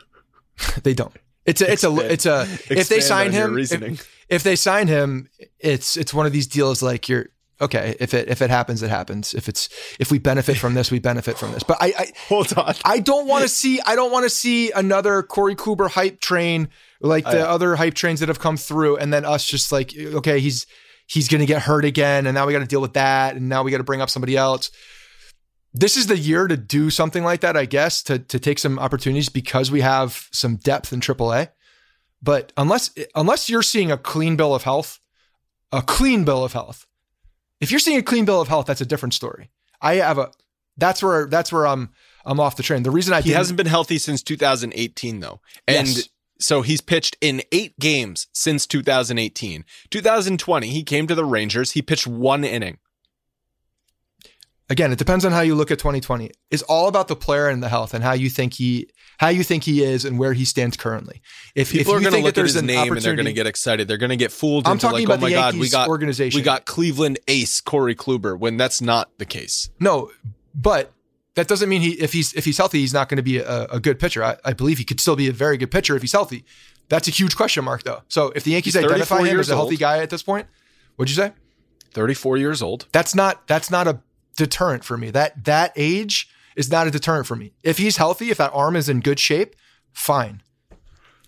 they 0.82 0.94
don't. 0.94 1.16
It's 1.46 1.62
a, 1.62 1.72
it's 1.72 1.84
a, 1.84 2.12
it's 2.12 2.26
a. 2.26 2.46
If 2.68 2.88
they 2.88 3.00
sign 3.00 3.32
him, 3.32 3.58
if, 3.58 4.24
if 4.28 4.42
they 4.42 4.54
sign 4.54 4.86
him, 4.86 5.28
it's 5.58 5.96
it's 5.96 6.14
one 6.14 6.26
of 6.26 6.32
these 6.32 6.46
deals 6.46 6.82
like 6.82 7.08
you're 7.08 7.30
okay, 7.60 7.96
if 8.00 8.14
it 8.14 8.28
if 8.28 8.42
it 8.42 8.50
happens, 8.50 8.82
it 8.82 8.90
happens. 8.90 9.34
If 9.34 9.48
it's 9.48 9.68
if 9.98 10.10
we 10.10 10.18
benefit 10.18 10.58
from 10.58 10.74
this, 10.74 10.90
we 10.90 10.98
benefit 10.98 11.38
from 11.38 11.52
this. 11.52 11.62
But 11.62 11.78
I, 11.80 11.94
I 11.98 12.12
hold 12.28 12.52
on. 12.56 12.74
I 12.84 13.00
don't 13.00 13.26
want 13.26 13.42
to 13.42 13.48
see 13.48 13.80
I 13.84 13.96
don't 13.96 14.12
want 14.12 14.24
to 14.24 14.30
see 14.30 14.70
another 14.70 15.22
Corey 15.22 15.54
Kluber 15.54 15.90
hype 15.90 16.20
train 16.20 16.68
like 17.00 17.24
the 17.24 17.48
uh, 17.48 17.52
other 17.52 17.76
hype 17.76 17.94
trains 17.94 18.20
that 18.20 18.28
have 18.28 18.38
come 18.38 18.56
through, 18.56 18.98
and 18.98 19.12
then 19.12 19.24
us 19.24 19.44
just 19.44 19.72
like 19.72 19.94
okay, 19.96 20.40
he's 20.40 20.66
he's 21.06 21.28
gonna 21.28 21.46
get 21.46 21.62
hurt 21.62 21.84
again, 21.84 22.26
and 22.26 22.34
now 22.34 22.46
we 22.46 22.52
got 22.52 22.60
to 22.60 22.66
deal 22.66 22.82
with 22.82 22.94
that, 22.94 23.36
and 23.36 23.48
now 23.48 23.62
we 23.62 23.70
got 23.70 23.78
to 23.78 23.84
bring 23.84 24.00
up 24.00 24.10
somebody 24.10 24.36
else. 24.36 24.70
This 25.72 25.96
is 25.96 26.08
the 26.08 26.18
year 26.18 26.48
to 26.48 26.56
do 26.56 26.90
something 26.90 27.22
like 27.22 27.40
that, 27.40 27.56
I 27.56 27.64
guess, 27.64 28.02
to 28.04 28.18
to 28.18 28.38
take 28.38 28.58
some 28.58 28.78
opportunities 28.78 29.28
because 29.28 29.70
we 29.70 29.82
have 29.82 30.28
some 30.32 30.56
depth 30.56 30.92
in 30.92 31.00
AAA. 31.00 31.50
But 32.22 32.52
unless 32.56 32.90
unless 33.14 33.48
you're 33.48 33.62
seeing 33.62 33.90
a 33.90 33.96
clean 33.96 34.36
bill 34.36 34.54
of 34.54 34.64
health, 34.64 34.98
a 35.72 35.82
clean 35.82 36.24
bill 36.24 36.44
of 36.44 36.52
health, 36.52 36.86
if 37.60 37.70
you're 37.70 37.80
seeing 37.80 37.98
a 37.98 38.02
clean 38.02 38.24
bill 38.24 38.40
of 38.40 38.48
health, 38.48 38.66
that's 38.66 38.80
a 38.80 38.86
different 38.86 39.14
story. 39.14 39.50
I 39.80 39.96
have 39.96 40.18
a 40.18 40.30
that's 40.76 41.02
where 41.02 41.26
that's 41.26 41.52
where 41.52 41.66
I'm 41.66 41.90
I'm 42.24 42.40
off 42.40 42.56
the 42.56 42.62
train. 42.62 42.82
The 42.82 42.90
reason 42.90 43.14
I 43.14 43.20
he 43.20 43.30
hasn't 43.30 43.56
been 43.56 43.66
healthy 43.66 43.98
since 43.98 44.22
2018 44.22 45.20
though, 45.20 45.40
and 45.68 45.86
yes. 45.86 46.08
so 46.40 46.62
he's 46.62 46.80
pitched 46.80 47.16
in 47.20 47.42
eight 47.52 47.78
games 47.78 48.26
since 48.32 48.66
2018. 48.66 49.64
2020 49.90 50.68
he 50.68 50.82
came 50.82 51.06
to 51.06 51.14
the 51.14 51.24
Rangers. 51.24 51.72
He 51.72 51.82
pitched 51.82 52.06
one 52.06 52.44
inning 52.44 52.78
again, 54.70 54.92
it 54.92 54.98
depends 54.98 55.24
on 55.24 55.32
how 55.32 55.40
you 55.40 55.54
look 55.54 55.70
at 55.70 55.78
2020. 55.78 56.30
It's 56.50 56.62
all 56.62 56.88
about 56.88 57.08
the 57.08 57.16
player 57.16 57.48
and 57.48 57.62
the 57.62 57.68
health 57.68 57.92
and 57.92 58.02
how 58.02 58.12
you 58.12 58.30
think 58.30 58.54
he 58.54 58.88
how 59.18 59.28
you 59.28 59.44
think 59.44 59.64
he 59.64 59.82
is 59.82 60.06
and 60.06 60.18
where 60.18 60.32
he 60.32 60.46
stands 60.46 60.78
currently. 60.78 61.20
If 61.54 61.72
people 61.72 61.92
if 61.92 61.98
are 61.98 62.00
going 62.00 62.14
to 62.14 62.22
look 62.22 62.38
at 62.38 62.44
his 62.44 62.62
name 62.62 62.90
and 62.90 63.02
they're 63.02 63.16
going 63.16 63.26
to 63.26 63.34
get 63.34 63.46
excited, 63.46 63.86
they're 63.86 63.98
going 63.98 64.10
to 64.10 64.16
get 64.16 64.32
fooled. 64.32 64.66
I'm 64.66 64.78
talking 64.78 65.00
like, 65.00 65.04
about 65.04 65.18
oh 65.18 65.22
my 65.22 65.30
god, 65.30 65.56
we 65.56 65.68
got 65.68 65.88
organization. 65.88 66.38
We 66.38 66.42
got 66.42 66.64
Cleveland 66.64 67.18
ace 67.28 67.60
Corey 67.60 67.94
Kluber 67.94 68.38
when 68.38 68.56
that's 68.56 68.80
not 68.80 69.10
the 69.18 69.26
case. 69.26 69.68
No, 69.78 70.10
but 70.54 70.92
that 71.34 71.48
doesn't 71.48 71.68
mean 71.68 71.82
he 71.82 71.90
if 72.00 72.12
he's 72.12 72.32
if 72.32 72.44
he's 72.44 72.56
healthy, 72.56 72.78
he's 72.78 72.94
not 72.94 73.08
going 73.08 73.16
to 73.16 73.22
be 73.22 73.38
a, 73.38 73.64
a 73.64 73.80
good 73.80 73.98
pitcher. 73.98 74.24
I, 74.24 74.36
I, 74.44 74.52
believe 74.52 74.78
he 74.78 74.84
could 74.84 75.00
still 75.00 75.16
be 75.16 75.28
a 75.28 75.32
very 75.32 75.56
good 75.56 75.70
pitcher 75.70 75.96
if 75.96 76.02
he's 76.02 76.12
healthy. 76.12 76.44
That's 76.88 77.06
a 77.06 77.10
huge 77.12 77.36
question 77.36 77.64
mark, 77.64 77.84
though. 77.84 78.02
So 78.08 78.32
if 78.34 78.44
the 78.44 78.52
Yankees 78.52 78.76
identify 78.76 79.22
him 79.22 79.38
as 79.38 79.48
a 79.48 79.54
healthy 79.54 79.74
old. 79.74 79.80
guy 79.80 79.98
at 79.98 80.10
this 80.10 80.22
point, 80.22 80.48
what'd 80.96 81.14
you 81.14 81.22
say? 81.22 81.32
34 81.92 82.36
years 82.36 82.62
old. 82.62 82.86
That's 82.92 83.14
not 83.14 83.46
that's 83.46 83.70
not 83.70 83.86
a 83.86 84.00
deterrent 84.40 84.84
for 84.84 84.96
me. 84.96 85.10
That 85.10 85.44
that 85.44 85.72
age 85.76 86.28
is 86.56 86.70
not 86.70 86.86
a 86.86 86.90
deterrent 86.90 87.26
for 87.26 87.36
me. 87.36 87.52
If 87.62 87.78
he's 87.78 87.98
healthy, 87.98 88.30
if 88.30 88.38
that 88.38 88.52
arm 88.54 88.74
is 88.74 88.88
in 88.88 89.00
good 89.00 89.20
shape, 89.20 89.54
fine. 89.92 90.42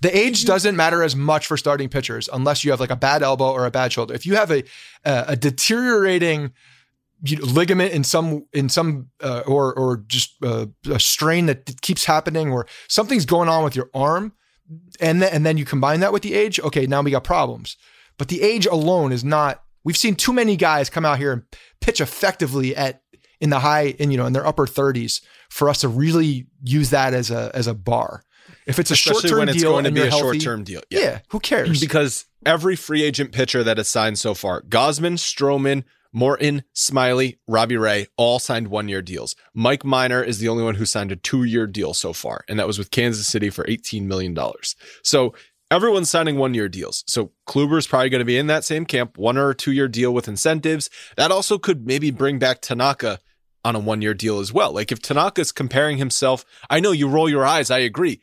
The 0.00 0.16
age 0.16 0.44
doesn't 0.44 0.74
matter 0.74 1.02
as 1.02 1.14
much 1.14 1.46
for 1.46 1.56
starting 1.56 1.88
pitchers 1.88 2.28
unless 2.32 2.64
you 2.64 2.72
have 2.72 2.80
like 2.80 2.90
a 2.90 2.96
bad 2.96 3.22
elbow 3.22 3.52
or 3.52 3.66
a 3.66 3.70
bad 3.70 3.92
shoulder. 3.92 4.14
If 4.14 4.26
you 4.26 4.34
have 4.36 4.50
a 4.50 4.64
a, 5.04 5.24
a 5.28 5.36
deteriorating 5.36 6.52
ligament 7.22 7.92
in 7.92 8.02
some 8.02 8.46
in 8.52 8.68
some 8.68 9.10
uh, 9.20 9.42
or 9.46 9.72
or 9.74 10.04
just 10.08 10.42
uh, 10.42 10.66
a 10.90 10.98
strain 10.98 11.46
that 11.46 11.80
keeps 11.82 12.04
happening 12.06 12.50
or 12.50 12.66
something's 12.88 13.26
going 13.26 13.48
on 13.48 13.62
with 13.62 13.76
your 13.76 13.90
arm 13.94 14.32
and 15.00 15.20
then, 15.22 15.32
and 15.32 15.46
then 15.46 15.58
you 15.58 15.64
combine 15.64 16.00
that 16.00 16.12
with 16.12 16.22
the 16.22 16.34
age 16.34 16.58
okay 16.60 16.86
now 16.86 17.00
we 17.00 17.12
got 17.12 17.22
problems 17.22 17.76
but 18.18 18.28
the 18.28 18.42
age 18.42 18.66
alone 18.66 19.12
is 19.12 19.22
not 19.22 19.62
we've 19.84 19.96
seen 19.96 20.16
too 20.16 20.32
many 20.32 20.56
guys 20.56 20.90
come 20.90 21.04
out 21.04 21.18
here 21.18 21.32
and 21.32 21.42
pitch 21.80 22.00
effectively 22.00 22.74
at 22.74 23.01
in 23.42 23.50
the 23.50 23.58
high 23.58 23.88
in 23.98 24.10
you 24.10 24.16
know 24.16 24.24
in 24.24 24.32
their 24.32 24.46
upper 24.46 24.66
30s 24.66 25.20
for 25.50 25.68
us 25.68 25.82
to 25.82 25.88
really 25.88 26.46
use 26.62 26.90
that 26.90 27.12
as 27.12 27.30
a 27.30 27.50
as 27.54 27.66
a 27.66 27.74
bar. 27.74 28.22
If 28.66 28.78
it's 28.78 28.90
a 28.90 28.96
short 28.96 29.24
term 29.24 29.46
deal, 29.46 29.54
it's 29.54 29.64
going 29.64 29.84
to 29.84 29.90
be 29.90 30.00
a 30.00 30.10
short 30.10 30.40
term 30.40 30.64
deal. 30.64 30.80
Yeah. 30.88 31.00
yeah, 31.00 31.18
who 31.28 31.40
cares? 31.40 31.80
Because 31.80 32.24
every 32.46 32.76
free 32.76 33.02
agent 33.02 33.32
pitcher 33.32 33.62
that 33.64 33.76
has 33.76 33.88
signed 33.88 34.18
so 34.18 34.34
far, 34.34 34.62
Gausman, 34.62 35.14
Stroman, 35.14 35.82
Morton, 36.12 36.62
Smyly, 36.74 37.38
Robbie 37.48 37.76
Ray, 37.76 38.06
all 38.16 38.38
signed 38.38 38.68
one 38.68 38.88
year 38.88 39.02
deals. 39.02 39.34
Mike 39.52 39.84
Minor 39.84 40.22
is 40.22 40.38
the 40.38 40.48
only 40.48 40.62
one 40.62 40.76
who 40.76 40.86
signed 40.86 41.10
a 41.10 41.16
two 41.16 41.42
year 41.42 41.66
deal 41.66 41.94
so 41.94 42.12
far, 42.12 42.44
and 42.48 42.58
that 42.58 42.66
was 42.66 42.78
with 42.78 42.90
Kansas 42.92 43.26
City 43.26 43.50
for 43.50 43.64
$18 43.64 44.02
million. 44.04 44.36
So 45.02 45.34
everyone's 45.70 46.10
signing 46.10 46.36
one 46.36 46.54
year 46.54 46.68
deals. 46.68 47.02
So 47.06 47.32
Kluber's 47.48 47.86
probably 47.86 48.10
going 48.10 48.20
to 48.20 48.24
be 48.24 48.38
in 48.38 48.46
that 48.48 48.64
same 48.64 48.84
camp, 48.84 49.18
one 49.18 49.38
or 49.38 49.54
two 49.54 49.72
year 49.72 49.88
deal 49.88 50.12
with 50.12 50.28
incentives. 50.28 50.90
That 51.16 51.32
also 51.32 51.58
could 51.58 51.86
maybe 51.86 52.10
bring 52.10 52.38
back 52.38 52.60
Tanaka 52.60 53.18
on 53.64 53.76
a 53.76 53.78
one 53.78 54.02
year 54.02 54.14
deal 54.14 54.40
as 54.40 54.52
well. 54.52 54.72
Like 54.72 54.90
if 54.92 55.00
Tanaka's 55.00 55.52
comparing 55.52 55.98
himself, 55.98 56.44
I 56.68 56.80
know 56.80 56.92
you 56.92 57.08
roll 57.08 57.28
your 57.28 57.44
eyes, 57.46 57.70
I 57.70 57.78
agree. 57.78 58.20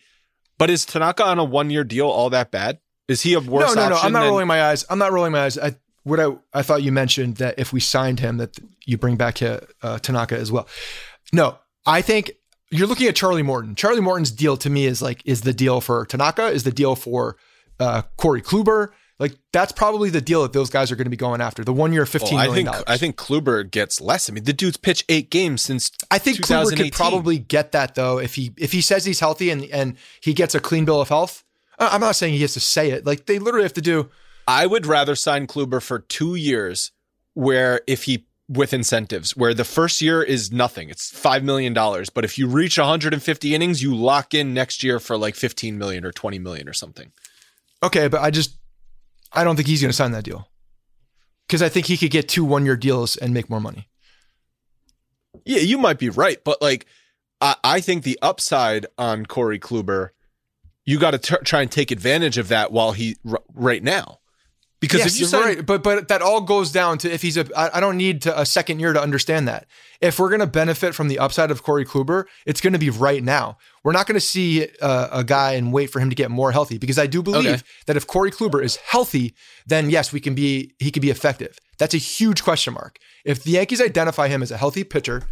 But 0.57 0.69
is 0.69 0.85
Tanaka 0.85 1.23
on 1.23 1.39
a 1.39 1.43
one 1.43 1.69
year 1.69 1.83
deal 1.83 2.07
all 2.07 2.29
that 2.31 2.51
bad? 2.51 2.79
Is 3.07 3.21
he 3.21 3.33
a 3.33 3.39
worse 3.39 3.73
No, 3.75 3.81
no, 3.83 3.89
no. 3.89 3.95
I'm 3.97 4.11
not 4.11 4.21
than- 4.21 4.29
rolling 4.29 4.47
my 4.47 4.63
eyes. 4.63 4.85
I'm 4.89 4.99
not 4.99 5.11
rolling 5.11 5.31
my 5.31 5.45
eyes. 5.45 5.57
I 5.57 5.75
what 6.03 6.19
I 6.19 6.27
I 6.53 6.61
thought 6.61 6.83
you 6.83 6.91
mentioned 6.91 7.37
that 7.37 7.55
if 7.57 7.73
we 7.73 7.79
signed 7.79 8.19
him 8.19 8.37
that 8.37 8.57
you 8.85 8.97
bring 8.97 9.15
back 9.15 9.41
uh, 9.41 9.59
Tanaka 9.99 10.37
as 10.37 10.51
well. 10.51 10.67
No, 11.31 11.57
I 11.85 12.01
think 12.01 12.31
you're 12.71 12.87
looking 12.87 13.07
at 13.07 13.15
Charlie 13.15 13.43
Morton. 13.43 13.75
Charlie 13.75 14.01
Morton's 14.01 14.31
deal 14.31 14.57
to 14.57 14.69
me 14.69 14.85
is 14.85 15.01
like 15.01 15.21
is 15.25 15.41
the 15.41 15.53
deal 15.53 15.81
for 15.81 16.05
Tanaka, 16.05 16.47
is 16.47 16.63
the 16.63 16.71
deal 16.71 16.95
for 16.95 17.37
uh, 17.79 18.03
Corey 18.17 18.41
Kluber, 18.41 18.89
like 19.19 19.35
that's 19.51 19.73
probably 19.73 20.09
the 20.09 20.21
deal 20.21 20.43
that 20.43 20.53
those 20.53 20.69
guys 20.69 20.91
are 20.91 20.95
going 20.95 21.05
to 21.05 21.11
be 21.11 21.17
going 21.17 21.41
after. 21.41 21.63
The 21.63 21.73
one 21.73 21.91
year, 21.91 22.05
fifteen 22.05 22.39
oh, 22.39 22.43
million 22.43 22.65
dollars. 22.67 22.83
I 22.87 22.97
think 22.97 23.17
Kluber 23.17 23.69
gets 23.69 23.99
less. 23.99 24.29
I 24.29 24.33
mean, 24.33 24.45
the 24.45 24.53
dude's 24.53 24.77
pitched 24.77 25.05
eight 25.09 25.29
games 25.29 25.61
since. 25.61 25.91
I 26.09 26.17
think 26.17 26.37
Kluber 26.39 26.75
could 26.75 26.93
probably 26.93 27.37
get 27.37 27.73
that 27.73 27.95
though 27.95 28.17
if 28.17 28.35
he 28.35 28.53
if 28.57 28.71
he 28.71 28.81
says 28.81 29.03
he's 29.03 29.19
healthy 29.19 29.49
and 29.49 29.65
and 29.65 29.97
he 30.21 30.33
gets 30.33 30.55
a 30.55 30.59
clean 30.59 30.85
bill 30.85 31.01
of 31.01 31.09
health. 31.09 31.43
I'm 31.77 32.01
not 32.01 32.15
saying 32.15 32.33
he 32.33 32.41
has 32.41 32.53
to 32.53 32.59
say 32.59 32.91
it. 32.91 33.05
Like 33.05 33.25
they 33.25 33.39
literally 33.39 33.63
have 33.63 33.73
to 33.73 33.81
do. 33.81 34.09
I 34.47 34.65
would 34.65 34.85
rather 34.85 35.15
sign 35.15 35.47
Kluber 35.47 35.81
for 35.81 35.99
two 35.99 36.35
years, 36.35 36.91
where 37.33 37.81
if 37.87 38.03
he 38.03 38.25
with 38.49 38.73
incentives, 38.73 39.37
where 39.37 39.53
the 39.53 39.63
first 39.63 40.01
year 40.01 40.23
is 40.23 40.51
nothing, 40.51 40.89
it's 40.89 41.11
five 41.11 41.43
million 41.43 41.73
dollars, 41.73 42.09
but 42.09 42.25
if 42.25 42.37
you 42.37 42.47
reach 42.47 42.77
150 42.77 43.53
innings, 43.53 43.83
you 43.83 43.95
lock 43.95 44.33
in 44.33 44.53
next 44.53 44.83
year 44.83 44.99
for 44.99 45.17
like 45.17 45.35
15 45.35 45.77
million 45.77 46.03
or 46.03 46.11
20 46.11 46.39
million 46.39 46.67
or 46.67 46.73
something. 46.73 47.11
Okay, 47.83 48.07
but 48.07 48.21
I 48.21 48.31
just 48.31 48.58
I 49.31 49.43
don't 49.43 49.55
think 49.55 49.67
he's 49.67 49.81
going 49.81 49.89
to 49.89 49.95
sign 49.95 50.11
that 50.11 50.23
deal 50.23 50.49
because 51.47 51.61
I 51.61 51.69
think 51.69 51.85
he 51.85 51.97
could 51.97 52.11
get 52.11 52.27
two 52.27 52.45
one 52.45 52.65
year 52.65 52.77
deals 52.77 53.15
and 53.17 53.33
make 53.33 53.49
more 53.49 53.61
money. 53.61 53.87
Yeah, 55.45 55.59
you 55.59 55.77
might 55.77 55.99
be 55.99 56.09
right, 56.09 56.43
but 56.43 56.61
like 56.61 56.85
I, 57.41 57.55
I 57.63 57.81
think 57.81 58.03
the 58.03 58.19
upside 58.21 58.85
on 58.97 59.25
Corey 59.25 59.59
Kluber, 59.59 60.09
you 60.85 60.99
got 60.99 61.11
to 61.11 61.37
try 61.43 61.61
and 61.61 61.71
take 61.71 61.91
advantage 61.91 62.37
of 62.37 62.47
that 62.47 62.71
while 62.71 62.91
he 62.93 63.17
r- 63.29 63.41
right 63.53 63.83
now. 63.83 64.19
Because 64.79 64.99
yes, 64.99 65.13
if 65.13 65.19
you 65.19 65.25
sign, 65.25 65.41
right, 65.41 65.65
but 65.65 65.83
but 65.83 66.07
that 66.07 66.21
all 66.21 66.39
goes 66.39 66.71
down 66.71 66.97
to 66.99 67.11
if 67.11 67.21
he's 67.21 67.35
a. 67.35 67.45
I, 67.57 67.77
I 67.77 67.79
don't 67.81 67.97
need 67.97 68.21
to, 68.21 68.39
a 68.39 68.45
second 68.45 68.79
year 68.79 68.93
to 68.93 69.01
understand 69.01 69.47
that. 69.47 69.67
If 69.99 70.19
we're 70.19 70.29
going 70.29 70.39
to 70.39 70.47
benefit 70.47 70.95
from 70.95 71.09
the 71.09 71.19
upside 71.19 71.51
of 71.51 71.63
Corey 71.63 71.83
Kluber, 71.83 72.25
it's 72.45 72.61
going 72.61 72.71
to 72.71 72.79
be 72.79 72.89
right 72.89 73.21
now. 73.21 73.57
We're 73.83 73.91
not 73.91 74.07
going 74.07 74.15
to 74.15 74.25
see 74.25 74.67
a, 74.81 75.09
a, 75.11 75.23
guy 75.25 75.53
and 75.53 75.73
wait 75.73 75.87
for 75.87 75.99
him 75.99 76.09
to 76.09 76.15
get 76.15 76.31
more 76.31 76.53
healthy 76.53 76.77
because 76.77 76.97
I 76.97 77.07
do 77.07 77.21
believe 77.21 77.45
okay. 77.45 77.61
that 77.87 77.97
if 77.97 78.07
Corey 78.07 78.31
Kluber 78.31 78.63
is 78.63 78.77
healthy, 78.77 79.35
then 79.65 79.89
yes, 79.89 80.13
we 80.13 80.21
can 80.21 80.33
be 80.33 80.71
he 80.79 80.91
can 80.91 81.01
be 81.01 81.09
effective. 81.09 81.57
That's 81.77 81.93
a 81.93 81.97
huge 81.97 82.43
question 82.43 82.73
mark. 82.73 82.99
If 83.25 83.43
the 83.43 83.51
Yankees 83.51 83.81
identify 83.81 84.29
him 84.29 84.41
as 84.41 84.51
a 84.51 84.57
healthy 84.57 84.85
pitcher, 84.85 85.23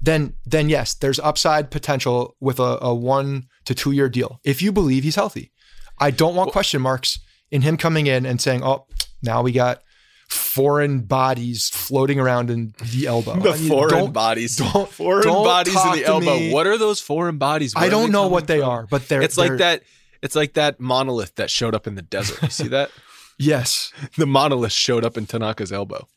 then 0.00 0.32
then 0.46 0.70
yes, 0.70 0.94
there's 0.94 1.18
upside 1.18 1.70
potential 1.70 2.36
with 2.40 2.58
a, 2.58 2.78
a 2.80 2.94
one 2.94 3.48
to 3.66 3.74
two 3.74 3.92
year 3.92 4.08
deal 4.08 4.40
if 4.44 4.62
you 4.62 4.72
believe 4.72 5.04
he's 5.04 5.16
healthy. 5.16 5.52
I 5.98 6.10
don't 6.10 6.34
want 6.34 6.46
well, 6.46 6.52
question 6.52 6.80
marks 6.80 7.18
in 7.50 7.62
him 7.62 7.76
coming 7.76 8.06
in 8.06 8.26
and 8.26 8.40
saying, 8.40 8.62
"Oh, 8.64 8.86
now 9.22 9.42
we 9.42 9.52
got 9.52 9.82
foreign 10.28 11.00
bodies 11.00 11.70
floating 11.70 12.20
around 12.20 12.50
in 12.50 12.74
the 12.92 13.06
elbow. 13.06 13.38
The 13.40 13.50
I 13.52 13.56
mean, 13.56 13.68
foreign 13.68 13.90
don't- 13.94 14.12
bodies. 14.12 14.56
don't- 14.56 14.88
foreign 14.92 15.24
don't 15.24 15.44
bodies 15.44 15.74
in 15.84 15.92
the 15.92 16.04
elbow. 16.04 16.36
me. 16.36 16.52
What 16.52 16.66
are 16.66 16.76
those 16.76 17.00
foreign 17.00 17.38
bodies? 17.38 17.74
Where 17.74 17.84
I 17.84 17.88
don't 17.88 18.12
know 18.12 18.28
what 18.28 18.46
they 18.46 18.60
from? 18.60 18.68
are, 18.68 18.86
but 18.90 19.08
they're. 19.08 19.22
It's 19.22 19.38
like 19.38 19.48
they're- 19.48 19.58
that. 19.58 19.82
It's 20.20 20.34
like 20.34 20.54
that 20.54 20.80
monolith 20.80 21.36
that 21.36 21.48
showed 21.48 21.74
up 21.76 21.86
in 21.86 21.94
the 21.94 22.02
desert. 22.02 22.42
You 22.42 22.48
see 22.50 22.68
that? 22.68 22.90
Yes, 23.40 23.92
the 24.16 24.26
monolith 24.26 24.72
showed 24.72 25.04
up 25.04 25.16
in 25.16 25.26
Tanaka's 25.26 25.70
elbow. 25.70 26.08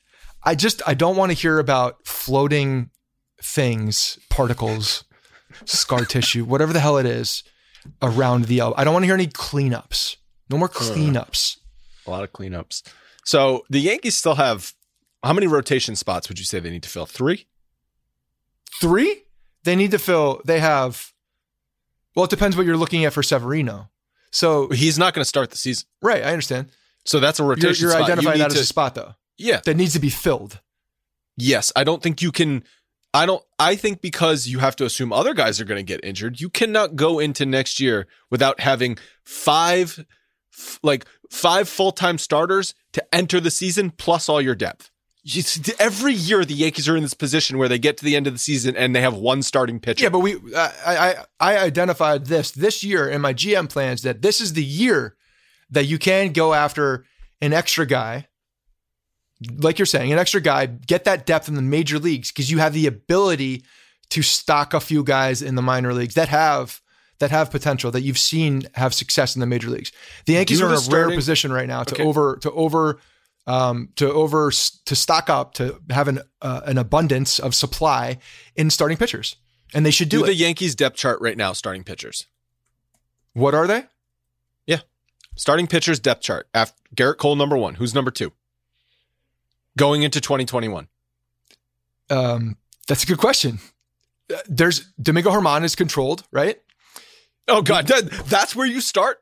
I 0.44 0.56
just 0.56 0.82
I 0.88 0.96
don't 0.96 1.16
want 1.16 1.30
to 1.32 1.38
hear 1.38 1.60
about 1.60 2.04
floating 2.08 2.90
things, 3.44 4.18
particles, 4.32 5.04
scar 5.66 6.04
tissue, 6.04 6.44
whatever 6.46 6.74
the 6.74 6.80
hell 6.80 6.98
it 6.98 7.06
is, 7.06 7.44
around 8.02 8.46
the 8.46 8.60
elbow. 8.60 8.76
I 8.76 8.84
don't 8.84 8.94
want 8.94 9.04
to 9.04 9.08
hear 9.08 9.14
any 9.14 9.28
cleanups. 9.28 10.16
No 10.52 10.58
more 10.58 10.70
cleanups. 10.70 11.58
A 12.06 12.12
lot 12.12 12.24
of 12.24 12.32
cleanups. 12.34 12.84
So 13.26 13.64
the 13.70 13.80
Yankees 13.80 14.18
still 14.18 14.36
have 14.36 14.74
how 15.24 15.34
many 15.34 15.48
rotation 15.48 15.96
spots 15.96 16.28
would 16.30 16.38
you 16.40 16.46
say 16.46 16.60
they 16.60 16.70
need 16.70 16.84
to 16.84 16.90
fill? 16.90 17.06
Three? 17.06 17.48
Three? 18.80 19.24
They 19.64 19.76
need 19.76 19.92
to 19.92 20.00
fill. 20.00 20.42
They 20.46 20.60
have. 20.60 21.12
Well, 22.16 22.26
it 22.26 22.30
depends 22.32 22.58
what 22.58 22.66
you're 22.66 22.78
looking 22.78 23.06
at 23.06 23.14
for 23.14 23.24
Severino. 23.24 23.90
So 24.32 24.70
He's 24.70 24.98
not 24.98 25.14
going 25.14 25.22
to 25.22 25.28
start 25.30 25.52
the 25.52 25.58
season. 25.58 25.88
right, 26.02 26.24
I 26.24 26.30
understand. 26.32 26.72
So 27.06 27.20
that's 27.20 27.40
a 27.40 27.44
You're, 27.44 27.50
rotation 27.50 27.84
you're 27.84 27.92
spot. 27.92 28.00
You 28.02 28.06
identifying 28.14 28.38
need 28.38 28.44
that 28.44 28.52
as 28.54 28.60
a 28.60 28.66
spot 28.66 28.96
though 28.96 29.16
Yeah. 29.38 29.62
that 29.66 29.76
needs 29.76 29.94
to 29.94 30.00
be 30.00 30.10
filled. 30.10 30.60
Yes. 31.38 31.72
I 31.76 31.84
don't 31.84 32.02
think 32.04 32.22
you 32.22 32.32
can. 32.32 32.64
I 33.14 33.26
don't. 33.26 33.44
I 33.60 33.76
think 33.76 34.02
because 34.02 34.48
you 34.48 34.60
have 34.60 34.76
to 34.78 34.86
assume 34.86 35.12
other 35.12 35.34
guys 35.34 35.60
are 35.60 35.66
going 35.66 35.80
to 35.80 35.84
get 35.84 36.04
injured, 36.04 36.40
you 36.40 36.50
cannot 36.50 36.96
go 36.96 37.20
into 37.20 37.46
next 37.46 37.80
year 37.80 38.08
without 38.30 38.60
having 38.62 38.98
five, 39.26 40.06
like 40.84 41.06
five 41.30 41.68
full 41.70 41.92
time 41.92 42.18
starters 42.18 42.74
to 42.94 43.16
enter 43.16 43.40
the 43.40 43.52
season 43.52 43.92
plus 43.92 44.30
all 44.30 44.42
your 44.42 44.56
depth. 44.56 44.92
Every 45.80 46.14
year 46.14 46.44
the 46.44 46.56
Yankees 46.56 46.90
are 46.90 46.98
in 46.98 47.04
this 47.04 47.14
position 47.14 47.60
where 47.60 47.70
they 47.70 47.78
get 47.78 47.98
to 47.98 48.06
the 48.06 48.16
end 48.16 48.26
of 48.26 48.34
the 48.34 48.40
season 48.40 48.76
and 48.76 48.96
they 48.96 49.02
have 49.02 49.14
one 49.14 49.44
starting 49.44 49.80
pitcher. 49.80 50.04
Yeah, 50.04 50.10
but 50.10 50.20
we 50.20 50.38
I, 50.56 50.72
I 50.86 51.16
I 51.40 51.58
identified 51.60 52.26
this 52.26 52.52
this 52.52 52.84
year 52.84 53.08
in 53.08 53.22
my 53.22 53.34
GM 53.34 53.70
plans 53.70 54.02
that 54.02 54.24
this 54.24 54.42
is 54.42 54.54
the 54.54 54.64
year 54.64 55.16
that 55.70 55.86
you 55.86 56.00
can 56.00 56.34
go 56.34 56.54
after 56.54 57.06
an 57.40 57.54
extra 57.54 57.86
guy, 57.86 58.28
like 59.58 59.78
you're 59.78 59.86
saying, 59.86 60.12
an 60.12 60.18
extra 60.18 60.42
guy, 60.42 60.66
get 60.66 61.04
that 61.04 61.26
depth 61.28 61.48
in 61.48 61.54
the 61.54 61.62
major 61.62 62.00
leagues 62.00 62.32
because 62.32 62.50
you 62.50 62.58
have 62.58 62.74
the 62.74 62.88
ability 62.88 63.64
to 64.10 64.22
stock 64.22 64.74
a 64.74 64.80
few 64.80 65.04
guys 65.04 65.42
in 65.42 65.56
the 65.56 65.62
minor 65.62 65.94
leagues 65.94 66.16
that 66.16 66.30
have 66.30 66.81
that 67.22 67.32
have 67.32 67.50
potential 67.50 67.90
that 67.92 68.02
you've 68.02 68.18
seen 68.20 68.64
have 68.76 68.94
success 68.94 69.36
in 69.36 69.40
the 69.40 69.46
major 69.46 69.70
leagues. 69.70 69.92
The 70.26 70.34
Yankees 70.34 70.62
are 70.62 70.68
in 70.68 70.74
a 70.74 70.80
the 70.80 70.92
rare 70.96 71.10
position 71.10 71.52
right 71.54 71.68
now 71.68 71.84
to 71.84 71.96
Okay. 71.96 72.04
over 72.04 72.38
to 72.42 72.52
over 72.52 73.00
um, 73.48 73.90
to 73.96 74.12
over 74.12 74.52
to 74.52 74.96
stock 74.96 75.30
up 75.30 75.54
to 75.56 75.80
have 75.90 76.08
an 76.08 76.20
uh, 76.42 76.62
an 76.66 76.78
abundance 76.78 77.40
of 77.40 77.56
supply 77.56 78.18
in 78.56 78.70
starting 78.70 78.98
pitchers, 78.98 79.38
and 79.74 79.86
they 79.86 79.92
should 79.92 80.10
do, 80.10 80.20
do 80.20 80.26
the 80.26 80.36
Yankees 80.36 80.76
depth 80.76 80.98
chart 80.98 81.20
right 81.22 81.38
now, 81.38 81.54
starting 81.54 81.84
pitchers. 81.84 82.28
What 83.34 83.54
are 83.56 83.66
they? 83.68 83.86
Yeah, 84.68 84.82
starting 85.36 85.68
pitchers 85.68 86.00
depth 86.00 86.22
chart. 86.22 86.48
After 86.54 86.76
Gerrit 86.96 87.18
Cole 87.18 87.36
number 87.36 87.58
one. 87.58 87.76
Who's 87.76 87.96
number 87.96 88.12
two? 88.12 88.34
Going 89.78 90.04
into 90.04 90.20
2021. 90.20 90.88
Um, 92.10 92.58
that's 92.88 93.04
a 93.04 93.08
good 93.08 93.18
question. 93.20 93.60
There's 94.48 94.82
Domingo 95.02 95.32
Germán 95.32 95.64
is 95.64 95.76
controlled, 95.76 96.24
right? 96.32 96.62
Oh 97.48 97.62
God, 97.62 97.88
that, 97.88 98.10
that's 98.28 98.56
where 98.56 98.68
you 98.68 98.82
start. 98.82 99.18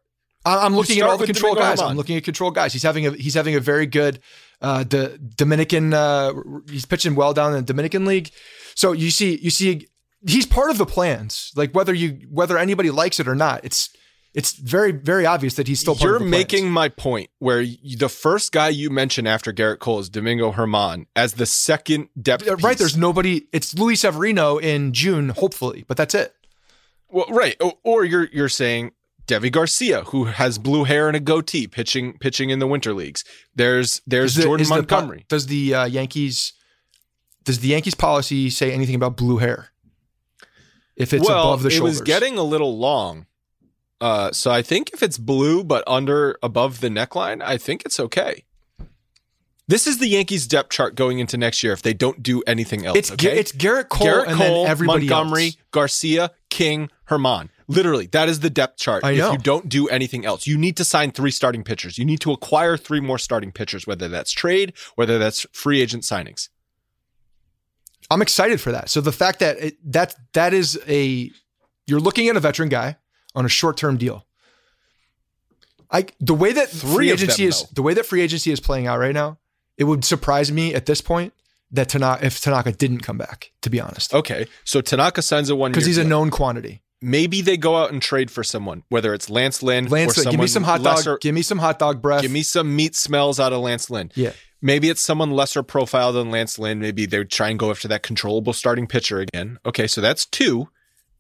I'm 0.46 0.76
looking 0.76 1.00
at 1.00 1.10
all 1.10 1.18
the 1.18 1.26
control 1.26 1.54
Domingo 1.54 1.72
guys. 1.72 1.80
Germán. 1.82 1.90
I'm 1.92 1.98
looking 1.98 2.18
at 2.18 2.24
control 2.24 2.52
guys. 2.52 2.74
He's 2.74 2.84
having 2.84 3.06
a 3.06 3.12
he's 3.12 3.34
having 3.34 3.56
a 3.56 3.60
very 3.60 3.86
good 3.86 4.20
uh 4.62 4.84
the 4.84 5.20
Dominican 5.36 5.94
uh 5.94 6.34
he's 6.70 6.86
pitching 6.86 7.16
well 7.16 7.34
down 7.34 7.52
in 7.52 7.58
the 7.58 7.64
Dominican 7.64 8.06
League. 8.06 8.32
So 8.76 8.94
you 8.94 9.12
see 9.12 9.38
you 9.38 9.50
see 9.50 9.88
he's 10.26 10.46
part 10.46 10.70
of 10.70 10.78
the 10.78 10.86
plans. 10.86 11.52
Like 11.56 11.74
whether 11.74 11.94
you 11.94 12.28
whether 12.30 12.58
anybody 12.58 12.90
likes 12.90 13.20
it 13.20 13.28
or 13.28 13.36
not, 13.36 13.66
it's 13.66 13.90
it's 14.34 14.54
very 14.54 14.92
very 14.92 15.26
obvious 15.26 15.56
that 15.56 15.68
he's 15.68 15.82
still 15.82 15.96
part 15.96 16.04
You're 16.04 16.16
of 16.16 16.22
the 16.22 16.30
plans. 16.30 16.44
making 16.46 16.72
my 16.72 16.88
point 16.88 17.30
where 17.40 17.62
you, 17.62 17.98
the 17.98 18.10
first 18.10 18.52
guy 18.52 18.70
you 18.70 18.90
mention 18.90 19.28
after 19.28 19.52
Gerrit 19.52 19.80
Cole 19.80 20.00
is 20.00 20.10
Domingo 20.10 20.54
Germán 20.54 21.08
as 21.16 21.34
the 21.34 21.46
second 21.46 22.10
depth. 22.20 22.48
Right 22.48 22.62
piece. 22.62 22.78
there's 22.80 22.98
nobody 22.98 23.48
it's 23.52 23.78
Luis 23.78 24.02
Severino 24.02 24.58
in 24.58 24.94
June 24.94 25.30
hopefully, 25.30 25.84
but 25.88 25.98
that's 25.98 26.16
it. 26.16 26.34
Well, 27.10 27.26
right, 27.30 27.56
or, 27.60 27.74
or 27.84 28.06
you're 28.06 28.28
you're 28.32 28.50
saying 28.50 28.92
Deivi 29.28 29.52
Garcia, 29.52 30.04
who 30.06 30.26
has 30.26 30.58
blue 30.58 30.84
hair 30.84 31.08
and 31.08 31.16
a 31.16 31.20
goatee, 31.20 31.68
pitching 31.68 32.18
pitching 32.20 32.50
in 32.50 32.60
the 32.60 32.68
winter 32.68 32.94
leagues. 32.94 33.24
There's 33.56 34.02
there's 34.08 34.36
the- 34.36 34.44
Jordan 34.44 34.62
is 34.64 34.70
the 34.70 34.76
Montgomery. 34.76 35.26
does 35.28 35.48
the 35.48 35.74
uh, 35.74 35.86
Yankees 35.86 36.54
does 37.44 37.60
the 37.60 37.70
Yankees 37.70 37.96
policy 37.96 38.50
say 38.50 38.72
anything 38.72 38.96
about 38.96 39.18
blue 39.18 39.38
hair? 39.38 39.70
If 40.96 41.14
it's 41.14 41.28
well, 41.28 41.50
above 41.50 41.64
the 41.64 41.70
it 41.70 41.74
shoulders, 41.74 42.00
was 42.00 42.02
getting 42.02 42.38
a 42.38 42.44
little 42.44 42.78
long. 42.78 43.26
Uh, 44.02 44.32
so 44.32 44.52
I 44.52 44.62
think 44.62 44.92
if 44.94 45.02
it's 45.04 45.18
blue 45.18 45.64
but 45.64 45.84
under 45.88 46.38
above 46.44 46.80
the 46.82 46.90
neckline, 46.90 47.42
I 47.42 47.58
think 47.58 47.84
it's 47.86 48.00
okay. 48.00 48.46
This 49.68 49.86
is 49.86 50.00
the 50.00 50.08
Yankees 50.08 50.48
depth 50.48 50.72
chart 50.72 50.96
going 50.96 51.20
into 51.20 51.38
next 51.38 51.62
year 51.62 51.74
if 51.74 51.84
they 51.84 51.94
don't 51.94 52.24
do 52.24 52.42
anything 52.48 52.88
else. 52.88 52.98
it's 52.98 53.12
okay? 53.12 53.38
It's 53.38 53.52
Gerrit 53.52 53.90
Cole 53.90 54.08
Gerrit 54.08 54.28
and 54.28 54.38
Cole, 54.38 54.86
Montgomery, 54.86 55.46
else. 55.46 55.58
Garcia, 55.70 56.32
King, 56.50 56.90
Germán. 57.10 57.50
Literally, 57.68 58.08
that 58.08 58.30
is 58.30 58.40
the 58.40 58.50
depth 58.50 58.78
chart. 58.78 59.04
I 59.04 59.12
if 59.12 59.32
you 59.32 59.38
don't 59.38 59.70
do 59.70 59.88
anything 59.88 60.26
else, 60.26 60.48
you 60.48 60.58
need 60.58 60.78
to 60.78 60.84
sign 60.84 61.12
three 61.12 61.32
starting 61.32 61.64
pitchers. 61.64 61.98
You 61.98 62.06
need 62.06 62.20
to 62.22 62.32
acquire 62.32 62.78
three 62.78 63.00
more 63.00 63.18
starting 63.18 63.52
pitchers, 63.52 63.86
whether 63.86 64.08
that's 64.08 64.32
trade, 64.32 64.74
whether 64.96 65.20
that's 65.20 65.46
free 65.52 65.82
agent 65.82 66.04
signings. 66.04 66.50
I'm 68.10 68.22
excited 68.22 68.60
for 68.60 68.72
that. 68.72 68.90
So 68.90 69.02
the 69.02 69.12
fact 69.12 69.40
that 69.40 69.60
it, 69.60 69.92
that 69.92 70.16
that 70.34 70.54
is 70.54 70.80
a 70.88 71.32
you're 71.86 72.00
looking 72.00 72.28
at 72.28 72.36
a 72.36 72.40
veteran 72.40 72.70
guy 72.70 72.98
on 73.36 73.46
a 73.46 73.50
short 73.50 73.78
term 73.78 73.98
deal. 73.98 74.26
I 75.92 76.06
the 76.20 76.34
way 76.34 76.52
that 76.54 76.70
Three 76.70 76.96
free 76.96 77.12
of 77.12 77.20
them, 77.20 77.26
agency 77.26 77.46
is 77.46 77.64
the 77.70 77.82
way 77.82 77.94
that 77.94 78.06
free 78.06 78.22
agency 78.22 78.52
is 78.52 78.60
playing 78.60 78.88
out 78.88 79.00
right 79.00 79.14
now, 79.14 79.38
it 79.78 79.86
would 79.86 80.06
surprise 80.06 80.52
me 80.52 80.74
at 80.74 80.86
this 80.86 81.02
point 81.02 81.34
that 81.72 81.90
Tanaka 81.90 82.26
if 82.26 82.42
Tanaka 82.42 82.72
didn't 82.72 83.00
come 83.00 83.18
back. 83.18 83.52
To 83.62 83.70
be 83.70 83.80
honest, 83.80 84.14
Okay, 84.14 84.48
so 84.64 84.82
Tanaka 84.82 85.22
signs 85.22 85.50
a 85.50 85.56
one 85.56 85.72
because 85.72 85.86
he's 85.86 85.98
a 85.98 86.04
known 86.04 86.32
quantity. 86.32 86.82
Maybe 87.02 87.42
they 87.42 87.56
go 87.56 87.78
out 87.78 87.92
and 87.92 88.02
trade 88.02 88.30
for 88.30 88.44
someone, 88.44 88.84
whether 88.90 89.14
it's 89.14 89.30
Lance 89.30 89.64
Lynn 89.64 89.88
Lance, 89.88 90.18
or 90.18 90.30
give 90.30 90.40
me 90.40 90.48
some 90.48 90.64
hot 90.64 90.82
lesser, 90.82 91.12
dog. 91.12 91.22
Give 91.22 91.34
me 91.34 91.42
some 91.42 91.60
hot 91.60 91.80
dog 91.80 92.02
breath. 92.02 92.22
Give 92.22 92.32
me 92.32 92.44
some 92.44 92.76
meat 92.76 92.96
smells 92.96 93.40
out 93.40 93.54
of 93.54 93.62
Lance 93.62 93.90
Lynn. 93.90 94.12
yeah. 94.16 94.32
Maybe 94.62 94.90
it's 94.90 95.02
someone 95.02 95.32
lesser 95.32 95.64
profile 95.64 96.12
than 96.12 96.32
Lance 96.32 96.60
Lynn. 96.60 96.80
Maybe 96.80 97.06
they 97.06 97.24
try 97.24 97.48
and 97.48 97.58
go 97.58 97.70
after 97.72 97.88
that 97.88 98.04
controllable 98.04 98.52
starting 98.52 98.88
pitcher 98.88 99.20
again. 99.20 99.58
Okay, 99.66 99.88
so 99.88 100.02
that's 100.02 100.26
two. 100.26 100.68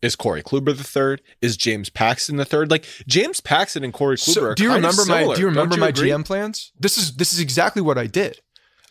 Is 0.01 0.15
Corey 0.15 0.41
Kluber 0.41 0.75
the 0.77 0.83
third? 0.83 1.21
Is 1.41 1.57
James 1.57 1.89
Paxton 1.89 2.37
the 2.37 2.45
third? 2.45 2.71
Like 2.71 2.85
James 3.07 3.39
Paxton 3.41 3.83
and 3.83 3.93
Corey 3.93 4.15
Kluber 4.17 4.33
So, 4.33 4.43
are 4.43 4.55
do 4.55 4.63
you 4.63 4.69
kind 4.69 4.85
of 4.85 4.97
remember 4.97 5.27
my 5.27 5.35
do 5.35 5.41
you 5.41 5.47
remember 5.47 5.75
Don't 5.75 5.79
my 5.81 5.87
agree? 5.89 6.09
GM 6.09 6.25
plans? 6.25 6.71
This 6.79 6.97
is 6.97 7.15
this 7.15 7.33
is 7.33 7.39
exactly 7.39 7.81
what 7.81 7.97
I 7.97 8.07
did. 8.07 8.39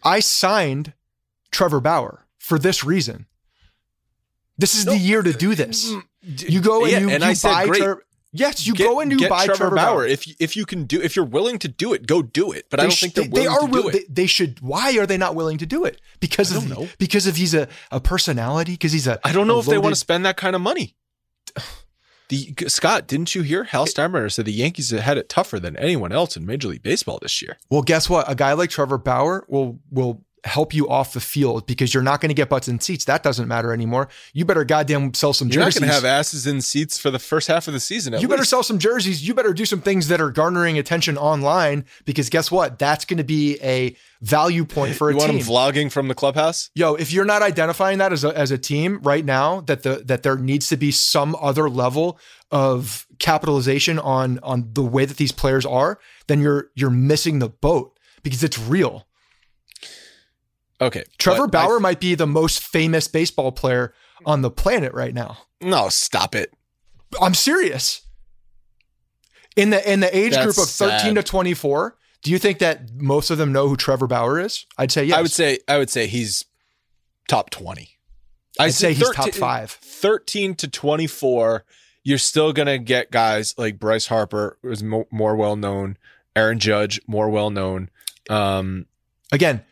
I 0.03 0.21
signed 0.21 0.93
Trevor 1.51 1.81
Bauer 1.81 2.27
for 2.39 2.59
this 2.59 2.85
reason. 2.85 3.27
This 4.59 4.75
is 4.75 4.85
the 4.85 4.97
year 4.97 5.23
to 5.23 5.33
do 5.33 5.55
this. 5.55 5.91
Mm, 5.91 6.03
You 6.29 6.61
go 6.61 6.83
and 6.83 6.93
Yeah, 6.93 6.99
you, 7.01 7.09
and 7.11 7.23
you 7.23 7.31
I 7.31 7.33
said 7.33 7.53
buy 7.53 7.67
great. 7.67 7.83
Tre- 7.83 7.95
Yes, 8.31 8.67
you 8.67 8.75
Get- 8.75 8.85
go 8.89 9.01
and 9.01 9.11
you 9.11 9.27
buy 9.27 9.47
Trevor, 9.47 9.71
Bauer. 9.71 9.75
Bauer. 9.77 10.07
If 10.07 10.27
if 10.39 10.55
you 10.55 10.67
can 10.67 10.85
do 10.85 11.01
if 11.01 11.17
you're 11.17 11.25
willing 11.25 11.59
to 11.61 11.69
do 11.69 11.95
it, 11.95 12.07
go 12.07 12.21
do 12.21 12.53
it. 12.53 12.67
But 12.69 12.79
I 12.79 12.83
don't 12.83 12.93
sh- 12.93 13.01
think 13.01 13.15
they're 13.15 13.25
they, 13.25 13.31
willing 13.31 13.49
they 13.49 13.55
are 13.55 13.61
to 13.67 13.73
do 13.83 13.89
it. 13.89 13.93
They, 13.93 14.23
they 14.23 14.27
should. 14.27 14.61
Why 14.61 14.99
are 14.99 15.07
they 15.07 15.17
not 15.17 15.35
willing 15.35 15.57
to 15.59 15.67
do 15.67 15.87
it? 15.87 15.99
Because 16.21 16.55
of 16.55 16.69
know. 16.69 16.89
because 16.99 17.27
if 17.27 17.37
he's 17.37 17.55
a, 17.55 17.69
a 17.91 18.01
personality. 18.01 18.73
Because 18.73 18.93
he's 18.93 19.07
a. 19.07 19.19
I 19.27 19.33
don't 19.33 19.47
know 19.47 19.57
a 19.57 19.61
if 19.61 19.67
they 19.67 19.79
want 19.79 19.95
to 19.95 19.99
spend 19.99 20.27
that 20.27 20.37
kind 20.37 20.55
of 20.55 20.61
money. 20.61 20.95
The 22.29 22.55
Scott, 22.67 23.07
didn't 23.07 23.35
you 23.35 23.41
hear? 23.41 23.65
Hal 23.65 23.87
Steinbrenner 23.87 24.31
said 24.31 24.45
the 24.45 24.53
Yankees 24.53 24.91
had 24.91 25.17
it 25.17 25.31
tougher 25.31 25.59
than 25.59 25.77
anyone 25.79 26.13
else 26.13 26.37
in 26.37 26.45
Major 26.45 26.69
League 26.69 26.83
Baseball 26.83 27.19
this 27.23 27.41
year. 27.41 27.57
Well, 27.71 27.81
guess 27.81 28.11
what? 28.11 28.31
A 28.31 28.35
guy 28.35 28.53
like 28.53 28.69
Trevor 28.69 28.99
Bauer 28.99 29.47
will 29.49 29.79
will 29.91 30.23
help 30.45 30.73
you 30.75 30.89
off 30.89 31.13
the 31.13 31.21
field 31.21 31.67
because 31.67 31.93
you're 31.93 32.03
not 32.03 32.21
going 32.21 32.29
to 32.31 32.35
get 32.35 32.49
butts 32.49 32.69
in 32.69 32.81
seats. 32.81 33.05
That 33.07 33.23
doesn't 33.23 33.49
matter 33.49 33.73
anymore. 33.73 34.09
You 34.33 34.45
better 34.45 34.65
goddamn 34.65 35.15
sell 35.15 35.33
some 35.33 35.49
jerseys. 35.49 35.57
You're 35.57 35.65
not 35.65 35.75
going 35.75 35.89
to 35.89 35.95
have 35.95 36.05
asses 36.19 36.47
in 36.47 36.61
seats 36.61 36.99
for 36.99 37.11
the 37.11 37.19
first 37.19 37.49
half 37.49 37.67
of 37.67 37.75
the 37.75 37.81
season. 37.81 38.15
at 38.15 38.21
you 38.23 38.29
better 38.29 38.45
sell 38.45 38.63
some 38.63 38.79
jerseys. 38.79 39.27
You 39.27 39.35
better 39.35 39.53
do 39.53 39.65
some 39.65 39.81
things 39.81 40.09
that 40.09 40.21
are 40.21 40.31
garnering 40.31 40.79
attention 40.79 41.19
online 41.19 41.85
because 42.05 42.31
guess 42.31 42.51
what? 42.51 42.79
That's 42.79 43.05
going 43.05 43.19
to 43.19 43.25
be 43.25 43.59
a 43.63 43.97
value 44.21 44.65
point 44.65 44.95
for 44.97 45.11
a 45.11 45.13
You 45.13 45.19
want 45.19 45.31
team. 45.31 45.39
them 45.41 45.49
vlogging 45.49 45.91
from 45.93 46.09
the 46.09 46.15
clubhouse? 46.15 46.71
Yo, 46.75 46.95
if 46.95 47.13
you're 47.13 47.25
not 47.25 47.43
identifying 47.43 47.99
that 47.99 48.13
as 48.13 48.25
a, 48.25 48.37
as 48.37 48.51
a 48.51 48.59
team 48.59 49.01
right 49.03 49.25
now, 49.25 49.61
that 49.63 49.83
the 49.83 50.03
that 50.07 50.23
there 50.23 50.37
needs 50.37 50.69
to 50.69 50.77
be 50.77 50.91
some 50.91 51.37
other 51.41 51.69
level 51.69 52.19
of 52.51 53.07
capitalization 53.19 53.99
on 53.99 54.39
on 54.43 54.71
the 54.73 54.83
way 54.83 55.05
that 55.05 55.17
these 55.17 55.33
players 55.33 55.67
are, 55.67 55.99
then 56.27 56.41
you're 56.41 56.71
you're 56.75 56.91
missing 56.91 57.39
the 57.39 57.49
boat 57.49 57.99
because 58.23 58.43
it's 58.43 58.59
real. 58.59 59.07
Okay, 60.81 61.05
Trevor 61.19 61.47
Bauer 61.49 61.81
might 61.81 62.01
be 62.01 62.15
the 62.15 62.27
most 62.27 62.63
famous 62.63 63.09
baseball 63.09 63.51
player 63.53 63.93
on 64.25 64.43
the 64.43 64.51
planet 64.51 64.93
right 64.95 65.13
now. 65.15 65.39
no, 65.61 65.89
stop 65.89 66.35
it. 66.35 66.53
I'm 67.21 67.35
serious. 67.35 68.03
In 69.57 69.71
the 69.71 69.93
in 69.93 70.01
the 70.01 70.17
age 70.17 70.33
That's 70.33 70.45
group 70.45 70.59
of 70.59 70.71
13 70.71 70.99
sad. 71.01 71.15
to 71.17 71.23
24, 71.23 71.97
Do 72.23 72.31
you 72.31 72.39
think 72.39 72.59
that 72.61 72.93
most 72.95 73.31
of 73.31 73.39
them 73.39 73.53
know 73.53 73.67
who 73.69 73.77
Trevor 73.77 74.07
Bauer 74.07 74.39
is? 74.39 74.67
I'd 74.77 74.93
say 74.93 75.05
yes. 75.05 75.19
I 75.19 75.23
would 75.23 75.31
say 75.33 75.59
I 75.67 75.79
would 75.79 75.91
say 75.91 76.07
he's 76.07 76.45
top 77.29 77.51
twenty. 77.51 77.99
I'd 78.61 78.75
say 78.75 78.93
he's 78.93 79.11
top 79.11 79.33
five. 79.35 79.71
Thirteen 79.71 80.55
to 80.57 80.69
twenty 80.69 81.07
four. 81.09 81.65
You're 82.05 82.19
still 82.19 82.53
gonna 82.53 82.79
get 82.79 83.11
guys 83.11 83.55
like 83.59 83.79
Bryce 83.81 84.07
Harper, 84.07 84.59
who's 84.63 84.83
mo- 84.83 85.09
more 85.11 85.35
well 85.35 85.57
known. 85.57 85.97
Aaron 86.37 86.59
Judge, 86.61 87.01
more 87.09 87.29
well 87.29 87.51
known. 87.51 87.91
Um, 88.31 88.87
Again, 89.33 89.65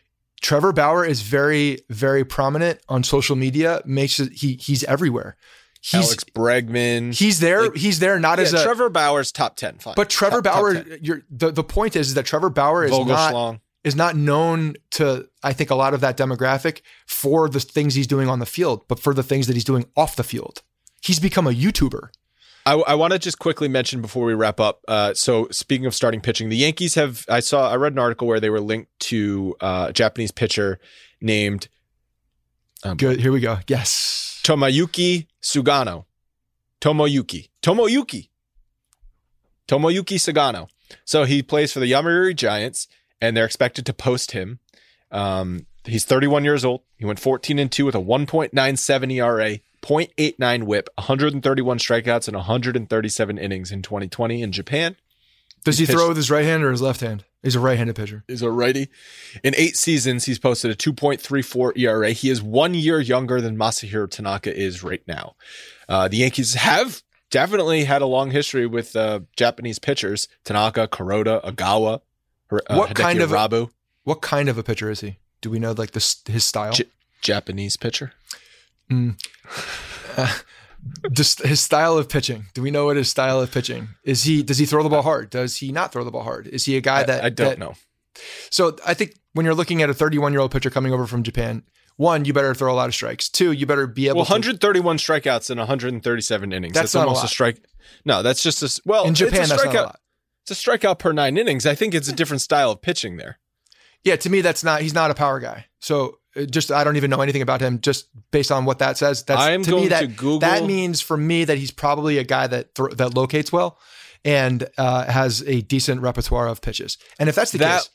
Trevor 0.42 0.72
Bauer 0.72 1.04
is 1.04 1.22
very, 1.22 1.78
very 1.88 2.24
prominent 2.24 2.80
on 2.88 3.02
social 3.02 3.36
media. 3.36 3.82
Makes 3.84 4.20
it 4.20 4.32
he 4.32 4.54
he's 4.54 4.84
everywhere. 4.84 5.36
He's 5.80 6.06
Alex 6.06 6.24
Bregman. 6.24 7.14
he's 7.14 7.40
there. 7.40 7.62
Like- 7.62 7.76
he's 7.76 8.00
there 8.00 8.18
not 8.18 8.38
yeah, 8.38 8.44
as 8.44 8.52
a 8.54 8.62
Trevor 8.64 8.90
Bauer's 8.90 9.30
top 9.32 9.56
ten. 9.56 9.78
Fine, 9.78 9.94
but 9.94 10.10
Trevor 10.10 10.42
Top- 10.42 10.54
top 10.54 10.54
Bauer. 10.54 10.74
10. 10.74 10.98
You're, 11.00 11.22
the 11.30 11.50
the 11.52 11.64
point 11.64 11.96
is 11.96 12.08
is 12.08 12.14
that 12.14 12.26
Trevor 12.26 12.50
Bauer 12.50 12.84
is 12.84 12.90
not 12.90 13.60
is 13.84 13.94
not 13.94 14.16
known 14.16 14.74
to 14.92 15.28
I 15.42 15.52
think 15.52 15.70
a 15.70 15.74
lot 15.76 15.94
of 15.94 16.00
that 16.00 16.16
demographic 16.16 16.80
for 17.06 17.48
the 17.48 17.60
things 17.60 17.94
he's 17.94 18.08
doing 18.08 18.28
on 18.28 18.40
the 18.40 18.46
field, 18.46 18.84
but 18.88 18.98
for 18.98 19.14
the 19.14 19.22
things 19.22 19.46
that 19.46 19.54
he's 19.54 19.64
doing 19.64 19.86
off 19.96 20.16
the 20.16 20.24
field. 20.24 20.62
He's 21.02 21.20
become 21.20 21.46
a 21.46 21.52
YouTuber. 21.52 22.08
I, 22.66 22.74
I 22.74 22.94
want 22.96 23.12
to 23.12 23.18
just 23.18 23.38
quickly 23.38 23.68
mention 23.68 24.02
before 24.02 24.26
we 24.26 24.34
wrap 24.34 24.58
up. 24.58 24.80
Uh, 24.88 25.14
so 25.14 25.48
speaking 25.50 25.86
of 25.86 25.94
starting 25.94 26.20
pitching, 26.20 26.48
the 26.48 26.56
Yankees 26.56 26.94
have. 26.96 27.24
I 27.28 27.40
saw. 27.40 27.70
I 27.70 27.76
read 27.76 27.92
an 27.92 27.98
article 28.00 28.26
where 28.26 28.40
they 28.40 28.50
were 28.50 28.60
linked 28.60 28.90
to 29.00 29.56
uh, 29.60 29.86
a 29.90 29.92
Japanese 29.92 30.32
pitcher 30.32 30.80
named 31.20 31.68
um, 32.84 32.96
Good. 32.96 33.20
Here 33.20 33.32
we 33.32 33.40
go. 33.40 33.58
Yes. 33.68 34.40
Tomoyuki 34.44 35.26
Sugano. 35.42 36.04
Tomoyuki. 36.80 37.48
Tomoyuki. 37.62 38.28
Tomoyuki 39.66 40.18
Sugano. 40.18 40.68
So 41.04 41.24
he 41.24 41.42
plays 41.42 41.72
for 41.72 41.80
the 41.80 41.90
Yomiuri 41.90 42.36
Giants, 42.36 42.86
and 43.20 43.36
they're 43.36 43.44
expected 43.44 43.86
to 43.86 43.92
post 43.92 44.32
him. 44.32 44.60
Um, 45.10 45.66
he's 45.84 46.04
31 46.04 46.44
years 46.44 46.64
old. 46.64 46.82
He 46.96 47.04
went 47.04 47.18
14 47.18 47.58
and 47.58 47.72
2 47.72 47.86
with 47.86 47.94
a 47.94 47.98
1.97 47.98 49.12
ERA, 49.12 49.58
0.89 49.88 50.64
whip, 50.64 50.88
131 50.96 51.78
strikeouts, 51.78 52.28
and 52.28 52.36
137 52.36 53.38
innings 53.38 53.70
in 53.72 53.82
2020 53.82 54.42
in 54.42 54.52
Japan. 54.52 54.96
Does 55.64 55.78
he 55.78 55.86
pitched- 55.86 55.96
throw 55.96 56.08
with 56.08 56.16
his 56.16 56.30
right 56.30 56.44
hand 56.44 56.62
or 56.62 56.70
his 56.70 56.82
left 56.82 57.00
hand? 57.00 57.24
He's 57.42 57.54
a 57.54 57.60
right-handed 57.60 57.94
pitcher. 57.94 58.24
Is 58.26 58.42
a 58.42 58.50
righty. 58.50 58.88
In 59.44 59.54
eight 59.56 59.76
seasons, 59.76 60.24
he's 60.24 60.38
posted 60.38 60.70
a 60.72 60.74
2.34 60.74 61.72
ERA. 61.76 62.10
He 62.10 62.28
is 62.28 62.42
one 62.42 62.74
year 62.74 62.98
younger 63.00 63.40
than 63.40 63.56
Masahiro 63.56 64.10
Tanaka 64.10 64.52
is 64.56 64.82
right 64.82 65.02
now. 65.06 65.36
Uh, 65.88 66.08
the 66.08 66.16
Yankees 66.18 66.54
have 66.54 67.02
definitely 67.30 67.84
had 67.84 68.02
a 68.02 68.06
long 68.06 68.32
history 68.32 68.66
with 68.66 68.96
uh, 68.96 69.20
Japanese 69.36 69.78
pitchers: 69.78 70.26
Tanaka, 70.44 70.88
Kuroda, 70.88 71.40
Igawa, 71.44 72.00
uh, 72.50 72.58
What 72.76 72.90
Hideki 72.90 72.94
kind 72.96 73.20
of- 73.20 73.30
Irabu, 73.30 73.70
What 74.02 74.22
kind 74.22 74.48
of 74.48 74.58
a 74.58 74.64
pitcher 74.64 74.90
is 74.90 75.00
he? 75.00 75.18
Do 75.40 75.48
we 75.50 75.60
know 75.60 75.70
like 75.72 75.92
this 75.92 76.22
his 76.26 76.42
style? 76.44 76.72
J- 76.72 76.84
Japanese 77.22 77.76
pitcher? 77.76 78.12
Mm. 78.90 79.16
Just 81.10 81.42
his 81.42 81.60
style 81.60 81.98
of 81.98 82.08
pitching. 82.08 82.46
Do 82.54 82.62
we 82.62 82.70
know 82.70 82.86
what 82.86 82.96
his 82.96 83.08
style 83.08 83.40
of 83.40 83.50
pitching 83.50 83.88
is? 84.04 84.22
He 84.22 84.42
does 84.44 84.58
he 84.58 84.66
throw 84.66 84.82
the 84.84 84.88
ball 84.88 85.02
hard? 85.02 85.30
Does 85.30 85.56
he 85.56 85.72
not 85.72 85.92
throw 85.92 86.04
the 86.04 86.12
ball 86.12 86.22
hard? 86.22 86.46
Is 86.46 86.64
he 86.64 86.76
a 86.76 86.80
guy 86.80 87.02
that 87.02 87.24
I 87.24 87.28
don't 87.28 87.50
that- 87.50 87.58
know. 87.58 87.74
So 88.50 88.76
I 88.86 88.94
think 88.94 89.14
when 89.34 89.44
you're 89.44 89.54
looking 89.54 89.82
at 89.82 89.90
a 89.90 89.94
31 89.94 90.32
year 90.32 90.40
old 90.40 90.50
pitcher 90.52 90.70
coming 90.70 90.92
over 90.92 91.06
from 91.06 91.22
Japan, 91.22 91.64
one, 91.96 92.24
you 92.24 92.32
better 92.32 92.54
throw 92.54 92.72
a 92.72 92.74
lot 92.76 92.88
of 92.88 92.94
strikes. 92.94 93.28
Two, 93.28 93.52
you 93.52 93.66
better 93.66 93.86
be 93.86 94.06
able 94.08 94.18
Well, 94.18 94.26
to. 94.26 94.32
131 94.32 94.96
strikeouts 94.98 95.50
and 95.50 95.58
137 95.58 96.52
innings. 96.52 96.72
That's 96.74 96.92
That's, 96.92 96.94
a 96.94 97.00
almost 97.00 97.20
a, 97.20 97.24
lot. 97.24 97.30
strike. 97.30 97.60
No, 98.04 98.22
that's 98.22 98.42
just 98.42 98.62
a 98.62 98.80
well. 98.86 99.04
In 99.06 99.14
Japan, 99.14 99.42
it's 99.42 99.50
a 99.50 99.54
that's 99.56 99.64
not 99.64 99.74
a 99.74 99.76
strikeout. 99.78 99.84
lot. 99.86 100.00
It's 100.46 100.50
a 100.52 100.54
strikeout 100.70 100.98
per 101.00 101.12
nine 101.12 101.36
innings. 101.36 101.66
I 101.66 101.74
think 101.74 101.94
it's 101.94 102.08
a 102.08 102.12
different 102.12 102.40
style 102.42 102.70
of 102.70 102.80
pitching 102.80 103.16
there. 103.16 103.38
Yeah, 104.04 104.16
to 104.16 104.30
me, 104.30 104.40
that's 104.40 104.62
not. 104.62 104.82
He's 104.82 104.94
not 104.94 105.10
a 105.10 105.14
power 105.14 105.40
guy. 105.40 105.66
So 105.80 106.18
just 106.50 106.70
I 106.70 106.84
don't 106.84 106.96
even 106.96 107.10
know 107.10 107.20
anything 107.22 107.42
about 107.42 107.60
him. 107.60 107.80
Just 107.80 108.08
based 108.30 108.52
on 108.52 108.64
what 108.66 108.78
that 108.80 108.98
says, 108.98 109.22
that's 109.24 109.40
I 109.40 109.52
am 109.52 109.62
to 109.62 109.70
me 109.70 109.76
going 109.76 109.88
that 109.88 110.00
to 110.00 110.06
Google- 110.08 110.38
that 110.40 110.64
means 110.64 111.00
for 111.00 111.16
me 111.16 111.44
that 111.44 111.56
he's 111.58 111.70
probably 111.70 112.18
a 112.18 112.24
guy 112.24 112.46
that 112.46 112.74
thro- 112.74 112.92
that 112.94 113.14
locates 113.14 113.50
well 113.52 113.78
and 114.24 114.68
uh, 114.76 115.04
has 115.10 115.42
a 115.46 115.60
decent 115.62 116.00
repertoire 116.02 116.48
of 116.48 116.60
pitches. 116.60 116.98
And 117.18 117.28
if 117.28 117.34
that's 117.34 117.52
the 117.52 117.58
That- 117.58 117.78
case, 117.82 117.90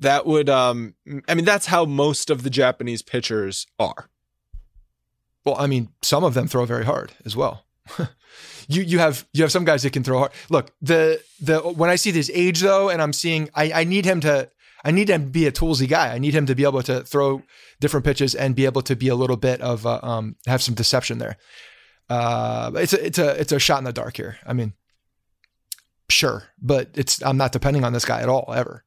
that 0.00 0.26
would 0.26 0.48
um 0.48 0.94
i 1.28 1.34
mean 1.36 1.44
that's 1.44 1.66
how 1.66 1.84
most 1.84 2.28
of 2.28 2.42
the 2.42 2.50
japanese 2.50 3.02
pitchers 3.02 3.68
are 3.78 4.08
well, 5.44 5.56
I 5.58 5.66
mean, 5.66 5.88
some 6.02 6.22
of 6.24 6.34
them 6.34 6.46
throw 6.46 6.64
very 6.66 6.84
hard 6.84 7.12
as 7.24 7.34
well. 7.36 7.64
you 8.68 8.82
you 8.82 8.98
have 9.00 9.26
you 9.32 9.42
have 9.42 9.50
some 9.52 9.64
guys 9.64 9.82
that 9.82 9.92
can 9.92 10.04
throw 10.04 10.18
hard. 10.18 10.32
Look, 10.50 10.70
the 10.80 11.20
the 11.40 11.58
when 11.60 11.90
I 11.90 11.96
see 11.96 12.10
this 12.12 12.30
age 12.32 12.60
though, 12.60 12.88
and 12.90 13.02
I'm 13.02 13.12
seeing 13.12 13.50
I, 13.54 13.72
I 13.72 13.84
need 13.84 14.04
him 14.04 14.20
to 14.20 14.48
I 14.84 14.90
need 14.90 15.08
him 15.08 15.24
to 15.24 15.30
be 15.30 15.46
a 15.46 15.52
toolsy 15.52 15.88
guy. 15.88 16.14
I 16.14 16.18
need 16.18 16.34
him 16.34 16.46
to 16.46 16.54
be 16.54 16.64
able 16.64 16.82
to 16.82 17.04
throw 17.04 17.42
different 17.80 18.04
pitches 18.04 18.34
and 18.34 18.54
be 18.54 18.64
able 18.64 18.82
to 18.82 18.96
be 18.96 19.08
a 19.08 19.14
little 19.14 19.36
bit 19.36 19.60
of 19.60 19.86
uh, 19.86 20.00
um 20.02 20.36
have 20.46 20.62
some 20.62 20.74
deception 20.74 21.18
there. 21.18 21.36
Uh, 22.08 22.72
it's 22.74 22.92
a 22.92 23.06
it's 23.06 23.18
a 23.18 23.40
it's 23.40 23.52
a 23.52 23.58
shot 23.58 23.78
in 23.78 23.84
the 23.84 23.92
dark 23.92 24.16
here. 24.16 24.38
I 24.46 24.52
mean, 24.52 24.74
sure, 26.08 26.44
but 26.60 26.90
it's 26.94 27.22
I'm 27.22 27.36
not 27.36 27.52
depending 27.52 27.84
on 27.84 27.92
this 27.92 28.04
guy 28.04 28.20
at 28.20 28.28
all 28.28 28.52
ever. 28.54 28.84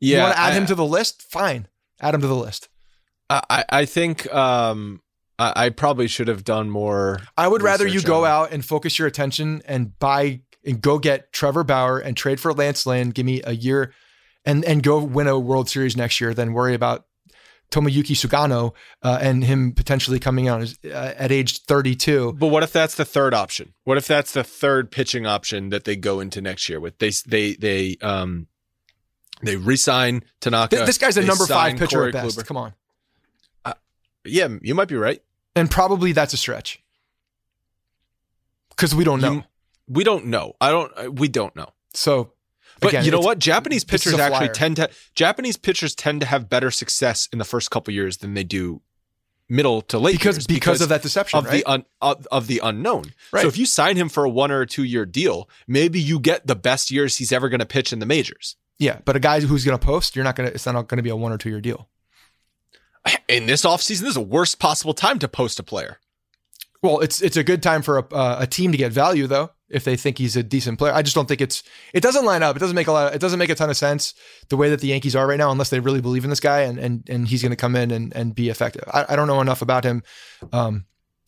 yeah 0.00 0.16
you 0.16 0.22
want 0.22 0.34
to 0.34 0.40
add 0.40 0.52
I, 0.52 0.56
him 0.56 0.66
to 0.66 0.74
the 0.74 0.84
list? 0.84 1.22
Fine, 1.22 1.68
add 2.00 2.14
him 2.14 2.20
to 2.20 2.26
the 2.26 2.34
list. 2.36 2.68
i 3.30 3.64
i 3.68 3.84
think 3.84 4.32
um 4.32 5.00
I, 5.38 5.66
I 5.66 5.68
probably 5.70 6.08
should 6.08 6.28
have 6.28 6.44
done 6.44 6.70
more 6.70 7.20
I 7.36 7.48
would 7.48 7.62
rather 7.62 7.86
you 7.86 8.00
go 8.02 8.24
out 8.24 8.52
and 8.52 8.64
focus 8.64 8.98
your 8.98 9.08
attention 9.08 9.62
and 9.66 9.98
buy 9.98 10.40
and 10.64 10.80
go 10.80 10.98
get 10.98 11.32
Trevor 11.32 11.62
Bauer 11.62 11.98
and 11.98 12.16
trade 12.16 12.40
for 12.40 12.52
Lance 12.52 12.86
Lynn. 12.86 13.10
Give 13.10 13.24
me 13.24 13.40
a 13.44 13.52
year 13.52 13.92
and 14.46 14.64
and 14.64 14.82
go 14.82 15.02
win 15.02 15.26
a 15.26 15.38
World 15.38 15.68
Series 15.68 15.96
next 15.96 16.20
year. 16.20 16.32
Then 16.32 16.52
worry 16.54 16.72
about 16.74 17.04
Tomoyuki 17.70 18.14
Sugano 18.16 18.72
uh, 19.02 19.18
and 19.20 19.42
him 19.44 19.72
potentially 19.72 20.18
coming 20.20 20.46
out 20.46 20.62
as, 20.62 20.78
uh, 20.84 21.14
at 21.18 21.32
age 21.32 21.62
32. 21.62 22.34
but 22.34 22.46
what 22.46 22.62
if 22.62 22.72
that's 22.72 22.94
the 22.94 23.04
third 23.04 23.34
option 23.34 23.74
what 23.82 23.98
if 23.98 24.06
that's 24.06 24.32
the 24.32 24.44
third 24.44 24.92
pitching 24.92 25.26
option 25.26 25.70
that 25.70 25.82
they 25.84 25.96
go 25.96 26.20
into 26.20 26.40
next 26.40 26.68
year 26.68 26.78
with 26.78 26.96
they 26.98 27.10
they 27.26 27.54
they 27.54 27.96
um 28.02 28.46
they 29.42 29.56
resign 29.56 30.22
Tanaka. 30.40 30.76
Th- 30.76 30.86
this 30.86 30.96
guy's 30.96 31.16
a 31.16 31.22
number 31.24 31.44
five 31.44 31.76
pitcher 31.76 31.96
Corey 31.98 32.08
at 32.08 32.12
best. 32.14 32.38
Kluber. 32.38 32.46
Come 32.46 32.56
on, 32.56 32.72
Yeah, 34.24 34.48
you 34.62 34.74
might 34.76 34.88
be 34.88 34.94
right. 34.96 35.20
and 35.56 35.68
probably 35.70 36.12
that's 36.12 36.32
a 36.34 36.36
stretch 36.36 36.80
because 38.70 38.94
we 38.94 39.04
don't 39.04 39.20
know. 39.20 39.32
You- 39.32 39.44
we 39.88 40.04
don't 40.04 40.26
know. 40.26 40.54
I 40.60 40.70
don't. 40.70 40.92
uh, 40.96 41.10
We 41.12 41.28
don't 41.28 41.54
know. 41.54 41.70
so, 41.94 42.32
But 42.80 42.88
again, 42.88 43.04
you 43.04 43.10
know 43.10 43.20
what? 43.20 43.38
Japanese 43.38 43.84
pitchers 43.84 44.14
actually 44.14 44.48
tend 44.50 44.76
to 44.76 44.90
Japanese 45.14 45.56
pitchers 45.56 45.94
tend 45.94 46.20
to 46.20 46.26
have 46.26 46.48
better 46.48 46.70
success 46.70 47.28
in 47.32 47.38
the 47.38 47.44
first 47.44 47.70
couple 47.70 47.92
years 47.94 48.18
than 48.18 48.34
they 48.34 48.44
do 48.44 48.82
middle 49.48 49.80
to 49.82 49.98
late 49.98 50.12
because 50.12 50.36
years 50.36 50.46
because 50.46 50.80
of 50.80 50.88
that 50.88 51.02
deception, 51.02 51.38
of 51.38 51.46
right? 51.46 51.52
the 51.52 51.64
un, 51.64 51.84
of, 52.00 52.26
of 52.30 52.46
the 52.46 52.60
unknown. 52.62 53.04
Right. 53.32 53.42
So 53.42 53.48
if 53.48 53.56
you 53.56 53.66
sign 53.66 53.96
him 53.96 54.08
for 54.08 54.24
a 54.24 54.30
one 54.30 54.50
or 54.50 54.60
a 54.60 54.66
two 54.66 54.84
year 54.84 55.06
deal, 55.06 55.48
maybe 55.66 56.00
you 56.00 56.20
get 56.20 56.46
the 56.46 56.56
best 56.56 56.90
years 56.90 57.16
he's 57.16 57.32
ever 57.32 57.48
going 57.48 57.60
to 57.60 57.66
pitch 57.66 57.92
in 57.92 57.98
the 57.98 58.06
majors. 58.06 58.56
yeah, 58.78 58.98
but 59.04 59.16
a 59.16 59.20
guy 59.20 59.40
who's 59.40 59.64
going 59.64 59.78
to 59.78 59.84
post, 59.84 60.16
you're 60.16 60.24
not 60.24 60.36
going 60.36 60.48
to. 60.48 60.54
It's 60.54 60.66
not 60.66 60.88
going 60.88 60.98
to 60.98 61.02
be 61.02 61.10
a 61.10 61.16
one 61.16 61.32
or 61.32 61.38
two 61.38 61.50
year 61.50 61.60
deal. 61.60 61.88
In 63.28 63.46
this 63.46 63.64
offseason, 63.64 64.00
this 64.00 64.10
is 64.10 64.14
the 64.14 64.20
worst 64.20 64.58
possible 64.58 64.94
time 64.94 65.18
to 65.20 65.28
post 65.28 65.58
a 65.58 65.62
player. 65.62 65.98
Well, 66.82 67.00
it's 67.00 67.22
it's 67.22 67.36
a 67.36 67.44
good 67.44 67.62
time 67.62 67.82
for 67.82 67.98
a, 67.98 68.14
uh, 68.14 68.36
a 68.40 68.46
team 68.46 68.72
to 68.72 68.78
get 68.78 68.92
value 68.92 69.26
though 69.26 69.50
if 69.68 69.84
they 69.84 69.96
think 69.96 70.18
he's 70.18 70.36
a 70.36 70.42
decent 70.42 70.78
player. 70.78 70.92
I 70.92 71.02
just 71.02 71.14
don't 71.14 71.26
think 71.26 71.40
it's 71.40 71.62
it 71.92 72.00
doesn't 72.02 72.24
line 72.24 72.42
up. 72.42 72.56
It 72.56 72.60
doesn't 72.60 72.76
make 72.76 72.86
a 72.86 72.92
lot. 72.92 73.14
It 73.14 73.20
doesn't 73.20 73.38
make 73.38 73.50
a 73.50 73.54
ton 73.54 73.70
of 73.70 73.76
sense 73.76 74.14
the 74.48 74.56
way 74.56 74.70
that 74.70 74.80
the 74.80 74.88
Yankees 74.88 75.16
are 75.16 75.26
right 75.26 75.38
now 75.38 75.50
unless 75.50 75.70
they 75.70 75.80
really 75.80 76.00
believe 76.00 76.24
in 76.24 76.30
this 76.30 76.40
guy 76.40 76.60
and 76.60 76.78
and 76.78 77.08
and 77.08 77.28
he's 77.28 77.42
going 77.42 77.50
to 77.50 77.56
come 77.56 77.74
in 77.76 77.90
and 77.90 78.14
and 78.14 78.34
be 78.34 78.48
effective. 78.48 78.84
I, 78.92 79.06
I 79.10 79.16
don't 79.16 79.26
know 79.26 79.40
enough 79.40 79.62
about 79.62 79.84
him, 79.84 80.02
um, 80.52 80.84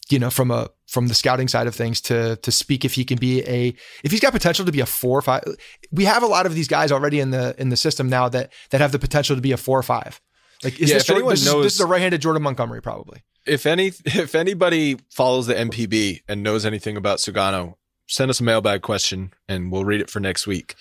you 0.08 0.18
know, 0.18 0.30
from 0.30 0.50
a 0.50 0.68
from 0.86 1.08
the 1.08 1.14
scouting 1.14 1.48
side 1.48 1.66
of 1.66 1.74
things 1.74 2.00
to 2.02 2.36
to 2.36 2.52
speak 2.52 2.84
if 2.84 2.94
he 2.94 3.04
can 3.04 3.18
be 3.18 3.42
a 3.46 3.74
if 4.04 4.10
he's 4.12 4.20
got 4.20 4.32
potential 4.32 4.64
to 4.64 4.72
be 4.72 4.80
a 4.80 4.86
four 4.86 5.18
or 5.18 5.22
five. 5.22 5.42
We 5.90 6.04
have 6.04 6.22
a 6.22 6.26
lot 6.26 6.46
of 6.46 6.54
these 6.54 6.68
guys 6.68 6.92
already 6.92 7.20
in 7.20 7.30
the 7.30 7.54
in 7.58 7.68
the 7.70 7.76
system 7.76 8.08
now 8.08 8.28
that 8.28 8.52
that 8.70 8.80
have 8.80 8.92
the 8.92 8.98
potential 8.98 9.34
to 9.36 9.42
be 9.42 9.52
a 9.52 9.56
four 9.56 9.78
or 9.78 9.82
five. 9.82 10.20
Like 10.64 10.78
is 10.80 10.90
Yeah, 10.90 10.96
this, 10.98 11.10
anyone 11.10 11.30
this, 11.30 11.44
knows- 11.44 11.64
this 11.64 11.74
is 11.74 11.80
a 11.80 11.86
right-handed 11.86 12.20
Jordan 12.20 12.42
Montgomery 12.42 12.82
probably. 12.82 13.22
If 13.46 13.64
any, 13.64 13.86
if 14.04 14.34
anybody 14.34 14.98
follows 15.10 15.46
the 15.46 15.54
NPB 15.54 16.20
and 16.28 16.42
knows 16.42 16.66
anything 16.66 16.96
about 16.96 17.18
Sugano, 17.18 17.74
send 18.08 18.30
us 18.30 18.40
a 18.40 18.44
mailbag 18.44 18.82
question 18.82 19.32
and 19.48 19.70
we'll 19.70 19.84
read 19.84 20.00
it 20.00 20.10
for 20.10 20.18
next 20.20 20.46
week. 20.46 20.74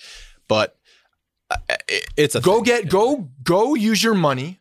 But 0.48 0.76
uh, 1.50 1.56
it's 2.16 2.34
a 2.34 2.40
go 2.40 2.56
thing. 2.56 2.64
get 2.64 2.88
go 2.88 3.28
go 3.42 3.74
use 3.74 4.02
your 4.02 4.14
money 4.14 4.60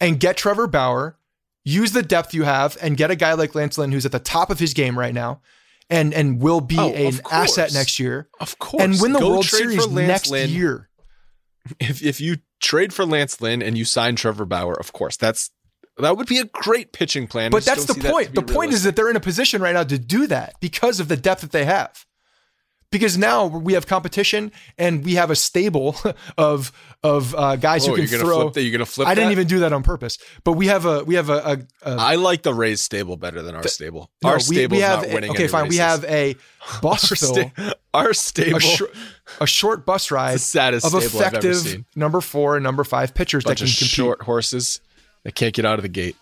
and 0.00 0.18
get 0.18 0.36
Trevor 0.36 0.66
Bauer. 0.66 1.16
Use 1.64 1.92
the 1.92 2.02
depth 2.02 2.32
you 2.34 2.44
have 2.44 2.76
and 2.80 2.96
get 2.96 3.10
a 3.10 3.16
guy 3.16 3.32
like 3.34 3.54
Lance 3.54 3.76
Lynn 3.76 3.90
who's 3.92 4.06
at 4.06 4.12
the 4.12 4.18
top 4.20 4.50
of 4.50 4.58
his 4.60 4.72
game 4.72 4.96
right 4.98 5.12
now, 5.14 5.40
and 5.90 6.14
and 6.14 6.40
will 6.40 6.60
be 6.60 6.76
Oh, 6.78 6.92
an 6.92 7.20
asset 7.30 7.72
next 7.74 7.98
year 7.98 8.28
of 8.40 8.58
course, 8.58 8.82
and 8.82 9.00
win 9.00 9.12
the 9.12 9.18
Go 9.18 9.30
World 9.30 9.46
Series 9.46 9.88
next 9.88 10.30
Lynn. 10.30 10.50
year. 10.50 10.88
If 11.80 12.00
if 12.04 12.20
you 12.20 12.36
trade 12.60 12.92
for 12.94 13.04
Lance 13.04 13.40
Lynn 13.40 13.60
and 13.60 13.76
you 13.76 13.84
sign 13.84 14.14
Trevor 14.14 14.44
Bauer, 14.44 14.78
of 14.78 14.92
course, 14.92 15.16
that's 15.16 15.50
that 15.98 16.16
would 16.16 16.26
be 16.26 16.38
a 16.38 16.44
great 16.44 16.92
pitching 16.92 17.26
plan. 17.26 17.50
But 17.50 17.64
that's 17.64 17.84
the 17.86 17.94
don't 17.94 18.02
that 18.04 18.12
point. 18.12 18.34
The 18.34 18.42
be 18.42 18.52
point 18.52 18.72
is 18.72 18.82
that 18.84 18.96
they're 18.96 19.10
in 19.10 19.16
a 19.16 19.20
position 19.20 19.62
right 19.62 19.72
now 19.74 19.84
to 19.84 19.98
do 19.98 20.26
that 20.26 20.54
because 20.60 21.00
of 21.00 21.08
the 21.08 21.16
depth 21.16 21.40
that 21.42 21.52
they 21.52 21.64
have. 21.64 22.04
because 22.92 23.18
now 23.18 23.46
we 23.46 23.72
have 23.72 23.86
competition 23.86 24.52
and 24.78 25.04
we 25.04 25.14
have 25.16 25.30
a 25.30 25.36
stable 25.36 25.96
of 26.38 26.70
of 27.02 27.34
uh, 27.34 27.56
guys 27.56 27.84
Oh, 27.84 27.90
who 27.90 27.94
can 27.96 28.02
you're 28.04 28.10
gonna 28.18 28.24
throw. 28.24 28.40
flip 28.42 28.54
that? 28.54 28.62
You're 28.62 28.72
gonna 28.72 28.86
flip 28.86 29.08
I 29.08 29.14
didn't 29.14 29.28
that? 29.28 29.32
even 29.32 29.46
do 29.48 29.58
that 29.60 29.72
on 29.72 29.82
purpose, 29.82 30.18
but 30.44 30.52
we 30.52 30.66
have 30.68 30.84
a 30.86 31.02
we 31.04 31.14
have 31.16 31.28
a, 31.30 31.66
a, 31.84 31.90
a 31.90 31.96
I 31.98 32.14
like 32.14 32.42
the 32.42 32.54
Rays 32.54 32.80
stable 32.80 33.16
better 33.16 33.42
than 33.42 33.54
our 33.54 33.66
stable. 33.66 34.10
no, 34.22 34.30
our 34.30 34.36
we- 34.36 34.40
stable's 34.40 34.76
we 34.78 34.82
have 34.82 35.02
not 35.02 35.10
a- 35.10 35.14
winning. 35.14 35.30
Okay, 35.30 35.48
fine. 35.48 35.68
We 35.68 35.76
have 35.78 36.04
a 36.04 36.36
bus 36.82 37.10
our, 37.10 37.16
sta- 37.16 37.72
our 37.92 38.12
stable. 38.14 38.56
a, 38.58 38.60
shor- 38.60 38.90
a 39.40 39.46
short 39.46 39.84
bus 39.84 40.10
ride 40.10 40.34
the 40.34 40.38
saddest 40.38 40.86
of 40.86 40.90
stable 40.92 41.06
I've 41.20 41.26
ever 41.26 41.36
effective 41.38 41.56
seen. 41.56 41.84
number 41.96 42.20
four 42.20 42.56
and 42.56 42.62
number 42.62 42.84
five 42.84 43.14
pitchers 43.14 43.44
that 43.44 43.56
can 43.56 43.66
compete. 43.66 43.88
short 43.88 44.22
horses 44.22 44.80
that 45.26 45.34
can't 45.34 45.52
get 45.52 45.64
out 45.64 45.76
of 45.76 45.82
the 45.82 45.88
gate. 45.88 46.14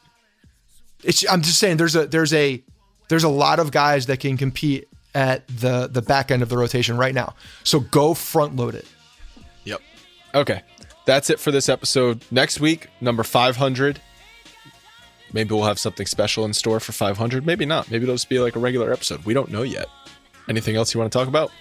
It's, 1.02 1.31
I'm 1.31 1.43
just 1.43 1.59
saying 1.59 1.76
there's 1.76 1.94
a 1.94 2.06
there's 2.06 2.32
a 2.32 2.64
there's 3.10 3.22
a 3.22 3.28
lot 3.28 3.59
of 3.59 3.70
guys 3.70 4.06
that 4.06 4.18
can 4.18 4.39
compete 4.39 4.89
at 5.14 5.47
the 5.47 5.89
the 5.89 6.01
back 6.01 6.31
end 6.31 6.43
of 6.43 6.48
the 6.48 6.56
rotation 6.56 6.97
right 6.97 7.14
now. 7.14 7.35
So 7.64 7.81
go 7.81 8.14
front 8.14 8.56
load 8.56 8.74
it. 8.74 8.86
Yep. 9.64 9.82
Okay. 10.35 10.62
That's 11.05 11.28
it 11.28 11.39
for 11.39 11.51
this 11.51 11.68
episode. 11.68 12.24
Next 12.31 12.60
week, 12.60 12.89
number 13.02 13.22
500. 13.22 14.01
Maybe 15.35 15.55
we'll 15.55 15.64
have 15.64 15.78
something 15.78 16.06
special 16.06 16.47
in 16.47 16.55
store 16.55 16.81
for 16.81 16.93
500. 16.93 17.44
Maybe 17.44 17.66
not. 17.66 17.90
Maybe 17.90 18.05
it'll 18.05 18.14
just 18.14 18.31
be 18.31 18.39
like 18.39 18.56
a 18.56 18.59
regular 18.59 18.90
episode. 18.90 19.22
We 19.26 19.35
don't 19.35 19.51
know 19.51 19.64
yet. 19.64 19.86
Anything 20.48 20.76
else 20.76 20.94
you 20.94 21.01
want 21.01 21.12
to 21.12 21.18
talk 21.18 21.28
about? 21.28 21.52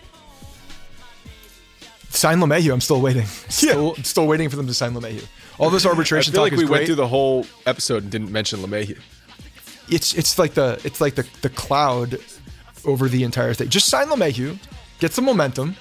Sign 2.14 2.38
LeMahieu. 2.40 2.72
I'm 2.72 2.80
still 2.82 3.02
waiting. 3.02 3.26
Still, 3.50 3.96
still 3.96 4.28
waiting 4.28 4.48
for 4.50 4.56
them 4.56 4.68
to 4.68 4.74
sign 4.74 4.94
LeMahieu. 4.94 5.26
All 5.58 5.70
this 5.72 5.86
arbitration 5.86 6.32
I 6.32 6.36
feel 6.36 6.44
talk 6.44 6.52
like 6.52 6.54
is 6.54 6.60
we 6.60 6.66
great. 6.66 6.72
went 6.78 6.86
through 6.86 6.96
the 6.96 7.08
whole 7.08 7.46
episode 7.66 8.04
and 8.04 8.12
didn't 8.12 8.32
mention 8.32 8.60
LeMahieu. 8.60 9.00
it's 9.90 10.14
it's 10.14 10.38
like 10.40 10.54
the 10.54 10.80
it's 10.84 11.02
like 11.02 11.16
the 11.16 11.28
the 11.42 11.50
cloud 11.50 12.20
over 12.86 13.10
the 13.10 13.24
entire 13.24 13.54
thing. 13.56 13.70
Just 13.70 13.88
sign 13.90 14.08
LeMahieu, 14.08 14.58
get 15.00 15.12
some 15.14 15.26
momentum, 15.26 15.76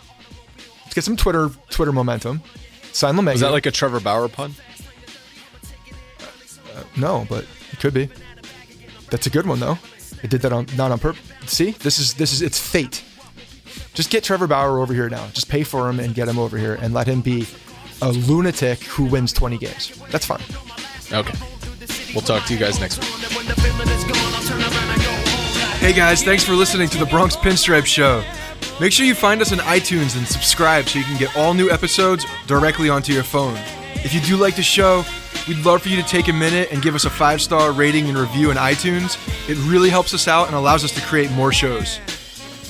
get 0.95 1.05
some 1.05 1.17
Twitter 1.17 1.51
Twitter 1.71 1.93
momentum. 1.93 2.43
Sign 2.93 3.15
LeMahieu. 3.17 3.35
Is 3.35 3.41
that 3.41 3.53
like 3.53 3.67
a 3.67 3.71
Trevor 3.71 4.01
Bauer 4.01 4.29
pun? 4.29 4.55
Uh, 6.75 6.83
no, 6.97 7.27
but 7.29 7.45
it 7.73 7.79
could 7.79 7.95
be. 7.95 8.09
That's 9.11 9.27
a 9.27 9.31
good 9.31 9.47
one 9.47 9.61
though. 9.61 9.79
It 10.23 10.31
did 10.31 10.41
that 10.43 10.53
on 10.53 10.67
not 10.77 10.91
on 10.93 10.99
purpose. 10.99 11.23
See, 11.47 11.73
this 11.73 11.99
is 11.99 12.15
this 12.15 12.33
is 12.33 12.41
it's 12.43 12.59
fate. 12.59 13.05
Just 13.95 14.11
get 14.11 14.25
Trevor 14.25 14.47
Bauer 14.47 14.79
over 14.79 14.95
here 14.95 15.11
now. 15.11 15.27
Just 15.33 15.49
pay 15.49 15.63
for 15.65 15.89
him 15.89 16.01
and 16.01 16.15
get 16.15 16.29
him 16.29 16.39
over 16.39 16.57
here 16.57 16.75
and 16.81 16.95
let 16.95 17.07
him 17.07 17.21
be 17.21 17.47
a 18.01 18.11
lunatic 18.11 18.83
who 18.85 19.05
wins 19.05 19.33
20 19.33 19.59
games. 19.59 19.93
That's 20.11 20.25
fine. 20.25 20.41
Okay. 21.13 21.39
We'll 22.15 22.23
talk 22.23 22.47
to 22.47 22.55
you 22.55 22.59
guys 22.59 22.81
next 22.81 22.99
week. 22.99 23.09
Hey 25.79 25.93
guys, 25.93 26.23
thanks 26.23 26.45
for 26.45 26.53
listening 26.53 26.89
to 26.91 26.99
the 26.99 27.07
Bronx 27.07 27.37
Pinstripe 27.37 27.87
Show. 27.87 28.25
Make 28.81 28.93
sure 28.93 29.05
you 29.05 29.15
find 29.15 29.43
us 29.43 29.53
on 29.53 29.59
iTunes 29.59 30.17
and 30.17 30.27
subscribe 30.27 30.89
so 30.89 30.99
you 30.99 31.05
can 31.05 31.19
get 31.19 31.37
all 31.37 31.55
new 31.55 31.71
episodes 31.71 32.25
directly 32.47 32.89
onto 32.89 33.13
your 33.13 33.23
phone. 33.23 33.57
If 33.97 34.15
you 34.15 34.21
do 34.21 34.37
like 34.37 34.57
the 34.57 34.63
show, 34.63 35.05
we'd 35.47 35.65
love 35.65 35.83
for 35.83 35.89
you 35.89 35.97
to 36.01 36.09
take 36.09 36.29
a 36.29 36.33
minute 36.33 36.73
and 36.73 36.83
give 36.83 36.95
us 36.95 37.05
a 37.05 37.11
five 37.11 37.43
star 37.43 37.73
rating 37.73 38.09
and 38.09 38.17
review 38.17 38.51
in 38.51 38.57
iTunes. 38.57 39.19
It 39.49 39.59
really 39.71 39.91
helps 39.91 40.15
us 40.15 40.29
out 40.29 40.47
and 40.47 40.57
allows 40.57 40.83
us 40.83 40.93
to 40.93 41.01
create 41.03 41.31
more 41.33 41.53
shows. 41.53 42.01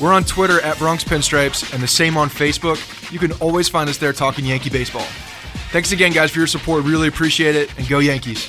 We're 0.00 0.12
on 0.12 0.24
Twitter 0.24 0.60
at 0.60 0.78
Bronx 0.78 1.04
Pinstripes 1.04 1.72
and 1.72 1.82
the 1.82 1.88
same 1.88 2.16
on 2.16 2.28
Facebook. 2.28 3.12
You 3.12 3.18
can 3.18 3.32
always 3.32 3.68
find 3.68 3.88
us 3.88 3.98
there 3.98 4.12
talking 4.12 4.44
Yankee 4.44 4.70
baseball. 4.70 5.06
Thanks 5.70 5.92
again, 5.92 6.12
guys, 6.12 6.30
for 6.30 6.38
your 6.38 6.46
support. 6.46 6.84
Really 6.84 7.08
appreciate 7.08 7.54
it, 7.56 7.76
and 7.78 7.88
go 7.88 7.98
Yankees. 7.98 8.48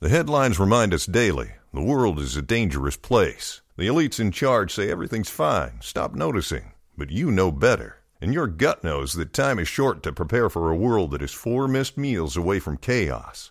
The 0.00 0.10
headlines 0.10 0.60
remind 0.60 0.92
us 0.92 1.06
daily 1.06 1.52
the 1.72 1.82
world 1.82 2.20
is 2.20 2.36
a 2.36 2.42
dangerous 2.42 2.96
place. 2.96 3.62
The 3.76 3.86
elites 3.86 4.20
in 4.20 4.32
charge 4.32 4.72
say 4.72 4.90
everything's 4.90 5.30
fine, 5.30 5.80
stop 5.80 6.14
noticing. 6.14 6.72
But 6.96 7.10
you 7.10 7.30
know 7.30 7.50
better. 7.50 7.96
And 8.20 8.32
your 8.32 8.46
gut 8.46 8.84
knows 8.84 9.14
that 9.14 9.32
time 9.32 9.58
is 9.58 9.66
short 9.66 10.02
to 10.04 10.12
prepare 10.12 10.48
for 10.48 10.70
a 10.70 10.76
world 10.76 11.10
that 11.10 11.22
is 11.22 11.32
four 11.32 11.66
missed 11.66 11.98
meals 11.98 12.36
away 12.36 12.60
from 12.60 12.76
chaos. 12.76 13.50